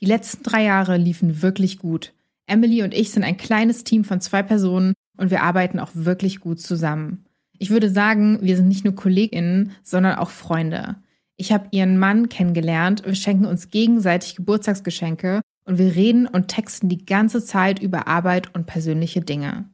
Die 0.00 0.06
letzten 0.06 0.44
drei 0.44 0.62
Jahre 0.62 0.96
liefen 0.96 1.42
wirklich 1.42 1.80
gut. 1.80 2.14
Emily 2.48 2.82
und 2.82 2.94
ich 2.94 3.10
sind 3.10 3.24
ein 3.24 3.36
kleines 3.36 3.84
Team 3.84 4.04
von 4.04 4.20
zwei 4.20 4.42
Personen 4.42 4.94
und 5.16 5.30
wir 5.30 5.42
arbeiten 5.42 5.78
auch 5.78 5.90
wirklich 5.94 6.40
gut 6.40 6.60
zusammen. 6.60 7.24
Ich 7.58 7.70
würde 7.70 7.90
sagen, 7.90 8.38
wir 8.40 8.56
sind 8.56 8.68
nicht 8.68 8.84
nur 8.84 8.94
Kolleginnen, 8.94 9.72
sondern 9.82 10.16
auch 10.16 10.30
Freunde. 10.30 10.96
Ich 11.36 11.52
habe 11.52 11.68
ihren 11.70 11.98
Mann 11.98 12.28
kennengelernt, 12.28 13.04
wir 13.04 13.14
schenken 13.14 13.46
uns 13.46 13.70
gegenseitig 13.70 14.36
Geburtstagsgeschenke 14.36 15.40
und 15.64 15.78
wir 15.78 15.94
reden 15.94 16.26
und 16.26 16.48
texten 16.48 16.88
die 16.88 17.04
ganze 17.04 17.44
Zeit 17.44 17.80
über 17.80 18.08
Arbeit 18.08 18.54
und 18.54 18.66
persönliche 18.66 19.20
Dinge. 19.20 19.66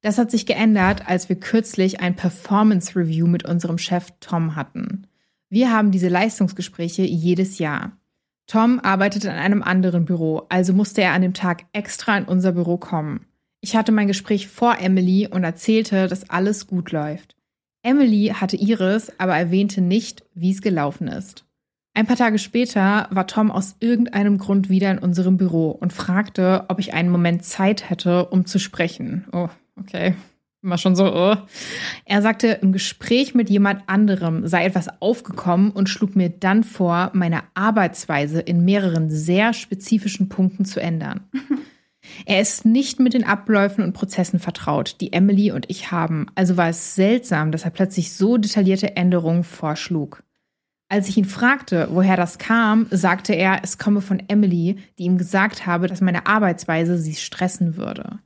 Das 0.00 0.18
hat 0.18 0.30
sich 0.30 0.46
geändert, 0.46 1.08
als 1.08 1.28
wir 1.28 1.36
kürzlich 1.36 2.00
ein 2.00 2.14
Performance 2.14 2.94
Review 2.94 3.26
mit 3.26 3.44
unserem 3.44 3.78
Chef 3.78 4.08
Tom 4.20 4.54
hatten. 4.54 5.06
Wir 5.48 5.70
haben 5.72 5.92
diese 5.92 6.08
Leistungsgespräche 6.08 7.02
jedes 7.02 7.58
Jahr. 7.58 7.96
Tom 8.46 8.80
arbeitet 8.80 9.24
in 9.24 9.30
einem 9.30 9.62
anderen 9.62 10.04
Büro, 10.04 10.42
also 10.48 10.72
musste 10.72 11.02
er 11.02 11.12
an 11.12 11.22
dem 11.22 11.34
Tag 11.34 11.64
extra 11.72 12.16
in 12.18 12.24
unser 12.24 12.52
Büro 12.52 12.76
kommen. 12.76 13.26
Ich 13.60 13.74
hatte 13.76 13.92
mein 13.92 14.08
Gespräch 14.08 14.48
vor 14.48 14.76
Emily 14.78 15.26
und 15.30 15.44
erzählte, 15.44 16.06
dass 16.06 16.28
alles 16.28 16.66
gut 16.66 16.92
läuft. 16.92 17.36
Emily 17.82 18.34
hatte 18.34 18.56
ihres, 18.56 19.18
aber 19.18 19.36
erwähnte 19.36 19.80
nicht, 19.80 20.24
wie 20.34 20.50
es 20.50 20.60
gelaufen 20.60 21.08
ist. 21.08 21.46
Ein 21.94 22.06
paar 22.06 22.16
Tage 22.16 22.38
später 22.38 23.08
war 23.10 23.26
Tom 23.26 23.50
aus 23.50 23.76
irgendeinem 23.78 24.38
Grund 24.38 24.68
wieder 24.68 24.90
in 24.90 24.98
unserem 24.98 25.36
Büro 25.36 25.70
und 25.70 25.92
fragte, 25.92 26.64
ob 26.68 26.80
ich 26.80 26.92
einen 26.92 27.08
Moment 27.08 27.44
Zeit 27.44 27.88
hätte, 27.88 28.26
um 28.26 28.46
zu 28.46 28.58
sprechen. 28.58 29.26
Oh, 29.32 29.48
okay. 29.78 30.14
War 30.66 30.78
schon 30.78 30.96
so. 30.96 31.04
Oh. 31.14 31.36
Er 32.06 32.22
sagte, 32.22 32.58
im 32.62 32.72
Gespräch 32.72 33.34
mit 33.34 33.50
jemand 33.50 33.82
anderem 33.86 34.46
sei 34.46 34.64
etwas 34.64 34.88
aufgekommen 35.02 35.70
und 35.70 35.90
schlug 35.90 36.16
mir 36.16 36.30
dann 36.30 36.64
vor, 36.64 37.10
meine 37.12 37.42
Arbeitsweise 37.52 38.40
in 38.40 38.64
mehreren 38.64 39.10
sehr 39.10 39.52
spezifischen 39.52 40.30
Punkten 40.30 40.64
zu 40.64 40.80
ändern. 40.80 41.20
Er 42.26 42.42
ist 42.42 42.66
nicht 42.66 43.00
mit 43.00 43.14
den 43.14 43.24
Abläufen 43.24 43.82
und 43.82 43.94
Prozessen 43.94 44.38
vertraut, 44.38 45.00
die 45.00 45.14
Emily 45.14 45.52
und 45.52 45.70
ich 45.70 45.90
haben, 45.90 46.26
also 46.34 46.58
war 46.58 46.68
es 46.68 46.94
seltsam, 46.94 47.50
dass 47.50 47.64
er 47.64 47.70
plötzlich 47.70 48.12
so 48.12 48.36
detaillierte 48.36 48.94
Änderungen 48.94 49.42
vorschlug. 49.42 50.22
Als 50.90 51.08
ich 51.08 51.16
ihn 51.16 51.24
fragte, 51.24 51.88
woher 51.90 52.18
das 52.18 52.36
kam, 52.36 52.88
sagte 52.90 53.32
er, 53.32 53.64
es 53.64 53.78
komme 53.78 54.02
von 54.02 54.22
Emily, 54.28 54.76
die 54.98 55.04
ihm 55.04 55.16
gesagt 55.16 55.64
habe, 55.64 55.86
dass 55.86 56.02
meine 56.02 56.26
Arbeitsweise 56.26 56.98
sie 56.98 57.14
stressen 57.14 57.78
würde. 57.78 58.18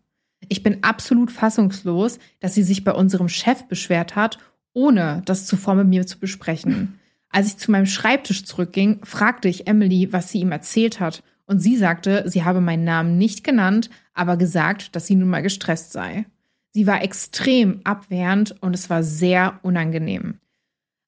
Ich 0.49 0.63
bin 0.63 0.85
absolut 0.85 1.33
fassungslos, 1.33 2.19
dass 2.41 2.55
sie 2.55 2.63
sich 2.63 2.85
bei 2.85 2.93
unserem 2.93 3.29
Chef 3.29 3.65
beschwert 3.65 4.17
hat, 4.17 4.39
ohne 4.73 5.23
das 5.25 5.47
zuvor 5.47 5.75
mit 5.75 5.89
mir 5.89 6.07
zu 6.07 6.19
besprechen. 6.19 7.01
Als 7.31 7.49
ich 7.49 7.57
zu 7.59 7.71
meinem 7.71 7.87
Schreibtisch 7.87 8.45
zurückging, 8.45 9.01
fragte 9.05 9.49
ich 9.49 9.67
Emily, 9.67 10.13
was 10.13 10.31
sie 10.31 10.41
ihm 10.41 10.53
erzählt 10.53 11.01
hat, 11.01 11.23
und 11.47 11.61
sie 11.61 11.77
sagte, 11.77 12.25
sie 12.27 12.45
habe 12.45 12.61
meinen 12.61 12.85
Namen 12.85 13.17
nicht 13.17 13.43
genannt, 13.43 13.89
aber 14.13 14.37
gesagt, 14.37 14.95
dass 14.95 15.07
sie 15.07 15.17
nun 15.17 15.31
mal 15.31 15.41
gestresst 15.43 15.93
sei. 15.93 16.27
Sie 16.73 16.87
war 16.87 17.03
extrem 17.03 17.81
abwehrend 17.85 18.55
und 18.61 18.75
es 18.75 18.91
war 18.91 19.03
sehr 19.03 19.59
unangenehm. 19.63 20.39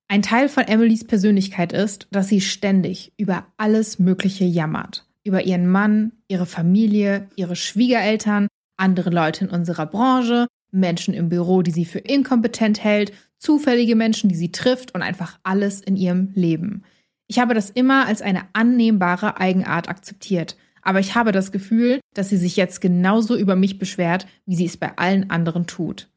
Ein 0.09 0.23
Teil 0.23 0.49
von 0.49 0.65
Emilys 0.65 1.07
Persönlichkeit 1.07 1.73
ist, 1.73 2.09
dass 2.11 2.29
sie 2.29 2.41
ständig 2.41 3.13
über 3.17 3.47
alles 3.59 3.99
Mögliche 3.99 4.45
jammert. 4.45 5.07
Über 5.23 5.45
ihren 5.45 5.69
Mann, 5.69 6.13
ihre 6.27 6.47
Familie, 6.47 7.29
ihre 7.37 7.55
Schwiegereltern, 7.55 8.49
andere 8.81 9.11
Leute 9.11 9.45
in 9.45 9.51
unserer 9.51 9.87
Branche, 9.87 10.47
Menschen 10.73 11.15
im 11.15 11.29
Büro, 11.29 11.63
die 11.63 11.71
sie 11.71 11.85
für 11.85 11.99
inkompetent 11.99 12.83
hält, 12.83 13.13
zufällige 13.39 13.97
Menschen, 13.97 14.29
die 14.29 14.37
sie 14.37 14.53
trifft 14.53 14.95
und 14.95 15.03
einfach 15.03 15.39
alles 15.43 15.81
in 15.81 15.97
ihrem 15.97 16.31
Leben. 16.35 16.85
Ich 17.27 17.39
habe 17.39 17.55
das 17.55 17.71
immer 17.71 18.07
als 18.07 18.23
eine 18.23 18.43
annehmbare 18.53 19.39
Eigenart 19.39 19.89
akzeptiert, 19.89 20.57
aber 20.83 21.01
ich 21.01 21.15
habe 21.15 21.33
das 21.33 21.53
Gefühl, 21.53 22.01
dass 22.15 22.29
sie 22.29 22.37
sich 22.37 22.57
jetzt 22.57 22.81
genauso 22.81 23.37
über 23.37 23.57
mich 23.57 23.79
beschwert, 23.79 24.27
wie 24.47 24.57
sie 24.57 24.67
es 24.67 24.77
bei 24.77 24.97
allen 24.97 25.31
anderen 25.31 25.67
tut. 25.67 26.09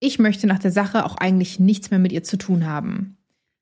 Ich 0.00 0.18
möchte 0.18 0.46
nach 0.46 0.58
der 0.58 0.70
Sache 0.70 1.04
auch 1.04 1.16
eigentlich 1.16 1.58
nichts 1.58 1.90
mehr 1.90 1.98
mit 1.98 2.12
ihr 2.12 2.22
zu 2.22 2.36
tun 2.36 2.66
haben. 2.66 3.16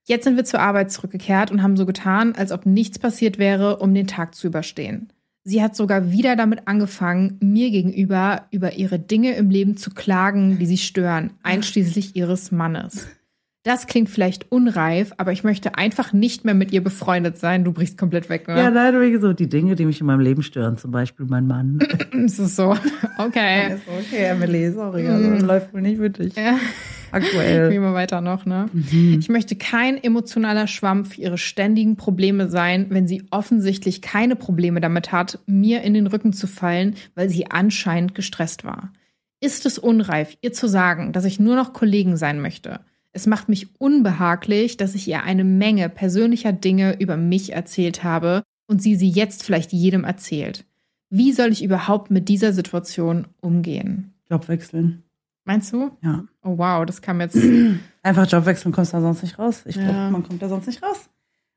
Jetzt 0.04 0.24
sind 0.24 0.36
wir 0.36 0.44
zur 0.44 0.60
Arbeit 0.60 0.92
zurückgekehrt 0.92 1.50
und 1.50 1.62
haben 1.62 1.76
so 1.76 1.86
getan, 1.86 2.34
als 2.36 2.52
ob 2.52 2.66
nichts 2.66 2.98
passiert 2.98 3.38
wäre, 3.38 3.78
um 3.78 3.94
den 3.94 4.06
Tag 4.06 4.34
zu 4.34 4.46
überstehen. 4.46 5.12
Sie 5.48 5.62
hat 5.62 5.76
sogar 5.76 6.10
wieder 6.10 6.34
damit 6.34 6.66
angefangen, 6.66 7.38
mir 7.40 7.70
gegenüber 7.70 8.46
über 8.50 8.72
ihre 8.72 8.98
Dinge 8.98 9.36
im 9.36 9.48
Leben 9.48 9.76
zu 9.76 9.90
klagen, 9.90 10.58
die 10.58 10.66
sie 10.66 10.76
stören, 10.76 11.34
einschließlich 11.44 12.16
ihres 12.16 12.50
Mannes. 12.50 13.06
das 13.62 13.86
klingt 13.86 14.10
vielleicht 14.10 14.50
unreif, 14.50 15.12
aber 15.18 15.30
ich 15.30 15.44
möchte 15.44 15.76
einfach 15.78 16.12
nicht 16.12 16.44
mehr 16.44 16.54
mit 16.54 16.72
ihr 16.72 16.82
befreundet 16.82 17.38
sein. 17.38 17.62
Du 17.62 17.70
brichst 17.70 17.96
komplett 17.96 18.28
weg, 18.28 18.48
ne? 18.48 18.56
Ja, 18.56 18.70
leider 18.70 19.00
wie 19.00 19.16
so 19.18 19.32
die 19.32 19.48
Dinge, 19.48 19.76
die 19.76 19.84
mich 19.84 20.00
in 20.00 20.08
meinem 20.08 20.18
Leben 20.18 20.42
stören, 20.42 20.78
zum 20.78 20.90
Beispiel 20.90 21.26
mein 21.26 21.46
Mann. 21.46 21.78
es 22.24 22.40
ist 22.40 22.56
so, 22.56 22.74
okay. 23.18 23.76
okay, 23.86 24.24
Emily, 24.24 24.72
sorry, 24.72 25.06
also, 25.06 25.30
mm. 25.30 25.46
läuft 25.46 25.72
wohl 25.72 25.80
nicht 25.80 25.98
für 25.98 26.10
dich. 26.10 26.34
Ja. 26.34 26.58
Aktuell. 27.12 27.70
Wie 27.70 27.76
immer 27.76 27.94
weiter 27.94 28.20
noch, 28.20 28.46
ne? 28.46 28.68
Mhm. 28.72 29.18
Ich 29.18 29.28
möchte 29.28 29.56
kein 29.56 30.02
emotionaler 30.02 30.66
Schwamm 30.66 31.04
für 31.04 31.20
ihre 31.20 31.38
ständigen 31.38 31.96
Probleme 31.96 32.48
sein, 32.48 32.86
wenn 32.90 33.08
sie 33.08 33.24
offensichtlich 33.30 34.02
keine 34.02 34.36
Probleme 34.36 34.80
damit 34.80 35.12
hat, 35.12 35.38
mir 35.46 35.82
in 35.82 35.94
den 35.94 36.06
Rücken 36.06 36.32
zu 36.32 36.46
fallen, 36.46 36.94
weil 37.14 37.28
sie 37.28 37.50
anscheinend 37.50 38.14
gestresst 38.14 38.64
war. 38.64 38.92
Ist 39.40 39.66
es 39.66 39.78
unreif, 39.78 40.36
ihr 40.40 40.52
zu 40.52 40.68
sagen, 40.68 41.12
dass 41.12 41.24
ich 41.24 41.38
nur 41.38 41.56
noch 41.56 41.72
Kollegen 41.72 42.16
sein 42.16 42.40
möchte? 42.40 42.80
Es 43.12 43.26
macht 43.26 43.48
mich 43.48 43.68
unbehaglich, 43.78 44.76
dass 44.76 44.94
ich 44.94 45.08
ihr 45.08 45.22
eine 45.22 45.44
Menge 45.44 45.88
persönlicher 45.88 46.52
Dinge 46.52 46.98
über 46.98 47.16
mich 47.16 47.52
erzählt 47.52 48.04
habe 48.04 48.42
und 48.66 48.82
sie 48.82 48.96
sie 48.96 49.08
jetzt 49.08 49.42
vielleicht 49.42 49.72
jedem 49.72 50.04
erzählt. 50.04 50.64
Wie 51.08 51.32
soll 51.32 51.52
ich 51.52 51.62
überhaupt 51.62 52.10
mit 52.10 52.28
dieser 52.28 52.52
Situation 52.52 53.26
umgehen? 53.40 54.12
Job 54.28 54.48
wechseln. 54.48 55.02
Meinst 55.46 55.72
du? 55.72 55.92
Ja. 56.02 56.24
Oh 56.42 56.58
wow, 56.58 56.84
das 56.84 57.00
kam 57.00 57.20
jetzt. 57.20 57.38
Einfach 58.02 58.30
Job 58.30 58.44
wechseln, 58.46 58.72
kommst 58.72 58.92
da 58.92 59.00
sonst 59.00 59.22
nicht 59.22 59.38
raus. 59.38 59.62
Ich 59.64 59.76
ja. 59.76 59.84
glaube, 59.84 60.10
man 60.10 60.22
kommt 60.24 60.42
da 60.42 60.48
sonst 60.48 60.66
nicht 60.66 60.82
raus. 60.82 61.08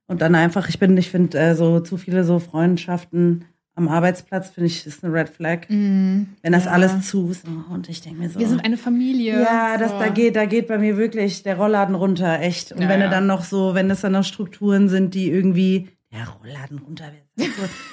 Und 0.07 0.21
dann 0.21 0.33
einfach, 0.33 0.69
ich 0.69 0.79
bin, 0.79 0.97
ich 0.97 1.11
finde, 1.11 1.37
äh, 1.37 1.55
so 1.55 1.79
zu 1.81 1.97
viele 1.97 2.23
so 2.23 2.39
Freundschaften 2.39 3.45
am 3.75 3.87
Arbeitsplatz, 3.87 4.49
finde 4.49 4.67
ich, 4.67 4.85
ist 4.85 5.03
eine 5.03 5.13
Red 5.13 5.29
Flag. 5.29 5.69
Mm, 5.69 6.23
Wenn 6.41 6.51
das 6.51 6.65
ja. 6.65 6.71
alles 6.71 7.07
zu 7.07 7.29
ist. 7.29 7.45
Und 7.71 7.87
ich 7.89 8.01
denke 8.01 8.19
mir 8.19 8.29
so. 8.29 8.39
Wir 8.39 8.47
sind 8.47 8.63
eine 8.65 8.77
Familie. 8.77 9.39
Ja, 9.41 9.77
das, 9.77 9.91
oh. 9.91 9.99
da 9.99 10.09
geht, 10.09 10.35
da 10.35 10.45
geht 10.45 10.67
bei 10.67 10.77
mir 10.77 10.97
wirklich 10.97 11.43
der 11.43 11.57
Rollladen 11.57 11.95
runter, 11.95 12.39
echt. 12.41 12.71
Und 12.71 12.81
ja, 12.81 12.89
wenn 12.89 13.01
ja. 13.01 13.07
dann 13.07 13.27
noch 13.27 13.43
so, 13.43 13.75
wenn 13.75 13.89
es 13.91 14.01
dann 14.01 14.13
noch 14.13 14.23
Strukturen 14.23 14.89
sind, 14.89 15.13
die 15.13 15.29
irgendwie, 15.29 15.87
ja, 16.11 16.23
Rollladen 16.23 16.79
runter. 16.79 17.05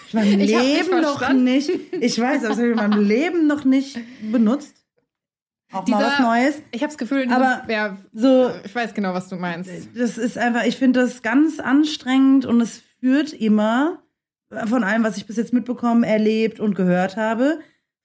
Ich 0.09 0.15
mein 0.15 0.41
ich 0.41 0.51
Leben 0.51 1.03
noch 1.03 1.33
nicht. 1.33 1.71
Ich 2.01 2.19
weiß, 2.19 2.43
das 2.43 2.53
habe 2.53 2.67
ich 2.67 2.71
in 2.71 2.77
meinem 2.77 3.05
Leben 3.05 3.47
noch 3.47 3.65
nicht 3.65 3.99
benutzt. 4.33 4.86
Auch 5.77 5.85
Dieser, 5.85 5.99
mal 5.99 6.07
was 6.07 6.19
Neues. 6.19 6.63
Ich 6.73 6.83
habe 6.83 6.91
das 6.91 6.99
Gefühl, 6.99 7.31
aber 7.33 7.63
ja, 7.69 7.97
so, 8.13 8.51
ich 8.65 8.75
weiß 8.75 8.95
genau, 8.95 9.15
was 9.15 9.29
du 9.29 9.37
meinst. 9.37 9.71
Das 9.97 10.19
ist 10.19 10.39
einfach, 10.39 10.65
ich 10.65 10.77
finde 10.77 11.01
das 11.01 11.23
ganz 11.23 11.61
anstrengend 11.61 12.47
und 12.47 12.61
es 12.61 12.83
führt 13.01 13.33
immer 13.33 14.03
von 14.67 14.85
allem, 14.85 15.05
was 15.05 15.17
ich 15.17 15.27
bis 15.27 15.37
jetzt 15.37 15.53
mitbekommen, 15.53 16.05
erlebt 16.05 16.61
und 16.61 16.75
gehört 16.75 17.17
habe, 17.17 17.59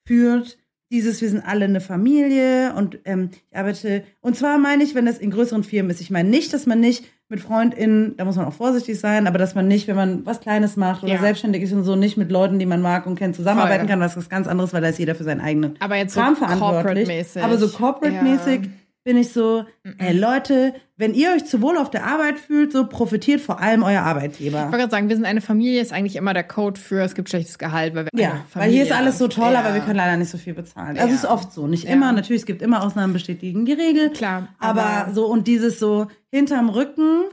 führt 0.06 0.58
dieses, 0.92 1.22
wir 1.22 1.30
sind 1.30 1.42
alle 1.46 1.66
eine 1.66 1.80
Familie 1.80 2.74
und 2.76 3.00
ähm, 3.06 3.30
ich 3.50 3.58
arbeite, 3.58 4.04
und 4.20 4.36
zwar 4.36 4.58
meine 4.58 4.84
ich, 4.84 4.94
wenn 4.94 5.06
das 5.06 5.20
in 5.20 5.32
größeren 5.32 5.64
Firmen 5.64 5.90
ist. 5.90 6.02
Ich 6.02 6.12
meine 6.12 6.30
nicht, 6.30 6.54
dass 6.54 6.66
man 6.66 6.82
nicht 6.82 7.06
mit 7.32 7.40
FreundInnen, 7.40 8.16
da 8.18 8.26
muss 8.26 8.36
man 8.36 8.46
auch 8.46 8.54
vorsichtig 8.54 9.00
sein, 9.00 9.26
aber 9.26 9.38
dass 9.38 9.56
man 9.56 9.68
nicht, 9.68 9.88
wenn 9.88 9.96
man 9.96 10.26
was 10.26 10.42
Kleines 10.42 10.78
macht 10.78 11.04
oder 11.04 11.14
ja. 11.14 11.20
selbstständig 11.20 11.64
ist 11.64 11.74
und 11.74 11.84
so, 11.84 11.96
nicht 11.96 12.18
mit 12.18 12.32
Leuten, 12.32 12.60
die 12.60 12.66
man 12.66 12.82
mag 12.82 13.08
und 13.08 13.16
kennt, 13.16 13.36
zusammenarbeiten 13.36 13.82
Voll. 13.82 13.90
kann, 13.90 14.00
was 14.02 14.18
ist 14.18 14.30
ganz 14.30 14.48
anderes, 14.48 14.74
weil 14.74 14.82
da 14.82 14.90
ist 14.90 15.00
jeder 15.00 15.16
für 15.16 15.24
seinen 15.24 15.42
eigenen 15.42 15.76
aber 15.80 15.96
jetzt 15.96 16.14
Kram 16.14 16.36
so 16.36 16.46
verantwortlich. 16.46 17.10
Aber 17.42 17.58
so 17.58 17.70
corporate-mäßig 17.70 18.62
ja 18.66 18.70
bin 19.04 19.18
ich 19.18 19.34
so, 19.34 19.66
mhm. 19.84 19.96
ey 19.98 20.16
Leute, 20.16 20.74
wenn 20.96 21.16
ihr 21.16 21.32
euch 21.32 21.46
zu 21.46 21.62
wohl 21.62 21.78
auf 21.78 21.90
der 21.90 22.06
Arbeit 22.06 22.38
fühlt, 22.38 22.72
so 22.72 22.86
profitiert 22.86 23.42
vor 23.42 23.60
allem 23.60 23.82
euer 23.82 24.02
Arbeitgeber. 24.02 24.58
Ich 24.58 24.64
wollte 24.66 24.78
gerade 24.78 24.92
sagen, 24.92 25.10
wir 25.10 25.16
sind 25.16 25.26
eine 25.26 25.42
Familie, 25.42 25.82
ist 25.82 25.92
eigentlich 25.92 26.16
immer 26.16 26.34
der 26.34 26.44
Code 26.44 26.80
für, 26.80 27.02
es 27.02 27.16
gibt 27.16 27.30
schlechtes 27.30 27.58
Gehalt, 27.58 27.96
weil 27.96 28.06
wir 28.06 28.12
Ja, 28.14 28.46
weil 28.54 28.70
hier 28.70 28.84
ist 28.84 28.92
alles 28.92 29.18
so 29.18 29.28
toll, 29.28 29.54
ja. 29.54 29.60
aber 29.60 29.74
wir 29.74 29.82
können 29.82 29.96
leider 29.96 30.18
nicht 30.18 30.30
so 30.30 30.38
viel 30.38 30.54
bezahlen. 30.54 30.98
Also 30.98 31.10
ja. 31.10 31.16
ist 31.16 31.26
oft 31.26 31.52
so, 31.52 31.66
nicht 31.66 31.86
ja. 31.86 31.92
immer, 31.92 32.12
natürlich, 32.12 32.44
es 32.44 32.46
gibt 32.46 32.62
immer 32.62 32.84
Ausnahmen, 32.84 33.14
bestätigen 33.14 33.66
die 33.66 33.74
Regel. 33.74 34.12
Klar. 34.12 34.50
Aber, 34.60 34.84
aber 34.84 35.14
so, 35.14 35.26
und 35.26 35.48
dieses 35.48 35.80
so 35.80 36.08
hinterm 36.30 36.70
Rücken 36.70 37.24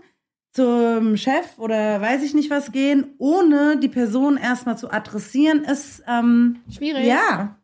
zum 0.53 1.19
Chef 1.19 1.59
oder 1.59 2.01
weiß 2.01 2.23
ich 2.23 2.33
nicht 2.33 2.51
was 2.51 2.73
gehen, 2.73 3.15
ohne 3.19 3.79
die 3.79 3.89
Person 3.89 4.39
erstmal 4.39 4.79
zu 4.79 4.91
adressieren, 4.91 5.65
ist 5.65 6.03
ähm, 6.09 6.61
schwierig. 6.75 7.05
Ja. 7.05 7.57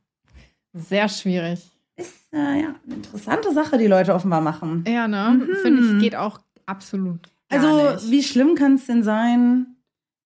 Sehr 0.75 1.09
schwierig 1.09 1.74
ist 1.97 2.33
äh, 2.33 2.63
ja 2.63 2.75
eine 2.85 2.95
interessante 2.95 3.53
Sache, 3.53 3.79
die 3.79 3.87
Leute 3.87 4.15
offenbar 4.15 4.41
machen. 4.41 4.85
Ja, 4.87 5.09
ne? 5.09 5.41
Mhm. 5.41 5.57
Finde 5.63 5.83
ich, 5.83 6.03
geht 6.03 6.17
auch 6.17 6.41
absolut. 6.67 7.21
also, 7.49 7.93
nicht. 7.93 8.11
wie 8.11 8.23
schlimm 8.23 8.55
kann 8.55 8.75
es 8.75 8.87
denn 8.87 9.03
sein, 9.03 9.77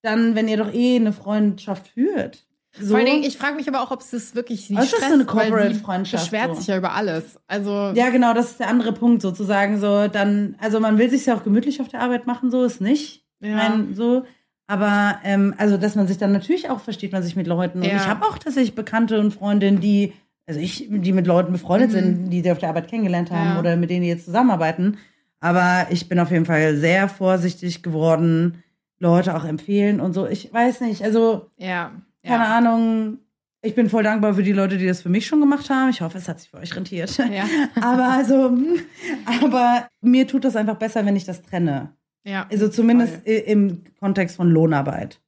dann, 0.02 0.34
wenn 0.34 0.48
ihr 0.48 0.56
doch 0.56 0.72
eh 0.72 0.96
eine 0.96 1.12
Freundschaft 1.12 1.88
führt? 1.88 2.46
So. 2.80 2.88
Vor 2.88 2.98
allen 2.98 3.06
Dingen, 3.06 3.24
ich 3.24 3.36
frage 3.36 3.56
mich 3.56 3.68
aber 3.68 3.82
auch, 3.82 3.90
ob 3.90 4.00
es 4.00 4.10
das 4.10 4.34
wirklich 4.34 4.66
sie 4.66 4.76
Was 4.76 4.88
stresst, 4.88 5.02
ist 5.02 5.10
das 5.10 5.14
eine 5.14 5.24
Corporate-Freundschaft? 5.24 6.24
beschwert 6.24 6.54
so. 6.54 6.60
sich 6.60 6.68
ja 6.68 6.76
über 6.76 6.92
alles. 6.92 7.38
Also 7.46 7.92
ja, 7.94 8.10
genau, 8.10 8.34
das 8.34 8.52
ist 8.52 8.60
der 8.60 8.68
andere 8.68 8.92
Punkt 8.92 9.22
sozusagen. 9.22 9.80
So, 9.80 10.06
dann, 10.06 10.54
also 10.60 10.78
man 10.78 10.98
will 10.98 11.10
sich 11.10 11.26
ja 11.26 11.34
auch 11.36 11.42
gemütlich 11.42 11.80
auf 11.80 11.88
der 11.88 12.00
Arbeit 12.00 12.26
machen, 12.26 12.50
so 12.50 12.64
ist 12.64 12.80
nicht. 12.80 13.24
Ja. 13.40 13.56
Mein, 13.56 13.94
so. 13.94 14.24
Aber 14.66 15.18
ähm, 15.24 15.54
also, 15.56 15.78
dass 15.78 15.96
man 15.96 16.06
sich 16.06 16.18
dann 16.18 16.30
natürlich 16.32 16.68
auch 16.68 16.80
versteht, 16.80 17.12
man 17.12 17.22
sich 17.22 17.36
mit 17.36 17.46
Leuten. 17.46 17.78
Und 17.78 17.86
ja. 17.86 17.96
ich 17.96 18.06
habe 18.06 18.26
auch 18.26 18.38
tatsächlich 18.38 18.74
Bekannte 18.74 19.18
und 19.18 19.32
Freundinnen, 19.32 19.80
die 19.80 20.12
also 20.48 20.60
ich, 20.60 20.88
die 20.88 21.12
mit 21.12 21.26
Leuten 21.26 21.52
befreundet 21.52 21.90
mhm. 21.90 21.94
sind, 21.94 22.30
die 22.30 22.40
sie 22.40 22.50
auf 22.50 22.58
der 22.58 22.70
Arbeit 22.70 22.88
kennengelernt 22.88 23.30
haben 23.30 23.50
ja. 23.50 23.58
oder 23.60 23.76
mit 23.76 23.90
denen 23.90 24.02
die 24.02 24.08
jetzt 24.08 24.24
zusammenarbeiten. 24.24 24.96
Aber 25.40 25.86
ich 25.90 26.08
bin 26.08 26.18
auf 26.18 26.30
jeden 26.30 26.46
Fall 26.46 26.76
sehr 26.76 27.08
vorsichtig 27.08 27.82
geworden, 27.82 28.64
Leute 28.98 29.36
auch 29.36 29.44
empfehlen 29.44 30.00
und 30.00 30.14
so. 30.14 30.26
Ich 30.26 30.52
weiß 30.52 30.80
nicht, 30.80 31.04
also 31.04 31.50
ja, 31.58 31.92
keine 32.24 32.44
ja. 32.44 32.56
Ahnung. 32.56 33.18
Ich 33.60 33.74
bin 33.74 33.90
voll 33.90 34.02
dankbar 34.04 34.34
für 34.34 34.42
die 34.42 34.52
Leute, 34.52 34.78
die 34.78 34.86
das 34.86 35.02
für 35.02 35.08
mich 35.08 35.26
schon 35.26 35.40
gemacht 35.40 35.68
haben. 35.68 35.90
Ich 35.90 36.00
hoffe, 36.00 36.16
es 36.16 36.28
hat 36.28 36.40
sich 36.40 36.48
für 36.48 36.58
euch 36.58 36.74
rentiert. 36.74 37.16
Ja. 37.18 37.44
aber 37.80 38.08
also, 38.08 38.56
aber 39.42 39.88
mir 40.00 40.26
tut 40.26 40.44
das 40.44 40.56
einfach 40.56 40.76
besser, 40.76 41.04
wenn 41.04 41.16
ich 41.16 41.24
das 41.24 41.42
trenne. 41.42 41.92
Ja. 42.24 42.46
Also 42.50 42.68
zumindest 42.68 43.22
voll. 43.24 43.32
im 43.32 43.82
Kontext 44.00 44.36
von 44.36 44.50
Lohnarbeit. 44.50 45.20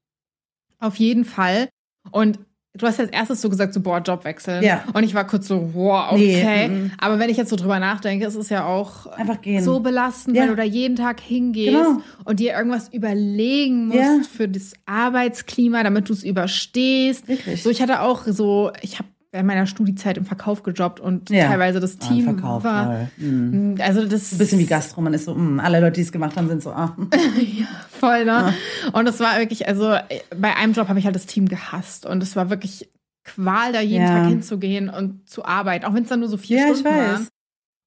Auf 0.79 0.97
jeden 0.97 1.25
Fall. 1.25 1.69
Und 2.11 2.39
Du 2.79 2.87
hast 2.87 3.01
als 3.01 3.11
erstes 3.11 3.41
so 3.41 3.51
gesagt, 3.51 3.75
so, 3.75 3.81
boah, 3.81 3.99
Jobwechsel. 3.99 4.63
Ja. 4.63 4.85
Und 4.93 5.03
ich 5.03 5.13
war 5.13 5.27
kurz 5.27 5.49
so, 5.49 5.75
wow, 5.75 6.13
okay. 6.13 6.69
Nee, 6.69 6.91
Aber 6.99 7.19
wenn 7.19 7.29
ich 7.29 7.37
jetzt 7.37 7.51
so 7.51 7.57
drüber 7.57 7.81
nachdenke, 7.81 8.25
ist 8.25 8.37
es 8.37 8.49
ja 8.49 8.65
auch 8.65 9.07
Einfach 9.07 9.41
gehen. 9.41 9.65
so 9.65 9.81
belastend, 9.81 10.37
ja. 10.37 10.43
weil 10.43 10.51
du 10.51 10.57
da 10.57 10.63
jeden 10.63 10.95
Tag 10.95 11.19
hingehst 11.21 11.73
genau. 11.73 12.01
und 12.25 12.39
dir 12.39 12.53
irgendwas 12.53 12.89
überlegen 12.93 13.89
musst 13.89 13.99
ja. 13.99 14.21
für 14.33 14.49
das 14.49 14.75
Arbeitsklima, 14.87 15.83
damit 15.83 16.09
du 16.09 16.13
es 16.13 16.23
überstehst. 16.23 17.27
Wirklich. 17.27 17.61
So, 17.61 17.71
ich 17.71 17.83
hatte 17.83 18.03
auch 18.03 18.25
so, 18.27 18.71
ich 18.83 19.01
habe 19.01 19.09
während 19.33 19.47
meiner 19.47 19.67
Studiezeit 19.67 20.17
im 20.19 20.25
Verkauf 20.25 20.63
gejobbt 20.63 20.99
und 20.99 21.31
ja. 21.31 21.47
teilweise 21.47 21.79
das 21.79 21.99
ah, 22.01 22.09
Team 22.09 22.29
ah, 22.29 22.33
Verkauf, 22.33 22.65
war. 22.65 23.09
Mhm. 23.17 23.77
Also 23.81 24.07
das 24.07 24.33
ein 24.33 24.39
bisschen 24.39 24.59
wie 24.59 24.67
Gastro, 24.67 25.01
man 25.01 25.15
ist 25.15 25.27
so, 25.27 25.35
mh, 25.35 25.63
alle 25.63 25.81
Leute, 25.81 25.95
die 25.95 26.01
es 26.03 26.13
gemacht 26.13 26.37
haben, 26.37 26.49
sind 26.49 26.63
so, 26.63 26.71
ah. 26.71 26.97
ja, 27.41 27.67
voll, 27.91 28.25
ne? 28.25 28.27
Ja. 28.27 28.55
Und 28.93 29.09
es 29.09 29.21
war 29.21 29.39
wirklich, 29.39 29.69
also 29.69 29.95
bei 30.37 30.57
einem 30.57 30.73
Job 30.73 30.89
habe 30.89 30.99
ich 30.99 31.05
halt 31.05 31.15
das 31.15 31.27
Team 31.27 31.47
gehasst 31.47 32.07
und 32.07 32.23
es 32.23 32.35
war 32.37 32.51
wirklich 32.51 32.91
Qual, 33.23 33.73
da 33.73 33.81
jeden 33.81 34.07
Tag 34.07 34.29
hinzugehen 34.29 34.89
und 34.89 35.29
zu 35.29 35.45
arbeiten, 35.45 35.85
auch 35.85 35.95
wenn 35.95 36.05
es 36.05 36.09
dann 36.09 36.21
nur 36.21 36.29
so 36.29 36.39
vier 36.39 36.63
Stunden 36.63 36.85
waren. 36.85 37.29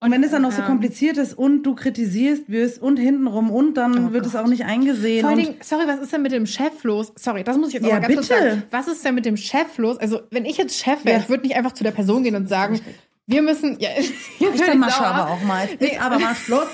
Und 0.04 0.12
wenn 0.12 0.22
es 0.22 0.32
dann 0.32 0.42
noch 0.42 0.52
so 0.52 0.62
kompliziert 0.64 1.16
ist 1.16 1.34
und 1.34 1.64
du 1.64 1.76
kritisierst 1.76 2.50
wirst 2.50 2.82
und 2.82 2.98
hintenrum 2.98 3.50
und 3.50 3.76
dann 3.76 4.10
oh 4.10 4.12
wird 4.12 4.26
Gott. 4.26 4.34
es 4.34 4.36
auch 4.36 4.48
nicht 4.48 4.66
eingesehen. 4.66 5.22
Vor 5.22 5.30
allem, 5.30 5.56
sorry, 5.62 5.88
was 5.88 6.02
ist 6.02 6.12
denn 6.12 6.22
mit 6.22 6.34
dem 6.34 6.46
Chef 6.46 6.84
los? 6.84 7.14
Sorry, 7.16 7.46
das 7.46 7.56
muss 7.56 7.70
ich 7.70 7.76
jetzt 7.76 7.84
ja, 7.84 7.92
auch 7.92 8.02
mal 8.02 8.08
ganz 8.08 8.16
bitte. 8.16 8.28
kurz 8.28 8.28
sagen. 8.28 8.64
Was 8.70 8.88
ist 8.90 9.06
denn 9.06 9.16
mit 9.16 9.26
dem 9.26 9.38
Chef 9.38 9.78
los? 9.78 9.98
Also, 9.98 10.20
wenn 10.30 10.44
ich 10.44 10.58
jetzt 10.58 10.78
Chef 10.78 11.06
wäre, 11.06 11.20
ja. 11.20 11.24
ich 11.24 11.30
würde 11.30 11.44
nicht 11.44 11.56
einfach 11.56 11.72
zu 11.72 11.86
der 11.86 11.92
Person 11.92 12.24
gehen 12.24 12.36
und 12.36 12.50
sagen, 12.50 12.82
wir 13.28 13.42
müssen, 13.42 13.80
ja, 13.80 13.92
jetzt 14.40 14.56
ich 14.56 14.62
dann 14.62 14.80
Masche 14.80 15.06
aber 15.06 15.32
auch 15.32 15.42
mal. 15.44 15.70
Ist 15.80 16.02
aber 16.02 16.20
mal 16.20 16.36
Schluss. 16.36 16.68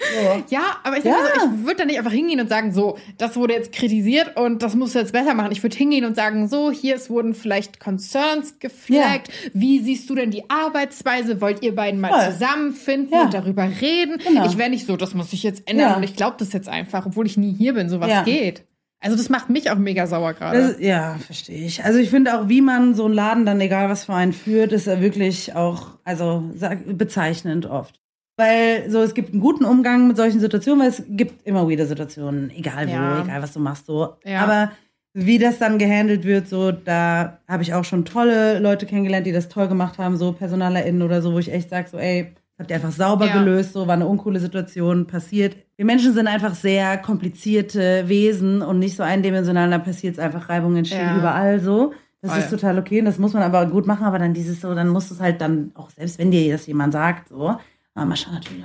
So. 0.00 0.44
Ja, 0.48 0.76
aber 0.84 0.98
ich, 0.98 1.04
ja. 1.04 1.16
Also, 1.16 1.54
ich 1.54 1.66
würde 1.66 1.78
da 1.78 1.84
nicht 1.84 1.98
einfach 1.98 2.12
hingehen 2.12 2.40
und 2.40 2.48
sagen, 2.48 2.72
so, 2.72 2.98
das 3.18 3.36
wurde 3.36 3.54
jetzt 3.54 3.72
kritisiert 3.72 4.36
und 4.36 4.62
das 4.62 4.76
musst 4.76 4.94
du 4.94 5.00
jetzt 5.00 5.12
besser 5.12 5.34
machen. 5.34 5.50
Ich 5.50 5.62
würde 5.62 5.76
hingehen 5.76 6.04
und 6.04 6.14
sagen, 6.14 6.48
so, 6.48 6.70
hier 6.70 6.94
es 6.94 7.10
wurden 7.10 7.34
vielleicht 7.34 7.80
Concerns 7.80 8.60
geflaggt. 8.60 9.28
Ja. 9.28 9.50
Wie 9.54 9.80
siehst 9.80 10.08
du 10.08 10.14
denn 10.14 10.30
die 10.30 10.48
Arbeitsweise? 10.48 11.40
Wollt 11.40 11.62
ihr 11.62 11.74
beiden 11.74 12.00
mal 12.00 12.12
Voll. 12.12 12.32
zusammenfinden 12.32 13.12
ja. 13.12 13.22
und 13.22 13.34
darüber 13.34 13.68
reden? 13.80 14.18
Genau. 14.18 14.46
Ich 14.46 14.56
wäre 14.56 14.70
nicht 14.70 14.86
so, 14.86 14.96
das 14.96 15.14
muss 15.14 15.32
ich 15.32 15.42
jetzt 15.42 15.68
ändern 15.68 15.96
und 15.96 16.02
ich 16.04 16.14
glaube 16.14 16.36
das 16.38 16.52
jetzt 16.52 16.68
einfach, 16.68 17.06
obwohl 17.06 17.26
ich 17.26 17.36
nie 17.36 17.52
hier 17.52 17.74
bin, 17.74 17.88
so 17.88 18.00
was 18.00 18.24
geht. 18.24 18.64
Also 19.00 19.16
das 19.16 19.28
macht 19.28 19.48
mich 19.48 19.70
auch 19.70 19.76
mega 19.76 20.06
sauer 20.06 20.34
gerade. 20.34 20.76
Ja, 20.80 21.16
verstehe 21.24 21.64
ich. 21.64 21.84
Also 21.84 21.98
ich 22.00 22.10
finde 22.10 22.36
auch, 22.36 22.48
wie 22.48 22.60
man 22.60 22.94
so 22.94 23.04
einen 23.04 23.14
Laden 23.14 23.46
dann, 23.46 23.60
egal 23.60 23.88
was 23.88 24.04
für 24.04 24.14
einen 24.14 24.32
führt, 24.32 24.72
ist 24.72 24.88
er 24.88 25.00
wirklich 25.00 25.54
auch, 25.54 25.98
also 26.04 26.50
bezeichnend 26.86 27.66
oft. 27.66 28.00
Weil 28.38 28.88
so, 28.88 29.02
es 29.02 29.14
gibt 29.14 29.32
einen 29.32 29.40
guten 29.40 29.64
Umgang 29.64 30.06
mit 30.06 30.16
solchen 30.16 30.38
Situationen, 30.38 30.80
weil 30.80 30.90
es 30.90 31.02
gibt 31.08 31.44
immer 31.44 31.68
wieder 31.68 31.86
Situationen, 31.86 32.50
egal 32.56 32.86
wo, 32.86 32.92
ja. 32.92 33.24
egal 33.24 33.42
was 33.42 33.52
du 33.52 33.58
machst, 33.58 33.86
so. 33.86 34.14
Ja. 34.24 34.42
Aber 34.42 34.70
wie 35.12 35.38
das 35.38 35.58
dann 35.58 35.76
gehandelt 35.76 36.22
wird, 36.24 36.48
so, 36.48 36.70
da 36.70 37.40
habe 37.48 37.64
ich 37.64 37.74
auch 37.74 37.84
schon 37.84 38.04
tolle 38.04 38.60
Leute 38.60 38.86
kennengelernt, 38.86 39.26
die 39.26 39.32
das 39.32 39.48
toll 39.48 39.66
gemacht 39.66 39.98
haben, 39.98 40.16
so 40.16 40.30
PersonalerInnen 40.30 41.02
oder 41.02 41.20
so, 41.20 41.32
wo 41.32 41.40
ich 41.40 41.52
echt 41.52 41.70
sage, 41.70 41.88
so, 41.90 41.98
ey, 41.98 42.32
habt 42.56 42.70
ihr 42.70 42.76
einfach 42.76 42.92
sauber 42.92 43.26
ja. 43.26 43.40
gelöst, 43.40 43.72
so, 43.72 43.88
war 43.88 43.94
eine 43.94 44.06
uncoole 44.06 44.38
Situation, 44.38 45.08
passiert. 45.08 45.56
Wir 45.74 45.84
Menschen 45.84 46.14
sind 46.14 46.28
einfach 46.28 46.54
sehr 46.54 46.96
komplizierte 46.96 48.04
Wesen 48.06 48.62
und 48.62 48.78
nicht 48.78 48.96
so 48.96 49.02
eindimensional, 49.02 49.68
da 49.68 49.78
passiert 49.80 50.14
es 50.14 50.20
einfach 50.20 50.48
Reibung 50.48 50.76
entstehen 50.76 51.06
ja. 51.06 51.18
überall 51.18 51.58
so. 51.58 51.92
Das 52.20 52.32
Voll. 52.32 52.40
ist 52.40 52.50
total 52.50 52.78
okay 52.78 53.00
und 53.00 53.06
das 53.06 53.18
muss 53.18 53.32
man 53.32 53.42
aber 53.42 53.66
gut 53.66 53.86
machen, 53.86 54.04
aber 54.04 54.20
dann 54.20 54.32
dieses 54.32 54.60
so, 54.60 54.72
dann 54.76 54.88
muss 54.88 55.10
es 55.10 55.18
halt 55.18 55.40
dann, 55.40 55.72
auch 55.74 55.90
selbst 55.90 56.20
wenn 56.20 56.30
dir 56.30 56.52
das 56.52 56.66
jemand 56.68 56.92
sagt, 56.92 57.30
so, 57.30 57.56
Ah, 57.98 58.04
Mascha 58.04 58.30
natürlich. 58.30 58.64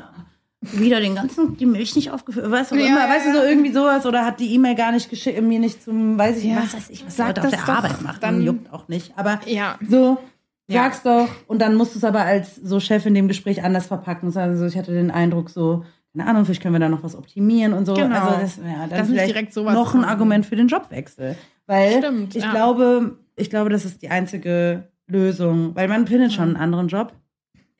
wieder 0.61 1.01
den 1.01 1.15
ganzen, 1.15 1.57
die 1.57 1.65
Milch 1.65 1.95
nicht 1.95 2.11
aufgefüllt, 2.11 2.49
weißt 2.49 2.71
du, 2.71 2.75
ja, 2.75 2.85
immer, 2.85 2.99
ja, 2.99 3.09
weißt 3.09 3.27
du, 3.27 3.33
so 3.33 3.43
irgendwie 3.43 3.71
sowas 3.71 4.05
oder 4.05 4.25
hat 4.25 4.39
die 4.39 4.53
E-Mail 4.53 4.75
gar 4.75 4.91
nicht 4.91 5.09
geschickt, 5.09 5.41
mir 5.41 5.59
nicht 5.59 5.83
zum, 5.83 6.17
weiß 6.17 6.37
ich 6.37 6.45
nicht, 6.45 6.55
was 6.55 6.73
weiß 6.73 6.89
ich, 6.89 7.05
was 7.05 7.17
Leute 7.17 7.41
auf 7.41 7.49
der 7.49 7.67
Arbeit 7.67 8.01
macht, 8.01 8.23
dann 8.23 8.41
juckt 8.41 8.71
auch 8.71 8.87
nicht, 8.87 9.11
aber 9.17 9.39
ja. 9.45 9.77
so, 9.87 10.19
sag's 10.67 11.03
doch. 11.03 11.27
Und 11.47 11.61
dann 11.61 11.75
musst 11.75 11.95
du 11.95 11.97
es 11.97 12.03
aber 12.03 12.21
als 12.21 12.55
so 12.55 12.79
Chef 12.79 13.05
in 13.05 13.13
dem 13.13 13.27
Gespräch 13.27 13.63
anders 13.63 13.87
verpacken, 13.87 14.35
also 14.37 14.65
ich 14.65 14.77
hatte 14.77 14.93
den 14.93 15.11
Eindruck 15.11 15.49
so, 15.49 15.83
keine 16.15 16.29
Ahnung, 16.29 16.45
vielleicht 16.45 16.61
können 16.61 16.75
wir 16.75 16.79
da 16.79 16.89
noch 16.89 17.03
was 17.03 17.15
optimieren 17.15 17.73
und 17.73 17.85
so, 17.85 17.95
genau. 17.95 18.15
also 18.15 18.39
das, 18.39 18.57
ja, 18.57 18.87
dann 18.87 18.99
das 18.99 19.07
vielleicht 19.07 19.29
direkt 19.29 19.53
sowas 19.53 19.73
noch 19.73 19.95
ein 19.95 20.05
Argument 20.05 20.45
für 20.45 20.55
den 20.55 20.67
Jobwechsel, 20.67 21.35
weil 21.65 21.97
Stimmt, 21.97 22.35
ich 22.35 22.49
glaube, 22.49 23.17
ich 23.35 23.49
glaube, 23.49 23.69
das 23.69 23.83
ist 23.83 24.01
die 24.01 24.09
einzige 24.09 24.87
Lösung, 25.07 25.75
weil 25.75 25.87
man 25.87 26.07
findet 26.07 26.31
schon 26.31 26.49
einen 26.49 26.57
anderen 26.57 26.87
Job 26.87 27.11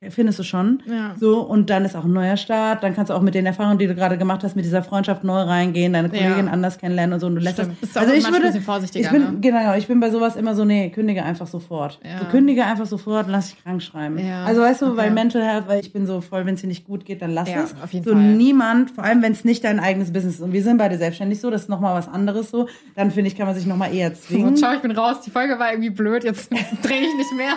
findest 0.10 0.40
du 0.40 0.44
schon. 0.44 0.82
Ja. 0.86 1.16
So, 1.20 1.42
und 1.42 1.70
dann 1.70 1.86
ist 1.86 1.96
auch 1.96 2.06
ein 2.06 2.14
neuer 2.14 2.38
Start. 2.38 2.84
Dann 2.84 2.96
kannst 2.96 3.10
du 3.10 3.14
auch 3.14 3.22
mit 3.22 3.36
den 3.36 3.46
Erfahrungen, 3.46 3.78
die 3.78 3.88
du 3.88 3.96
gerade 3.96 4.18
gemacht 4.18 4.44
hast, 4.44 4.56
mit 4.56 4.66
dieser 4.66 4.84
Freundschaft 4.84 5.24
neu 5.24 5.42
reingehen, 5.42 5.94
deine 5.94 6.10
Kollegin 6.10 6.46
ja. 6.46 6.52
anders 6.52 6.78
kennenlernen 6.78 7.14
und 7.14 7.20
so. 7.20 7.28
Und 7.28 7.36
du 7.36 7.42
lässt 7.42 7.60
das. 7.60 7.68
also 7.96 8.14
ich 8.14 8.26
würde, 8.30 8.48
ich 8.94 9.10
bin, 9.10 9.22
ne? 9.22 9.38
genau, 9.42 9.76
ich 9.76 9.88
bin 9.88 10.00
bei 10.00 10.10
sowas 10.10 10.36
immer 10.36 10.56
so, 10.56 10.66
nee, 10.66 10.90
kündige 10.90 11.24
einfach 11.24 11.48
sofort. 11.48 12.00
Ja. 12.04 12.20
So, 12.20 12.26
kündige 12.26 12.66
einfach 12.66 12.86
sofort, 12.86 13.28
lass 13.28 13.50
dich 13.50 13.64
krank 13.64 13.82
schreiben. 13.82 14.20
Also 14.46 14.62
weißt 14.62 14.82
du, 14.82 14.86
okay. 14.88 14.98
weil 14.98 15.12
Mental 15.12 15.44
Health, 15.44 15.68
weil 15.68 15.80
ich 15.80 15.92
bin 15.92 16.06
so 16.06 16.22
voll, 16.22 16.46
wenn 16.46 16.56
es 16.56 16.62
dir 16.62 16.68
nicht 16.68 16.86
gut 16.86 17.06
geht, 17.06 17.22
dann 17.22 17.32
lass 17.32 17.50
ja, 17.50 17.64
es. 17.64 17.76
Auf 17.82 17.94
jeden 17.94 18.06
so 18.06 18.12
Fall. 18.12 18.22
niemand, 18.22 18.92
vor 18.92 19.04
allem 19.04 19.22
wenn 19.22 19.32
es 19.32 19.44
nicht 19.44 19.64
dein 19.64 19.80
eigenes 19.80 20.12
Business 20.12 20.36
ist. 20.36 20.42
Und 20.42 20.54
wir 20.54 20.64
sind 20.64 20.78
beide 20.78 20.98
selbstständig 20.98 21.40
so, 21.40 21.50
das 21.50 21.64
ist 21.64 21.70
nochmal 21.70 21.96
was 21.96 22.08
anderes 22.08 22.50
so. 22.50 22.68
Dann 22.96 23.12
finde 23.12 23.30
ich, 23.30 23.38
kann 23.38 23.48
man 23.48 23.56
sich 23.56 23.66
nochmal 23.66 23.94
eher 23.94 24.14
zwingen. 24.14 24.56
So, 24.56 24.66
schau, 24.66 24.74
ich 24.74 24.82
bin 24.82 24.92
raus. 24.92 25.22
Die 25.22 25.32
Folge 25.32 25.60
war 25.60 25.72
irgendwie 25.72 25.90
blöd, 25.90 26.24
jetzt 26.24 26.50
drehe 26.84 27.02
ich 27.02 27.16
nicht 27.18 27.34
mehr. 27.36 27.54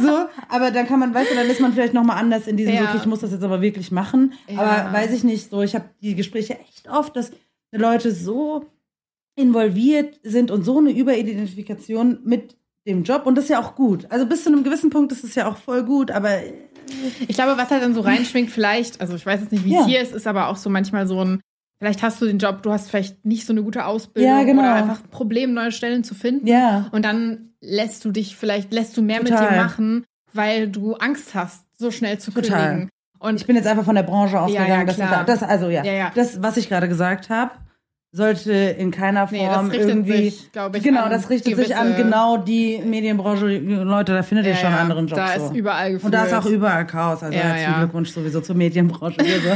so, 0.00 0.26
aber 0.48 0.70
dann 0.70 0.86
kann 0.86 1.00
man, 1.00 1.14
weißt 1.18 1.30
du, 1.30 1.34
dann 1.34 1.48
ist 1.50 1.60
man 1.60 1.72
vielleicht 1.72 1.94
nochmal 1.94 2.18
anders 2.18 2.46
in 2.46 2.56
diesem, 2.56 2.74
Ja. 2.74 2.80
wirklich, 2.82 3.02
ich 3.02 3.06
muss 3.08 3.20
das 3.20 3.32
jetzt 3.32 3.42
aber 3.42 3.60
wirklich 3.60 3.90
machen. 3.90 4.32
Ja. 4.48 4.60
Aber 4.60 4.92
weiß 4.92 5.12
ich 5.12 5.24
nicht, 5.24 5.50
so, 5.50 5.62
ich 5.62 5.74
habe 5.74 5.86
die 6.02 6.14
Gespräche 6.14 6.58
echt 6.58 6.88
oft, 6.88 7.16
dass 7.16 7.30
Leute 7.72 8.12
so 8.12 8.64
involviert 9.36 10.18
sind 10.22 10.50
und 10.50 10.64
so 10.64 10.78
eine 10.78 10.90
Überidentifikation 10.90 12.20
mit 12.24 12.56
dem 12.86 13.02
Job 13.04 13.26
und 13.26 13.34
das 13.36 13.44
ist 13.44 13.50
ja 13.50 13.60
auch 13.60 13.74
gut. 13.74 14.06
Also 14.10 14.26
bis 14.26 14.44
zu 14.44 14.50
einem 14.50 14.64
gewissen 14.64 14.90
Punkt 14.90 15.12
ist 15.12 15.22
es 15.24 15.34
ja 15.34 15.48
auch 15.48 15.56
voll 15.56 15.84
gut, 15.84 16.10
aber 16.10 16.38
Ich 17.28 17.36
glaube, 17.36 17.58
was 17.58 17.70
halt 17.70 17.82
dann 17.82 17.94
so 17.94 18.00
reinschwingt, 18.00 18.50
vielleicht, 18.50 19.00
also 19.00 19.14
ich 19.14 19.26
weiß 19.26 19.40
jetzt 19.42 19.52
nicht, 19.52 19.64
wie 19.64 19.74
es 19.74 19.80
Ja. 19.80 19.86
hier 19.86 20.00
ist, 20.00 20.12
ist 20.14 20.26
aber 20.26 20.48
auch 20.48 20.56
so 20.56 20.70
manchmal 20.70 21.06
so 21.06 21.22
ein, 21.22 21.40
vielleicht 21.78 22.02
hast 22.02 22.20
du 22.22 22.26
den 22.26 22.38
Job, 22.38 22.62
du 22.62 22.72
hast 22.72 22.88
vielleicht 22.88 23.26
nicht 23.26 23.46
so 23.46 23.52
eine 23.52 23.62
gute 23.62 23.84
Ausbildung 23.84 24.38
Ja, 24.38 24.42
genau. 24.44 24.62
oder 24.62 24.74
einfach 24.74 25.04
ein 25.04 25.10
Problem, 25.10 25.52
neue 25.52 25.70
Stellen 25.70 26.02
zu 26.02 26.14
finden. 26.14 26.46
ja, 26.46 26.88
Und 26.92 27.04
dann 27.04 27.50
lässt 27.60 28.04
du 28.06 28.10
dich, 28.10 28.36
vielleicht 28.36 28.72
lässt 28.72 28.96
du 28.96 29.02
mehr 29.02 29.18
mit 29.22 29.28
Total. 29.32 29.50
dir 29.50 29.56
machen, 29.56 30.04
weil 30.38 30.68
du 30.68 30.94
Angst 30.94 31.34
hast, 31.34 31.66
so 31.76 31.90
schnell 31.90 32.18
zu 32.18 32.30
Total. 32.30 32.68
kündigen. 32.68 32.90
Und 33.18 33.34
ich 33.40 33.46
bin 33.46 33.56
jetzt 33.56 33.66
einfach 33.66 33.84
von 33.84 33.96
der 33.96 34.04
Branche 34.04 34.40
ausgegangen, 34.40 34.86
ja, 34.86 34.94
klar. 34.94 35.24
das, 35.26 35.40
das 35.40 35.48
also 35.50 35.68
ja, 35.68 35.82
Ja, 35.84 35.92
ja. 35.92 36.12
das 36.14 36.40
was 36.40 36.56
ich 36.56 36.68
gerade 36.68 36.88
gesagt 36.88 37.28
habe, 37.28 37.50
sollte 38.12 38.52
in 38.52 38.90
keiner 38.92 39.26
Form 39.26 39.68
nee, 39.68 39.76
irgendwie 39.76 40.30
sich, 40.30 40.50
ich, 40.54 40.82
Genau, 40.82 41.08
das 41.08 41.28
richtet 41.28 41.56
sich 41.56 41.76
an 41.76 41.96
genau 41.96 42.36
die 42.38 42.78
Medienbranche. 42.78 43.58
Leute, 43.58 44.14
da 44.14 44.22
findet 44.22 44.46
ihr 44.46 44.52
Ja, 44.52 44.58
schon 44.58 44.70
ja, 44.70 44.78
anderen 44.78 45.08
Jobs. 45.08 45.20
Da 45.20 45.38
so. 45.38 45.46
ist 45.46 45.54
überall 45.56 45.92
gefühlt. 45.92 46.04
Und 46.06 46.12
da 46.14 46.24
ist 46.24 46.32
auch 46.32 46.46
überall 46.46 46.86
Chaos. 46.86 47.22
Also 47.22 47.36
Ja, 47.36 47.42
herzlichen 47.44 47.72
ja. 47.72 47.78
Glückwunsch 47.80 48.10
sowieso 48.10 48.40
zur 48.40 48.54
Medienbranche. 48.54 49.18
Hier 49.22 49.40
so. 49.40 49.48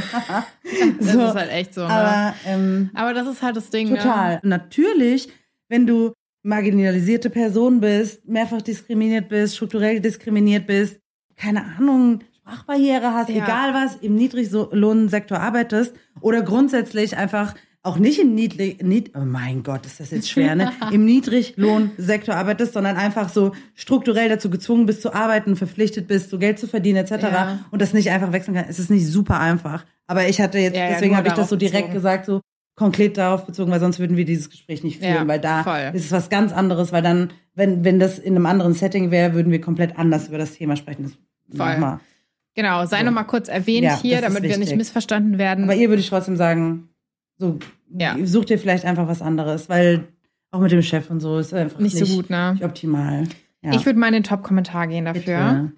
Das 1.00 1.12
so. 1.12 1.24
ist 1.26 1.34
halt 1.34 1.52
echt 1.52 1.74
so. 1.74 1.82
Ne? 1.82 1.88
Aber 1.90 2.34
ähm, 2.46 2.90
Aber 2.94 3.14
das 3.14 3.26
ist 3.28 3.40
halt 3.42 3.56
das 3.56 3.70
Ding. 3.70 3.88
total. 3.88 4.34
Ne? 4.34 4.40
Natürlich, 4.42 5.28
wenn 5.68 5.86
du 5.86 6.12
marginalisierte 6.42 7.30
Person 7.30 7.80
bist, 7.80 8.26
mehrfach 8.28 8.62
diskriminiert 8.62 9.28
bist, 9.28 9.56
strukturell 9.56 10.00
diskriminiert 10.00 10.66
bist, 10.66 10.98
keine 11.36 11.64
Ahnung, 11.78 12.20
Sprachbarriere 12.44 13.12
hast, 13.14 13.28
Ja. 13.30 13.44
egal 13.44 13.72
was, 13.74 13.96
im 13.96 14.16
Niedriglohnsektor 14.16 15.38
arbeitest 15.38 15.94
oder 16.20 16.42
grundsätzlich 16.42 17.16
einfach 17.16 17.54
auch 17.84 17.98
nicht 17.98 18.20
im 18.20 18.34
Niedrig, 18.36 18.80
Nied, 18.82 19.10
oh 19.16 19.24
mein 19.24 19.62
Gott, 19.64 19.86
ist 19.86 19.98
das 19.98 20.12
jetzt 20.12 20.30
schwer, 20.30 20.54
ne? 20.54 20.70
Im 20.92 21.04
Niedriglohnsektor 21.04 22.34
arbeitest, 22.34 22.74
sondern 22.74 22.96
einfach 22.96 23.28
so 23.28 23.52
strukturell 23.74 24.28
dazu 24.28 24.50
gezwungen 24.50 24.86
bist 24.86 25.02
zu 25.02 25.12
arbeiten, 25.12 25.56
verpflichtet 25.56 26.06
bist, 26.06 26.30
so 26.30 26.38
Geld 26.38 26.60
zu 26.60 26.68
verdienen 26.68 26.98
etc. 26.98 27.10
Ja. 27.22 27.58
und 27.72 27.82
das 27.82 27.92
nicht 27.92 28.10
einfach 28.10 28.30
wechseln 28.32 28.54
kann. 28.54 28.66
Es 28.68 28.78
ist 28.78 28.90
nicht 28.90 29.06
super 29.06 29.40
einfach. 29.40 29.84
Aber 30.06 30.28
ich 30.28 30.40
hatte 30.40 30.58
jetzt, 30.58 30.76
Ja, 30.76 30.90
deswegen 30.90 31.16
habe 31.16 31.26
ich 31.28 31.34
das 31.34 31.48
so 31.48 31.56
direkt 31.56 31.88
bezogen. 31.88 31.94
gesagt, 31.94 32.26
so 32.26 32.40
konkret 32.82 33.16
darauf 33.16 33.46
bezogen, 33.46 33.70
weil 33.70 33.80
sonst 33.80 33.98
würden 33.98 34.16
wir 34.16 34.24
dieses 34.24 34.50
Gespräch 34.50 34.82
nicht 34.84 34.98
führen, 35.00 35.14
Ja, 35.14 35.26
weil 35.28 35.40
da 35.40 35.62
voll. 35.62 35.90
ist 35.94 36.04
es 36.06 36.12
was 36.12 36.28
ganz 36.28 36.52
anderes, 36.52 36.92
weil 36.92 37.02
dann, 37.02 37.30
wenn, 37.54 37.84
wenn 37.84 37.98
das 37.98 38.18
in 38.18 38.34
einem 38.36 38.46
anderen 38.46 38.74
Setting 38.74 39.10
wäre, 39.10 39.34
würden 39.34 39.50
wir 39.52 39.60
komplett 39.60 39.96
anders 39.98 40.28
über 40.28 40.38
das 40.38 40.52
Thema 40.54 40.76
sprechen. 40.76 41.12
Das 41.48 41.56
Voll. 41.58 41.72
nochmal. 41.72 42.00
Genau, 42.54 42.84
sei 42.84 42.98
So. 42.98 43.04
noch 43.06 43.12
mal 43.12 43.24
kurz 43.24 43.48
erwähnt 43.48 43.84
Ja, 43.84 43.98
hier, 43.98 44.20
damit 44.20 44.42
wir 44.42 44.58
nicht 44.58 44.76
missverstanden 44.76 45.38
werden. 45.38 45.64
Aber 45.64 45.74
ihr 45.74 45.88
würde 45.88 46.00
ich 46.00 46.08
trotzdem 46.08 46.36
sagen, 46.36 46.88
so, 47.38 47.58
Ja. 47.96 48.16
such 48.24 48.44
dir 48.46 48.58
vielleicht 48.58 48.84
einfach 48.84 49.08
was 49.08 49.22
anderes, 49.22 49.68
weil 49.68 50.04
auch 50.50 50.60
mit 50.60 50.70
dem 50.70 50.82
Chef 50.82 51.08
und 51.10 51.20
so 51.20 51.38
ist 51.38 51.54
einfach 51.54 51.78
nicht, 51.78 51.94
nicht, 51.94 52.06
so 52.06 52.14
gut, 52.16 52.28
ne? 52.28 52.52
nicht 52.52 52.64
optimal. 52.64 53.24
Ja. 53.62 53.72
Ich 53.74 53.86
würde 53.86 53.98
mal 53.98 54.08
in 54.08 54.12
den 54.14 54.22
Top-Kommentar 54.24 54.86
gehen 54.88 55.04
dafür. 55.06 55.20
Bitte. 55.20 55.72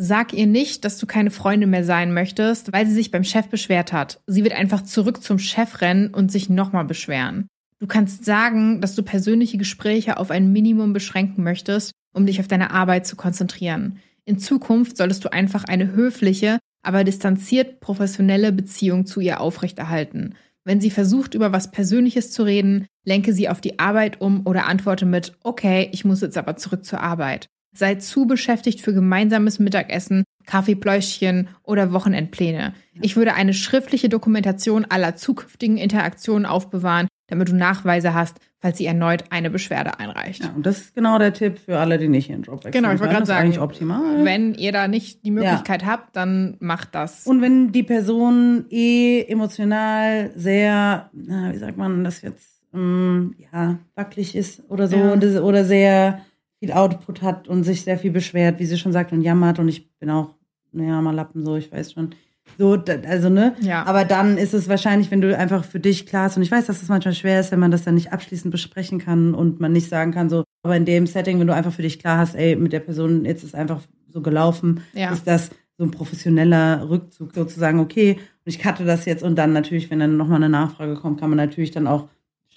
Sag 0.00 0.32
ihr 0.32 0.46
nicht, 0.46 0.84
dass 0.84 0.96
du 0.98 1.06
keine 1.06 1.32
Freundin 1.32 1.70
mehr 1.70 1.82
sein 1.82 2.14
möchtest, 2.14 2.72
weil 2.72 2.86
sie 2.86 2.92
sich 2.92 3.10
beim 3.10 3.24
Chef 3.24 3.48
beschwert 3.48 3.92
hat. 3.92 4.20
Sie 4.28 4.44
wird 4.44 4.54
einfach 4.54 4.82
zurück 4.82 5.24
zum 5.24 5.40
Chef 5.40 5.80
rennen 5.80 6.14
und 6.14 6.30
sich 6.30 6.48
nochmal 6.48 6.84
beschweren. 6.84 7.48
Du 7.80 7.88
kannst 7.88 8.24
sagen, 8.24 8.80
dass 8.80 8.94
du 8.94 9.02
persönliche 9.02 9.58
Gespräche 9.58 10.18
auf 10.18 10.30
ein 10.30 10.52
Minimum 10.52 10.92
beschränken 10.92 11.42
möchtest, 11.42 11.90
um 12.14 12.26
dich 12.26 12.38
auf 12.38 12.46
deine 12.46 12.70
Arbeit 12.70 13.08
zu 13.08 13.16
konzentrieren. 13.16 13.98
In 14.24 14.38
Zukunft 14.38 14.96
solltest 14.96 15.24
du 15.24 15.32
einfach 15.32 15.64
eine 15.64 15.90
höfliche, 15.90 16.60
aber 16.84 17.02
distanziert 17.02 17.80
professionelle 17.80 18.52
Beziehung 18.52 19.04
zu 19.04 19.18
ihr 19.18 19.40
aufrechterhalten. 19.40 20.36
Wenn 20.62 20.80
sie 20.80 20.90
versucht, 20.90 21.34
über 21.34 21.50
was 21.50 21.72
Persönliches 21.72 22.30
zu 22.30 22.44
reden, 22.44 22.86
lenke 23.04 23.32
sie 23.32 23.48
auf 23.48 23.60
die 23.60 23.80
Arbeit 23.80 24.20
um 24.20 24.46
oder 24.46 24.66
antworte 24.66 25.06
mit, 25.06 25.32
okay, 25.42 25.88
ich 25.90 26.04
muss 26.04 26.20
jetzt 26.20 26.38
aber 26.38 26.56
zurück 26.56 26.84
zur 26.84 27.00
Arbeit. 27.00 27.48
Sei 27.72 27.96
zu 27.96 28.26
beschäftigt 28.26 28.80
für 28.80 28.92
gemeinsames 28.94 29.58
Mittagessen, 29.58 30.24
Kaffeepläuschchen 30.46 31.48
oder 31.62 31.92
Wochenendpläne. 31.92 32.74
Ich 33.00 33.16
würde 33.16 33.34
eine 33.34 33.54
schriftliche 33.54 34.08
Dokumentation 34.08 34.86
aller 34.88 35.14
zukünftigen 35.16 35.76
Interaktionen 35.76 36.46
aufbewahren, 36.46 37.06
damit 37.28 37.48
du 37.50 37.54
Nachweise 37.54 38.14
hast, 38.14 38.38
falls 38.60 38.78
sie 38.78 38.86
erneut 38.86 39.24
eine 39.30 39.50
Beschwerde 39.50 40.00
einreicht. 40.00 40.42
Ja, 40.42 40.52
und 40.56 40.64
das 40.66 40.78
ist 40.78 40.94
genau 40.94 41.18
der 41.18 41.32
Tipp 41.32 41.58
für 41.58 41.78
alle, 41.78 41.98
die 41.98 42.08
nicht 42.08 42.30
ihren 42.30 42.42
Job 42.42 42.64
wechseln. 42.64 42.82
Genau, 42.82 42.94
ich 42.94 43.00
wollte 43.00 43.14
gerade 43.14 43.26
sagen, 43.26 43.44
eigentlich 43.44 43.60
optimal. 43.60 44.24
Wenn 44.24 44.54
ihr 44.54 44.72
da 44.72 44.88
nicht 44.88 45.24
die 45.24 45.30
Möglichkeit 45.30 45.84
habt, 45.84 46.16
dann 46.16 46.56
macht 46.60 46.94
das. 46.94 47.26
Und 47.26 47.40
wenn 47.42 47.70
die 47.70 47.82
Person 47.84 48.64
eh 48.70 49.22
emotional 49.28 50.30
sehr, 50.34 51.10
na, 51.12 51.52
wie 51.52 51.58
sagt 51.58 51.76
man 51.76 52.02
das 52.02 52.22
jetzt, 52.22 52.62
ähm, 52.74 53.34
ja, 53.52 53.78
wackelig 53.94 54.34
ist 54.34 54.62
oder 54.68 54.88
so 54.88 54.96
Ja. 54.96 55.40
oder 55.42 55.64
sehr 55.64 56.20
viel 56.58 56.72
Output 56.72 57.22
hat 57.22 57.48
und 57.48 57.64
sich 57.64 57.82
sehr 57.82 57.98
viel 57.98 58.10
beschwert, 58.10 58.58
wie 58.58 58.66
sie 58.66 58.78
schon 58.78 58.92
sagt, 58.92 59.12
und 59.12 59.22
jammert 59.22 59.58
und 59.58 59.68
ich 59.68 59.88
bin 59.98 60.10
auch, 60.10 60.34
naja, 60.72 61.00
mal 61.00 61.14
Lappen 61.14 61.44
so, 61.44 61.56
ich 61.56 61.70
weiß 61.72 61.92
schon. 61.92 62.10
So, 62.56 62.82
also, 63.06 63.28
ne? 63.28 63.54
Ja. 63.60 63.84
Aber 63.84 64.04
dann 64.04 64.38
ist 64.38 64.54
es 64.54 64.68
wahrscheinlich, 64.68 65.10
wenn 65.10 65.20
du 65.20 65.36
einfach 65.36 65.64
für 65.64 65.80
dich 65.80 66.06
klar 66.06 66.26
ist, 66.26 66.36
und 66.36 66.42
ich 66.42 66.50
weiß, 66.50 66.66
dass 66.66 66.82
es 66.82 66.88
manchmal 66.88 67.14
schwer 67.14 67.38
ist, 67.40 67.52
wenn 67.52 67.60
man 67.60 67.70
das 67.70 67.84
dann 67.84 67.94
nicht 67.94 68.12
abschließend 68.12 68.50
besprechen 68.50 68.98
kann 68.98 69.34
und 69.34 69.60
man 69.60 69.72
nicht 69.72 69.88
sagen 69.88 70.12
kann, 70.12 70.30
so, 70.30 70.44
aber 70.62 70.74
in 70.76 70.84
dem 70.86 71.06
Setting, 71.06 71.38
wenn 71.38 71.46
du 71.46 71.54
einfach 71.54 71.72
für 71.72 71.82
dich 71.82 71.98
klar 71.98 72.18
hast, 72.18 72.34
ey, 72.34 72.56
mit 72.56 72.72
der 72.72 72.80
Person, 72.80 73.24
jetzt 73.24 73.44
ist 73.44 73.54
einfach 73.54 73.80
so 74.08 74.22
gelaufen, 74.22 74.80
Ja. 74.94 75.12
ist 75.12 75.26
das 75.26 75.50
so 75.76 75.84
ein 75.84 75.90
professioneller 75.90 76.88
Rückzug, 76.88 77.34
sozusagen, 77.34 77.78
okay, 77.80 78.12
und 78.14 78.20
ich 78.52 78.58
cutte 78.58 78.84
das 78.84 79.04
jetzt 79.04 79.22
und 79.22 79.36
dann 79.36 79.52
natürlich, 79.52 79.90
wenn 79.90 80.00
dann 80.00 80.16
nochmal 80.16 80.36
eine 80.36 80.48
Nachfrage 80.48 80.94
kommt, 80.94 81.20
kann 81.20 81.28
man 81.30 81.36
natürlich 81.36 81.70
dann 81.70 81.86
auch 81.86 82.08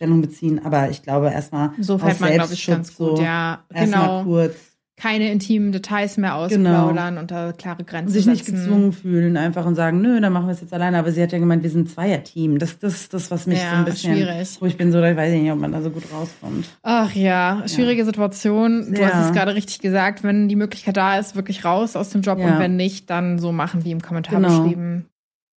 Stellung 0.01 0.21
beziehen, 0.21 0.59
aber 0.65 0.89
ich 0.89 1.03
glaube 1.03 1.27
erstmal 1.31 1.71
so 1.79 1.97
fällt 1.99 2.19
man, 2.19 2.33
glaube 2.33 2.53
ich, 2.53 2.65
ganz 2.65 2.95
gut. 2.95 3.17
so 3.17 3.23
ja, 3.23 3.59
genau. 3.69 4.23
kurz 4.23 4.55
Keine 4.97 5.31
intimen 5.31 5.71
Details 5.71 6.17
mehr 6.17 6.35
ausplaudern 6.35 7.17
und 7.19 7.29
da 7.31 7.51
klare 7.53 7.83
Grenzen 7.83 8.11
sich 8.13 8.25
nicht 8.25 8.45
setzen. 8.45 8.61
gezwungen 8.63 8.93
fühlen, 8.93 9.37
einfach 9.37 9.65
und 9.65 9.73
sagen, 9.75 10.01
nö, 10.01 10.19
dann 10.21 10.31
machen 10.33 10.47
wir 10.47 10.53
es 10.53 10.61
jetzt 10.61 10.73
alleine. 10.73 10.97
Aber 10.99 11.11
sie 11.11 11.21
hat 11.23 11.31
ja 11.31 11.39
gemeint, 11.39 11.63
wir 11.63 11.69
sind 11.71 11.81
ein 11.81 11.87
Zweier-Team. 11.87 12.59
Das, 12.59 12.77
das 12.79 12.93
ist 12.95 13.13
das, 13.13 13.29
was 13.31 13.45
mich 13.47 13.59
Ja, 13.59 13.71
so 13.71 13.75
ein 13.77 13.85
bisschen, 13.85 14.13
schwierig. 14.15 14.57
wo 14.59 14.65
ich 14.67 14.77
bin 14.77 14.91
so, 14.91 15.01
da 15.01 15.15
weiß 15.15 15.33
ich 15.33 15.41
nicht, 15.41 15.51
ob 15.51 15.59
man 15.59 15.71
da 15.71 15.81
so 15.81 15.89
gut 15.91 16.03
rauskommt. 16.13 16.65
Ach 16.83 17.13
ja, 17.13 17.63
schwierige 17.67 18.05
Situation. 18.05 18.93
Du 18.93 19.01
Ja. 19.01 19.09
hast 19.13 19.27
es 19.29 19.33
gerade 19.33 19.53
richtig 19.55 19.79
gesagt. 19.79 20.23
Wenn 20.23 20.47
die 20.47 20.55
Möglichkeit 20.55 20.97
da 20.97 21.17
ist, 21.19 21.35
wirklich 21.35 21.63
raus 21.65 21.95
aus 21.95 22.09
dem 22.09 22.21
Job 22.21 22.37
Ja. 22.39 22.53
und 22.53 22.59
wenn 22.59 22.75
nicht, 22.75 23.09
dann 23.09 23.39
so 23.39 23.51
machen 23.51 23.83
wie 23.85 23.91
im 23.91 24.01
Kommentar 24.01 24.39
Genau. 24.41 24.61
beschrieben. 24.63 25.05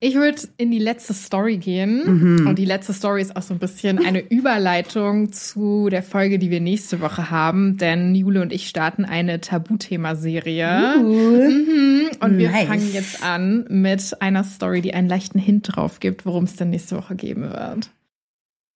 Ich 0.05 0.17
würde 0.17 0.43
in 0.57 0.73
die 0.73 0.81
letzte 0.81 1.15
Story 1.15 1.59
gehen. 1.59 2.41
Mhm. 2.41 2.47
Und 2.49 2.59
die 2.59 2.65
letzte 2.65 2.93
Story 2.93 3.23
ist 3.23 3.37
auch 3.37 3.43
so 3.43 3.55
ein 3.55 3.61
bisschen 3.61 4.05
eine 4.05 4.19
Überleitung 4.31 5.31
zu 5.31 5.91
der 5.91 6.03
Folge, 6.03 6.41
die 6.41 6.51
wir 6.51 6.61
nächste 6.61 7.01
Woche 7.01 7.31
haben. 7.31 7.77
Denn 7.77 8.13
Jule 8.13 8.43
und 8.43 8.53
ich 8.53 8.69
starten 8.69 9.05
eine 9.05 9.41
Tabuthema-Serie. 9.41 10.95
Cool. 10.99 11.49
Mhm. 11.49 12.11
Und 12.19 12.37
wir 12.37 12.51
Nice. 12.51 12.67
fangen 12.67 12.93
jetzt 12.93 13.23
an 13.23 13.65
mit 13.69 14.21
einer 14.21 14.43
Story, 14.43 14.81
die 14.81 14.93
einen 14.93 15.09
leichten 15.09 15.39
Hint 15.39 15.77
drauf 15.77 16.01
gibt, 16.01 16.27
worum 16.27 16.45
es 16.45 16.57
denn 16.57 16.71
nächste 16.71 16.97
Woche 16.97 17.15
geben 17.15 17.43
wird. 17.43 17.91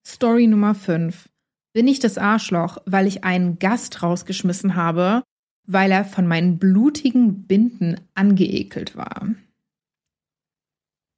Story 0.07 0.47
Nummer 0.47 0.77
5. 0.77 1.29
Bin 1.73 1.89
ich 1.89 1.99
das 1.99 2.19
Arschloch, 2.19 2.79
weil 2.87 3.09
ich 3.09 3.25
einen 3.25 3.59
Gast 3.59 4.01
rausgeschmissen 4.01 4.77
habe, 4.77 5.25
weil 5.67 5.91
er 5.91 6.05
von 6.05 6.29
meinen 6.29 6.59
blutigen 6.59 7.49
Binden 7.49 7.97
angeekelt 8.15 8.95
war? 8.97 9.27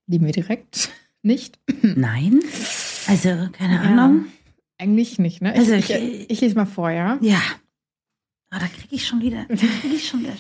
Lieben 0.09 0.27
wir 0.27 0.33
direkt? 0.33 0.91
Nicht? 1.23 1.59
Nein. 1.83 2.41
Also, 3.07 3.49
keine 3.53 3.81
Ahnung. 3.81 4.25
Eigentlich 4.79 5.19
nicht, 5.19 5.43
ne? 5.43 5.53
Ich, 5.55 5.59
Also, 5.61 5.73
ich, 5.75 5.91
ich- 5.91 6.31
ich, 6.31 6.41
lese 6.41 6.55
mal 6.55 6.65
vor, 6.67 6.91
ja. 6.91 7.19
Ja. 7.21 7.41
Ah, 8.51 8.59
da 8.61 8.67
kriege 8.67 8.95
ich 8.95 9.07
schon 9.07 9.21
wieder. 9.21 9.45
Da 9.49 9.55
kriege 9.57 9.95
ich 9.95 10.09
schon 10.09 10.21
wieder. 10.21 10.33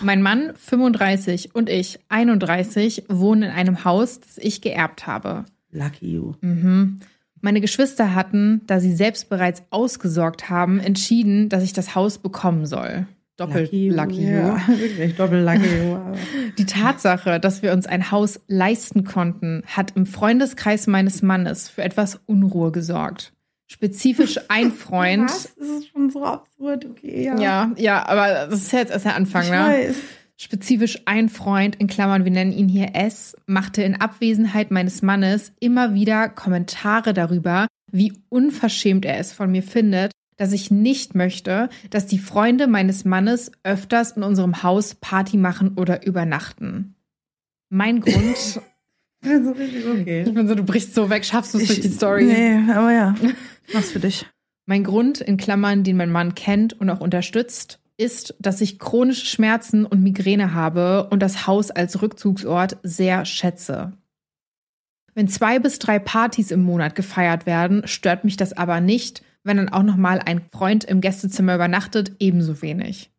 Mein 0.00 0.22
Mann, 0.22 0.52
35, 0.56 1.54
und 1.54 1.68
ich, 1.68 1.98
31, 2.08 3.04
wohnen 3.08 3.42
in 3.44 3.50
einem 3.50 3.84
Haus, 3.84 4.20
das 4.20 4.38
ich 4.38 4.60
geerbt 4.62 5.06
habe. 5.06 5.44
Lucky 5.70 6.12
you. 6.14 6.34
Mhm. 6.40 7.00
Meine 7.40 7.60
Geschwister 7.60 8.14
hatten, 8.14 8.62
da 8.66 8.80
sie 8.80 8.94
selbst 8.94 9.28
bereits 9.28 9.62
ausgesorgt 9.70 10.48
haben, 10.48 10.80
entschieden, 10.80 11.48
dass 11.48 11.62
ich 11.62 11.72
das 11.72 11.94
Haus 11.94 12.18
bekommen 12.18 12.64
soll. 12.66 13.06
Doppelt 13.38 13.72
lucky, 13.72 14.22
you. 14.22 14.30
Ja, 14.30 14.60
wirklich, 14.66 15.14
doppelt 15.14 15.44
lucky 15.44 15.96
Die 16.58 16.66
Tatsache, 16.66 17.38
dass 17.38 17.62
wir 17.62 17.72
uns 17.72 17.86
ein 17.86 18.10
Haus 18.10 18.40
leisten 18.48 19.04
konnten, 19.04 19.62
hat 19.66 19.92
im 19.94 20.06
Freundeskreis 20.06 20.88
meines 20.88 21.22
Mannes 21.22 21.68
für 21.68 21.82
etwas 21.82 22.20
Unruhe 22.26 22.72
gesorgt. 22.72 23.32
Spezifisch 23.68 24.40
ein 24.48 24.72
Freund. 24.72 25.30
Was? 25.30 25.54
Das 25.54 25.68
ist 25.68 25.88
schon 25.88 26.10
so 26.10 26.24
absurd, 26.24 26.84
okay, 26.84 27.26
ja. 27.26 27.38
Ja, 27.38 27.72
ja, 27.76 28.06
aber 28.08 28.48
das 28.50 28.62
ist 28.62 28.72
jetzt 28.72 28.90
erst 28.90 29.04
der 29.04 29.14
Anfang, 29.14 29.44
ich 29.44 29.50
ne? 29.50 29.56
weiß. 29.56 29.96
Spezifisch 30.36 31.02
ein 31.04 31.28
Freund, 31.28 31.76
in 31.76 31.86
Klammern, 31.86 32.24
wir 32.24 32.32
nennen 32.32 32.52
ihn 32.52 32.68
hier 32.68 32.94
S, 32.94 33.36
machte 33.46 33.82
in 33.82 34.00
Abwesenheit 34.00 34.72
meines 34.72 35.02
Mannes 35.02 35.52
immer 35.60 35.94
wieder 35.94 36.28
Kommentare 36.28 37.14
darüber, 37.14 37.68
wie 37.90 38.12
unverschämt 38.28 39.04
er 39.04 39.18
es 39.18 39.32
von 39.32 39.50
mir 39.50 39.62
findet, 39.62 40.12
dass 40.38 40.52
ich 40.52 40.70
nicht 40.70 41.14
möchte, 41.14 41.68
dass 41.90 42.06
die 42.06 42.18
Freunde 42.18 42.66
meines 42.66 43.04
Mannes 43.04 43.52
öfters 43.64 44.12
in 44.12 44.22
unserem 44.22 44.62
Haus 44.62 44.94
Party 44.94 45.36
machen 45.36 45.74
oder 45.76 46.06
übernachten. 46.06 46.94
Mein 47.68 48.00
Grund, 48.00 48.60
Ich 49.20 49.28
bin 49.28 49.44
so 49.44 49.50
richtig 49.50 49.84
okay. 49.86 50.24
ich 50.26 50.32
bin 50.32 50.48
so, 50.48 50.54
du 50.54 50.62
brichst 50.62 50.94
so 50.94 51.10
weg, 51.10 51.26
schaffst 51.26 51.52
du 51.52 51.58
es 51.58 51.66
durch 51.66 51.80
die 51.80 51.88
Story. 51.88 52.24
Nee, 52.24 52.72
aber 52.72 52.92
ja. 52.92 53.14
Mach's 53.74 53.90
für 53.90 54.00
dich. 54.00 54.26
Mein 54.64 54.84
Grund, 54.84 55.20
in 55.20 55.36
Klammern, 55.36 55.82
den 55.82 55.96
mein 55.96 56.10
Mann 56.10 56.34
kennt 56.34 56.78
und 56.80 56.88
auch 56.88 57.00
unterstützt, 57.00 57.80
ist, 57.96 58.36
dass 58.38 58.60
ich 58.60 58.78
chronische 58.78 59.26
Schmerzen 59.26 59.84
und 59.84 60.02
Migräne 60.02 60.54
habe 60.54 61.08
und 61.10 61.20
das 61.20 61.46
Haus 61.46 61.70
als 61.70 62.00
Rückzugsort 62.00 62.76
sehr 62.82 63.24
schätze. 63.24 63.92
Wenn 65.14 65.26
zwei 65.26 65.58
bis 65.58 65.80
drei 65.80 65.98
Partys 65.98 66.52
im 66.52 66.62
Monat 66.62 66.94
gefeiert 66.94 67.44
werden, 67.44 67.82
stört 67.86 68.24
mich 68.24 68.36
das 68.36 68.52
aber 68.52 68.80
nicht, 68.80 69.24
wenn 69.44 69.56
dann 69.56 69.68
auch 69.68 69.82
noch 69.82 69.96
mal 69.96 70.20
ein 70.24 70.42
Freund 70.52 70.84
im 70.84 71.00
Gästezimmer 71.00 71.54
übernachtet, 71.54 72.12
ebenso 72.18 72.62
wenig. 72.62 73.10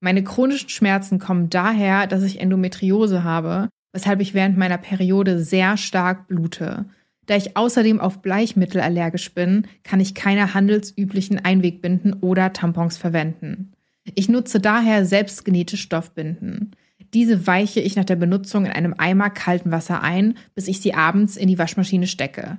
Meine 0.00 0.22
chronischen 0.22 0.68
Schmerzen 0.68 1.18
kommen 1.18 1.50
daher, 1.50 2.06
dass 2.06 2.22
ich 2.22 2.40
Endometriose 2.40 3.24
habe, 3.24 3.68
weshalb 3.92 4.20
ich 4.20 4.34
während 4.34 4.58
meiner 4.58 4.78
Periode 4.78 5.42
sehr 5.42 5.76
stark 5.76 6.28
blute. 6.28 6.84
Da 7.26 7.36
ich 7.36 7.56
außerdem 7.56 8.00
auf 8.00 8.22
Bleichmittel 8.22 8.80
allergisch 8.80 9.32
bin, 9.34 9.66
kann 9.82 10.00
ich 10.00 10.14
keine 10.14 10.54
handelsüblichen 10.54 11.44
Einwegbinden 11.44 12.14
oder 12.20 12.52
Tampons 12.52 12.96
verwenden. 12.96 13.72
Ich 14.14 14.28
nutze 14.28 14.60
daher 14.60 15.04
selbstgenähte 15.04 15.76
Stoffbinden. 15.76 16.72
Diese 17.14 17.46
weiche 17.46 17.80
ich 17.80 17.96
nach 17.96 18.04
der 18.04 18.16
Benutzung 18.16 18.66
in 18.66 18.72
einem 18.72 18.94
Eimer 18.96 19.30
kalten 19.30 19.70
Wasser 19.70 20.02
ein, 20.02 20.34
bis 20.54 20.68
ich 20.68 20.80
sie 20.80 20.94
abends 20.94 21.36
in 21.36 21.48
die 21.48 21.58
Waschmaschine 21.58 22.06
stecke. 22.06 22.58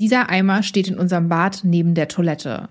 Dieser 0.00 0.30
Eimer 0.30 0.62
steht 0.62 0.88
in 0.88 0.98
unserem 0.98 1.28
Bad 1.28 1.60
neben 1.64 1.94
der 1.94 2.08
Toilette. 2.08 2.68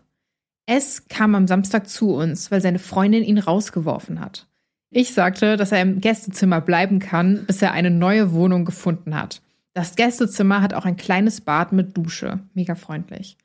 S 0.66 1.08
kam 1.08 1.36
am 1.36 1.48
Samstag 1.48 1.90
zu 1.90 2.14
uns, 2.14 2.52
weil 2.52 2.62
seine 2.62 2.80
Freundin 2.80 3.24
ihn 3.24 3.38
rausgeworfen 3.38 4.20
hat. 4.20 4.48
Ich 4.90 5.14
sagte, 5.14 5.58
dass 5.58 5.72
er 5.72 5.82
im 5.82 6.00
Gästezimmer 6.00 6.62
bleiben 6.62 7.00
kann, 7.00 7.46
bis 7.46 7.62
er 7.62 7.74
eine 7.74 7.92
neue 7.92 8.32
Wohnung 8.32 8.64
gefunden 8.64 9.16
hat. 9.16 9.42
Das 9.74 9.96
Gästezimmer 9.96 10.62
hat 10.62 10.74
auch 10.74 10.86
ein 10.86 10.98
kleines 10.98 11.42
Bad 11.42 11.74
mit 11.74 11.96
Dusche. 11.98 12.40
Mega 12.54 12.76
freundlich. 12.76 13.38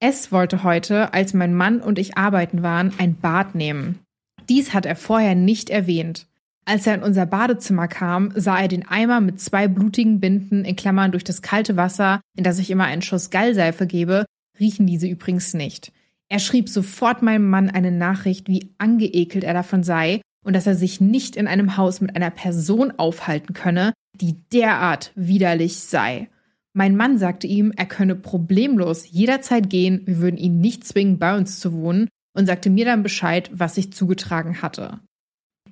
S 0.00 0.32
wollte 0.32 0.64
heute, 0.64 1.14
als 1.14 1.32
mein 1.32 1.54
Mann 1.54 1.80
und 1.80 1.98
ich 1.98 2.18
arbeiten 2.18 2.62
waren, 2.62 2.92
ein 2.98 3.14
Bad 3.14 3.54
nehmen. 3.54 4.00
Dies 4.48 4.74
hat 4.74 4.86
er 4.86 4.96
vorher 4.96 5.34
nicht 5.34 5.70
erwähnt. 5.70 6.26
Als 6.66 6.86
er 6.86 6.94
in 6.94 7.02
unser 7.02 7.26
Badezimmer 7.26 7.88
kam, 7.88 8.32
sah 8.34 8.58
er 8.58 8.68
den 8.68 8.88
Eimer 8.88 9.20
mit 9.20 9.40
zwei 9.40 9.68
blutigen 9.68 10.20
Binden 10.20 10.64
in 10.64 10.76
Klammern 10.76 11.12
durch 11.12 11.24
das 11.24 11.42
kalte 11.42 11.76
Wasser, 11.76 12.20
in 12.36 12.44
das 12.44 12.58
ich 12.58 12.70
immer 12.70 12.84
einen 12.84 13.02
Schuss 13.02 13.30
Gallseife 13.30 13.86
gebe, 13.86 14.24
riechen 14.58 14.86
diese 14.86 15.06
übrigens 15.06 15.52
nicht. 15.52 15.92
Er 16.28 16.38
schrieb 16.38 16.68
sofort 16.68 17.22
meinem 17.22 17.50
Mann 17.50 17.68
eine 17.68 17.92
Nachricht, 17.92 18.48
wie 18.48 18.74
angeekelt 18.78 19.44
er 19.44 19.52
davon 19.52 19.82
sei 19.82 20.22
und 20.44 20.54
dass 20.54 20.66
er 20.66 20.74
sich 20.74 21.00
nicht 21.00 21.36
in 21.36 21.46
einem 21.46 21.76
Haus 21.76 22.00
mit 22.00 22.16
einer 22.16 22.30
Person 22.30 22.92
aufhalten 22.96 23.52
könne, 23.52 23.92
die 24.14 24.36
derart 24.52 25.12
widerlich 25.14 25.76
sei. 25.80 26.28
Mein 26.72 26.96
Mann 26.96 27.18
sagte 27.18 27.46
ihm, 27.46 27.72
er 27.76 27.86
könne 27.86 28.16
problemlos 28.16 29.10
jederzeit 29.10 29.70
gehen, 29.70 30.02
wir 30.06 30.18
würden 30.18 30.36
ihn 30.36 30.60
nicht 30.60 30.84
zwingen, 30.84 31.18
bei 31.18 31.36
uns 31.36 31.60
zu 31.60 31.72
wohnen, 31.72 32.08
und 32.36 32.46
sagte 32.46 32.68
mir 32.68 32.84
dann 32.84 33.04
Bescheid, 33.04 33.48
was 33.52 33.76
sich 33.76 33.92
zugetragen 33.92 34.60
hatte. 34.60 34.98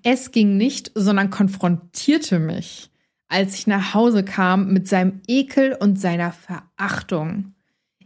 Es 0.03 0.33
ging 0.33 0.57
nicht, 0.57 0.91
sondern 0.95 1.31
konfrontierte 1.31 2.39
mich, 2.39 2.91
als 3.29 3.55
ich 3.55 3.67
nach 3.67 3.95
Hause 3.95 4.25
kam 4.25 4.73
mit 4.73 4.89
seinem 4.89 5.21
Ekel 5.29 5.77
und 5.79 6.01
seiner 6.01 6.33
Verachtung. 6.33 7.55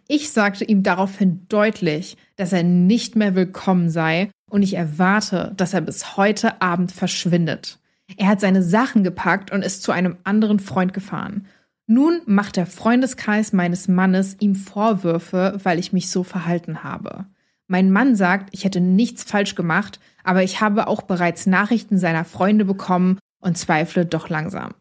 Ich 0.07 0.31
sagte 0.31 0.65
ihm 0.65 0.83
daraufhin 0.83 1.47
deutlich, 1.49 2.17
dass 2.37 2.53
er 2.53 2.63
nicht 2.63 3.17
mehr 3.17 3.35
willkommen 3.35 3.89
sei 3.89 4.31
und 4.51 4.63
ich 4.63 4.75
erwarte, 4.75 5.53
dass 5.57 5.75
er 5.75 5.81
bis 5.81 6.17
heute 6.17 6.61
Abend 6.61 6.93
verschwindet. 6.93 7.81
Er 8.17 8.29
hat 8.29 8.41
seine 8.41 8.63
Sachen 8.63 9.03
gepackt 9.03 9.51
und 9.51 9.63
ist 9.63 9.83
zu 9.83 9.91
einem 9.91 10.17
anderen 10.23 10.61
Freund 10.61 10.93
gefahren. 10.93 11.47
Nun 11.87 12.21
macht 12.27 12.57
der 12.57 12.67
Freundeskreis 12.67 13.53
meines 13.53 13.89
Mannes 13.89 14.37
ihm 14.39 14.55
Vorwürfe, 14.55 15.59
weil 15.63 15.79
ich 15.79 15.93
mich 15.93 16.11
so 16.11 16.25
verhalten 16.25 16.85
habe. 16.85 17.27
Mein 17.69 17.91
Mann 17.91 18.15
sagt, 18.15 18.51
ich 18.53 18.65
hätte 18.65 18.81
nichts 18.81 19.25
falsch 19.25 19.57
gemacht, 19.57 19.99
aber 20.27 20.43
ich 20.43 20.61
habe 20.61 20.89
auch 20.89 21.03
bereits 21.03 21.47
Nachrichten 21.47 21.99
seiner 21.99 22.25
Freunde 22.25 22.65
bekommen 22.65 23.19
und 23.41 23.57
zweifle 23.57 24.05
doch 24.05 24.29
langsam. 24.29 24.75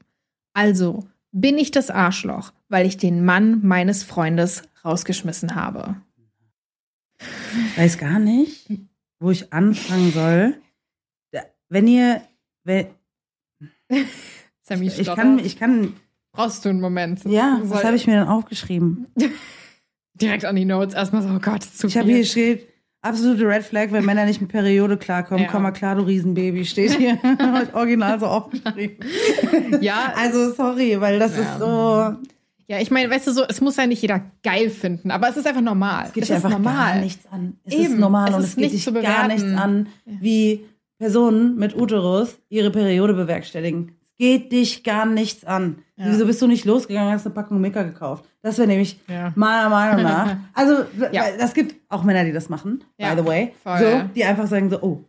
Also 0.54 1.08
bin 1.32 1.58
ich 1.58 1.70
das 1.70 1.91
Arschloch, 1.91 2.52
weil 2.68 2.88
ich 2.88 2.98
den 2.98 3.24
Mann 3.24 3.60
meines 3.64 4.04
Freundes 4.04 4.64
rausgeschmissen 4.84 5.54
habe. 5.54 5.98
Weiß 7.76 7.98
gar 7.98 8.18
nicht, 8.20 8.70
wo 9.20 9.30
ich 9.30 9.54
anfangen 9.54 10.12
soll. 10.12 10.56
Wenn 11.70 11.88
ihr, 11.88 12.22
wenn, 12.64 12.88
Sammy, 14.62 14.88
ich 14.88 15.06
kann, 15.06 15.39
ich 15.39 15.58
kann, 15.58 15.93
Brauchst 16.32 16.66
du 16.66 16.70
einen 16.70 16.82
Moment? 16.82 17.24
ja, 17.26 17.60
was 17.64 17.84
habe 17.84 17.96
ich 17.96 18.08
mir 18.08 18.16
dann 18.16 18.28
aufgeschrieben? 18.28 19.08
direkt 20.16 20.46
an 20.46 20.56
die 20.56 20.66
Notes 20.66 20.96
erstmal 20.96 21.22
so, 21.22 21.30
oh 21.30 21.39
Gott, 21.39 21.64
ist 21.64 21.78
zu 21.78 21.88
Ich 21.88 21.98
habe 21.98 22.10
hier 22.10 22.26
steht, 22.26 22.68
absolute 23.06 23.47
Red 23.47 23.64
Flag, 23.64 23.91
wenn 23.91 24.03
Männer 24.06 24.26
nicht 24.26 24.41
mit 24.41 24.49
Periode 24.51 24.97
klarkommen. 24.97 25.43
Ja. 25.45 25.49
Komm 25.51 25.64
mal 25.64 25.72
klar, 25.72 25.95
du 25.95 26.01
Riesenbaby, 26.03 26.66
steht 26.66 26.97
hier. 26.97 27.18
Original 27.74 28.20
so 28.20 28.26
aufgeschrieben. 28.26 28.97
ja, 29.82 30.14
Also, 30.18 30.51
sorry, 30.53 30.99
weil 30.99 31.20
das 31.20 31.36
Ja. 31.38 31.41
ist 31.43 31.60
so, 31.60 32.16
ja, 32.68 32.80
ich 32.82 32.89
meine, 32.89 33.10
weißt 33.12 33.28
du 33.28 33.32
so, 33.32 33.43
es 33.47 33.62
muss 33.62 33.78
ja 33.78 33.86
nicht 33.86 34.01
jeder 34.01 34.22
geil 34.43 34.70
finden, 34.72 35.12
aber 35.12 35.30
es 35.30 35.38
ist 35.38 35.45
einfach 35.47 35.62
normal. 35.62 36.06
es 36.08 36.14
geht 36.14 36.24
es 36.24 36.32
einfach 36.32 36.49
normal. 36.49 36.93
gar 36.95 37.01
nichts 37.01 37.26
an. 37.32 37.58
Es 37.64 37.74
Eben, 37.76 37.84
ist 37.93 37.99
normal 37.99 38.30
es 38.30 38.36
und 38.36 38.41
ist 38.41 38.49
es 38.49 38.56
geht 38.56 38.74
nicht 38.74 38.88
dich 38.88 39.03
gar 39.03 39.28
nichts 39.28 39.43
an, 39.56 39.88
wie 40.06 40.66
Personen 40.97 41.58
mit 41.58 41.76
Uterus 41.76 42.39
ihre 42.49 42.72
Periode 42.72 43.14
bewerkstelligen. 43.14 43.91
Es 44.12 44.18
geht 44.18 44.51
dich 44.51 44.84
gar 44.84 45.06
nichts 45.06 45.43
an. 45.45 45.78
Ja. 45.98 46.06
Wieso 46.10 46.26
bist 46.26 46.41
du 46.41 46.48
nicht 46.48 46.66
losgegangen, 46.66 47.14
hast 47.14 47.26
eine 47.26 47.34
Packung 47.34 47.62
Mika 47.62 47.84
gekauft? 47.84 48.26
Das 48.41 48.58
wäre 48.58 48.68
nämlich 48.68 49.00
Ja. 49.08 49.32
meiner 49.36 49.70
Meinung 49.70 50.04
nach. 50.04 50.36
Also, 50.54 50.84
Ja. 51.12 51.24
das 51.39 51.54
gibt 51.54 51.76
auch 51.89 52.04
Männer, 52.04 52.26
die 52.26 52.34
das 52.34 52.50
machen, 52.50 52.84
Ja, 52.98 53.14
by 53.16 53.22
the 53.22 53.28
way. 53.28 53.54
voll. 53.64 53.80
So, 53.80 54.02
die 54.14 54.26
einfach 54.26 54.48
sagen 54.48 54.70
so, 54.70 54.82
oh. 54.82 55.04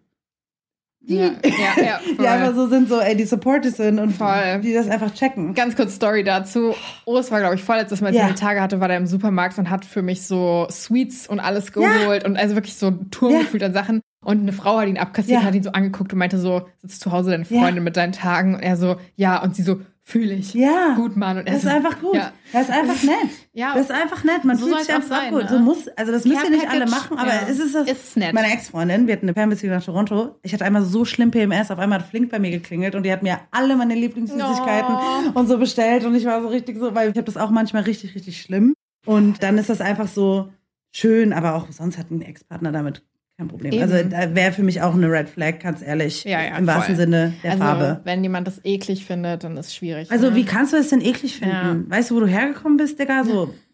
Die, 1.01 1.17
Ja, 1.19 1.31
ja, 1.45 1.83
ja, 1.85 2.01
die 2.21 2.27
einfach 2.27 2.55
so 2.55 2.69
sind, 2.69 2.89
so, 2.89 2.99
ey, 3.01 3.17
die 3.17 3.25
Supporters 3.25 3.77
sind 3.77 3.99
und 4.01 4.11
Voll. 4.13 4.61
die 4.63 4.75
das 4.75 4.89
einfach 4.89 5.13
checken. 5.15 5.55
Ganz 5.55 5.77
kurz 5.77 5.95
Story 5.95 6.25
dazu. 6.25 6.75
Urs 7.05 7.31
war, 7.31 7.39
glaube 7.41 7.55
ich, 7.55 7.63
vorletztes 7.63 8.01
Mal, 8.01 8.09
als 8.09 8.17
Ja. 8.17 8.27
ich 8.29 8.35
die 8.35 8.41
Tage 8.41 8.61
hatte, 8.61 8.81
war 8.81 8.89
der 8.89 8.97
im 8.97 9.07
Supermarkt 9.07 9.57
und 9.59 9.71
hat 9.71 9.85
für 9.85 10.03
mich 10.03 10.27
so 10.27 10.67
Sweets 10.71 11.29
und 11.29 11.39
alles 11.39 11.73
geholt 11.73 12.25
und 12.25 12.37
also 12.37 12.55
wirklich 12.57 12.75
so 12.77 12.89
ein 12.89 13.11
Turm 13.11 13.33
Ja. 13.35 13.39
gefühlt 13.41 13.63
an 13.63 13.73
Sachen. 13.73 14.01
Und 14.25 14.41
eine 14.41 14.53
Frau 14.53 14.79
hat 14.79 14.89
ihn 14.89 14.99
abkassiert 14.99 15.35
Ja. 15.35 15.41
und 15.41 15.47
hat 15.47 15.55
ihn 15.55 15.63
so 15.63 15.71
angeguckt 15.71 16.13
und 16.13 16.19
meinte 16.19 16.39
so, 16.39 16.63
sitzt 16.79 17.01
zu 17.03 17.13
Hause 17.13 17.31
deine 17.31 17.45
Ja. 17.49 17.61
Freundin 17.61 17.85
mit 17.85 17.97
deinen 17.97 18.13
Tagen? 18.13 18.55
Und 18.57 18.61
er 18.63 18.77
so, 18.77 18.97
ja. 19.15 19.41
Und 19.41 19.55
sie 19.55 19.63
so, 19.63 19.81
fühle 20.09 20.35
ich. 20.35 20.55
Ja. 20.55 20.95
Gut, 20.95 21.17
Mann. 21.17 21.37
Und 21.39 21.49
er 21.49 21.55
Das 21.55 21.65
ist 21.65 21.69
einfach 21.69 22.01
gut. 22.01 22.15
Ja. 22.15 22.33
Das 22.53 22.69
ist 22.69 22.71
einfach 22.71 23.03
nett. 23.03 23.31
Ja. 23.53 23.75
Das 23.75 23.87
ist 23.87 23.91
einfach 23.91 24.23
nett. 24.23 24.45
Man 24.45 24.57
So 24.57 24.67
fühlt 24.67 24.79
sich 24.85 24.95
einfach 24.95 25.09
sein, 25.09 25.33
gut. 25.33 25.43
ne? 25.43 25.49
So 25.49 25.59
muss, 25.59 25.89
also 25.89 26.13
das 26.13 26.25
müssen 26.25 26.37
Care 26.41 26.53
ja 26.53 26.57
nicht 26.59 26.71
alle 26.71 26.87
machen, 26.87 27.19
aber 27.19 27.29
ja. 27.35 27.41
es 27.51 27.59
ist 27.59 27.75
das. 27.75 27.89
Ist 27.91 28.17
nett. 28.17 28.33
Meine 28.33 28.53
Ex-Freundin, 28.53 29.09
wir 29.09 29.15
hatten 29.15 29.27
eine 29.27 29.35
Fernbeziehung 29.35 29.75
nach 29.75 29.85
Toronto. 29.85 30.37
Ich 30.43 30.53
hatte 30.53 30.65
einmal 30.65 30.85
so 30.85 31.05
schlimm 31.05 31.33
PMS, 31.33 31.73
auf 31.73 31.81
einmal 31.81 31.99
hat 31.99 32.07
Flink 32.09 32.31
bei 32.31 32.39
mir 32.39 32.53
geklingelt 32.53 32.95
und 32.95 33.03
die 33.03 33.11
hat 33.11 33.25
mir 33.25 33.41
alle 33.51 33.75
meine 33.75 33.97
Lieblingssüßigkeiten 33.97 34.95
Oh. 34.95 35.39
und 35.39 35.49
so 35.49 35.59
bestellt 35.59 36.05
und 36.05 36.15
ich 36.15 36.25
war 36.25 36.41
so 36.41 36.49
richtig 36.49 36.79
so, 36.79 36.95
weil 36.95 37.11
ich 37.11 37.17
habe 37.17 37.25
das 37.27 37.37
auch 37.37 37.51
manchmal 37.51 37.83
richtig, 37.83 38.15
richtig 38.15 38.41
schlimm. 38.41 38.75
Und 39.05 39.43
dann 39.43 39.59
ist 39.59 39.71
das 39.71 39.81
einfach 39.81 40.07
so 40.07 40.51
schön, 40.93 41.33
aber 41.33 41.57
auch 41.57 41.67
sonst 41.73 41.99
hat 41.99 42.11
ein 42.13 42.23
Ex-Partner 42.23 42.71
damit 42.71 43.03
kein 43.37 43.49
Problem. 43.49 43.73
Eben. 43.73 43.83
Also 43.83 44.35
wäre 44.35 44.53
für 44.53 44.63
mich 44.63 44.81
auch 44.81 44.95
eine 44.95 45.11
Red 45.11 45.29
Flag, 45.29 45.61
ganz 45.61 45.83
ehrlich. 45.83 46.25
Ja, 46.25 46.43
ja, 46.43 46.57
Im 46.57 46.67
wahrsten 46.67 46.97
Sinne 46.97 47.35
der 47.43 47.53
also, 47.53 47.63
Farbe. 47.63 48.01
Wenn 48.05 48.23
jemand 48.23 48.47
das 48.47 48.65
eklig 48.65 49.05
findet, 49.05 49.45
dann 49.45 49.57
ist 49.57 49.67
es 49.67 49.75
schwierig. 49.75 50.11
Also 50.11 50.31
ne? 50.31 50.37
wie 50.37 50.45
kannst 50.45 50.73
du 50.73 50.79
das 50.79 50.89
denn 50.89 51.03
eklig 51.03 51.37
finden? 51.37 51.55
Ja. 51.55 51.77
Weißt 51.97 52.11
du, 52.11 52.17
wo 52.17 52.21
du 52.21 52.27
hergekommen 52.27 52.79
bist, 52.79 52.99
Digga? 52.99 53.25
So. 53.25 53.55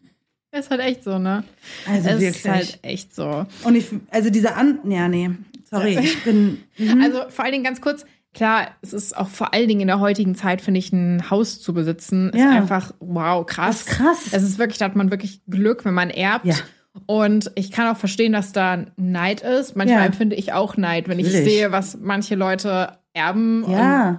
Ist 0.55 0.69
halt 0.69 0.83
echt 0.83 1.03
so, 1.03 1.19
ne? 1.19 1.45
Also 1.89 2.11
es 2.11 2.21
wirklich. 2.21 2.45
ist 2.45 2.49
halt 2.49 2.79
echt 2.83 3.15
so. 3.15 3.47
Und 3.65 3.75
ich, 3.75 3.87
also 4.11 4.29
diese 4.29 4.55
An, 4.55 4.81
ja, 4.85 5.09
nee, 5.09 5.31
sorry, 5.65 5.99
ich 5.99 6.23
bin. 6.25 6.59
Mhm. 6.77 7.01
Also 7.03 7.31
vor 7.31 7.45
allen 7.45 7.53
Dingen 7.53 7.65
ganz 7.65 7.81
kurz, 7.81 8.05
klar, 8.35 8.69
es 8.83 8.93
ist 8.93 9.17
auch 9.17 9.29
vor 9.29 9.55
allen 9.55 9.69
Dingen 9.69 9.81
in 9.81 9.87
der 9.87 10.01
heutigen 10.01 10.35
Zeit, 10.35 10.61
finde 10.61 10.79
ich, 10.79 10.93
ein 10.93 11.31
Haus 11.31 11.63
zu 11.63 11.73
besitzen, 11.73 12.31
ist 12.31 12.45
einfach, 12.45 12.93
wow, 13.01 13.47
krass. 13.47 13.85
Das 13.85 13.93
ist 13.93 13.99
krass. 13.99 14.19
Es 14.33 14.43
ist 14.43 14.59
wirklich, 14.59 14.77
da 14.77 14.87
hat 14.87 14.97
man 14.97 15.11
wirklich 15.11 15.41
Glück, 15.47 15.87
wenn 15.87 15.95
man 15.95 16.11
erbt. 16.11 16.45
Ja. 16.45 16.57
Und 17.07 17.51
ich 17.55 17.71
kann 17.71 17.89
auch 17.95 17.99
verstehen, 17.99 18.33
dass 18.33 18.53
da 18.53 18.85
Neid 18.97 19.41
ist. 19.41 19.77
Manchmal 19.77 20.01
Ja. 20.01 20.07
empfinde 20.07 20.37
ich 20.37 20.53
auch 20.53 20.77
Neid, 20.77 21.09
wenn 21.09 21.19
ich 21.19 21.27
Natürlich. 21.27 21.45
sehe, 21.53 21.73
was 21.73 21.97
manche 22.01 22.35
Leute 22.35 22.99
erben 23.15 23.65
Ja, 23.69 24.09
und 24.11 24.19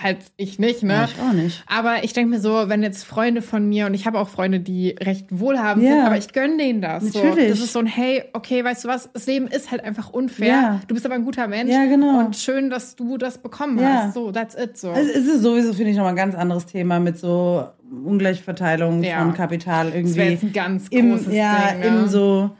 halt 0.00 0.18
ich 0.36 0.58
nicht, 0.60 0.82
ne? 0.84 0.92
ja 0.92 1.04
ich 1.12 1.20
auch 1.20 1.32
nicht. 1.32 1.64
Aber 1.66 2.04
ich 2.04 2.12
denke 2.12 2.30
mir 2.30 2.40
so, 2.40 2.68
wenn 2.68 2.82
jetzt 2.82 3.04
Freunde 3.04 3.42
von 3.42 3.68
mir, 3.68 3.86
und 3.86 3.94
ich 3.94 4.06
habe 4.06 4.18
auch 4.20 4.28
Freunde, 4.28 4.60
die 4.60 4.90
recht 5.00 5.26
wohlhabend 5.30 5.84
Ja. 5.84 5.90
sind, 5.92 6.00
aber 6.06 6.16
ich 6.16 6.32
gönne 6.32 6.56
denen 6.56 6.80
das. 6.80 7.04
So. 7.04 7.22
Natürlich. 7.22 7.48
Das 7.50 7.58
ist 7.58 7.72
so 7.72 7.80
ein, 7.80 7.86
hey, 7.86 8.22
okay, 8.32 8.62
weißt 8.62 8.84
du 8.84 8.88
was, 8.88 9.10
das 9.12 9.26
Leben 9.26 9.48
ist 9.48 9.70
halt 9.72 9.82
einfach 9.82 10.10
unfair. 10.10 10.46
Ja. 10.48 10.80
Du 10.86 10.94
bist 10.94 11.04
aber 11.04 11.16
ein 11.16 11.24
guter 11.24 11.48
Mensch. 11.48 11.72
Ja, 11.72 11.86
genau. 11.86 12.20
Und 12.20 12.36
schön, 12.36 12.70
dass 12.70 12.94
du 12.96 13.18
das 13.18 13.38
bekommen 13.38 13.78
Ja. 13.78 14.04
hast. 14.04 14.14
So, 14.14 14.30
that's 14.30 14.54
it. 14.54 14.78
So. 14.78 14.90
Also 14.90 15.10
es 15.10 15.26
ist 15.26 15.42
sowieso, 15.42 15.72
finde 15.72 15.90
ich, 15.90 15.96
nochmal 15.96 16.12
ein 16.12 16.16
ganz 16.16 16.34
anderes 16.34 16.66
Thema 16.66 17.00
mit 17.00 17.18
so 17.18 17.66
Ungleichverteilung 18.04 19.02
Ja. 19.02 19.18
von 19.20 19.34
Kapital 19.34 19.86
das 19.90 19.94
wäre 20.14 20.30
jetzt 20.30 20.42
irgendwie. 20.42 20.46
ein 20.46 20.52
ganz 20.52 20.88
Im, 20.88 21.10
großes 21.10 21.32
ja, 21.34 21.70
Ding. 21.72 21.80
Ne? 21.80 21.86
im 22.02 22.08
so, 22.08 22.50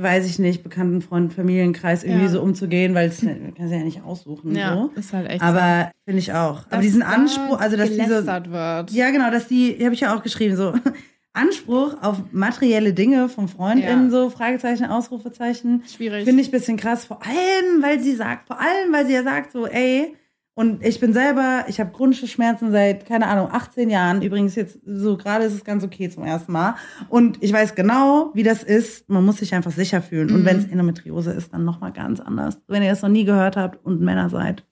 weiß 0.00 0.26
ich 0.26 0.38
nicht, 0.38 0.62
bekannten 0.62 1.02
Freund, 1.02 1.32
Familienkreis 1.32 2.04
irgendwie 2.04 2.24
Ja. 2.26 2.30
so 2.30 2.40
umzugehen, 2.40 2.94
weil 2.94 3.08
es 3.08 3.20
kann 3.20 3.68
sie 3.68 3.74
ja 3.74 3.82
nicht 3.84 4.02
aussuchen. 4.04 4.54
ja, 4.54 4.74
So. 4.74 4.90
ist 4.98 5.12
halt 5.12 5.28
echt 5.28 5.40
so. 5.40 5.46
Aber 5.46 5.90
finde 6.04 6.20
ich 6.20 6.32
auch. 6.32 6.60
Aber 6.66 6.76
Dass 6.76 6.80
diesen 6.82 7.00
da 7.00 7.06
Anspruch, 7.08 7.58
also 7.60 7.76
dass 7.76 7.88
diese. 7.90 8.02
gelästert 8.04 8.50
wird. 8.50 8.90
Ja, 8.92 9.10
genau, 9.10 9.30
dass 9.30 9.48
die, 9.48 9.76
habe 9.84 9.94
ich 9.94 10.00
ja 10.00 10.14
auch 10.16 10.22
geschrieben, 10.22 10.56
so 10.56 10.72
Anspruch 11.32 11.96
auf 12.02 12.22
materielle 12.32 12.92
Dinge 12.92 13.28
von 13.28 13.48
FreundInnen, 13.48 14.06
Ja. 14.06 14.10
so 14.10 14.30
Fragezeichen, 14.30 14.86
Ausrufezeichen. 14.86 15.82
Schwierig. 15.86 16.24
Finde 16.24 16.42
ich 16.42 16.48
ein 16.48 16.52
bisschen 16.52 16.76
krass, 16.76 17.04
vor 17.04 17.20
allem, 17.24 17.82
weil 17.82 18.00
sie 18.00 18.14
sagt, 18.14 18.46
vor 18.46 18.58
allem, 18.60 18.92
weil 18.92 19.06
sie 19.06 19.12
ja 19.14 19.22
sagt, 19.22 19.52
so, 19.52 19.66
ey, 19.66 20.16
und 20.58 20.84
ich 20.84 20.98
bin 20.98 21.12
selber, 21.12 21.64
ich 21.68 21.78
habe 21.78 21.92
chronische 21.92 22.26
Schmerzen 22.26 22.72
seit, 22.72 23.06
keine 23.06 23.28
Ahnung, 23.28 23.48
18 23.52 23.88
Jahren. 23.90 24.22
Übrigens 24.22 24.56
jetzt, 24.56 24.78
so 24.84 25.16
gerade 25.16 25.44
ist 25.44 25.54
es 25.54 25.64
ganz 25.64 25.84
okay 25.84 26.10
zum 26.10 26.24
ersten 26.24 26.50
Mal. 26.52 26.74
Und 27.08 27.42
ich 27.42 27.52
weiß 27.52 27.76
genau, 27.76 28.30
wie 28.34 28.42
das 28.42 28.64
ist. 28.64 29.08
Man 29.08 29.24
muss 29.24 29.36
sich 29.36 29.54
einfach 29.54 29.70
sicher 29.70 30.02
fühlen. 30.02 30.30
Und 30.32 30.40
Mhm. 30.40 30.44
wenn 30.46 30.58
es 30.58 30.64
Endometriose 30.66 31.30
ist, 31.30 31.52
dann 31.54 31.64
nochmal 31.64 31.92
ganz 31.92 32.18
anders. 32.18 32.60
Wenn 32.66 32.82
ihr 32.82 32.90
das 32.90 33.02
noch 33.02 33.08
nie 33.08 33.24
gehört 33.24 33.56
habt 33.56 33.84
und 33.84 34.00
Männer 34.00 34.28
seid. 34.30 34.64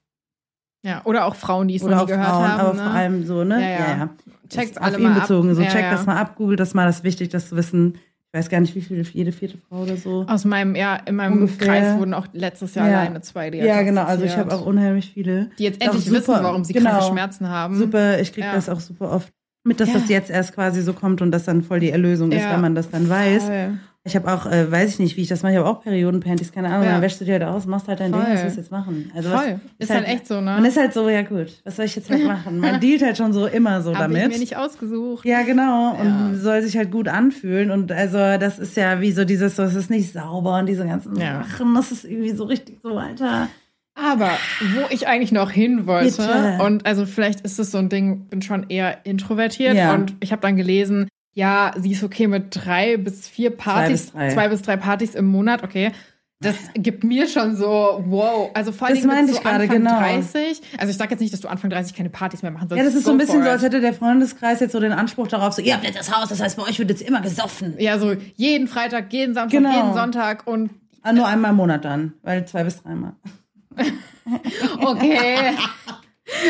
ja, 0.83 1.01
oder 1.05 1.25
auch 1.25 1.35
Frauen, 1.35 1.67
die 1.69 1.75
es 1.75 1.83
noch 1.83 2.01
nie 2.01 2.05
gehört 2.07 2.27
Frauen, 2.27 2.47
haben. 2.47 2.59
aber 2.59 2.73
ne? 2.73 2.83
vor 2.83 2.91
allem 2.91 3.25
so, 3.25 3.43
ne? 3.43 3.61
Ja, 3.61 3.97
ja. 3.97 4.09
Checkt's 4.49 4.71
Ist 4.71 4.81
alle 4.81 4.95
auf 4.95 5.01
ihn 5.01 5.09
mal 5.09 5.19
bezogen. 5.21 5.49
ab. 5.49 5.55
So, 5.55 5.61
Ja, 5.61 5.69
check 5.69 5.81
ja. 5.83 5.91
das 5.91 6.05
mal 6.05 6.15
ab, 6.17 6.35
googelt 6.35 6.59
das 6.59 6.73
mal, 6.73 6.85
das 6.85 6.97
ist 6.97 7.03
wichtig, 7.03 7.29
das 7.29 7.49
zu 7.49 7.55
wissen. 7.57 7.95
Ich 8.33 8.39
weiß 8.39 8.49
gar 8.49 8.59
nicht, 8.59 8.75
wie 8.75 8.81
viele, 8.81 9.01
jede 9.03 9.31
vierte 9.31 9.57
Frau 9.57 9.83
oder 9.83 9.95
so. 9.95 10.25
Aus 10.27 10.43
meinem, 10.43 10.75
ja, 10.75 10.97
in 10.97 11.15
meinem 11.15 11.33
Ungefähr. 11.33 11.67
Kreis 11.67 11.97
wurden 11.97 12.13
auch 12.13 12.27
letztes 12.33 12.75
Jahr 12.75 12.89
Ja. 12.89 12.99
alleine 12.99 13.21
zwei 13.21 13.49
Ja, 13.49 13.81
genau. 13.83 14.03
Also 14.03 14.25
ich 14.25 14.35
habe 14.35 14.53
auch 14.53 14.65
unheimlich 14.65 15.11
viele. 15.13 15.49
Die 15.57 15.63
jetzt 15.63 15.81
endlich 15.81 16.03
super. 16.05 16.17
wissen, 16.17 16.33
warum 16.43 16.63
sie 16.65 16.73
Genau. 16.73 16.89
kranke 16.91 17.05
Schmerzen 17.07 17.47
haben. 17.49 17.75
Super, 17.77 18.19
ich 18.19 18.33
kriege 18.33 18.47
Ja. 18.47 18.53
das 18.53 18.67
auch 18.67 18.81
super 18.81 19.11
oft 19.11 19.31
mit, 19.63 19.79
dass 19.79 19.89
Ja. 19.89 19.95
das 19.99 20.09
jetzt 20.09 20.29
erst 20.29 20.53
quasi 20.53 20.81
so 20.81 20.91
kommt 20.93 21.21
und 21.21 21.31
das 21.31 21.45
dann 21.45 21.61
voll 21.61 21.79
die 21.79 21.89
Erlösung 21.89 22.31
ist, 22.31 22.43
wenn 22.49 22.61
man 22.61 22.75
das 22.75 22.89
dann 22.89 23.07
weiß. 23.09 23.45
Voll. 23.45 23.77
Ich 24.07 24.15
habe 24.15 24.33
auch, 24.33 24.45
äh, 24.47 24.71
weiß 24.71 24.89
ich 24.93 24.99
nicht, 24.99 25.17
wie 25.17 25.21
ich 25.21 25.27
das 25.27 25.43
mache, 25.43 25.51
ich 25.53 25.57
habe 25.59 25.67
auch 25.69 25.83
Periodenpanties, 25.83 26.51
keine 26.51 26.69
Ahnung, 26.69 26.85
Ja. 26.85 26.93
dann 26.93 27.01
wäschst 27.01 27.21
du 27.21 27.25
dir 27.25 27.33
halt 27.33 27.43
aus, 27.43 27.65
machst 27.67 27.87
halt 27.87 27.99
dein 27.99 28.11
Ding, 28.11 28.21
Voll. 28.21 28.33
was 28.33 28.41
willst 28.43 28.55
du 28.57 28.61
jetzt 28.61 28.71
machen? 28.71 29.11
Also 29.13 29.29
was, 29.31 29.41
Voll. 29.43 29.59
Ist 29.77 29.89
halt 29.93 30.07
echt 30.07 30.27
so, 30.27 30.35
ne? 30.35 30.51
Man 30.51 30.65
ist 30.65 30.77
halt 30.77 30.93
so, 30.93 31.09
ja 31.09 31.21
gut, 31.21 31.61
was 31.65 31.75
soll 31.75 31.85
ich 31.85 31.95
jetzt 31.95 32.09
halt 32.09 32.25
machen? 32.25 32.59
Man 32.59 32.79
dealt 32.81 33.03
halt 33.03 33.17
schon 33.17 33.33
so 33.33 33.45
immer 33.45 33.81
so 33.81 33.93
Hab 33.95 34.09
ich 34.09 34.15
damit. 34.17 34.31
mir 34.31 34.39
nicht 34.39 34.57
ausgesucht. 34.57 35.25
Ja, 35.25 35.43
genau. 35.43 35.93
Ja. 35.95 35.99
Und 36.01 36.35
soll 36.37 36.61
sich 36.63 36.77
halt 36.77 36.89
gut 36.91 37.07
anfühlen. 37.07 37.69
Und 37.69 37.91
also, 37.91 38.17
das 38.17 38.57
ist 38.59 38.75
ja 38.77 39.01
wie 39.01 39.11
so 39.11 39.25
dieses, 39.25 39.55
so, 39.57 39.63
es 39.63 39.75
ist 39.75 39.89
nicht 39.89 40.13
sauber 40.13 40.57
und 40.59 40.65
diese 40.67 40.85
ganzen 40.85 41.15
Ja. 41.19 41.43
Sachen. 41.43 41.75
Das 41.75 41.91
ist 41.91 42.05
irgendwie 42.05 42.31
so 42.31 42.45
richtig 42.45 42.79
so, 42.81 42.97
Alter. 42.97 43.49
Aber 43.99 44.29
wo 44.75 44.81
ich 44.91 45.07
eigentlich 45.07 45.31
noch 45.31 45.49
hin 45.49 45.87
wollte, 45.87 46.21
Bitte. 46.21 46.63
und 46.63 46.85
also 46.85 47.05
vielleicht 47.07 47.41
ist 47.41 47.57
es 47.59 47.71
so 47.71 47.79
ein 47.79 47.89
Ding, 47.89 48.27
bin 48.29 48.41
schon 48.43 48.67
eher 48.69 49.05
introvertiert 49.05 49.75
Ja. 49.75 49.93
und 49.95 50.15
ich 50.19 50.31
habe 50.31 50.41
dann 50.41 50.55
gelesen, 50.55 51.07
ja, 51.37 51.71
sie 51.77 51.91
ist 51.91 52.03
okay 52.03 52.25
mit 52.25 52.45
drei 52.49 52.97
bis 52.97 53.27
vier 53.27 53.51
Partys, 53.51 54.05
bis 54.05 54.11
drei. 54.11 54.33
zwei 54.33 54.49
bis 54.49 54.63
drei 54.63 54.75
Partys 54.75 55.13
im 55.13 55.25
Monat, 55.27 55.63
okay. 55.63 55.91
Das 56.39 56.55
gibt 56.73 57.03
mir 57.03 57.27
schon 57.27 57.55
so, 57.55 58.03
wow. 58.07 58.49
Also 58.55 58.71
vor 58.71 58.87
allem 58.87 58.95
mit 58.95 59.35
so 59.35 59.41
Anfang 59.43 59.67
genau. 59.69 59.99
30. 59.99 60.61
Also 60.79 60.89
ich 60.89 60.97
sage 60.97 61.11
jetzt 61.11 61.19
nicht, 61.19 61.31
dass 61.31 61.41
du 61.41 61.47
Anfang 61.47 61.69
30 61.69 61.95
keine 61.95 62.09
Partys 62.09 62.41
mehr 62.41 62.51
machen 62.51 62.69
sollst. 62.69 62.79
Ja, 62.79 62.83
das 62.85 62.95
ist 62.95 63.05
so 63.05 63.11
ein 63.11 63.19
bisschen 63.19 63.43
so, 63.43 63.49
als 63.49 63.61
hätte 63.61 63.81
der 63.81 63.93
Freundeskreis 63.93 64.61
jetzt 64.61 64.71
so 64.71 64.79
den 64.79 64.91
Anspruch 64.93 65.27
darauf, 65.27 65.53
so, 65.53 65.61
ihr 65.61 65.75
habt 65.75 65.83
jetzt 65.83 65.99
das 65.99 66.11
Haus, 66.11 66.29
das 66.29 66.41
heißt, 66.41 66.57
bei 66.57 66.63
euch 66.63 66.79
wird 66.79 66.89
jetzt 66.89 67.03
immer 67.03 67.21
gesoffen. 67.21 67.75
Ja, 67.77 67.99
so 67.99 68.15
jeden 68.35 68.67
Freitag, 68.67 69.13
jeden 69.13 69.35
Samstag, 69.35 69.59
Genau. 69.59 69.75
jeden 69.75 69.93
Sonntag 69.93 70.47
und 70.47 70.71
Ah, 71.03 71.13
nur 71.13 71.27
einmal 71.27 71.51
im 71.51 71.57
Monat 71.57 71.85
dann, 71.85 72.13
weil 72.23 72.45
zwei 72.47 72.63
bis 72.63 72.81
dreimal. 72.81 73.13
okay. 74.81 75.53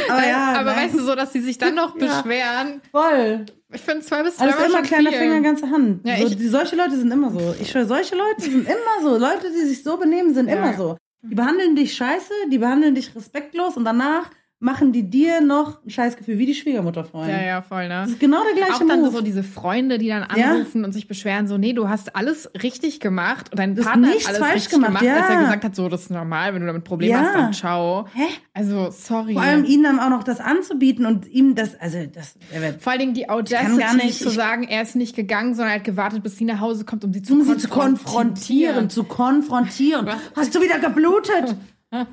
Aber 0.10 0.28
ja, 0.28 0.54
aber 0.60 0.76
weißt 0.76 0.96
du 0.96 1.00
so, 1.04 1.16
dass 1.16 1.34
sie 1.34 1.42
sich 1.42 1.58
dann 1.58 1.76
noch 1.76 1.96
Ja. 2.00 2.22
beschweren? 2.22 2.82
voll. 2.92 3.46
Ich 3.74 3.82
finde 3.82 4.02
zwei 4.06 4.24
bis 4.24 4.38
drei 4.38 4.46
Alles 4.46 4.66
immer 4.70 4.82
kleiner 4.82 5.10
viel. 5.12 5.20
Finger, 5.20 5.42
ganze 5.42 5.70
Hand. 5.70 6.00
Ja, 6.08 6.16
so, 6.18 6.30
die, 6.30 6.48
solche 6.48 6.76
Leute 6.78 6.96
sind 6.98 7.12
immer 7.12 7.32
so. 7.32 7.54
Ich 7.60 7.70
schwöre, 7.70 7.86
solche 7.86 8.16
Leute 8.16 8.42
sind 8.42 8.66
immer 8.68 9.02
so. 9.04 9.18
Leute, 9.18 9.52
die 9.52 9.66
sich 9.68 9.84
so 9.84 9.98
benehmen, 9.98 10.34
sind 10.34 10.48
Ja. 10.50 10.56
immer 10.56 10.74
so. 10.74 10.98
Die 11.22 11.36
behandeln 11.36 11.76
dich 11.76 11.94
scheiße, 11.94 12.32
die 12.50 12.58
behandeln 12.60 12.96
dich 12.96 13.14
respektlos 13.14 13.76
und 13.76 13.84
danach 13.84 14.30
machen 14.60 14.92
die 14.92 15.08
dir 15.08 15.40
noch 15.42 15.86
ein 15.86 15.90
Scheißgefühl, 15.92 16.40
wie 16.40 16.48
die 16.48 16.56
Schwiegermutter 16.56 17.04
vorhin. 17.04 17.30
Ja, 17.30 17.42
ja, 17.44 17.62
voll, 17.62 17.84
ne? 17.88 18.02
Das 18.02 18.10
ist 18.10 18.20
genau 18.20 18.40
der 18.44 18.56
gleiche 18.56 18.84
Auch 18.84 18.88
dann 18.88 19.02
Move. 19.02 19.12
so 19.12 19.22
diese 19.22 19.44
Freunde, 19.44 20.00
die 20.00 20.08
dann 20.08 20.26
Ja. 20.36 20.52
anrufen 20.54 20.84
und 20.84 20.94
sich 20.94 21.08
beschweren, 21.08 21.48
so, 21.48 21.60
nee, 21.60 21.74
du 21.74 21.90
hast 21.90 22.16
alles 22.16 22.50
richtig 22.64 23.00
gemacht 23.00 23.52
und 23.52 23.60
dein 23.60 23.76
Du 23.76 23.82
hast 23.82 23.90
Partner 23.90 24.08
hat 24.08 24.26
alles 24.28 24.38
falsch 24.40 24.54
richtig 24.56 24.72
gemacht, 24.72 24.88
gemacht, 25.00 25.06
ja. 25.06 25.16
als 25.22 25.30
er 25.30 25.40
gesagt 25.42 25.64
hat, 25.64 25.76
so, 25.76 25.90
das 25.90 26.02
ist 26.04 26.10
normal, 26.10 26.56
wenn 26.56 26.62
du 26.62 26.68
damit 26.68 26.84
Probleme 26.86 27.12
Ja. 27.14 27.20
hast, 27.22 27.36
dann 27.36 27.54
ciao. 27.54 28.08
Hä? 28.16 28.24
Also, 28.56 28.90
sorry. 28.90 29.34
Vor 29.34 29.44
allem 29.44 29.64
ihnen 29.64 29.84
dann 29.84 30.00
auch 30.00 30.10
noch 30.10 30.24
das 30.24 30.40
anzubieten 30.40 31.06
und 31.06 31.28
ihm 31.28 31.54
das, 31.54 31.80
also 31.80 32.00
das, 32.12 32.34
er 32.52 32.62
wird 32.64 32.82
Vor 32.82 32.94
allen 32.94 33.00
Dingen 33.02 33.14
die 33.14 33.30
Audacity 33.30 33.78
gar 33.80 33.94
nicht- 33.96 34.18
zu 34.18 34.30
sagen, 34.32 34.64
er 34.64 34.82
ist 34.82 34.96
nicht 34.96 35.16
gegangen, 35.16 35.54
sondern 35.54 35.74
er 35.74 35.76
hat 35.80 35.84
gewartet, 35.84 36.24
bis 36.24 36.36
sie 36.38 36.46
nach 36.46 36.60
Hause 36.62 36.84
kommt, 36.84 37.04
um 37.04 37.14
sie 37.14 37.22
zu 37.22 37.34
um 37.34 37.44
sie 37.44 37.58
zu 37.58 37.68
konfrontieren. 37.70 38.74
konfrontieren, 38.74 38.90
zu 38.90 39.04
konfrontieren. 39.04 40.08
Hast 40.36 40.56
du 40.56 40.62
wieder 40.62 40.80
geblutet? 40.80 41.56
Das 41.92 42.08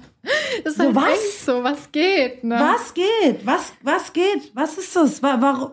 ist 0.65 0.77
So, 0.77 0.85
halt 0.85 0.95
was? 0.95 1.45
so, 1.47 1.65
was 1.65 1.91
geht, 1.93 2.45
ne? 2.45 2.55
Was 2.59 2.95
geht? 2.95 3.45
Was, 3.45 3.73
was 3.83 4.13
geht? 4.13 4.53
Was 4.55 4.79
ist 4.79 4.95
das? 4.95 5.23
Wa- 5.23 5.39
Warum? 5.41 5.71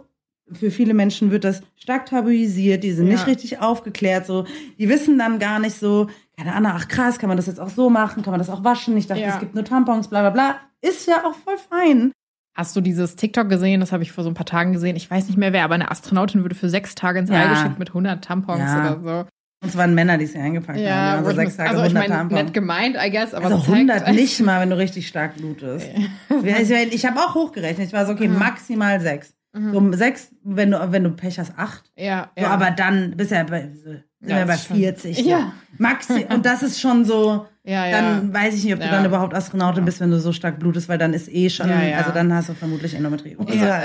Für 0.53 0.69
viele 0.71 0.93
Menschen 0.93 1.31
wird 1.31 1.43
das 1.45 1.61
stark 1.77 2.07
tabuisiert, 2.07 2.83
die 2.83 2.91
sind 2.91 3.07
Ja. 3.07 3.13
nicht 3.13 3.27
richtig 3.27 3.59
aufgeklärt, 3.61 4.25
so. 4.25 4.45
Die 4.77 4.89
wissen 4.89 5.17
dann 5.17 5.39
gar 5.39 5.59
nicht 5.59 5.77
so, 5.77 6.09
keine 6.35 6.53
Ahnung, 6.53 6.73
ach 6.75 6.87
krass, 6.89 7.19
kann 7.19 7.29
man 7.29 7.37
das 7.37 7.45
jetzt 7.47 7.59
auch 7.59 7.69
so 7.69 7.89
machen? 7.89 8.21
Kann 8.23 8.31
man 8.31 8.39
das 8.39 8.49
auch 8.49 8.63
waschen? 8.63 8.97
Ich 8.97 9.07
dachte, 9.07 9.21
Ja. 9.21 9.29
es 9.35 9.39
gibt 9.39 9.55
nur 9.55 9.63
Tampons, 9.63 10.09
bla, 10.09 10.21
bla, 10.21 10.29
bla. 10.31 10.55
Ist 10.81 11.07
ja 11.07 11.23
auch 11.25 11.35
voll 11.35 11.57
fein. 11.69 12.11
Hast 12.53 12.75
du 12.75 12.81
dieses 12.81 13.15
TikTok 13.15 13.47
gesehen? 13.47 13.79
Das 13.79 13.93
habe 13.93 14.03
ich 14.03 14.11
vor 14.11 14.25
so 14.25 14.29
ein 14.29 14.33
paar 14.33 14.45
Tagen 14.45 14.73
gesehen. 14.73 14.97
Ich 14.97 15.09
weiß 15.09 15.27
nicht 15.27 15.37
mehr 15.37 15.53
wer, 15.53 15.63
aber 15.63 15.75
eine 15.75 15.89
Astronautin 15.89 16.43
wurde 16.43 16.55
für 16.55 16.67
sechs 16.69 16.95
Tage 16.95 17.19
ins 17.19 17.29
Ja. 17.29 17.43
All 17.43 17.49
geschickt 17.49 17.79
mit 17.79 17.93
100 17.93 18.21
Tampons 18.21 18.59
Ja. 18.59 18.97
oder 18.97 19.27
Und 19.61 19.69
es 19.69 19.77
waren 19.77 19.93
Männer, 19.93 20.17
die 20.17 20.25
sie 20.25 20.39
eingepackt 20.39 20.79
so. 20.79 20.85
haben. 20.89 21.19
Also 21.25 21.35
sechs 21.35 21.55
Tage, 21.55 21.69
also 21.69 21.83
ich 21.83 21.95
100 21.95 22.09
meine, 22.29 22.43
nett 22.43 22.53
gemeint, 22.53 22.97
I 22.99 23.11
guess, 23.11 23.33
aber 23.35 23.45
Also 23.45 23.57
zeigt 23.59 23.69
100 23.91 24.11
nicht 24.15 24.39
mal, 24.41 24.59
wenn 24.59 24.71
du 24.71 24.77
richtig 24.77 25.07
stark 25.07 25.35
blutest. 25.37 25.87
Ja, 26.43 26.57
Ich, 26.91 27.05
habe 27.05 27.19
auch 27.19 27.35
hochgerechnet. 27.35 27.87
Ich 27.87 27.93
war 27.93 28.05
so, 28.07 28.13
okay, 28.13 28.27
Mhm. 28.27 28.39
maximal 28.39 28.99
sechs. 28.99 29.35
So 29.53 29.77
um 29.77 29.93
sechs, 29.93 30.29
wenn 30.43 30.71
du, 30.71 30.91
wenn 30.91 31.03
du 31.03 31.11
Pech 31.11 31.37
hast, 31.37 31.53
acht. 31.57 31.83
Ja, 31.97 32.31
So, 32.37 32.43
ja. 32.43 32.49
aber 32.51 32.71
dann 32.71 33.15
bist 33.17 33.31
du 33.31 33.35
ja 33.35 33.43
bei, 33.43 33.69
so, 33.75 33.91
sind 33.91 34.03
Ja, 34.21 34.37
wir 34.37 34.45
bei 34.45 34.53
ist 34.55 34.65
schon- 34.67 34.77
40. 34.77 35.17
so. 35.17 35.29
Ja. 35.29 35.51
Maxi 35.77 36.25
und 36.33 36.45
das 36.45 36.63
ist 36.63 36.79
schon 36.79 37.03
so, 37.05 37.45
ja, 37.63 37.85
ja. 37.85 37.91
dann 38.01 38.33
weiß 38.33 38.55
ich 38.55 38.63
nicht, 38.63 38.73
ob 38.73 38.79
du 38.79 38.85
Ja. 38.85 38.91
dann 38.91 39.05
überhaupt 39.05 39.33
Astronautin 39.35 39.85
bist, 39.85 39.99
wenn 39.99 40.09
du 40.09 40.19
so 40.19 40.31
stark 40.33 40.59
blutest, 40.59 40.89
weil 40.89 40.97
dann 40.97 41.13
ist 41.13 41.27
eh 41.31 41.49
schon, 41.49 41.69
also 41.69 42.11
dann 42.11 42.33
hast 42.33 42.49
du 42.49 42.53
vermutlich 42.53 42.93
Endometriose. 42.95 43.53
Ja. 43.55 43.81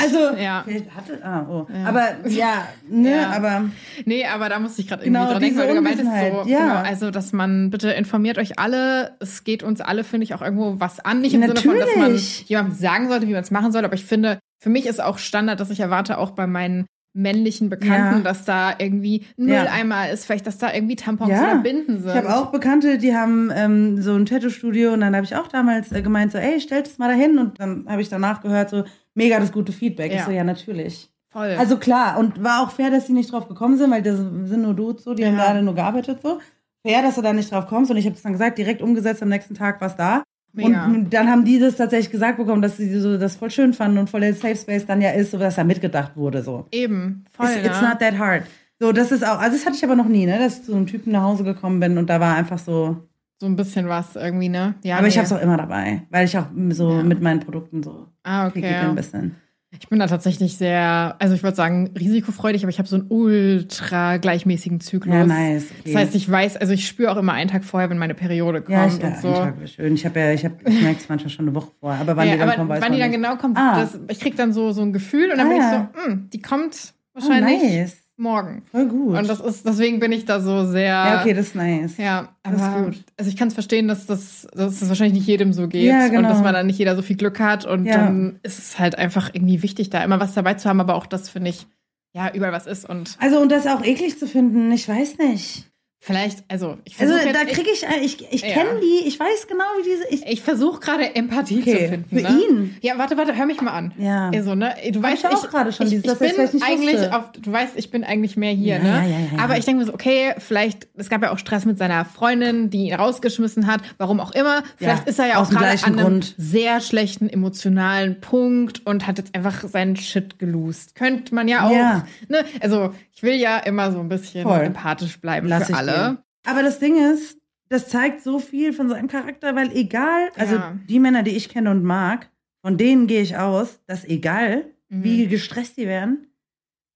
Also, 0.00 0.36
Ja. 0.40 0.62
vielleicht 0.66 0.94
hatte, 0.94 1.18
ah, 1.22 1.46
oh. 1.48 1.66
Aber 1.84 2.26
ja, 2.28 2.66
ne, 2.88 3.10
Ja. 3.10 3.30
aber 3.30 3.64
Nee, 4.06 4.24
aber 4.24 4.48
da 4.48 4.58
musste 4.58 4.80
ich 4.80 4.88
gerade 4.88 5.04
irgendwie 5.04 5.18
Genau, 5.18 5.30
dran 5.32 5.42
denken, 5.42 5.58
weil 5.58 5.68
du 5.68 5.74
gemeint 5.74 5.96
hast, 5.98 6.04
so, 6.04 6.10
Unwissenheit, 6.10 6.46
ja. 6.46 6.58
genau, 6.60 6.88
also 6.88 7.10
dass 7.10 7.32
man 7.32 7.70
bitte 7.70 7.90
informiert 7.90 8.38
euch 8.38 8.58
alle, 8.58 9.16
es 9.20 9.44
geht 9.44 9.62
uns 9.62 9.80
alle, 9.80 10.02
finde 10.04 10.24
ich, 10.24 10.34
auch 10.34 10.42
irgendwo 10.42 10.80
was 10.80 11.00
an. 11.00 11.20
Nicht 11.20 11.34
im 11.34 11.42
Sinne 11.42 11.56
von, 11.56 11.78
dass 11.78 11.88
man 11.96 11.98
Natürlich. 12.12 12.48
jemandem 12.48 12.74
sagen 12.76 13.08
sollte, 13.08 13.28
wie 13.28 13.32
man 13.32 13.42
es 13.42 13.50
machen 13.50 13.70
soll, 13.72 13.84
aber 13.84 13.94
ich 13.94 14.04
finde, 14.04 14.38
für 14.62 14.70
mich 14.70 14.86
ist 14.86 15.02
auch 15.02 15.18
Standard, 15.18 15.60
dass 15.60 15.70
ich 15.70 15.80
erwarte, 15.80 16.16
auch 16.18 16.30
bei 16.30 16.46
meinen 16.46 16.86
männlichen 17.12 17.68
Bekannten, 17.70 18.18
Ja. 18.18 18.20
dass 18.22 18.44
da 18.44 18.74
irgendwie 18.78 19.26
ein 19.38 19.48
Ja. 19.48 19.60
Mülleimer 19.62 20.10
ist, 20.10 20.24
vielleicht, 20.26 20.46
dass 20.46 20.58
da 20.58 20.72
irgendwie 20.72 20.96
Tampons 20.96 21.30
Ja. 21.30 21.42
oder 21.52 21.58
Binden 21.62 22.00
sind. 22.02 22.08
ich 22.10 22.16
habe 22.16 22.34
auch 22.36 22.52
Bekannte, 22.52 22.98
die 22.98 23.14
haben 23.16 23.50
ähm, 23.54 24.00
so 24.00 24.14
ein 24.14 24.26
Tattoo-Studio 24.26 24.92
und 24.92 25.00
dann 25.00 25.14
habe 25.16 25.24
ich 25.24 25.34
auch 25.36 25.48
damals 25.48 25.90
äh, 25.92 26.02
gemeint, 26.02 26.32
so, 26.32 26.38
ey, 26.38 26.60
stellt 26.60 26.86
es 26.86 26.98
mal 26.98 27.08
dahin 27.08 27.38
und 27.38 27.58
dann 27.58 27.86
habe 27.88 28.00
ich 28.02 28.08
danach 28.08 28.40
gehört, 28.42 28.70
so, 28.70 28.84
mega 29.14 29.40
das 29.40 29.50
gute 29.52 29.72
Feedback. 29.72 30.12
Ich 30.12 30.18
Ja. 30.18 30.24
so, 30.26 30.30
ja, 30.30 30.44
natürlich. 30.44 31.10
Voll. 31.32 31.54
Also 31.58 31.76
klar, 31.78 32.18
und 32.18 32.42
war 32.42 32.62
auch 32.62 32.70
fair, 32.70 32.90
dass 32.90 33.06
sie 33.06 33.12
nicht 33.12 33.32
drauf 33.32 33.46
gekommen 33.48 33.76
sind, 33.76 33.90
weil 33.90 34.02
das 34.02 34.16
sind 34.18 34.62
nur 34.62 34.74
Dudes 34.74 35.04
so, 35.04 35.14
die 35.14 35.24
haben 35.24 35.36
Ja. 35.36 35.44
gerade 35.46 35.62
nur 35.62 35.74
gearbeitet 35.74 36.20
so. 36.22 36.38
fair, 36.86 37.02
dass 37.02 37.16
du 37.16 37.22
da 37.22 37.32
nicht 37.32 37.52
drauf 37.52 37.66
kommst. 37.66 37.90
Und 37.90 37.98
ich 37.98 38.06
habe 38.06 38.16
es 38.16 38.22
dann 38.22 38.32
gesagt, 38.32 38.56
direkt 38.56 38.80
umgesetzt, 38.82 39.22
am 39.22 39.28
nächsten 39.28 39.54
Tag 39.54 39.80
war 39.82 39.88
es 39.88 39.96
da. 39.96 40.22
Mega. 40.52 40.86
Und 40.86 41.10
dann 41.14 41.28
haben 41.28 41.44
die 41.44 41.58
das 41.58 41.76
tatsächlich 41.76 42.10
gesagt 42.10 42.38
bekommen, 42.38 42.60
dass 42.62 42.76
sie 42.76 42.98
so 42.98 43.16
das 43.18 43.36
voll 43.36 43.50
schön 43.50 43.72
fanden 43.72 43.98
und 43.98 44.10
voll 44.10 44.20
der 44.20 44.34
Safe 44.34 44.56
Space 44.56 44.84
dann 44.86 45.00
ja 45.00 45.10
ist, 45.10 45.30
so 45.30 45.38
dass 45.38 45.54
da 45.56 45.64
mitgedacht 45.64 46.16
wurde. 46.16 46.42
So. 46.42 46.66
Eben, 46.72 47.24
voll. 47.32 47.46
It's, 47.46 47.66
it's 47.66 47.80
ne? 47.80 47.88
not 47.88 47.98
that 48.00 48.18
hard. 48.18 48.42
So, 48.80 48.92
das 48.92 49.12
ist 49.12 49.24
auch, 49.26 49.38
also 49.38 49.56
das 49.56 49.66
hatte 49.66 49.76
ich 49.76 49.84
aber 49.84 49.94
noch 49.94 50.08
nie, 50.08 50.26
ne, 50.26 50.38
dass 50.38 50.58
ich 50.60 50.64
zu 50.64 50.74
einem 50.74 50.86
Typen 50.86 51.12
nach 51.12 51.22
Hause 51.22 51.44
gekommen 51.44 51.80
bin 51.80 51.98
und 51.98 52.08
da 52.08 52.18
war 52.18 52.34
einfach 52.34 52.58
so. 52.58 52.96
so 53.38 53.46
ein 53.46 53.54
bisschen 53.54 53.88
was 53.88 54.16
irgendwie, 54.16 54.48
ne? 54.48 54.74
Ja, 54.82 54.96
aber 54.98 55.06
ich 55.06 55.14
nee. 55.14 55.18
habe 55.22 55.26
es 55.26 55.32
auch 55.32 55.42
immer 55.42 55.56
dabei, 55.58 56.02
weil 56.10 56.24
ich 56.24 56.36
auch 56.38 56.46
so 56.70 56.90
Ja. 56.90 57.02
mit 57.02 57.20
meinen 57.20 57.40
Produkten 57.40 57.82
so 57.82 58.06
Ah, 58.22 58.46
okay. 58.46 58.64
ein 58.64 58.94
bisschen. 58.94 59.36
Ich 59.78 59.88
bin 59.88 60.00
da 60.00 60.08
tatsächlich 60.08 60.56
sehr, 60.56 61.14
also 61.20 61.34
ich 61.34 61.44
würde 61.44 61.56
sagen, 61.56 61.90
risikofreudig, 61.96 62.64
aber 62.64 62.70
ich 62.70 62.78
habe 62.78 62.88
so 62.88 62.96
einen 62.96 63.06
ultra 63.08 64.16
gleichmäßigen 64.16 64.80
Zyklus. 64.80 65.14
Ja, 65.14 65.24
nice. 65.24 65.66
Okay. 65.80 65.92
Das 65.92 66.02
heißt, 66.02 66.14
ich 66.16 66.28
weiß, 66.28 66.56
also 66.56 66.72
ich 66.72 66.86
spüre 66.88 67.12
auch 67.12 67.16
immer 67.16 67.34
einen 67.34 67.48
Tag 67.48 67.64
vorher, 67.64 67.88
wenn 67.88 67.98
meine 67.98 68.14
Periode 68.14 68.62
kommt 68.62 68.76
ja, 68.76 68.86
ich, 68.88 68.94
und 69.02 69.16
so. 69.18 69.32
Tag 69.32 69.54
schön. 69.68 69.94
Ich 69.94 70.04
habe 70.04 70.18
ja, 70.18 70.32
ich, 70.32 70.44
hab, 70.44 70.68
ich 70.68 70.80
merke 70.82 70.98
es 71.00 71.08
manchmal 71.08 71.30
schon 71.30 71.46
eine 71.46 71.54
Woche 71.54 71.70
vorher, 71.78 72.00
aber 72.00 72.16
wann 72.16 72.26
ja, 72.26 72.34
die 72.34 72.40
dann 72.40 72.50
kommt, 72.56 72.68
weiß 72.68 72.82
wann 72.82 72.92
die 72.92 72.98
dann 72.98 73.10
nicht. 73.10 73.16
genau 73.22 73.36
kommt, 73.36 73.56
Ah. 73.56 73.80
das, 73.80 73.98
ich 74.08 74.18
krieg 74.18 74.34
dann 74.36 74.52
so, 74.52 74.72
so 74.72 74.82
ein 74.82 74.92
Gefühl 74.92 75.30
und 75.30 75.38
dann 75.38 75.46
Ah, 75.46 75.50
bin 75.50 75.58
ich 75.58 75.64
so, 75.64 76.04
hm, 76.04 76.30
die 76.32 76.42
kommt 76.42 76.92
Oh, 77.14 77.20
wahrscheinlich 77.20 77.62
nice. 77.62 77.96
Morgen. 78.20 78.62
Voll 78.70 78.86
gut. 78.86 79.16
Und 79.18 79.28
das 79.28 79.40
ist, 79.40 79.66
deswegen 79.66 79.98
bin 79.98 80.12
ich 80.12 80.24
da 80.26 80.40
so 80.40 80.64
sehr. 80.66 80.84
ja, 80.86 81.20
okay, 81.20 81.32
das 81.34 81.48
ist 81.48 81.54
nice. 81.56 81.96
Ja, 81.96 82.28
Das 82.44 82.54
ist 82.54 82.60
aber 82.62 82.82
gut. 82.86 82.96
also 83.16 83.28
ich 83.30 83.36
kann 83.36 83.48
es 83.48 83.54
verstehen, 83.54 83.88
dass 83.88 84.06
das, 84.06 84.46
dass 84.54 84.78
das 84.80 84.88
wahrscheinlich 84.88 85.14
nicht 85.18 85.26
jedem 85.26 85.52
so 85.52 85.66
geht 85.68 85.84
Ja, 85.88 86.04
und 86.04 86.10
genau. 86.12 86.28
dass 86.28 86.42
man 86.42 86.54
dann 86.54 86.66
nicht 86.66 86.78
jeder 86.78 86.94
so 86.96 87.02
viel 87.02 87.16
Glück 87.16 87.40
hat 87.40 87.64
und 87.64 87.86
Ja. 87.86 87.96
dann 87.96 88.38
ist 88.42 88.58
es 88.58 88.78
halt 88.78 88.96
einfach 88.96 89.30
irgendwie 89.32 89.62
wichtig, 89.62 89.90
da 89.90 90.04
immer 90.04 90.20
was 90.20 90.34
dabei 90.34 90.54
zu 90.54 90.68
haben, 90.68 90.80
aber 90.80 90.94
auch 90.94 91.06
das 91.06 91.28
finde 91.28 91.50
ich 91.50 91.66
ja 92.12 92.32
überall 92.34 92.52
was 92.52 92.66
ist 92.66 92.88
und 92.88 93.16
Also, 93.20 93.40
und 93.40 93.50
das 93.50 93.66
auch 93.66 93.84
eklig 93.84 94.18
zu 94.18 94.26
finden, 94.26 94.70
ich 94.72 94.88
weiß 94.88 95.18
nicht. 95.18 95.66
Vielleicht, 96.02 96.44
also 96.48 96.78
ich 96.84 96.98
Also, 96.98 97.12
da 97.30 97.44
kriege 97.44 97.68
ich, 97.72 97.84
ich, 98.02 98.32
ich 98.32 98.40
Ja. 98.42 98.48
kenne 98.54 98.80
die, 98.82 99.06
ich 99.06 99.20
weiß 99.20 99.46
genau, 99.46 99.64
wie 99.78 99.82
diese, 99.82 100.08
ich, 100.08 100.22
ich, 100.24 100.32
ich 100.32 100.40
versuche 100.42 100.80
gerade 100.80 101.14
Empathie 101.14 101.60
Okay, 101.60 101.72
zu 101.84 101.88
finden. 101.90 102.08
für 102.08 102.22
ne? 102.22 102.40
ihn. 102.40 102.76
Ja, 102.80 102.96
warte, 102.96 103.18
warte, 103.18 103.36
hör 103.36 103.44
mich 103.46 103.60
mal 103.60 103.72
an. 103.72 103.92
ja. 103.98 104.30
Also, 104.34 104.54
ne, 104.54 104.74
du 104.92 105.02
Hab 105.02 105.12
weißt 105.12 105.24
ich 105.24 105.30
auch 105.30 105.50
gerade 105.50 105.72
schon, 105.72 105.86
ich, 105.86 105.92
dieses, 106.02 106.20
ich 106.20 106.30
ich 106.30 106.36
bin 106.50 106.62
eigentlich 106.62 107.12
auf, 107.12 107.32
du 107.38 107.52
weißt, 107.52 107.72
ich 107.76 107.90
bin 107.90 108.02
eigentlich 108.04 108.36
mehr 108.38 108.52
hier, 108.52 108.76
Ja, 108.76 108.82
ne? 108.82 108.88
ja, 108.88 109.02
ja, 109.02 109.08
ja, 109.08 109.18
ja. 109.36 109.44
Aber 109.44 109.58
ich 109.58 109.64
denke 109.66 109.80
mir 109.80 109.86
so, 109.86 109.92
okay, 109.94 110.32
vielleicht, 110.38 110.88
es 110.96 111.10
gab 111.10 111.22
ja 111.22 111.32
auch 111.32 111.38
Stress 111.38 111.66
mit 111.66 111.76
seiner 111.76 112.04
Freundin, 112.06 112.70
die 112.70 112.88
ihn 112.88 112.94
rausgeschmissen 112.94 113.66
hat, 113.66 113.82
warum 113.98 114.20
auch 114.20 114.30
immer. 114.32 114.62
Vielleicht 114.78 115.04
Ja, 115.04 115.10
ist 115.10 115.18
er 115.18 115.28
ja 115.28 115.42
auch 115.42 115.50
gerade 115.50 115.66
an 115.84 115.84
einem 115.84 115.96
Grund. 115.98 116.34
sehr 116.38 116.80
schlechten 116.80 117.28
emotionalen 117.28 118.20
Punkt 118.22 118.86
und 118.86 119.06
hat 119.06 119.18
jetzt 119.18 119.34
einfach 119.34 119.68
seinen 119.68 119.96
Shit 119.96 120.38
gelost. 120.38 120.94
Könnte 120.94 121.34
man 121.34 121.46
ja 121.46 121.66
auch, 121.66 121.72
Ja. 121.72 122.06
ne? 122.28 122.44
Also, 122.60 122.94
ich 123.12 123.22
will 123.22 123.34
ja 123.34 123.58
immer 123.58 123.92
so 123.92 124.00
ein 124.00 124.08
bisschen 124.08 124.44
Voll. 124.44 124.60
empathisch 124.60 125.20
bleiben 125.20 125.46
Lass 125.46 125.66
für 125.66 125.72
ich 125.72 125.78
alle. 125.78 125.89
Dir. 125.90 126.24
Aber 126.46 126.62
das 126.62 126.78
Ding 126.78 126.96
ist, 127.12 127.38
das 127.68 127.88
zeigt 127.88 128.22
so 128.22 128.38
viel 128.38 128.72
von 128.72 128.88
seinem 128.88 129.08
Charakter, 129.08 129.54
weil 129.54 129.70
egal, 129.76 130.30
also 130.36 130.56
Ja. 130.56 130.72
die 130.88 130.98
Männer, 130.98 131.22
die 131.22 131.36
ich 131.36 131.48
kenne 131.48 131.70
und 131.70 131.84
mag, 131.84 132.30
von 132.64 132.76
denen 132.76 133.06
gehe 133.06 133.22
ich 133.22 133.36
aus, 133.36 133.80
dass 133.86 134.04
egal, 134.04 134.64
Mhm. 134.88 135.04
wie 135.04 135.26
gestresst 135.28 135.76
die 135.76 135.86
wären, 135.86 136.26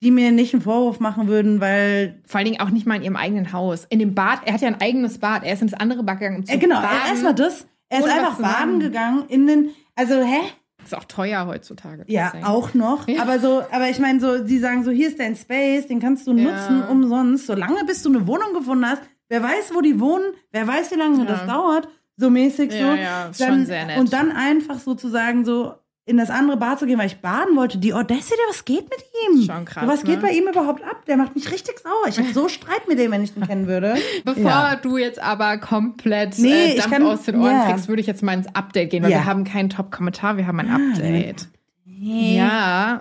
die 0.03 0.11
mir 0.11 0.33
nicht 0.33 0.53
einen 0.53 0.62
Vorwurf 0.62 0.99
machen 1.01 1.29
würden, 1.29 1.61
weil 1.61 2.21
Vor 2.27 2.39
allen 2.39 2.47
Dingen 2.47 2.61
auch 2.61 2.71
nicht 2.71 2.87
mal 2.87 2.97
in 2.97 3.03
ihrem 3.05 3.16
eigenen 3.16 3.53
Haus. 3.53 3.87
In 3.89 4.01
dem 4.01 4.15
Bad, 4.15 4.41
er 4.45 4.55
hat 4.55 4.61
ja 4.61 4.69
ein 4.69 4.81
eigenes 4.81 5.19
Bad. 5.19 5.45
Er 5.45 5.53
ist 5.55 5.62
ins 5.62 5.75
andere 5.75 6.03
Bad 6.03 6.19
gegangen, 6.19 6.39
um 6.39 6.45
zu 6.47 6.53
äh, 6.53 6.59
genau, 6.59 6.83
erstmal 6.83 7.35
das, 7.35 7.66
er 7.89 8.01
ist 8.01 8.09
einfach 8.09 8.39
baden 8.41 8.81
gegangen 8.81 9.25
in 9.29 9.47
den, 9.47 9.71
also 9.95 10.23
hä? 10.23 10.41
Ist 10.85 10.94
auch 10.94 11.05
teuer 11.05 11.47
heutzutage. 11.47 12.05
Ja, 12.06 12.27
deswegen. 12.32 12.44
auch 12.47 12.74
noch. 12.74 13.09
Ja. 13.09 13.23
Aber 13.23 13.39
so, 13.39 13.62
aber 13.73 13.89
ich 13.89 13.98
meine, 13.98 14.20
so, 14.20 14.39
die 14.44 14.59
sagen 14.59 14.85
so, 14.85 14.90
hier 14.90 15.09
ist 15.09 15.19
dein 15.19 15.36
Space, 15.36 15.86
den 15.86 16.01
kannst 16.01 16.27
du 16.27 16.32
Ja. 16.35 16.51
nutzen 16.52 16.82
umsonst, 16.89 17.47
solange 17.47 17.85
bis 17.85 18.02
du 18.02 18.11
eine 18.11 18.27
Wohnung 18.27 18.52
gefunden 18.55 18.86
hast. 18.86 19.02
Wer 19.28 19.43
weiß, 19.43 19.73
wo 19.74 19.81
die 19.81 19.98
wohnen, 20.01 20.24
wer 20.52 20.66
weiß, 20.66 20.90
wie 20.93 20.97
lange 20.97 21.19
Ja. 21.19 21.24
das 21.24 21.47
dauert, 21.47 21.89
so 22.16 22.31
mäßig 22.31 22.70
so. 22.73 22.78
Ja, 22.78 22.94
ja, 22.94 23.27
ist 23.28 23.43
schon 23.43 23.65
sehr 23.66 23.86
nett. 23.86 23.98
Und 23.98 24.12
dann 24.12 24.31
einfach 24.32 24.78
sozusagen 24.78 25.44
so 25.44 25.74
in 26.06 26.18
das 26.18 26.28
andere 26.28 26.59
Bad 26.59 26.78
zu 26.78 26.86
gehen, 26.86 26.98
weil 26.98 27.06
ich 27.06 27.16
baden 27.20 27.56
wollte. 27.56 27.78
Die 27.78 27.94
Audacity, 27.94 28.36
was 28.48 28.64
geht 28.66 28.85
mit 28.90 29.02
ihm? 29.31 29.43
Schon 29.43 29.64
krass, 29.64 29.86
was 29.89 30.05
ne? 30.05 30.10
geht 30.10 30.20
bei 30.20 30.32
ihm 30.32 30.47
überhaupt 30.48 30.82
ab? 30.85 31.05
Der 31.06 31.16
macht 31.16 31.35
mich 31.35 31.51
richtig 31.51 31.78
sauer. 31.81 32.09
Ich 32.09 32.18
habe 32.18 32.31
so 32.35 32.48
Streit 32.48 32.86
mit 32.89 32.98
dem, 32.98 33.10
wenn 33.10 33.22
ich 33.24 33.32
den 33.32 33.47
kennen 33.47 33.66
würde. 33.66 33.94
Bevor 34.24 34.43
Ja. 34.44 34.76
du 34.76 34.98
jetzt 34.98 35.18
aber 35.18 35.56
komplett 35.59 36.39
Nee, 36.39 36.72
äh, 36.72 36.76
Dampf 36.76 36.90
kann- 36.90 37.02
aus 37.06 37.22
den 37.22 37.36
Ohren 37.40 37.52
ja. 37.52 37.70
kriegst, 37.70 37.89
würde 37.89 38.01
ich 38.02 38.06
jetzt 38.06 38.22
mal 38.22 38.35
ins 38.35 38.55
Update 38.55 38.90
gehen, 38.90 39.02
weil 39.02 39.10
Ja. 39.12 39.18
wir 39.18 39.24
haben 39.24 39.44
keinen 39.44 39.70
Top-Kommentar, 39.70 40.36
wir 40.36 40.47
haben 40.47 40.60
ein 40.60 40.70
Ah, 40.70 40.76
Update. 40.93 41.48
Ja, 41.86 43.01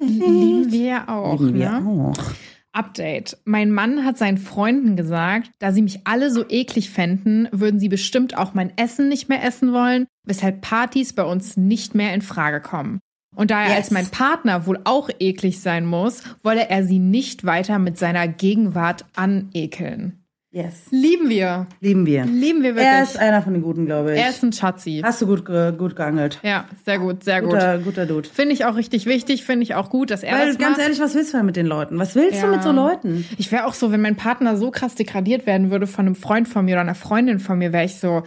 lieben 0.00 0.70
wir 0.70 1.08
auch. 1.08 1.40
Lieben 1.40 1.54
wir 1.58 1.70
ne? 1.80 2.12
auch. 2.12 2.32
Update. 2.72 3.38
Mein 3.44 3.70
Mann 3.70 4.04
hat 4.04 4.18
seinen 4.18 4.38
Freunden 4.38 4.96
gesagt, 4.96 5.50
da 5.58 5.72
sie 5.72 5.82
mich 5.82 6.00
alle 6.04 6.30
so 6.30 6.44
eklig 6.48 6.90
fänden, 6.90 7.48
würden 7.52 7.78
sie 7.80 7.88
bestimmt 7.88 8.36
auch 8.36 8.54
mein 8.54 8.76
Essen 8.76 9.08
nicht 9.08 9.28
mehr 9.28 9.44
essen 9.44 9.72
wollen, 9.72 10.06
weshalb 10.24 10.60
Partys 10.62 11.12
bei 11.12 11.24
uns 11.24 11.56
nicht 11.56 11.94
mehr 11.94 12.14
in 12.14 12.22
Frage 12.22 12.60
kommen. 12.60 13.00
Und 13.34 13.50
da 13.50 13.62
er 13.62 13.68
Yes. 13.68 13.76
als 13.76 13.90
mein 13.90 14.06
Partner 14.08 14.66
wohl 14.66 14.80
auch 14.84 15.08
eklig 15.18 15.60
sein 15.60 15.86
muss, 15.86 16.22
wolle 16.42 16.68
er 16.68 16.84
sie 16.84 16.98
nicht 16.98 17.44
weiter 17.44 17.78
mit 17.78 17.98
seiner 17.98 18.28
Gegenwart 18.28 19.06
anekeln. 19.16 20.21
Yes. 20.54 20.82
Lieben 20.90 21.30
wir. 21.30 21.66
Lieben 21.80 22.04
wir. 22.04 22.26
Lieben 22.26 22.62
wir 22.62 22.74
wirklich. 22.74 22.84
Er 22.86 23.02
ist 23.02 23.18
einer 23.18 23.40
von 23.40 23.54
den 23.54 23.62
Guten, 23.62 23.86
glaube 23.86 24.12
ich. 24.12 24.20
Er 24.20 24.28
ist 24.28 24.42
ein 24.42 24.52
Schatzi. 24.52 25.00
Hast 25.02 25.22
du 25.22 25.26
gut, 25.26 25.46
gut 25.78 25.96
geangelt. 25.96 26.40
Ja, 26.42 26.66
sehr 26.84 26.98
gut, 26.98 27.24
sehr 27.24 27.40
gut. 27.40 27.52
Guter, 27.52 27.78
guter 27.78 28.04
Dude. 28.04 28.28
Finde 28.28 28.52
ich 28.52 28.66
auch 28.66 28.76
richtig 28.76 29.06
wichtig, 29.06 29.44
finde 29.44 29.62
ich 29.62 29.74
auch 29.74 29.88
gut, 29.88 30.10
dass 30.10 30.22
er 30.22 30.36
Weil 30.38 30.48
das 30.48 30.58
ganz 30.58 30.72
macht. 30.76 30.82
ehrlich, 30.82 31.00
was 31.00 31.14
willst 31.14 31.32
du 31.32 31.38
denn 31.38 31.46
mit 31.46 31.56
den 31.56 31.64
Leuten? 31.64 31.98
Was 31.98 32.14
willst 32.14 32.40
Ja. 32.40 32.46
du 32.46 32.52
mit 32.52 32.62
so 32.62 32.70
Leuten? 32.70 33.24
Ich 33.38 33.50
wäre 33.50 33.64
auch 33.66 33.72
so, 33.72 33.92
wenn 33.92 34.02
mein 34.02 34.16
Partner 34.16 34.58
so 34.58 34.70
krass 34.70 34.94
degradiert 34.94 35.46
werden 35.46 35.70
würde 35.70 35.86
von 35.86 36.04
einem 36.04 36.14
Freund 36.16 36.46
von 36.48 36.66
mir 36.66 36.72
oder 36.72 36.82
einer 36.82 36.94
Freundin 36.94 37.38
von 37.40 37.56
mir, 37.56 37.72
wäre 37.72 37.86
ich 37.86 37.94
so, 37.96 38.22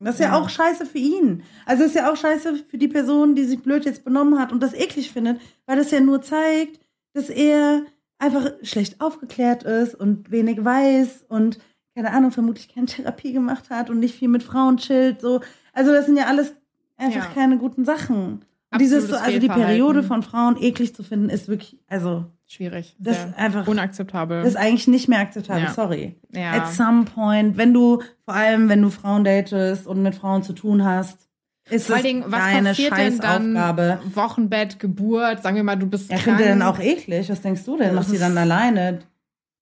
Das 0.00 0.16
ist 0.16 0.20
ja. 0.20 0.26
Ja. 0.28 0.38
auch 0.38 0.50
scheiße 0.50 0.84
für 0.84 0.98
ihn. 0.98 1.44
Also 1.64 1.82
ist 1.84 1.94
ja 1.94 2.12
auch 2.12 2.16
scheiße 2.16 2.56
für 2.68 2.76
die 2.76 2.88
Person, 2.88 3.34
die 3.34 3.44
sich 3.44 3.62
blöd 3.62 3.86
jetzt 3.86 4.04
benommen 4.04 4.38
hat 4.38 4.52
und 4.52 4.62
das 4.62 4.74
eklig 4.74 5.10
findet, 5.12 5.40
weil 5.64 5.76
das 5.78 5.90
ja 5.92 6.00
nur 6.00 6.20
zeigt, 6.20 6.78
dass 7.14 7.30
er 7.30 7.82
einfach 8.18 8.50
schlecht 8.62 9.00
aufgeklärt 9.00 9.62
ist 9.62 9.94
und 9.94 10.30
wenig 10.30 10.64
weiß 10.64 11.24
und 11.28 11.58
keine 11.94 12.12
Ahnung, 12.12 12.30
vermutlich 12.30 12.72
keine 12.72 12.86
Therapie 12.86 13.32
gemacht 13.32 13.70
hat 13.70 13.90
und 13.90 13.98
nicht 13.98 14.14
viel 14.14 14.28
mit 14.28 14.42
Frauen 14.42 14.76
chillt. 14.76 15.20
So. 15.20 15.40
Also 15.72 15.92
das 15.92 16.06
sind 16.06 16.16
ja 16.16 16.26
alles 16.26 16.54
einfach 16.96 17.26
Ja. 17.28 17.34
keine 17.34 17.58
guten 17.58 17.84
Sachen. 17.84 18.44
Und 18.70 18.80
dieses 18.80 19.08
so, 19.08 19.16
also 19.16 19.38
die. 19.38 19.48
Periode 19.48 20.02
von 20.02 20.22
Frauen 20.22 20.56
eklig 20.60 20.94
zu 20.94 21.02
finden, 21.02 21.30
ist 21.30 21.48
wirklich, 21.48 21.78
also 21.88 22.26
schwierig. 22.46 22.94
Das 22.98 23.18
ist 23.24 23.34
einfach- 23.38 23.66
unakzeptabel. 23.66 24.40
das 24.42 24.50
ist 24.50 24.56
eigentlich 24.56 24.86
nicht 24.88 25.08
mehr 25.08 25.20
akzeptabel, 25.20 25.62
Ja. 25.64 25.70
sorry. 25.72 26.16
ja. 26.32 26.52
At 26.52 26.72
some 26.72 27.04
point, 27.04 27.56
wenn 27.56 27.72
du, 27.72 28.02
vor 28.24 28.34
allem 28.34 28.68
wenn 28.68 28.82
du 28.82 28.90
Frauen 28.90 29.24
datest 29.24 29.86
und 29.86 30.02
mit 30.02 30.14
Frauen 30.14 30.42
zu 30.42 30.52
tun 30.52 30.84
hast, 30.84 31.27
ist 31.70 31.86
Vor 31.86 31.96
allen 31.96 32.04
Dingen, 32.04 32.24
was 32.26 32.40
deine 32.40 32.68
passiert 32.70 32.96
denn 32.96 33.18
dann? 33.18 33.42
Scheißaufgabe. 33.54 33.98
Wochenbett, 34.14 34.78
Geburt, 34.78 35.42
sagen 35.42 35.56
wir 35.56 35.64
mal, 35.64 35.76
du 35.76 35.86
bist 35.86 36.10
Ja, 36.10 36.18
krank. 36.18 36.40
ihr 36.40 36.46
dann 36.46 36.62
auch 36.62 36.78
eklig? 36.78 37.28
Was 37.30 37.40
denkst 37.40 37.64
du 37.64 37.76
denn? 37.76 37.94
Das 37.94 38.06
Macht 38.06 38.14
die 38.14 38.18
dann 38.18 38.36
alleine? 38.38 39.00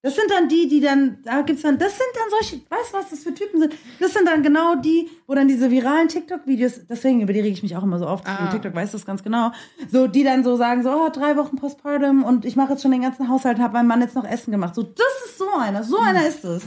Das 0.02 0.14
sind 0.14 0.30
dann 0.30 0.48
die, 0.48 0.68
die 0.68 0.80
dann, 0.80 1.18
da 1.24 1.40
gibt's 1.42 1.62
dann, 1.62 1.78
das 1.78 1.90
sind 1.92 2.06
dann 2.14 2.30
solche, 2.30 2.56
weißt 2.70 2.92
du, 2.92 2.96
was 2.98 3.10
das 3.10 3.24
für 3.24 3.34
Typen 3.34 3.58
sind? 3.60 3.74
Das 3.98 4.12
sind 4.12 4.28
dann 4.28 4.44
genau 4.44 4.76
die, 4.76 5.08
wo 5.26 5.34
dann 5.34 5.48
diese 5.48 5.68
viralen 5.72 6.06
TikTok-Videos, 6.06 6.82
deswegen 6.88 7.22
über 7.22 7.32
die 7.32 7.40
rege 7.40 7.54
ich 7.54 7.62
mich 7.64 7.74
auch 7.76 7.82
immer 7.82 7.98
so 7.98 8.06
auf, 8.06 8.20
Ah. 8.24 8.46
TikTok 8.52 8.72
weiß 8.72 8.92
das 8.92 9.04
ganz 9.04 9.24
genau, 9.24 9.50
so, 9.90 10.06
die 10.06 10.22
dann 10.22 10.44
so 10.44 10.54
sagen, 10.56 10.84
so, 10.84 10.90
oh, 10.92 11.08
drei 11.12 11.36
Wochen 11.36 11.56
Postpartum 11.56 12.22
und 12.22 12.44
ich 12.44 12.54
mache 12.54 12.72
jetzt 12.74 12.82
schon 12.82 12.92
den 12.92 13.02
ganzen 13.02 13.28
Haushalt, 13.28 13.58
habe 13.58 13.72
meinem 13.72 13.88
Mann 13.88 14.00
jetzt 14.00 14.14
noch 14.14 14.24
Essen 14.28 14.52
gemacht. 14.52 14.76
So, 14.76 14.84
das 14.84 15.06
ist 15.26 15.38
so 15.38 15.48
einer, 15.58 15.82
so 15.82 15.98
einer 15.98 16.24
ist 16.24 16.44
es. 16.44 16.62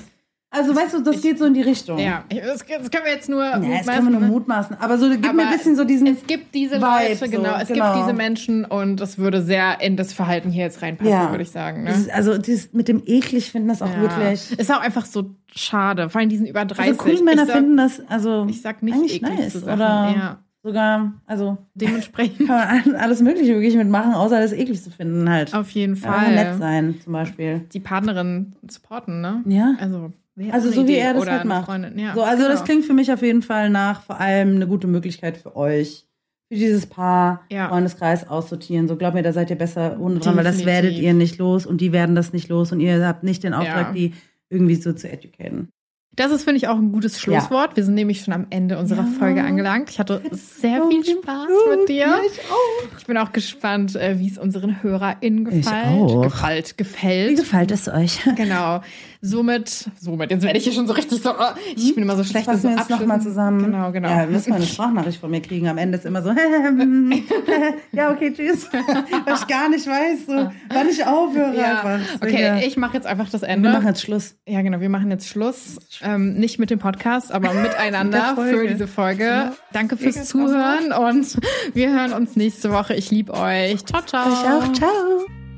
Also, 0.52 0.76
weißt 0.76 0.96
du, 0.96 1.02
das 1.04 1.22
geht 1.22 1.38
so 1.38 1.46
in 1.46 1.54
die 1.54 1.62
Richtung. 1.62 2.00
Ja, 2.00 2.24
ich- 2.28 2.40
das, 2.42 2.66
das 2.66 2.90
können 2.90 3.06
wir 3.06 3.12
jetzt 3.14 3.30
nur. 3.30 3.44
Ja, 3.44 3.52
das 3.60 3.62
mutmaßen, 3.62 3.86
können 3.94 4.06
wir 4.08 4.12
nur 4.12 4.22
ne? 4.22 4.28
mutmaßen. 4.28 4.78
Aber 4.80 4.98
so, 4.98 5.08
gib 5.10 5.22
mir 5.22 5.30
ein 5.30 5.40
Aber 5.42 5.52
bisschen 5.58 5.76
so 5.76 5.84
diesen. 5.84 6.08
Es 6.08 6.26
gibt 6.26 6.56
diese 6.56 6.78
Vibe, 6.78 6.86
Leute, 6.86 7.16
so, 7.18 7.26
genau. 7.30 7.56
Es 7.62 7.68
genau. 7.68 7.94
gibt 7.94 8.04
diese 8.06 8.14
Menschen 8.18 8.66
und 8.66 9.00
es 9.00 9.20
würde 9.20 9.44
sehr 9.44 9.80
in 9.82 9.96
das 9.96 10.12
Verhalten 10.12 10.50
hier 10.50 10.64
jetzt 10.64 10.82
reinpassen, 10.82 11.12
Ja. 11.12 11.30
würde 11.30 11.44
ich 11.44 11.52
sagen. 11.52 11.84
Ne? 11.84 11.92
dieses, 11.94 12.10
also, 12.10 12.38
dieses 12.40 12.74
mit 12.74 12.88
dem 12.88 13.04
eklig 13.06 13.52
finden 13.52 13.68
das 13.68 13.84
auch 13.84 13.94
Ja. 13.94 14.02
wirklich. 14.02 14.58
Ist 14.60 14.72
auch 14.72 14.82
einfach 14.82 15.06
so 15.06 15.36
schade. 15.54 16.10
Vor 16.10 16.20
allem 16.20 16.30
diesen 16.30 16.48
über 16.48 16.66
30. 16.66 16.94
Also, 16.94 16.98
coole 17.04 17.24
Männer 17.24 17.44
ich 17.44 17.48
sag, 17.50 17.56
finden 17.58 17.78
das, 17.78 18.02
also, 18.08 18.48
Ich 18.50 18.62
sag 18.64 18.82
nicht 18.82 18.98
eklig 18.98 19.22
nice. 19.22 19.52
zu 19.54 19.60
Sachen. 19.60 19.74
Oder 19.76 19.88
Ja, 20.16 20.40
sogar, 20.64 21.14
also, 21.28 21.60
dementsprechend 21.76 22.48
kann 22.48 22.84
man 22.86 22.96
alles 22.96 23.22
Mögliche 23.22 23.54
wirklich 23.54 23.76
mitmachen, 23.76 24.14
außer 24.16 24.38
alles 24.38 24.54
eklig 24.54 24.82
zu 24.82 24.90
finden 24.90 25.30
halt. 25.30 25.54
auf 25.54 25.70
jeden 25.70 25.94
Ja, 25.96 26.12
Fall 26.12 26.34
nett 26.34 26.58
sein, 26.58 26.96
zum 27.04 27.14
Beispiel. 27.14 27.60
die 27.72 27.80
Partnerin 27.80 28.56
supporten, 28.68 29.22
ne? 29.22 29.44
Ja. 29.46 29.76
Also, 29.80 30.12
Also 30.52 30.72
so 30.72 30.80
eine 30.82 30.88
wie 30.90 30.94
Idee. 30.94 31.02
er 31.02 31.14
das 31.14 31.28
halt 31.28 31.46
macht. 31.46 31.70
Ja, 31.96 32.14
So, 32.16 32.24
also 32.24 32.44
das 32.44 32.54
genau. 32.56 32.64
klingt 32.66 32.86
für 32.86 32.94
mich 32.94 33.12
auf 33.12 33.22
jeden 33.22 33.42
Fall 33.42 33.70
nach 33.70 34.02
vor 34.04 34.20
allem 34.20 34.56
eine 34.56 34.68
gute 34.68 34.88
Möglichkeit 34.88 35.38
für 35.38 35.56
euch, 35.56 36.06
für 36.48 36.56
dieses 36.58 36.86
Paar, 36.88 37.42
Ja. 37.52 37.70
Freundeskreis 37.70 38.28
aussortieren. 38.30 38.88
So 38.88 38.96
glaub 38.96 39.14
mir, 39.14 39.24
da 39.24 39.34
seid 39.34 39.50
ihr 39.50 39.58
besser 39.58 39.98
ohne 40.00 40.20
dran, 40.20 40.36
weil 40.38 40.44
das 40.44 40.66
werdet 40.66 40.94
ihr 40.98 41.14
nicht 41.14 41.38
los 41.38 41.66
und 41.66 41.82
die 41.82 41.92
werden 41.92 42.16
das 42.16 42.34
nicht 42.34 42.50
los 42.50 42.72
und 42.72 42.80
ihr 42.80 43.06
habt 43.06 43.24
nicht 43.24 43.44
den 43.44 43.54
Auftrag, 43.54 43.88
Ja. 43.88 43.94
die 43.94 44.14
irgendwie 44.50 44.76
so 44.76 44.94
zu 44.94 45.12
educaten. 45.12 45.70
Das 46.16 46.32
ist, 46.32 46.44
finde 46.44 46.58
ich, 46.58 46.68
auch 46.68 46.76
ein 46.76 46.92
gutes 46.92 47.22
Schlusswort. 47.22 47.78
Wir 47.78 47.84
sind 47.86 47.94
nämlich 47.94 48.22
schon 48.24 48.34
am 48.34 48.48
Ende 48.50 48.78
unserer 48.80 49.04
Ja. 49.04 49.20
Folge 49.20 49.44
angelangt. 49.44 49.90
Ich 49.92 50.00
hatte 50.00 50.22
sehr 50.32 50.84
viel 50.90 51.06
Spaß 51.06 51.48
mit 51.78 51.88
dir. 51.88 51.96
Ja, 51.98 52.18
ich 52.26 52.40
auch. 52.52 52.98
Ich 52.98 53.06
bin 53.06 53.16
auch 53.18 53.32
gespannt, 53.32 53.96
äh, 53.96 54.20
wie 54.20 54.28
es 54.28 54.38
unseren 54.38 54.82
HörerInnen 54.84 55.48
Ich 55.48 55.66
gefällt. 55.66 55.86
auch. 55.86 56.22
Gefällt, 56.24 56.72
Wie 56.72 56.78
gefällt. 56.78 57.38
gefällt 57.38 57.72
es 57.72 57.88
euch? 57.88 58.20
Genau. 58.36 58.82
Somit, 59.22 59.90
somit, 60.00 60.32
jetzt 60.32 60.44
werde 60.44 60.58
ich 60.58 60.64
hier 60.64 60.74
schon 60.74 60.88
so 60.88 60.94
richtig 60.94 61.22
so, 61.22 61.32
oh, 61.32 61.54
ich 61.76 61.94
bin 61.94 62.04
immer 62.04 62.16
so 62.16 62.24
schlecht. 62.24 62.46
Fassen 62.46 62.70
wir 62.70 62.78
jetzt 62.78 62.90
nochmal 62.90 63.22
zusammen. 63.22 63.64
Genau, 63.66 63.92
genau. 63.92 64.10
Ja, 64.10 64.26
müssen 64.26 64.48
wir 64.48 64.56
eine 64.56 64.66
Sprachnachricht 64.66 65.20
von 65.20 65.30
mir 65.32 65.42
kriegen. 65.42 65.68
Am 65.68 65.78
Ende 65.78 65.98
ist 65.98 66.06
immer 66.06 66.22
so, 66.22 66.30
ja, 67.92 68.12
okay, 68.12 68.34
tschüss. 68.34 68.68
Weil 68.72 69.34
ich 69.36 69.48
gar 69.48 69.70
nicht 69.70 69.86
weiß, 69.88 70.26
so, 70.28 70.52
wann 70.74 70.90
ich 70.90 71.06
aufhöre 71.06 71.56
Ja. 71.58 71.82
einfach. 71.84 72.16
Okay, 72.22 72.42
Ja. 72.42 72.58
ich 72.60 72.78
mache 72.78 72.96
jetzt 72.96 73.08
einfach 73.08 73.30
das 73.30 73.44
Ende. 73.44 73.70
wir 73.70 73.74
machen 73.76 73.88
jetzt 73.88 74.02
Schluss. 74.02 74.36
Ja, 74.48 74.62
genau. 74.62 74.80
Wir 74.80 74.90
machen 74.90 75.12
jetzt 75.12 75.28
Schluss. 75.28 75.78
Ähm, 76.02 76.36
nicht 76.36 76.60
mit 76.60 76.70
dem 76.70 76.80
Podcast, 76.80 77.32
aber 77.32 77.54
miteinander 77.62 78.36
für 78.38 78.68
diese 78.68 78.88
Folge. 78.88 79.26
Ja. 79.26 79.54
Danke 79.74 79.98
fürs 79.98 80.16
Mega 80.16 80.26
Zuhören 80.26 80.92
und 80.94 81.38
wir 81.74 81.92
hören 81.92 82.14
uns 82.14 82.36
nächste 82.36 82.72
Woche. 82.72 82.96
Ich 82.96 83.12
liebe 83.12 83.34
euch. 83.34 83.86
Ciao, 83.86 84.02
ciao. 84.06 84.28
Ich 84.30 84.50
auch. 84.50 84.74
Ciao. 84.74 85.49